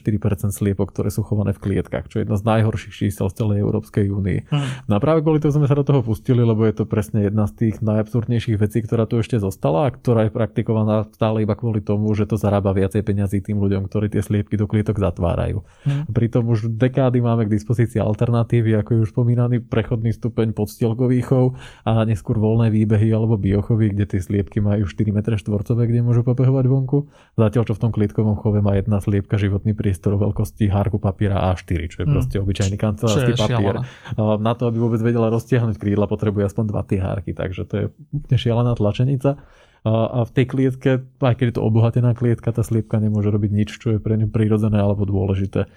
sliepok, 0.48 0.88
ktoré 0.88 1.12
sú 1.12 1.20
chované 1.20 1.52
v 1.52 1.60
klietkach, 1.60 2.08
čo 2.08 2.16
je 2.16 2.24
jedno 2.24 2.40
z 2.40 2.48
najhorších 2.48 3.04
čísel 3.04 3.28
z 3.28 3.36
celej 3.36 3.60
Európskej 3.60 4.08
únii. 4.08 4.48
Hmm. 4.48 4.88
No 4.88 4.96
a 4.96 4.98
práve 5.04 5.20
kvôli 5.20 5.44
tomu 5.44 5.60
sme 5.60 5.68
sa 5.68 5.76
do 5.76 5.84
toho 5.84 6.00
pustili, 6.00 6.40
lebo 6.40 6.64
je 6.64 6.72
to 6.72 6.88
presne 6.88 7.28
jedna 7.28 7.44
z 7.44 7.52
tých 7.68 7.84
najabsurdnejších 7.84 8.56
vecí, 8.56 8.80
ktorá 8.80 9.04
tu 9.04 9.20
ešte 9.20 9.36
zostala 9.36 9.92
a 9.92 9.92
ktorá 9.92 10.24
je 10.24 10.32
praktikovaná 10.32 11.04
stále 11.12 11.44
iba 11.44 11.52
kvôli 11.52 11.84
tomu, 11.84 12.08
že 12.16 12.24
to 12.24 12.40
zarába 12.40 12.72
viacej 12.72 13.04
peňazí 13.04 13.44
tým 13.44 13.60
ľuďom, 13.60 13.92
ktorí 13.92 14.08
tie 14.08 14.24
sliepky 14.24 14.56
do 14.56 14.64
klietok 14.64 14.96
zatvárajú. 14.96 15.60
Hmm. 15.84 16.08
Pritom 16.08 16.48
už 16.48 16.72
dekády 16.80 17.20
máme 17.20 17.44
k 17.44 17.60
dispozícii 17.60 18.00
alternatívy, 18.00 18.72
ako 18.80 18.88
je 18.96 18.98
už 19.04 19.12
spomínaný 19.12 19.60
prechodný 19.60 20.16
stupeň 20.16 20.56
podstielkových 20.56 21.28
chov 21.28 21.60
a 21.84 22.08
neskôr 22.08 22.40
voľné 22.40 22.72
výbehy 22.72 23.12
alebo 23.12 23.36
biochovy, 23.36 23.92
kde 23.92 24.16
tie 24.16 24.20
sliepky 24.24 24.64
majú 24.64 24.88
4 24.88 25.12
m 25.12 25.20
štvorcové, 25.20 25.92
kde 25.92 26.00
môžu 26.00 26.24
pobehovať 26.24 26.64
vonku. 26.72 27.12
Zatiaľ 27.36 27.65
čo 27.66 27.74
v 27.74 27.82
tom 27.82 27.90
klitkovom 27.90 28.38
chove 28.38 28.62
má 28.62 28.78
jedna 28.78 29.02
sliepka 29.02 29.34
životný 29.34 29.74
priestor 29.74 30.14
o 30.14 30.22
veľkosti 30.22 30.70
hárku 30.70 31.02
papiera 31.02 31.50
A4, 31.50 31.80
čo 31.90 31.98
je 32.02 32.06
mm. 32.06 32.12
proste 32.14 32.36
obyčajný 32.38 32.76
kancelársky 32.78 33.34
papier. 33.34 33.82
Šialená. 33.82 34.38
Na 34.38 34.52
to, 34.54 34.70
aby 34.70 34.78
vôbec 34.78 35.02
vedela 35.02 35.26
roztiahnuť 35.34 35.76
krídla, 35.76 36.06
potrebuje 36.06 36.46
aspoň 36.46 36.64
dva 36.70 36.82
tie 36.86 37.02
hárky, 37.02 37.34
takže 37.34 37.62
to 37.66 37.74
je 37.74 37.84
úplne 38.14 38.38
šialená 38.38 38.72
tlačenica. 38.78 39.42
A 39.86 40.26
v 40.26 40.30
tej 40.34 40.46
klietke, 40.50 40.90
aj 41.22 41.34
keď 41.38 41.46
je 41.46 41.56
to 41.58 41.62
obohatená 41.62 42.10
klietka, 42.14 42.50
tá 42.50 42.66
sliepka 42.66 42.98
nemôže 42.98 43.30
robiť 43.30 43.50
nič, 43.54 43.70
čo 43.78 43.94
je 43.94 43.98
pre 44.02 44.18
ňu 44.18 44.30
prirodzené 44.34 44.82
alebo 44.82 45.06
dôležité 45.06 45.70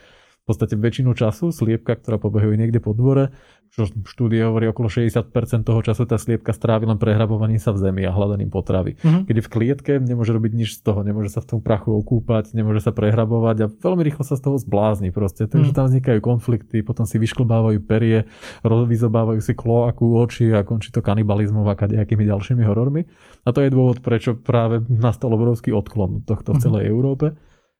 podstate 0.50 0.74
väčšinu 0.74 1.14
času 1.14 1.54
sliepka, 1.54 1.94
ktorá 2.02 2.18
pobehuje 2.18 2.58
niekde 2.58 2.82
po 2.82 2.98
dvore, 2.98 3.30
čo 3.70 3.86
štúdie 3.86 4.42
hovorí 4.42 4.66
okolo 4.66 4.90
60% 4.90 5.30
toho 5.62 5.82
času 5.86 6.10
tá 6.10 6.18
sliepka 6.18 6.50
strávi 6.50 6.90
len 6.90 6.98
prehrabovaním 6.98 7.62
sa 7.62 7.70
v 7.70 7.86
zemi 7.86 8.02
a 8.02 8.10
hľadaním 8.10 8.50
potravy. 8.50 8.98
Uh-huh. 8.98 9.30
Keď 9.30 9.38
v 9.46 9.50
klietke 9.50 9.94
nemôže 10.02 10.34
robiť 10.34 10.52
nič 10.58 10.82
z 10.82 10.90
toho, 10.90 11.06
nemôže 11.06 11.30
sa 11.30 11.46
v 11.46 11.54
tom 11.54 11.60
prachu 11.62 11.94
okúpať, 11.94 12.58
nemôže 12.58 12.82
sa 12.82 12.90
prehrabovať 12.90 13.58
a 13.62 13.66
veľmi 13.70 14.02
rýchlo 14.02 14.26
sa 14.26 14.42
z 14.42 14.50
toho 14.50 14.58
zblázni 14.58 15.14
proste. 15.14 15.46
Takže 15.46 15.70
uh-huh. 15.70 15.78
tam 15.78 15.86
vznikajú 15.86 16.20
konflikty, 16.20 16.82
potom 16.82 17.06
si 17.06 17.22
vyšklbávajú 17.22 17.78
perie, 17.86 18.26
vyzobávajú 18.66 19.38
si 19.38 19.54
kloaku, 19.54 20.18
oči 20.18 20.50
a 20.50 20.66
končí 20.66 20.90
to 20.90 21.06
kanibalizmom 21.06 21.62
a 21.70 21.78
nejakými 21.78 22.26
ďalšími 22.26 22.66
horormi. 22.66 23.06
A 23.46 23.54
to 23.54 23.62
je 23.62 23.70
dôvod, 23.70 24.02
prečo 24.02 24.34
práve 24.34 24.82
nastal 24.90 25.30
obrovský 25.30 25.70
odklon 25.78 26.26
tohto 26.26 26.58
v 26.58 26.58
mhm. 26.58 26.64
celej 26.66 26.84
uh-huh. 26.90 26.96
Európe. 26.98 27.28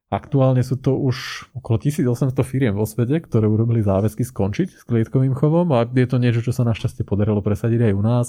Aktuálne 0.10 0.66
sú 0.66 0.74
to 0.74 0.98
už 0.98 1.46
okolo 1.54 1.78
1800 1.78 2.34
firiem 2.42 2.74
vo 2.74 2.90
svete, 2.90 3.22
ktoré 3.22 3.46
urobili 3.46 3.86
záväzky 3.86 4.26
skončiť 4.26 4.82
s 4.82 4.84
klietkovým 4.90 5.38
chovom 5.38 5.70
a 5.70 5.86
je 5.86 6.08
to 6.10 6.18
niečo, 6.18 6.42
čo 6.42 6.50
sa 6.50 6.66
našťastie 6.66 7.06
podarilo 7.06 7.46
presadiť 7.46 7.90
aj 7.90 7.94
u 7.94 8.02
nás 8.02 8.26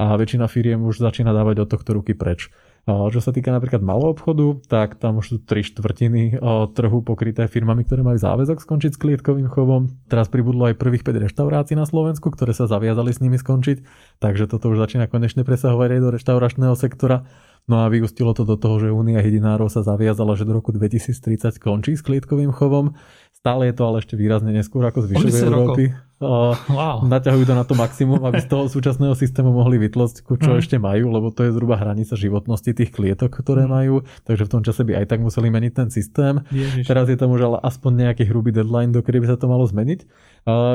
a 0.00 0.16
väčšina 0.16 0.48
firiem 0.48 0.80
už 0.88 1.04
začína 1.04 1.36
dávať 1.36 1.68
od 1.68 1.68
tohto 1.68 2.00
ruky 2.00 2.16
preč. 2.16 2.48
Čo 2.88 3.20
sa 3.20 3.36
týka 3.36 3.52
napríklad 3.52 3.84
malého 3.84 4.16
obchodu, 4.16 4.56
tak 4.72 4.96
tam 4.96 5.20
už 5.20 5.26
sú 5.28 5.36
tri 5.44 5.60
štvrtiny 5.60 6.40
trhu 6.72 7.04
pokryté 7.04 7.44
firmami, 7.44 7.84
ktoré 7.84 8.00
majú 8.00 8.16
záväzok 8.16 8.64
skončiť 8.64 8.96
s 8.96 9.02
klietkovým 9.02 9.52
chovom. 9.52 9.92
Teraz 10.08 10.32
pribudlo 10.32 10.72
aj 10.72 10.80
prvých 10.80 11.04
5 11.04 11.28
reštaurácií 11.28 11.76
na 11.76 11.84
Slovensku, 11.84 12.32
ktoré 12.32 12.56
sa 12.56 12.64
zaviazali 12.64 13.12
s 13.12 13.20
nimi 13.20 13.36
skončiť, 13.36 13.84
takže 14.24 14.48
toto 14.48 14.72
už 14.72 14.80
začína 14.80 15.12
konečne 15.12 15.44
presahovať 15.44 15.88
aj 15.92 16.00
do 16.00 16.08
reštauračného 16.16 16.72
sektora. 16.72 17.28
No 17.68 17.84
a 17.84 17.92
vyústilo 17.92 18.32
to 18.32 18.48
do 18.48 18.56
toho, 18.56 18.80
že 18.80 18.88
Únia 18.88 19.20
jedinárov 19.20 19.68
sa 19.68 19.84
zaviazala, 19.84 20.34
že 20.40 20.48
do 20.48 20.56
roku 20.56 20.72
2030 20.72 21.60
končí 21.60 21.94
s 21.94 22.02
klietkovým 22.02 22.48
chovom. 22.48 22.96
Stále 23.36 23.70
je 23.70 23.74
to 23.76 23.86
ale 23.86 24.00
ešte 24.02 24.18
výrazne 24.18 24.50
neskôr 24.50 24.82
ako 24.88 25.04
zvyšok 25.04 25.30
Európy. 25.46 25.94
Uh, 26.18 26.50
wow. 26.74 26.98
Naťahujú 27.06 27.46
to 27.46 27.54
na 27.54 27.62
to 27.62 27.78
maximum, 27.78 28.18
aby 28.26 28.42
z 28.42 28.50
toho 28.56 28.66
súčasného 28.66 29.14
systému 29.14 29.54
mohli 29.54 29.78
vytlosť, 29.78 30.26
čo 30.26 30.50
mm. 30.50 30.58
ešte 30.58 30.76
majú, 30.82 31.14
lebo 31.14 31.30
to 31.30 31.46
je 31.46 31.54
zhruba 31.54 31.78
hranica 31.78 32.18
životnosti 32.18 32.74
tých 32.74 32.90
klietok, 32.90 33.30
ktoré 33.30 33.68
mm. 33.68 33.70
majú. 33.70 33.94
Takže 34.26 34.42
v 34.42 34.50
tom 34.50 34.62
čase 34.66 34.82
by 34.82 34.98
aj 34.98 35.14
tak 35.14 35.22
museli 35.22 35.46
meniť 35.46 35.72
ten 35.78 35.88
systém. 35.94 36.42
Ježiš. 36.50 36.90
Teraz 36.90 37.06
je 37.06 37.14
tam 37.14 37.30
už 37.30 37.46
ale 37.46 37.56
aspoň 37.62 38.10
nejaký 38.10 38.26
hrubý 38.26 38.50
deadline, 38.50 38.90
do 38.90 38.98
kedy 38.98 39.22
by 39.22 39.26
sa 39.30 39.38
to 39.38 39.46
malo 39.46 39.62
zmeniť. 39.62 40.02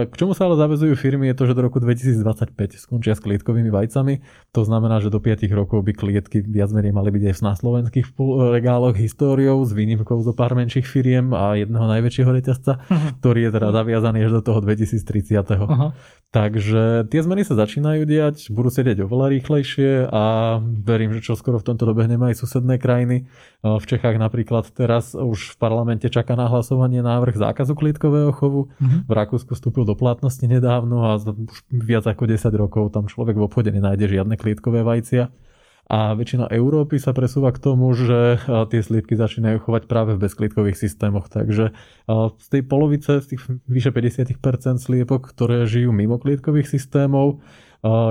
K 0.05 0.13
čomu 0.13 0.37
sa 0.37 0.45
ale 0.45 0.53
zavezujú 0.53 0.93
firmy 0.93 1.33
je 1.33 1.35
to, 1.41 1.49
že 1.49 1.57
do 1.57 1.65
roku 1.65 1.81
2025 1.81 2.53
skončia 2.77 3.17
s 3.17 3.25
klietkovými 3.25 3.73
vajcami. 3.73 4.21
To 4.53 4.61
znamená, 4.61 5.01
že 5.01 5.09
do 5.09 5.17
5 5.17 5.49
rokov 5.49 5.81
by 5.81 5.97
klietky 5.97 6.45
viac 6.45 6.69
menej 6.69 6.93
mali 6.93 7.09
byť 7.09 7.23
aj 7.25 7.35
na 7.41 7.57
slovenských 7.57 8.13
regáloch 8.53 8.93
históriou 8.93 9.65
s 9.65 9.73
výnimkou 9.73 10.21
zo 10.21 10.37
pár 10.37 10.53
menších 10.53 10.85
firiem 10.85 11.33
a 11.33 11.57
jedného 11.57 11.89
najväčšieho 11.89 12.29
reťazca, 12.29 12.85
uh-huh. 12.85 13.17
ktorý 13.17 13.49
je 13.49 13.51
teda 13.57 13.73
zaviazaný 13.73 14.29
až 14.29 14.31
do 14.37 14.41
toho 14.45 14.59
2030. 14.61 15.41
Uh-huh. 15.41 15.89
Takže 16.33 17.09
tie 17.13 17.21
zmeny 17.21 17.41
sa 17.45 17.53
začínajú 17.57 18.09
diať, 18.09 18.49
budú 18.49 18.69
sa 18.73 18.81
diať 18.81 19.05
oveľa 19.05 19.37
rýchlejšie 19.37 20.09
a 20.09 20.57
verím, 20.61 21.13
že 21.17 21.21
čo 21.21 21.37
skoro 21.37 21.61
v 21.61 21.73
tomto 21.73 21.85
dobehneme 21.85 22.33
aj 22.33 22.41
susedné 22.41 22.81
krajiny. 22.81 23.29
V 23.61 23.85
Čechách 23.85 24.17
napríklad 24.17 24.69
teraz 24.73 25.13
už 25.13 25.53
v 25.53 25.57
parlamente 25.61 26.09
čaká 26.09 26.33
na 26.33 26.49
hlasovanie 26.49 27.05
návrh 27.05 27.37
zákazu 27.37 27.77
klietkového 27.77 28.33
chovu. 28.33 28.69
Uh-huh. 28.69 29.05
V 29.05 29.11
Rakúsku 29.13 29.53
vstúpil 29.63 29.87
do 29.87 29.95
platnosti 29.95 30.43
nedávno 30.43 31.07
a 31.07 31.15
už 31.23 31.63
viac 31.71 32.03
ako 32.03 32.27
10 32.27 32.51
rokov 32.59 32.91
tam 32.91 33.07
človek 33.07 33.39
v 33.39 33.47
obchode 33.47 33.71
nenájde 33.71 34.11
žiadne 34.11 34.35
klietkové 34.35 34.83
vajcia. 34.83 35.31
A 35.87 36.15
väčšina 36.15 36.51
Európy 36.51 36.99
sa 36.99 37.15
presúva 37.15 37.55
k 37.55 37.63
tomu, 37.63 37.91
že 37.95 38.43
tie 38.43 38.79
sliepky 38.83 39.15
začínajú 39.15 39.63
chovať 39.67 39.87
práve 39.87 40.15
v 40.15 40.27
bezklítkových 40.27 40.75
systémoch. 40.79 41.31
Takže 41.31 41.71
z 42.39 42.47
tej 42.51 42.61
polovice, 42.67 43.23
z 43.23 43.35
tých 43.35 43.43
vyše 43.67 43.91
50% 43.91 44.83
sliepok, 44.83 45.31
ktoré 45.31 45.63
žijú 45.63 45.95
mimo 45.95 46.19
klietkových 46.19 46.67
systémov, 46.67 47.39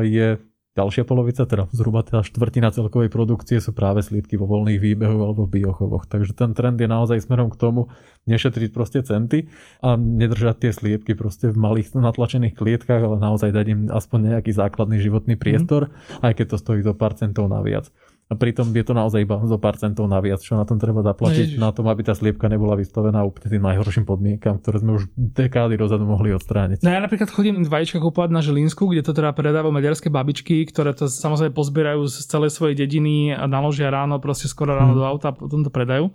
je 0.04 0.36
Ďalšia 0.72 1.04
polovica, 1.04 1.44
teda 1.44 1.68
zhruba 1.68 2.00
teda 2.00 2.24
štvrtina 2.24 2.72
celkovej 2.72 3.12
produkcie 3.12 3.60
sú 3.60 3.76
práve 3.76 4.00
slípky 4.00 4.40
vo 4.40 4.48
voľných 4.48 4.80
výbehoch 4.80 5.20
alebo 5.20 5.44
v 5.44 5.60
biochovoch. 5.60 6.08
Takže 6.08 6.32
ten 6.32 6.56
trend 6.56 6.80
je 6.80 6.88
naozaj 6.88 7.28
smerom 7.28 7.52
k 7.52 7.60
tomu 7.60 7.92
nešetriť 8.24 8.72
proste 8.72 9.04
centy 9.04 9.52
a 9.84 10.00
nedržať 10.00 10.64
tie 10.64 10.72
sliepky 10.72 11.12
proste 11.12 11.52
v 11.52 11.60
malých 11.60 11.92
natlačených 11.92 12.56
klietkach, 12.56 13.04
ale 13.04 13.20
naozaj 13.20 13.52
dať 13.52 13.66
im 13.68 13.80
aspoň 13.92 14.40
nejaký 14.40 14.56
základný 14.56 14.96
životný 14.96 15.36
priestor, 15.36 15.92
mm. 15.92 16.24
aj 16.24 16.32
keď 16.40 16.46
to 16.48 16.56
stojí 16.56 16.80
do 16.80 16.96
pár 16.96 17.20
centov 17.20 17.52
naviac. 17.52 17.92
A 18.32 18.36
pritom 18.40 18.72
je 18.72 18.80
to 18.80 18.96
naozaj 18.96 19.28
iba 19.28 19.36
zo 19.44 19.60
pár 19.60 19.76
centov 19.76 20.08
naviac, 20.08 20.40
čo 20.40 20.56
na 20.56 20.64
tom 20.64 20.80
treba 20.80 21.04
zaplatiť, 21.04 21.60
no, 21.60 21.68
na 21.68 21.72
tom, 21.76 21.84
aby 21.92 22.00
tá 22.00 22.16
sliepka 22.16 22.48
nebola 22.48 22.80
vystavená 22.80 23.20
úplne 23.28 23.52
tým 23.52 23.60
najhorším 23.60 24.08
podmienkam, 24.08 24.56
ktoré 24.56 24.80
sme 24.80 24.96
už 24.96 25.12
dekády 25.12 25.76
dozadu 25.76 26.08
mohli 26.08 26.32
odstrániť. 26.32 26.80
No 26.80 26.88
ja 26.88 27.04
napríklad 27.04 27.28
chodím 27.28 27.60
vajíčka 27.60 28.00
kúpovať 28.00 28.32
na 28.32 28.40
Žilinsku, 28.40 28.88
kde 28.88 29.04
to 29.04 29.12
teda 29.12 29.36
predávajú 29.36 29.68
maďarské 29.68 30.08
babičky, 30.08 30.64
ktoré 30.64 30.96
to 30.96 31.12
samozrejme 31.12 31.52
pozbierajú 31.52 32.08
z 32.08 32.24
celej 32.24 32.56
svojej 32.56 32.72
dediny 32.72 33.36
a 33.36 33.44
naložia 33.44 33.92
ráno, 33.92 34.16
proste 34.16 34.48
skoro 34.48 34.72
ráno 34.72 34.96
hmm. 34.96 35.00
do 35.00 35.04
auta 35.04 35.28
a 35.28 35.36
potom 35.36 35.60
to 35.60 35.68
predajú. 35.68 36.08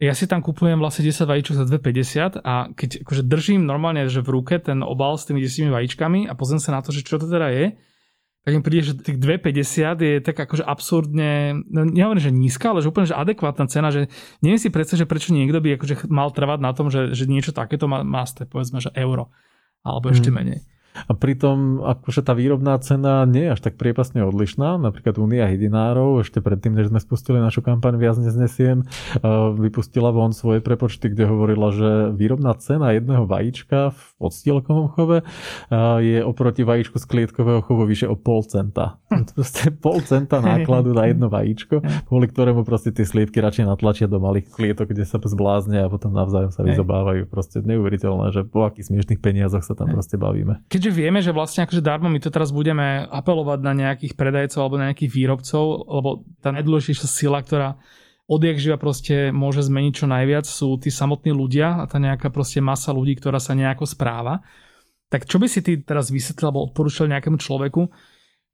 Ja 0.00 0.16
si 0.16 0.24
tam 0.24 0.44
kupujem 0.44 0.80
vlastne 0.80 1.08
10 1.08 1.24
vajíčok 1.24 1.54
za 1.56 1.64
2,50 1.68 2.40
a 2.40 2.72
keď 2.72 3.04
akože 3.04 3.22
držím 3.24 3.68
normálne 3.68 4.08
že 4.08 4.24
v 4.24 4.32
ruke 4.32 4.56
ten 4.56 4.80
obal 4.80 5.16
s 5.16 5.28
tými 5.28 5.44
10 5.44 5.72
vajíčkami 5.72 6.24
a 6.28 6.32
pozriem 6.32 6.60
sa 6.60 6.72
na 6.72 6.80
to, 6.80 6.88
že 6.88 7.04
čo 7.04 7.20
to 7.20 7.28
teda 7.28 7.52
je, 7.52 7.76
tak 8.40 8.56
mi 8.56 8.64
príde, 8.64 8.88
že 8.88 8.96
tých 8.96 9.20
2,50 9.20 10.00
je 10.00 10.14
tak 10.24 10.32
akože 10.32 10.64
absurdne, 10.64 11.60
no 11.68 11.84
nehovorím, 11.84 12.24
že 12.24 12.32
nízka, 12.32 12.72
ale 12.72 12.80
že 12.80 12.88
úplne 12.88 13.04
že 13.04 13.16
adekvátna 13.18 13.68
cena, 13.68 13.92
že 13.92 14.08
neviem 14.40 14.56
si 14.56 14.72
predstaviť, 14.72 15.04
že 15.04 15.10
prečo 15.10 15.36
niekto 15.36 15.60
by 15.60 15.76
akože 15.76 16.08
mal 16.08 16.32
trvať 16.32 16.58
na 16.64 16.72
tom, 16.72 16.88
že, 16.88 17.12
že 17.12 17.28
niečo 17.28 17.52
takéto 17.52 17.84
má, 17.84 18.00
má 18.00 18.24
povedzme, 18.24 18.80
že 18.80 18.88
euro, 18.96 19.28
alebo 19.84 20.08
ešte 20.08 20.32
mm. 20.32 20.34
menej. 20.40 20.60
A 21.06 21.12
pritom 21.14 21.80
akože 21.82 22.26
tá 22.26 22.34
výrobná 22.34 22.74
cena 22.82 23.22
nie 23.22 23.46
je 23.46 23.54
až 23.54 23.60
tak 23.62 23.78
priepasne 23.78 24.26
odlišná. 24.26 24.76
Napríklad 24.78 25.22
Unia 25.22 25.46
hydinárov, 25.46 26.26
ešte 26.26 26.42
predtým, 26.42 26.74
než 26.74 26.90
sme 26.90 26.98
spustili 26.98 27.38
našu 27.38 27.62
kampaň 27.62 27.96
Viac 27.96 28.18
neznesiem, 28.18 28.84
vypustila 29.56 30.10
von 30.10 30.34
svoje 30.34 30.58
prepočty, 30.58 31.10
kde 31.14 31.30
hovorila, 31.30 31.70
že 31.70 31.90
výrobná 32.14 32.58
cena 32.58 32.90
jedného 32.90 33.24
vajíčka 33.24 33.94
v 33.94 34.02
odstielkovom 34.18 34.88
chove 34.94 35.22
je 36.02 36.20
oproti 36.26 36.66
vajíčku 36.66 36.98
z 36.98 37.06
klietkového 37.06 37.62
chovu 37.62 37.86
vyše 37.86 38.10
o 38.10 38.18
pol 38.18 38.42
centa. 38.42 38.98
Proste 39.36 39.70
pol 39.70 40.02
centa 40.02 40.42
nákladu 40.42 40.90
na 40.90 41.06
jedno 41.06 41.30
vajíčko, 41.30 41.82
kvôli 42.10 42.26
ktorému 42.26 42.66
proste 42.66 42.90
tie 42.90 43.06
sliepky 43.06 43.38
radšej 43.38 43.66
natlačia 43.66 44.06
do 44.10 44.18
malých 44.18 44.50
klietok, 44.50 44.90
kde 44.90 45.06
sa 45.06 45.22
zbláznia 45.22 45.86
a 45.86 45.92
potom 45.92 46.10
navzájom 46.10 46.50
sa 46.50 46.66
vyzobávajú. 46.66 47.30
Proste 47.30 47.62
neuveriteľné, 47.62 48.34
že 48.34 48.42
po 48.42 48.66
akých 48.66 48.90
smiešných 48.90 49.20
peniazoch 49.22 49.62
sa 49.62 49.78
tam 49.78 49.92
proste 49.94 50.18
bavíme. 50.18 50.62
Keď 50.80 50.88
keďže 50.88 50.96
vieme, 50.96 51.20
že 51.20 51.36
vlastne 51.36 51.68
akože 51.68 51.84
darmo 51.84 52.08
my 52.08 52.24
to 52.24 52.32
teraz 52.32 52.56
budeme 52.56 53.04
apelovať 53.04 53.60
na 53.60 53.76
nejakých 53.76 54.16
predajcov 54.16 54.64
alebo 54.64 54.80
na 54.80 54.88
nejakých 54.88 55.12
výrobcov, 55.12 55.64
lebo 55.84 56.24
tá 56.40 56.56
najdôležitejšia 56.56 57.04
sila, 57.04 57.44
ktorá 57.44 57.76
odjak 58.24 58.56
živa 58.56 58.80
proste 58.80 59.28
môže 59.28 59.60
zmeniť 59.60 59.92
čo 59.92 60.08
najviac, 60.08 60.48
sú 60.48 60.80
tí 60.80 60.88
samotní 60.88 61.36
ľudia 61.36 61.76
a 61.76 61.84
tá 61.84 62.00
nejaká 62.00 62.32
proste 62.32 62.64
masa 62.64 62.96
ľudí, 62.96 63.12
ktorá 63.20 63.36
sa 63.36 63.52
nejako 63.52 63.84
správa. 63.84 64.40
Tak 65.12 65.28
čo 65.28 65.36
by 65.36 65.52
si 65.52 65.60
ty 65.60 65.84
teraz 65.84 66.08
vysvetlil 66.08 66.48
alebo 66.48 66.72
odporúčal 66.72 67.12
nejakému 67.12 67.36
človeku, 67.36 67.84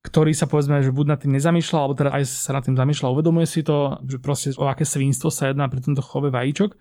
ktorý 0.02 0.34
sa 0.34 0.50
povedzme, 0.50 0.82
že 0.82 0.90
buď 0.90 1.06
nad 1.06 1.22
tým 1.22 1.30
nezamýšľal, 1.38 1.78
alebo 1.78 1.94
teda 1.94 2.10
aj 2.10 2.26
sa 2.26 2.58
nad 2.58 2.66
tým 2.66 2.74
zamýšľal, 2.74 3.14
uvedomuje 3.14 3.46
si 3.46 3.62
to, 3.62 4.02
že 4.02 4.18
proste 4.18 4.50
o 4.58 4.66
aké 4.66 4.82
svinstvo 4.82 5.30
sa 5.30 5.54
jedná 5.54 5.70
pri 5.70 5.78
tomto 5.78 6.02
chove 6.02 6.34
vajíčok 6.34 6.74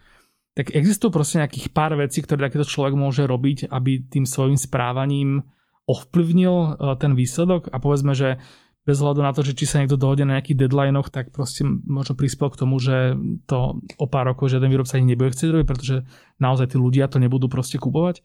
tak 0.55 0.71
existujú 0.71 1.11
proste 1.11 1.43
nejakých 1.43 1.75
pár 1.75 1.99
vecí, 1.99 2.23
ktoré 2.23 2.47
takýto 2.47 2.63
človek 2.63 2.95
môže 2.95 3.27
robiť, 3.27 3.67
aby 3.67 4.07
tým 4.07 4.23
svojim 4.23 4.55
správaním 4.55 5.43
ovplyvnil 5.85 6.55
e, 6.55 6.69
ten 6.95 7.11
výsledok 7.13 7.69
a 7.69 7.77
povedzme, 7.77 8.15
že 8.15 8.39
bez 8.85 9.01
hľadu 9.01 9.25
na 9.25 9.33
to, 9.33 9.41
že 9.41 9.57
či 9.57 9.65
sa 9.65 9.81
niekto 9.81 9.97
dohodne 9.97 10.29
na 10.29 10.37
nejakých 10.37 10.61
deadlinech, 10.61 11.09
tak 11.09 11.33
proste 11.33 11.65
možno 11.65 12.13
prispel 12.13 12.53
k 12.53 12.59
tomu, 12.61 12.77
že 12.77 13.17
to 13.49 13.81
o 13.97 14.05
pár 14.05 14.29
rokov 14.29 14.53
žiaden 14.53 14.69
výrobca 14.69 14.95
ani 14.95 15.17
nebude 15.17 15.33
chcieť 15.33 15.49
robiť, 15.49 15.67
pretože 15.67 16.05
naozaj 16.37 16.71
tí 16.71 16.77
ľudia 16.77 17.09
to 17.09 17.17
nebudú 17.17 17.49
proste 17.49 17.81
kupovať. 17.81 18.21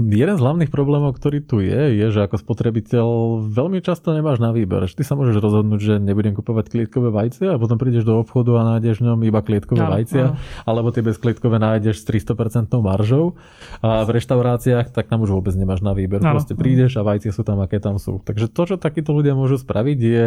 Jeden 0.00 0.34
z 0.34 0.40
hlavných 0.40 0.72
problémov, 0.72 1.12
ktorý 1.20 1.44
tu 1.44 1.60
je, 1.60 1.92
je, 1.92 2.06
že 2.08 2.24
ako 2.24 2.40
spotrebiteľ 2.40 3.06
veľmi 3.44 3.84
často 3.84 4.16
nemáš 4.16 4.40
na 4.40 4.48
výber. 4.48 4.88
Ty 4.88 5.04
sa 5.04 5.20
môžeš 5.20 5.36
rozhodnúť, 5.36 5.80
že 5.84 5.94
nebudem 6.00 6.32
kupovať 6.32 6.72
klietkové 6.72 7.12
vajcia 7.12 7.52
a 7.52 7.60
potom 7.60 7.76
prídeš 7.76 8.08
do 8.08 8.16
obchodu 8.16 8.56
a 8.56 8.62
nájdeš 8.72 9.04
v 9.04 9.12
ňom 9.12 9.20
iba 9.28 9.44
klietkové 9.44 9.84
ja, 9.84 9.92
vajcia, 9.92 10.24
ja. 10.32 10.40
alebo 10.64 10.96
tie 10.96 11.04
bezklietkové 11.04 11.60
nájdeš 11.60 12.00
s 12.00 12.08
300% 12.08 12.72
maržou 12.80 13.36
a 13.84 14.00
v 14.08 14.16
reštauráciách 14.16 14.96
tak 14.96 15.12
tam 15.12 15.28
už 15.28 15.36
vôbec 15.36 15.52
nemáš 15.60 15.84
na 15.84 15.92
výber. 15.92 16.24
Ja, 16.24 16.32
Proste 16.32 16.56
prídeš 16.56 16.96
a 16.96 17.04
vajcia 17.04 17.28
sú 17.28 17.44
tam, 17.44 17.60
aké 17.60 17.76
tam 17.76 18.00
sú. 18.00 18.16
Takže 18.24 18.48
to, 18.48 18.62
čo 18.64 18.74
takíto 18.80 19.12
ľudia 19.12 19.36
môžu 19.36 19.60
spraviť, 19.60 19.98
je 20.00 20.24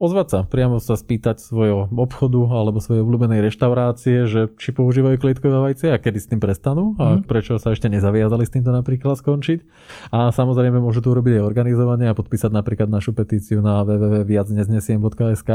ozvať 0.00 0.26
sa, 0.32 0.38
priamo 0.48 0.80
sa 0.80 0.96
spýtať 0.96 1.44
svojho 1.44 1.92
obchodu 1.92 2.40
alebo 2.48 2.80
svojej 2.80 3.04
obľúbenej 3.04 3.44
reštaurácie, 3.44 4.24
že 4.24 4.48
či 4.56 4.72
používajú 4.72 5.20
klietkové 5.20 5.60
vajce 5.60 5.92
a 5.92 6.00
kedy 6.00 6.16
s 6.16 6.26
tým 6.32 6.40
prestanú 6.40 6.96
a 6.96 7.20
mm. 7.20 7.28
prečo 7.28 7.60
sa 7.60 7.76
ešte 7.76 7.92
nezaviazali 7.92 8.48
s 8.48 8.50
týmto 8.56 8.72
napríklad 8.72 9.20
skončiť. 9.20 9.60
A 10.08 10.32
samozrejme 10.32 10.80
môžu 10.80 11.04
to 11.04 11.12
urobiť 11.12 11.36
aj 11.36 11.44
organizovanie 11.44 12.08
a 12.08 12.16
podpísať 12.16 12.48
napríklad 12.48 12.88
našu 12.88 13.12
petíciu 13.12 13.60
na 13.60 13.84
www.viacneznesiem.sk, 13.84 15.50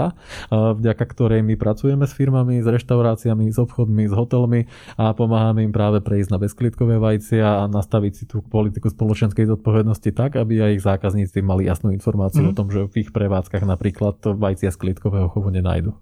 vďaka 0.54 1.04
ktorej 1.10 1.41
my 1.41 1.58
pracujeme 1.58 2.06
s 2.06 2.14
firmami, 2.14 2.62
s 2.62 2.70
reštauráciami, 2.70 3.50
s 3.50 3.58
obchodmi, 3.58 4.06
s 4.06 4.14
hotelmi 4.14 4.70
a 5.02 5.18
pomáhame 5.18 5.66
im 5.66 5.74
práve 5.74 6.06
prejsť 6.06 6.30
na 6.30 6.38
bezklietkové 6.38 7.02
vajcia 7.02 7.66
a 7.66 7.66
nastaviť 7.66 8.14
si 8.14 8.24
tú 8.30 8.46
politiku 8.46 8.93
spoločenskej 8.93 9.50
zodpovednosti 9.58 10.14
tak, 10.14 10.38
aby 10.38 10.70
aj 10.70 10.72
ich 10.78 10.86
zákazníci 10.86 11.41
mali 11.41 11.66
jasnú 11.66 11.89
informáciu 11.89 12.46
mm. 12.46 12.50
o 12.54 12.54
tom, 12.54 12.70
že 12.70 12.86
v 12.86 13.02
ich 13.02 13.10
prevádzkach 13.10 13.66
napríklad 13.66 14.35
vajcia 14.36 14.70
z 14.72 14.78
klietkového 14.80 15.32
chovu 15.32 15.50
nenajdu. 15.50 15.96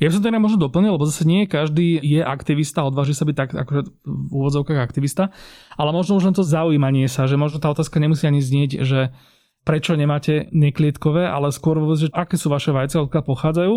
Ja 0.00 0.08
by 0.08 0.12
som 0.16 0.24
inak 0.24 0.44
možno 0.44 0.58
doplnil, 0.68 0.96
lebo 0.96 1.04
zase 1.04 1.28
nie 1.28 1.44
každý 1.44 2.00
je 2.00 2.24
aktivista, 2.24 2.84
odváži 2.84 3.12
sa 3.12 3.28
byť 3.28 3.36
tak 3.36 3.50
akože 3.52 3.82
v 4.08 4.32
úvodzovkách 4.32 4.80
aktivista, 4.80 5.36
ale 5.76 5.92
možno 5.92 6.16
už 6.16 6.32
len 6.32 6.36
to 6.36 6.40
zaujímanie 6.40 7.04
sa, 7.12 7.28
že 7.28 7.36
možno 7.36 7.60
tá 7.60 7.68
otázka 7.68 8.00
nemusí 8.00 8.24
ani 8.24 8.40
znieť, 8.40 8.80
že 8.84 9.12
prečo 9.66 9.98
nemáte 9.98 10.48
neklietkové, 10.54 11.28
ale 11.28 11.52
skôr 11.52 11.76
vôbec, 11.76 11.98
že 11.98 12.12
aké 12.14 12.38
sú 12.38 12.48
vaše 12.48 12.72
vajce, 12.72 13.02
odkiaľ 13.04 13.24
pochádzajú. 13.26 13.74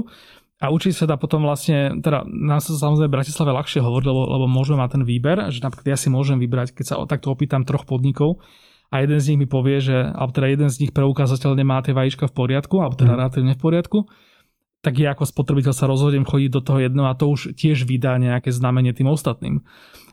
A 0.59 0.75
učiť 0.75 0.91
sa 0.91 1.05
dá 1.07 1.15
potom 1.15 1.47
vlastne, 1.47 2.03
teda 2.03 2.27
nás 2.27 2.67
sa 2.67 2.75
samozrejme 2.75 3.07
v 3.07 3.15
Bratislave 3.15 3.55
ľahšie 3.55 3.79
hovoriť, 3.79 4.05
lebo, 4.11 4.21
lebo 4.27 4.45
môžeme 4.45 4.83
mať 4.83 4.99
ten 4.99 5.03
výber, 5.07 5.47
že 5.55 5.63
napríklad 5.63 5.95
ja 5.95 5.97
si 5.97 6.11
môžem 6.11 6.35
vybrať, 6.35 6.75
keď 6.75 6.85
sa 6.85 6.95
takto 7.07 7.31
opýtam 7.31 7.63
troch 7.63 7.87
podnikov, 7.87 8.43
a 8.89 9.05
jeden 9.05 9.21
z 9.21 9.33
nich 9.33 9.39
mi 9.45 9.47
povie, 9.47 9.77
že, 9.77 9.93
alebo 9.93 10.33
teda 10.33 10.47
jeden 10.49 10.69
z 10.69 10.79
nich 10.85 10.91
preukázateľne 10.93 11.61
má 11.61 11.81
tie 11.85 11.93
vajíčka 11.93 12.25
v 12.25 12.33
poriadku, 12.33 12.81
alebo 12.81 12.97
teda 12.97 13.13
mm. 13.13 13.19
relatívne 13.21 13.53
v 13.53 13.61
poriadku, 13.61 13.99
tak 14.81 14.97
ja 14.97 15.13
ako 15.13 15.27
spotrebiteľ 15.29 15.73
sa 15.75 15.85
rozhodnem 15.85 16.25
chodiť 16.25 16.49
do 16.49 16.61
toho 16.63 16.79
jedného 16.81 17.07
a 17.11 17.17
to 17.17 17.29
už 17.29 17.53
tiež 17.53 17.85
vydá 17.85 18.17
nejaké 18.17 18.49
znamenie 18.49 18.95
tým 18.95 19.11
ostatným. 19.11 19.61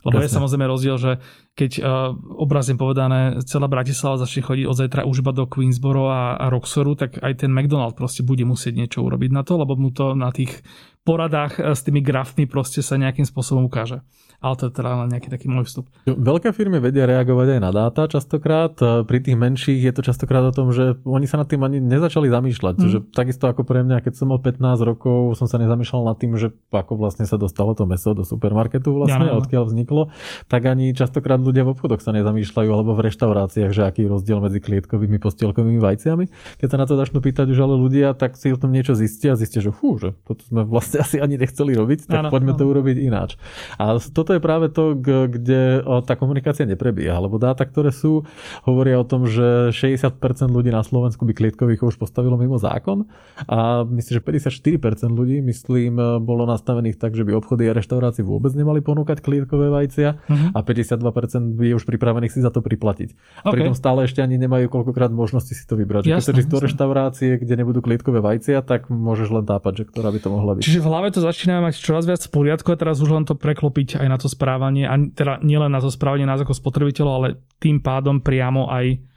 Lebo 0.05 0.21
Jasne. 0.21 0.27
je 0.29 0.37
samozrejme 0.37 0.67
rozdiel, 0.67 0.97
že 0.99 1.13
keď 1.57 1.73
uh, 1.81 2.13
obrazne 2.37 2.77
povedané 2.77 3.41
celá 3.49 3.65
Bratislava 3.65 4.21
začne 4.21 4.45
chodiť 4.45 4.65
od 4.69 4.77
zajtra 4.77 5.09
už 5.09 5.25
iba 5.25 5.33
do 5.33 5.49
Queensboro 5.49 6.13
a, 6.13 6.37
a 6.37 6.53
Roxoru, 6.53 6.99
tak 6.99 7.17
aj 7.23 7.47
ten 7.47 7.51
McDonald 7.55 7.97
proste 7.97 8.21
bude 8.21 8.45
musieť 8.45 8.77
niečo 8.77 9.01
urobiť 9.01 9.31
na 9.33 9.41
to, 9.41 9.57
lebo 9.57 9.73
mu 9.79 9.89
to 9.89 10.13
na 10.13 10.29
tých 10.35 10.61
poradách 11.07 11.57
e, 11.57 11.73
s 11.73 11.81
tými 11.81 12.05
grafmi 12.05 12.45
proste 12.45 12.85
sa 12.85 13.01
nejakým 13.01 13.25
spôsobom 13.25 13.65
ukáže 13.71 14.05
ale 14.41 14.55
to 14.57 14.69
je 14.69 14.73
teda 14.73 14.91
len 15.05 15.09
nejaký 15.17 15.29
taký 15.33 15.47
môj 15.49 15.65
vstup. 15.69 15.89
Veľké 16.05 16.53
firmy 16.53 16.79
vedia 16.81 17.09
reagovať 17.09 17.57
aj 17.57 17.61
na 17.61 17.71
dáta 17.73 18.05
častokrát. 18.05 18.77
Pri 18.79 19.19
tých 19.25 19.37
menších 19.37 19.81
je 19.81 19.93
to 19.97 20.03
častokrát 20.05 20.45
o 20.45 20.53
tom, 20.53 20.73
že 20.77 21.01
oni 21.09 21.25
sa 21.25 21.41
nad 21.41 21.49
tým 21.49 21.65
ani 21.65 21.81
nezačali 21.81 22.29
zamýšľať. 22.29 22.75
Mm. 22.77 22.89
Že 22.93 22.99
takisto 23.17 23.49
ako 23.49 23.65
pre 23.65 23.81
mňa, 23.83 24.05
keď 24.05 24.13
som 24.13 24.29
mal 24.31 24.41
15 24.41 24.61
rokov, 24.85 25.41
som 25.41 25.49
sa 25.49 25.57
nezamýšľal 25.57 26.03
nad 26.05 26.17
tým, 26.21 26.37
že 26.37 26.53
ako 26.69 27.01
vlastne 27.01 27.25
sa 27.25 27.41
dostalo 27.41 27.73
to 27.73 27.89
meso 27.89 28.13
do 28.13 28.23
supermarketu 28.23 28.93
vlastne, 28.93 29.25
ja, 29.25 29.33
no, 29.33 29.41
odkiaľ 29.41 29.73
vzniklo, 29.73 29.86
tak 30.53 30.69
ani 30.69 30.93
častokrát 30.93 31.41
ľudia 31.41 31.65
v 31.65 31.73
obchodoch 31.73 32.05
sa 32.05 32.13
nezamýšľajú 32.13 32.69
alebo 32.69 32.93
v 32.93 33.09
reštauráciách, 33.09 33.73
že 33.73 33.83
aký 33.89 34.05
je 34.05 34.13
rozdiel 34.13 34.39
medzi 34.45 34.61
klietkovými 34.61 35.17
postielkovými 35.17 35.81
vajciami. 35.81 36.25
Keď 36.61 36.69
sa 36.69 36.77
na 36.77 36.85
to 36.85 37.01
začnú 37.01 37.25
pýtať 37.25 37.49
už 37.49 37.59
ale 37.65 37.81
ľudia, 37.81 38.13
tak 38.13 38.37
si 38.37 38.53
o 38.53 38.61
tom 38.61 38.77
niečo 38.77 38.93
zistia 38.93 39.33
a 39.33 39.41
zistia, 39.41 39.65
že 39.65 39.73
fú, 39.73 39.97
že 39.97 40.13
toto 40.29 40.45
sme 40.45 40.69
vlastne 40.69 41.01
asi 41.07 41.17
ani 41.17 41.41
nechceli 41.41 41.73
robiť, 41.73 42.05
tak 42.05 42.29
ano, 42.29 42.29
poďme 42.29 42.53
ano. 42.53 42.61
to 42.61 42.65
urobiť 42.69 42.97
ináč. 43.01 43.31
A 43.81 43.97
to 43.97 44.27
toto 44.27 44.35
je 44.35 44.43
práve 44.43 44.67
to, 44.75 44.99
kde 44.99 45.87
tá 46.03 46.19
komunikácia 46.19 46.67
neprebieha, 46.67 47.15
lebo 47.23 47.39
dáta, 47.39 47.63
ktoré 47.63 47.95
sú, 47.95 48.27
hovoria 48.67 48.99
o 48.99 49.07
tom, 49.07 49.23
že 49.23 49.71
60% 49.71 50.19
ľudí 50.51 50.75
na 50.75 50.83
Slovensku 50.83 51.23
by 51.23 51.31
klietkových 51.31 51.87
už 51.87 51.95
postavilo 51.95 52.35
mimo 52.35 52.59
zákon 52.59 53.07
a 53.47 53.87
myslím, 53.87 54.19
že 54.19 54.51
54% 54.51 55.15
ľudí, 55.15 55.39
myslím, 55.47 56.19
bolo 56.27 56.43
nastavených 56.43 56.99
tak, 56.99 57.15
že 57.15 57.23
by 57.23 57.39
obchody 57.39 57.71
a 57.71 57.77
reštaurácie 57.79 58.27
vôbec 58.27 58.51
nemali 58.59 58.83
ponúkať 58.83 59.23
klietkové 59.23 59.71
vajcia 59.77 60.09
uh-huh. 60.17 60.57
a 60.57 60.59
52% 60.65 61.61
je 61.61 61.75
už 61.77 61.85
pripravených 61.85 62.33
si 62.33 62.41
za 62.41 62.49
to 62.49 62.65
priplatiť. 62.65 63.13
Okay. 63.45 63.53
Pritom 63.61 63.77
stále 63.77 64.09
ešte 64.09 64.25
ani 64.25 64.41
nemajú 64.41 64.73
koľkokrát 64.73 65.13
možnosti 65.13 65.53
si 65.53 65.65
to 65.69 65.77
vybrať. 65.77 66.09
Jasne, 66.09 66.33
keď 66.33 66.47
do 66.49 66.59
reštaurácie, 66.65 67.37
kde 67.37 67.55
nebudú 67.61 67.85
klietkové 67.85 68.25
vajcia, 68.25 68.65
tak 68.65 68.89
môžeš 68.89 69.29
len 69.29 69.45
tápať, 69.45 69.85
že 69.85 69.93
ktorá 69.93 70.09
by 70.09 70.21
to 70.25 70.29
mohla 70.33 70.53
byť. 70.57 70.65
Čiže 70.65 70.81
v 70.81 70.89
hlave 70.89 71.09
to 71.13 71.21
začína 71.21 71.61
mať 71.61 71.77
čoraz 71.77 72.09
viac 72.09 72.25
v 72.25 72.33
poriadku 72.33 72.73
a 72.73 72.81
teraz 72.81 73.05
už 73.05 73.13
len 73.13 73.29
to 73.29 73.37
preklopiť 73.37 74.01
aj 74.01 74.09
na 74.09 74.17
to 74.17 74.33
správanie, 74.33 74.89
a 74.89 74.97
teda 74.97 75.45
nielen 75.45 75.69
na 75.69 75.85
to 75.85 75.93
správanie 75.93 76.25
nás 76.25 76.41
ako 76.41 76.57
spotrebiteľov, 76.57 77.13
ale 77.21 77.29
tým 77.61 77.85
pádom 77.85 78.25
priamo 78.25 78.73
aj 78.73 79.16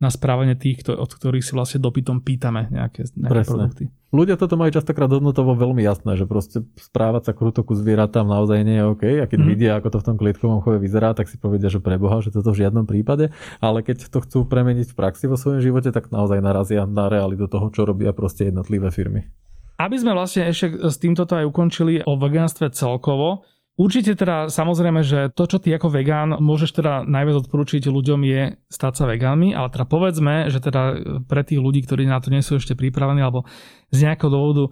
na 0.00 0.08
správanie 0.08 0.56
tých, 0.56 0.80
od 0.88 1.12
ktorých 1.12 1.44
si 1.44 1.52
vlastne 1.52 1.76
dopytom 1.76 2.24
pýtame 2.24 2.72
nejaké, 2.72 3.04
nejaké 3.12 3.44
produkty. 3.44 3.84
Ľudia 4.10 4.34
toto 4.34 4.58
majú 4.58 4.74
častokrát 4.74 5.06
hodnotovo 5.06 5.54
veľmi 5.54 5.86
jasné, 5.86 6.18
že 6.18 6.26
proste 6.26 6.66
správať 6.74 7.30
sa 7.30 7.32
kruto 7.36 7.62
ku 7.62 7.78
zvieratám 7.78 8.26
naozaj 8.26 8.66
nie 8.66 8.80
je 8.80 8.84
OK. 8.90 9.04
A 9.22 9.24
keď 9.30 9.38
mm. 9.38 9.46
vidia, 9.46 9.70
ako 9.78 9.88
to 9.94 9.98
v 10.02 10.06
tom 10.10 10.16
klietkovom 10.18 10.58
chove 10.66 10.82
vyzerá, 10.82 11.14
tak 11.14 11.30
si 11.30 11.38
povedia, 11.38 11.70
že 11.70 11.78
preboha, 11.78 12.18
že 12.18 12.34
toto 12.34 12.50
v 12.50 12.66
žiadnom 12.66 12.90
prípade. 12.90 13.30
Ale 13.62 13.86
keď 13.86 14.10
to 14.10 14.18
chcú 14.26 14.50
premeniť 14.50 14.90
v 14.90 14.98
praxi 14.98 15.30
vo 15.30 15.38
svojom 15.38 15.62
živote, 15.62 15.94
tak 15.94 16.10
naozaj 16.10 16.42
narazia 16.42 16.90
na 16.90 17.06
realitu 17.06 17.46
toho, 17.46 17.70
čo 17.70 17.86
robia 17.86 18.10
proste 18.10 18.50
jednotlivé 18.50 18.90
firmy. 18.90 19.30
Aby 19.78 19.96
sme 20.02 20.16
vlastne 20.16 20.50
ešte 20.50 20.90
s 20.90 20.96
týmto 20.98 21.22
aj 21.28 21.46
ukončili 21.46 22.02
o 22.02 22.18
vegánstve 22.18 22.74
celkovo, 22.74 23.46
Určite 23.80 24.12
teda 24.12 24.52
samozrejme, 24.52 25.00
že 25.00 25.32
to, 25.32 25.48
čo 25.48 25.56
ty 25.56 25.72
ako 25.72 25.88
vegán 25.88 26.36
môžeš 26.36 26.84
teda 26.84 27.00
najviac 27.08 27.48
odporúčiť 27.48 27.88
ľuďom 27.88 28.20
je 28.28 28.60
stať 28.68 28.92
sa 28.92 29.04
vegánmi, 29.08 29.56
ale 29.56 29.72
teda 29.72 29.88
povedzme, 29.88 30.52
že 30.52 30.60
teda 30.60 31.00
pre 31.24 31.40
tých 31.40 31.64
ľudí, 31.64 31.88
ktorí 31.88 32.04
na 32.04 32.20
to 32.20 32.28
nie 32.28 32.44
sú 32.44 32.60
ešte 32.60 32.76
pripravení 32.76 33.24
alebo 33.24 33.48
z 33.88 34.04
nejakého 34.04 34.28
dôvodu 34.28 34.68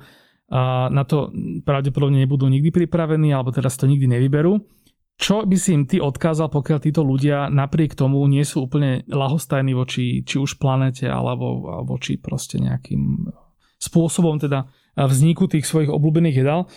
na 0.92 1.04
to 1.08 1.32
pravdepodobne 1.64 2.20
nebudú 2.20 2.52
nikdy 2.52 2.68
pripravení 2.68 3.32
alebo 3.32 3.48
si 3.48 3.80
to 3.80 3.88
nikdy 3.88 4.12
nevyberú, 4.12 4.60
čo 5.16 5.48
by 5.48 5.56
si 5.56 5.72
im 5.72 5.88
ty 5.88 6.04
odkázal, 6.04 6.52
pokiaľ 6.52 6.78
títo 6.84 7.00
ľudia 7.00 7.48
napriek 7.48 7.96
tomu 7.96 8.20
nie 8.28 8.44
sú 8.44 8.68
úplne 8.68 9.08
lahostajní 9.08 9.72
voči 9.72 10.20
či 10.20 10.36
už 10.36 10.60
planete 10.60 11.08
alebo 11.08 11.80
voči 11.88 12.20
proste 12.20 12.60
nejakým 12.60 13.24
spôsobom 13.80 14.36
teda 14.36 14.68
vzniku 15.00 15.48
tých 15.48 15.64
svojich 15.64 15.88
obľúbených 15.88 16.44
jedál. 16.44 16.68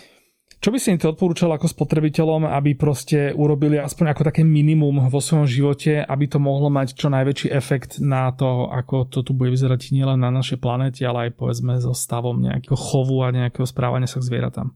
Čo 0.62 0.70
by 0.70 0.78
si 0.78 0.94
im 0.94 0.98
to 1.02 1.10
odporúčal 1.10 1.50
ako 1.50 1.66
spotrebiteľom, 1.66 2.46
aby 2.46 2.78
proste 2.78 3.34
urobili 3.34 3.82
aspoň 3.82 4.14
ako 4.14 4.22
také 4.30 4.46
minimum 4.46 5.10
vo 5.10 5.18
svojom 5.18 5.42
živote, 5.42 6.06
aby 6.06 6.30
to 6.30 6.38
mohlo 6.38 6.70
mať 6.70 6.94
čo 6.94 7.10
najväčší 7.10 7.50
efekt 7.50 7.98
na 7.98 8.30
to, 8.30 8.70
ako 8.70 9.10
to 9.10 9.26
tu 9.26 9.34
bude 9.34 9.50
vyzerať 9.50 9.90
nielen 9.90 10.22
na 10.22 10.30
našej 10.30 10.62
planete, 10.62 11.02
ale 11.02 11.26
aj 11.26 11.30
povedzme 11.34 11.82
so 11.82 11.90
stavom 11.90 12.38
nejakého 12.38 12.78
chovu 12.78 13.26
a 13.26 13.34
nejakého 13.34 13.66
správania 13.66 14.06
sa 14.06 14.22
k 14.22 14.30
zvieratám? 14.30 14.70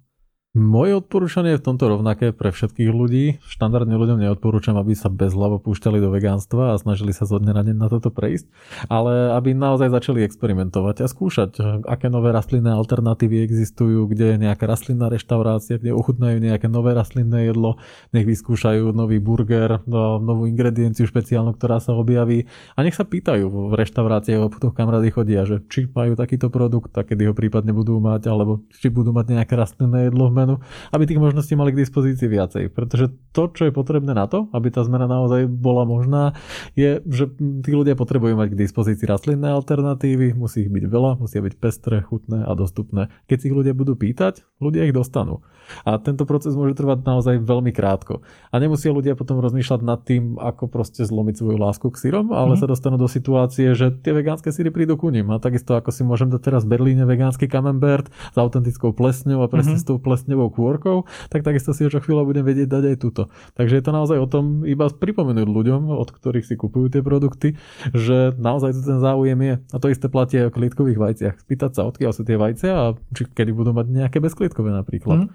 Moje 0.57 0.97
odporúčanie 0.97 1.53
je 1.53 1.61
v 1.61 1.69
tomto 1.69 1.85
rovnaké 1.85 2.33
pre 2.33 2.49
všetkých 2.49 2.89
ľudí. 2.89 3.45
Štandardne 3.45 3.93
ľuďom 3.93 4.25
neodporúčam, 4.25 4.73
aby 4.81 4.97
sa 4.97 5.13
bez 5.13 5.37
hlavo 5.37 5.61
púšťali 5.61 6.01
do 6.01 6.09
vegánstva 6.09 6.73
a 6.73 6.81
snažili 6.81 7.13
sa 7.13 7.29
zo 7.29 7.37
dňa 7.37 7.53
na 7.53 7.61
deň 7.61 7.77
na 7.77 7.93
toto 7.93 8.09
prejsť, 8.09 8.49
ale 8.89 9.37
aby 9.37 9.53
naozaj 9.53 9.93
začali 9.93 10.25
experimentovať 10.25 11.05
a 11.05 11.13
skúšať, 11.13 11.51
aké 11.85 12.09
nové 12.09 12.33
rastlinné 12.33 12.73
alternatívy 12.73 13.45
existujú, 13.45 14.09
kde 14.09 14.33
je 14.33 14.37
nejaká 14.49 14.65
rastlinná 14.65 15.13
reštaurácia, 15.13 15.77
kde 15.77 15.93
ochutnajú 15.93 16.41
nejaké 16.41 16.73
nové 16.73 16.97
rastlinné 16.97 17.53
jedlo, 17.53 17.77
nech 18.17 18.25
vyskúšajú 18.25 18.97
nový 18.97 19.21
burger, 19.21 19.85
no, 19.85 20.17
novú 20.25 20.49
ingredienciu 20.49 21.05
špeciálnu, 21.05 21.53
ktorá 21.53 21.85
sa 21.85 21.93
objaví 21.93 22.49
a 22.73 22.81
nech 22.81 22.97
sa 22.97 23.05
pýtajú 23.05 23.45
v 23.45 23.77
reštauráciách, 23.77 24.49
potom 24.49 24.73
kam 24.73 24.89
rady 24.89 25.13
chodia, 25.13 25.45
že 25.45 25.61
či 25.69 25.85
majú 25.85 26.17
takýto 26.17 26.49
produkt, 26.49 26.97
tak 26.97 27.13
kedy 27.13 27.29
ho 27.29 27.37
prípadne 27.37 27.77
budú 27.77 28.01
mať, 28.01 28.33
alebo 28.33 28.65
či 28.73 28.89
budú 28.89 29.13
mať 29.13 29.37
nejaké 29.37 29.53
rastlinné 29.53 30.09
jedlo 30.09 30.33
v 30.33 30.46
zmenu, 30.47 30.63
aby 30.95 31.03
tých 31.11 31.19
možností 31.19 31.59
mali 31.59 31.75
k 31.75 31.83
dispozícii 31.83 32.31
viacej. 32.31 32.71
Pretože 32.71 33.11
to, 33.35 33.51
čo 33.51 33.67
je 33.67 33.73
potrebné 33.75 34.15
na 34.15 34.31
to, 34.31 34.47
aby 34.55 34.71
tá 34.71 34.87
zmena 34.87 35.11
naozaj 35.11 35.51
bola 35.51 35.83
možná, 35.83 36.39
je, 36.79 37.03
že 37.11 37.35
tí 37.67 37.75
ľudia 37.75 37.99
potrebujú 37.99 38.39
mať 38.39 38.55
k 38.55 38.61
dispozícii 38.63 39.11
rastlinné 39.11 39.51
alternatívy, 39.51 40.39
musí 40.39 40.65
ich 40.65 40.71
byť 40.71 40.85
veľa, 40.87 41.19
musia 41.19 41.43
byť 41.43 41.55
pestré, 41.59 41.99
chutné 42.07 42.47
a 42.47 42.53
dostupné. 42.55 43.11
Keď 43.27 43.37
si 43.43 43.47
ich 43.51 43.57
ľudia 43.59 43.75
budú 43.75 43.99
pýtať, 43.99 44.47
ľudia 44.63 44.87
ich 44.87 44.95
dostanú. 44.95 45.43
A 45.89 45.97
tento 45.97 46.29
proces 46.29 46.53
môže 46.53 46.77
trvať 46.77 47.07
naozaj 47.07 47.41
veľmi 47.41 47.73
krátko. 47.73 48.21
A 48.53 48.61
nemusia 48.61 48.93
ľudia 48.93 49.17
potom 49.17 49.41
rozmýšľať 49.41 49.81
nad 49.81 50.03
tým, 50.05 50.37
ako 50.37 50.69
proste 50.69 51.07
zlomiť 51.07 51.41
svoju 51.41 51.57
lásku 51.57 51.87
k 51.89 51.97
sírom, 51.97 52.35
ale 52.35 52.55
mm. 52.55 52.61
sa 52.61 52.67
dostanú 52.69 53.01
do 53.01 53.09
situácie, 53.09 53.73
že 53.73 53.95
tie 53.95 54.13
vegánske 54.13 54.53
síry 54.53 54.69
prídu 54.69 54.99
ku 54.99 55.09
nim. 55.09 55.31
A 55.33 55.41
takisto 55.41 55.79
ako 55.79 55.95
si 55.95 56.03
môžem 56.05 56.29
dať 56.29 56.43
teraz 56.53 56.63
v 56.67 56.77
Berlíne 56.77 57.09
vegánsky 57.09 57.49
camembert 57.49 58.11
s 58.11 58.37
autentickou 58.37 58.93
plesňou 58.93 59.41
a 59.41 59.49
presne 59.49 59.79
mm-hmm. 59.79 59.87
s 59.87 59.89
tou 59.89 59.97
plesňou 59.97 60.17
plesnevou 60.27 60.51
kôrkou, 60.51 61.07
tak 61.31 61.47
takisto 61.47 61.71
si 61.71 61.87
ho 61.87 61.91
čo 61.93 62.03
chvíľa 62.03 62.27
budem 62.27 62.43
vedieť 62.43 62.67
dať 62.67 62.83
aj 62.91 62.97
túto. 62.99 63.23
Takže 63.55 63.79
je 63.79 63.85
to 63.85 63.93
naozaj 63.95 64.19
o 64.19 64.27
tom 64.27 64.67
iba 64.67 64.91
pripomenúť 64.91 65.47
ľuďom, 65.47 65.93
od 65.93 66.09
ktorých 66.11 66.49
si 66.49 66.59
kupujú 66.59 66.91
tie 66.91 67.05
produkty, 67.05 67.55
že 67.95 68.35
naozaj 68.35 68.75
to 68.75 68.83
ten 68.83 68.99
záujem 68.99 69.39
je. 69.39 69.55
A 69.71 69.77
to 69.79 69.87
isté 69.87 70.11
platí 70.11 70.41
aj 70.43 70.51
o 70.51 70.55
klitkových 70.57 70.99
vajciach. 70.99 71.35
Spýtať 71.45 71.71
sa, 71.79 71.87
odkiaľ 71.87 72.11
sú 72.11 72.27
tie 72.27 72.35
vajcia 72.35 72.73
a 72.73 72.87
či 73.15 73.29
kedy 73.31 73.55
budú 73.55 73.71
mať 73.71 73.87
nejaké 73.87 74.19
bezklietkové 74.19 74.75
napríklad. 74.75 75.29
Mm. 75.29 75.31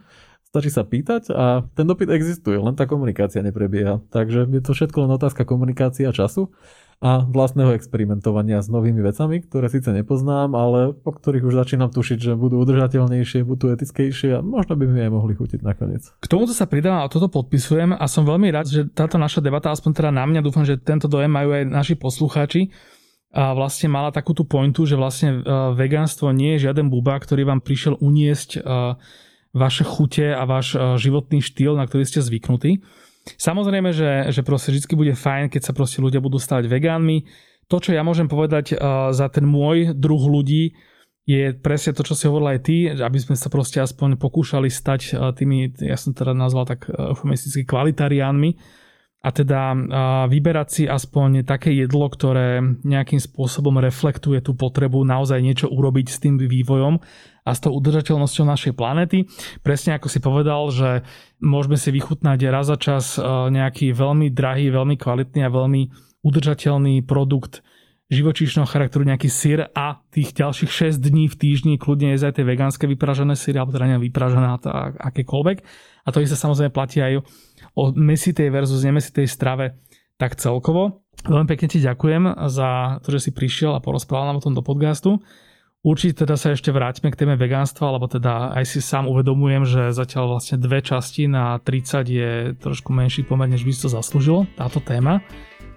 Stačí 0.51 0.67
sa 0.67 0.83
pýtať 0.83 1.31
a 1.31 1.63
ten 1.79 1.87
dopyt 1.87 2.11
existuje, 2.11 2.59
len 2.59 2.75
tá 2.75 2.83
komunikácia 2.83 3.39
neprebieha. 3.39 4.03
Takže 4.11 4.51
je 4.51 4.59
to 4.59 4.75
všetko 4.75 5.07
len 5.07 5.15
otázka 5.15 5.47
komunikácia 5.47 6.11
času 6.11 6.51
a 6.99 7.23
vlastného 7.23 7.71
experimentovania 7.71 8.59
s 8.59 8.67
novými 8.67 8.99
vecami, 8.99 9.47
ktoré 9.47 9.71
síce 9.71 9.95
nepoznám, 9.95 10.51
ale 10.51 10.91
po 10.91 11.15
ktorých 11.15 11.47
už 11.47 11.55
začínam 11.55 11.87
tušiť, 11.87 12.19
že 12.19 12.31
budú 12.35 12.59
udržateľnejšie, 12.67 13.47
budú 13.47 13.71
etickejšie 13.71 14.37
a 14.37 14.39
možno 14.43 14.75
by 14.75 14.91
mi 14.91 14.99
aj 15.07 15.11
mohli 15.15 15.39
chutiť 15.39 15.63
nakoniec. 15.63 16.11
K 16.19 16.27
tomuto 16.27 16.51
sa 16.51 16.67
pridávam 16.67 17.01
a 17.01 17.07
toto 17.07 17.31
podpisujem 17.31 17.95
a 17.95 18.05
som 18.11 18.27
veľmi 18.27 18.51
rád, 18.51 18.67
že 18.67 18.91
táto 18.91 19.15
naša 19.15 19.39
debata, 19.39 19.71
aspoň 19.71 19.91
teda 20.03 20.11
na 20.11 20.27
mňa, 20.27 20.43
dúfam, 20.43 20.67
že 20.67 20.75
tento 20.75 21.07
dojem 21.07 21.31
majú 21.31 21.55
aj 21.55 21.63
naši 21.63 21.95
poslucháči, 21.95 22.67
a 23.31 23.55
vlastne 23.55 23.87
mala 23.87 24.11
takú 24.11 24.35
tú 24.35 24.43
pointu, 24.43 24.83
že 24.83 24.99
vlastne 24.99 25.39
uh, 25.39 25.71
vegánstvo 25.71 26.35
nie 26.35 26.59
je 26.59 26.67
žiaden 26.67 26.91
buba, 26.91 27.15
ktorý 27.15 27.47
vám 27.47 27.63
prišiel 27.63 27.95
uniesť 28.03 28.59
uh, 28.59 28.99
vaše 29.51 29.83
chute 29.83 30.31
a 30.31 30.43
váš 30.47 30.75
uh, 30.75 30.95
životný 30.95 31.43
štýl, 31.43 31.75
na 31.75 31.85
ktorý 31.85 32.07
ste 32.07 32.23
zvyknutí 32.23 32.81
Samozrejme, 33.21 33.93
že, 33.93 34.33
že 34.33 34.41
proste 34.41 34.73
vždy 34.73 34.93
bude 34.97 35.13
fajn, 35.13 35.53
keď 35.53 35.61
sa 35.61 35.73
proste 35.77 36.01
ľudia 36.01 36.17
budú 36.17 36.41
stavať 36.41 36.65
vegánmi. 36.65 37.29
To, 37.69 37.77
čo 37.77 37.93
ja 37.93 38.01
môžem 38.01 38.25
povedať 38.25 38.73
uh, 38.73 39.13
za 39.13 39.29
ten 39.29 39.45
môj 39.45 39.93
druh 39.93 40.19
ľudí, 40.19 40.75
je 41.29 41.53
presne 41.53 41.93
to, 41.93 42.01
čo 42.01 42.17
si 42.17 42.25
hovoril 42.25 42.57
aj 42.57 42.59
ty, 42.65 42.89
aby 42.89 43.19
sme 43.21 43.37
sa 43.37 43.47
proste 43.47 43.77
aspoň 43.77 44.17
pokúšali 44.17 44.67
stať 44.67 45.13
uh, 45.13 45.31
tými, 45.31 45.77
ja 45.79 45.95
som 45.95 46.17
teda 46.17 46.33
nazval 46.33 46.65
tak 46.65 46.89
eufemisticky 46.89 47.63
kvalitariánmi, 47.63 48.57
a 49.21 49.29
teda 49.29 49.77
vyberať 50.25 50.67
si 50.73 50.83
aspoň 50.89 51.45
také 51.45 51.69
jedlo, 51.77 52.09
ktoré 52.09 52.57
nejakým 52.81 53.21
spôsobom 53.21 53.77
reflektuje 53.77 54.41
tú 54.41 54.57
potrebu 54.57 55.05
naozaj 55.05 55.37
niečo 55.45 55.69
urobiť 55.69 56.07
s 56.09 56.17
tým 56.17 56.41
vývojom 56.41 56.97
a 57.45 57.51
s 57.53 57.61
tou 57.61 57.69
udržateľnosťou 57.77 58.45
našej 58.49 58.73
planety. 58.73 59.29
Presne 59.61 60.01
ako 60.01 60.09
si 60.09 60.19
povedal, 60.21 60.61
že 60.73 61.05
môžeme 61.37 61.77
si 61.77 61.93
vychutnať 61.93 62.39
raz 62.49 62.73
za 62.73 62.81
čas 62.81 63.21
nejaký 63.21 63.93
veľmi 63.93 64.33
drahý, 64.33 64.73
veľmi 64.73 64.97
kvalitný 64.97 65.45
a 65.45 65.53
veľmi 65.53 65.81
udržateľný 66.25 67.05
produkt 67.05 67.61
živočíšneho 68.11 68.67
charakteru, 68.67 69.07
nejaký 69.07 69.29
syr 69.31 69.71
a 69.71 70.03
tých 70.11 70.35
ďalších 70.35 70.97
6 70.97 70.99
dní 70.99 71.31
v 71.31 71.37
týždni 71.37 71.73
kľudne 71.79 72.11
jesť 72.11 72.27
aj 72.27 72.33
tie 72.35 72.45
vegánske 72.45 72.85
vypražené 72.89 73.39
syry, 73.39 73.55
alebo 73.61 73.71
teda 73.71 74.01
vypražené 74.01 74.47
akékoľvek. 74.99 75.57
A 76.05 76.09
to 76.09 76.23
sa 76.25 76.39
samozrejme 76.39 76.73
platí 76.73 76.99
aj 77.03 77.21
o 77.77 77.93
mesitej 77.93 78.49
versus 78.49 78.81
nemesitej 78.81 79.27
strave 79.29 79.77
tak 80.17 80.37
celkovo. 80.37 81.01
Veľmi 81.25 81.49
pekne 81.49 81.67
ti 81.69 81.81
ďakujem 81.81 82.47
za 82.49 83.01
to, 83.01 83.13
že 83.13 83.29
si 83.29 83.31
prišiel 83.33 83.73
a 83.77 83.83
porozprával 83.83 84.33
nám 84.33 84.39
o 84.41 84.45
tom 84.45 84.53
do 84.57 84.61
podcastu. 84.65 85.21
Určite 85.81 86.25
teda 86.25 86.37
sa 86.37 86.53
ešte 86.53 86.69
vráťme 86.69 87.09
k 87.09 87.17
téme 87.25 87.33
vegánstva, 87.33 87.97
lebo 87.97 88.05
teda 88.05 88.53
aj 88.53 88.69
si 88.69 88.85
sám 88.85 89.09
uvedomujem, 89.09 89.65
že 89.65 89.81
zatiaľ 89.97 90.37
vlastne 90.37 90.61
dve 90.61 90.77
časti 90.85 91.25
na 91.25 91.57
30 91.57 92.05
je 92.05 92.29
trošku 92.61 92.93
menší 92.93 93.25
pomer, 93.25 93.49
než 93.49 93.65
by 93.65 93.73
si 93.73 93.81
to 93.81 93.89
zaslúžil, 93.89 94.45
táto 94.53 94.77
téma. 94.77 95.25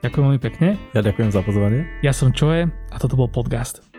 Ďakujem 0.04 0.24
veľmi 0.28 0.42
pekne. 0.44 0.76
Ja 0.92 1.00
ďakujem 1.00 1.32
za 1.32 1.40
pozvanie. 1.40 1.88
Ja 2.04 2.12
som 2.12 2.36
Čoje 2.36 2.68
a 2.68 2.96
toto 3.00 3.16
bol 3.16 3.32
podcast. 3.32 3.93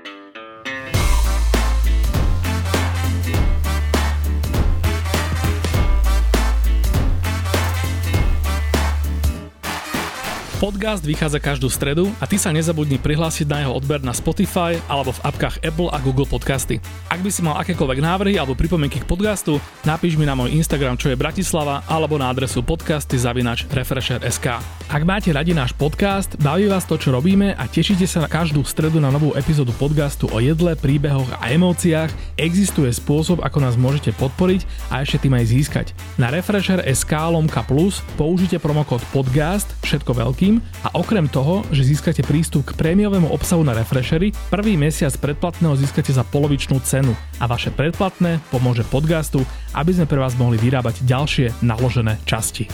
Podcast 10.56 11.04
vychádza 11.04 11.44
každú 11.44 11.68
stredu 11.68 12.16
a 12.16 12.24
ty 12.24 12.40
sa 12.40 12.48
nezabudni 12.48 12.96
prihlásiť 12.96 13.44
na 13.44 13.68
jeho 13.68 13.76
odber 13.76 14.00
na 14.00 14.16
Spotify 14.16 14.80
alebo 14.88 15.12
v 15.12 15.24
apkách 15.28 15.60
Apple 15.60 15.92
a 15.92 16.00
Google 16.00 16.24
Podcasty. 16.24 16.80
Ak 17.12 17.20
by 17.20 17.28
si 17.28 17.44
mal 17.44 17.60
akékoľvek 17.60 18.00
návrhy 18.00 18.40
alebo 18.40 18.56
pripomienky 18.56 19.04
k 19.04 19.10
podcastu, 19.10 19.60
napíš 19.84 20.16
mi 20.16 20.24
na 20.24 20.32
môj 20.32 20.56
Instagram, 20.56 20.96
čo 20.96 21.12
je 21.12 21.20
Bratislava, 21.20 21.84
alebo 21.92 22.16
na 22.16 22.32
adresu 22.32 22.64
podcasty 22.64 23.20
zavinač 23.20 23.68
Refresher.sk. 23.68 24.48
Ak 24.88 25.04
máte 25.04 25.36
radi 25.36 25.52
náš 25.52 25.76
podcast, 25.76 26.40
baví 26.40 26.72
vás 26.72 26.88
to, 26.88 26.96
čo 26.96 27.12
robíme 27.12 27.52
a 27.52 27.68
tešíte 27.68 28.08
sa 28.08 28.24
na 28.24 28.32
každú 28.32 28.64
stredu 28.64 29.04
na 29.04 29.12
novú 29.12 29.36
epizódu 29.36 29.76
podcastu 29.76 30.32
o 30.32 30.40
jedle, 30.40 30.80
príbehoch 30.80 31.28
a 31.44 31.52
emóciách, 31.52 32.40
existuje 32.40 32.96
spôsob, 32.96 33.44
ako 33.44 33.60
nás 33.60 33.76
môžete 33.76 34.16
podporiť 34.16 34.64
a 34.88 35.04
ešte 35.04 35.28
tým 35.28 35.36
aj 35.36 35.46
získať. 35.52 35.88
Na 36.16 36.32
Refresher.sk 36.32 37.12
lomka 37.12 37.60
plus 37.68 38.00
použite 38.16 38.56
promokód 38.64 39.04
podcast, 39.12 39.68
všetko 39.84 40.16
veľký 40.16 40.46
všetkým 40.46 40.62
a 40.86 40.94
okrem 40.94 41.26
toho, 41.26 41.66
že 41.74 41.90
získate 41.90 42.22
prístup 42.22 42.70
k 42.70 42.78
prémiovému 42.78 43.34
obsahu 43.34 43.66
na 43.66 43.74
Refreshery, 43.74 44.30
prvý 44.54 44.78
mesiac 44.78 45.14
predplatného 45.18 45.74
získate 45.74 46.14
za 46.14 46.22
polovičnú 46.22 46.78
cenu 46.86 47.18
a 47.42 47.50
vaše 47.50 47.74
predplatné 47.74 48.38
pomôže 48.54 48.86
podcastu, 48.86 49.42
aby 49.74 49.92
sme 49.98 50.06
pre 50.06 50.22
vás 50.22 50.38
mohli 50.38 50.62
vyrábať 50.62 51.02
ďalšie 51.02 51.66
naložené 51.66 52.22
časti. 52.30 52.70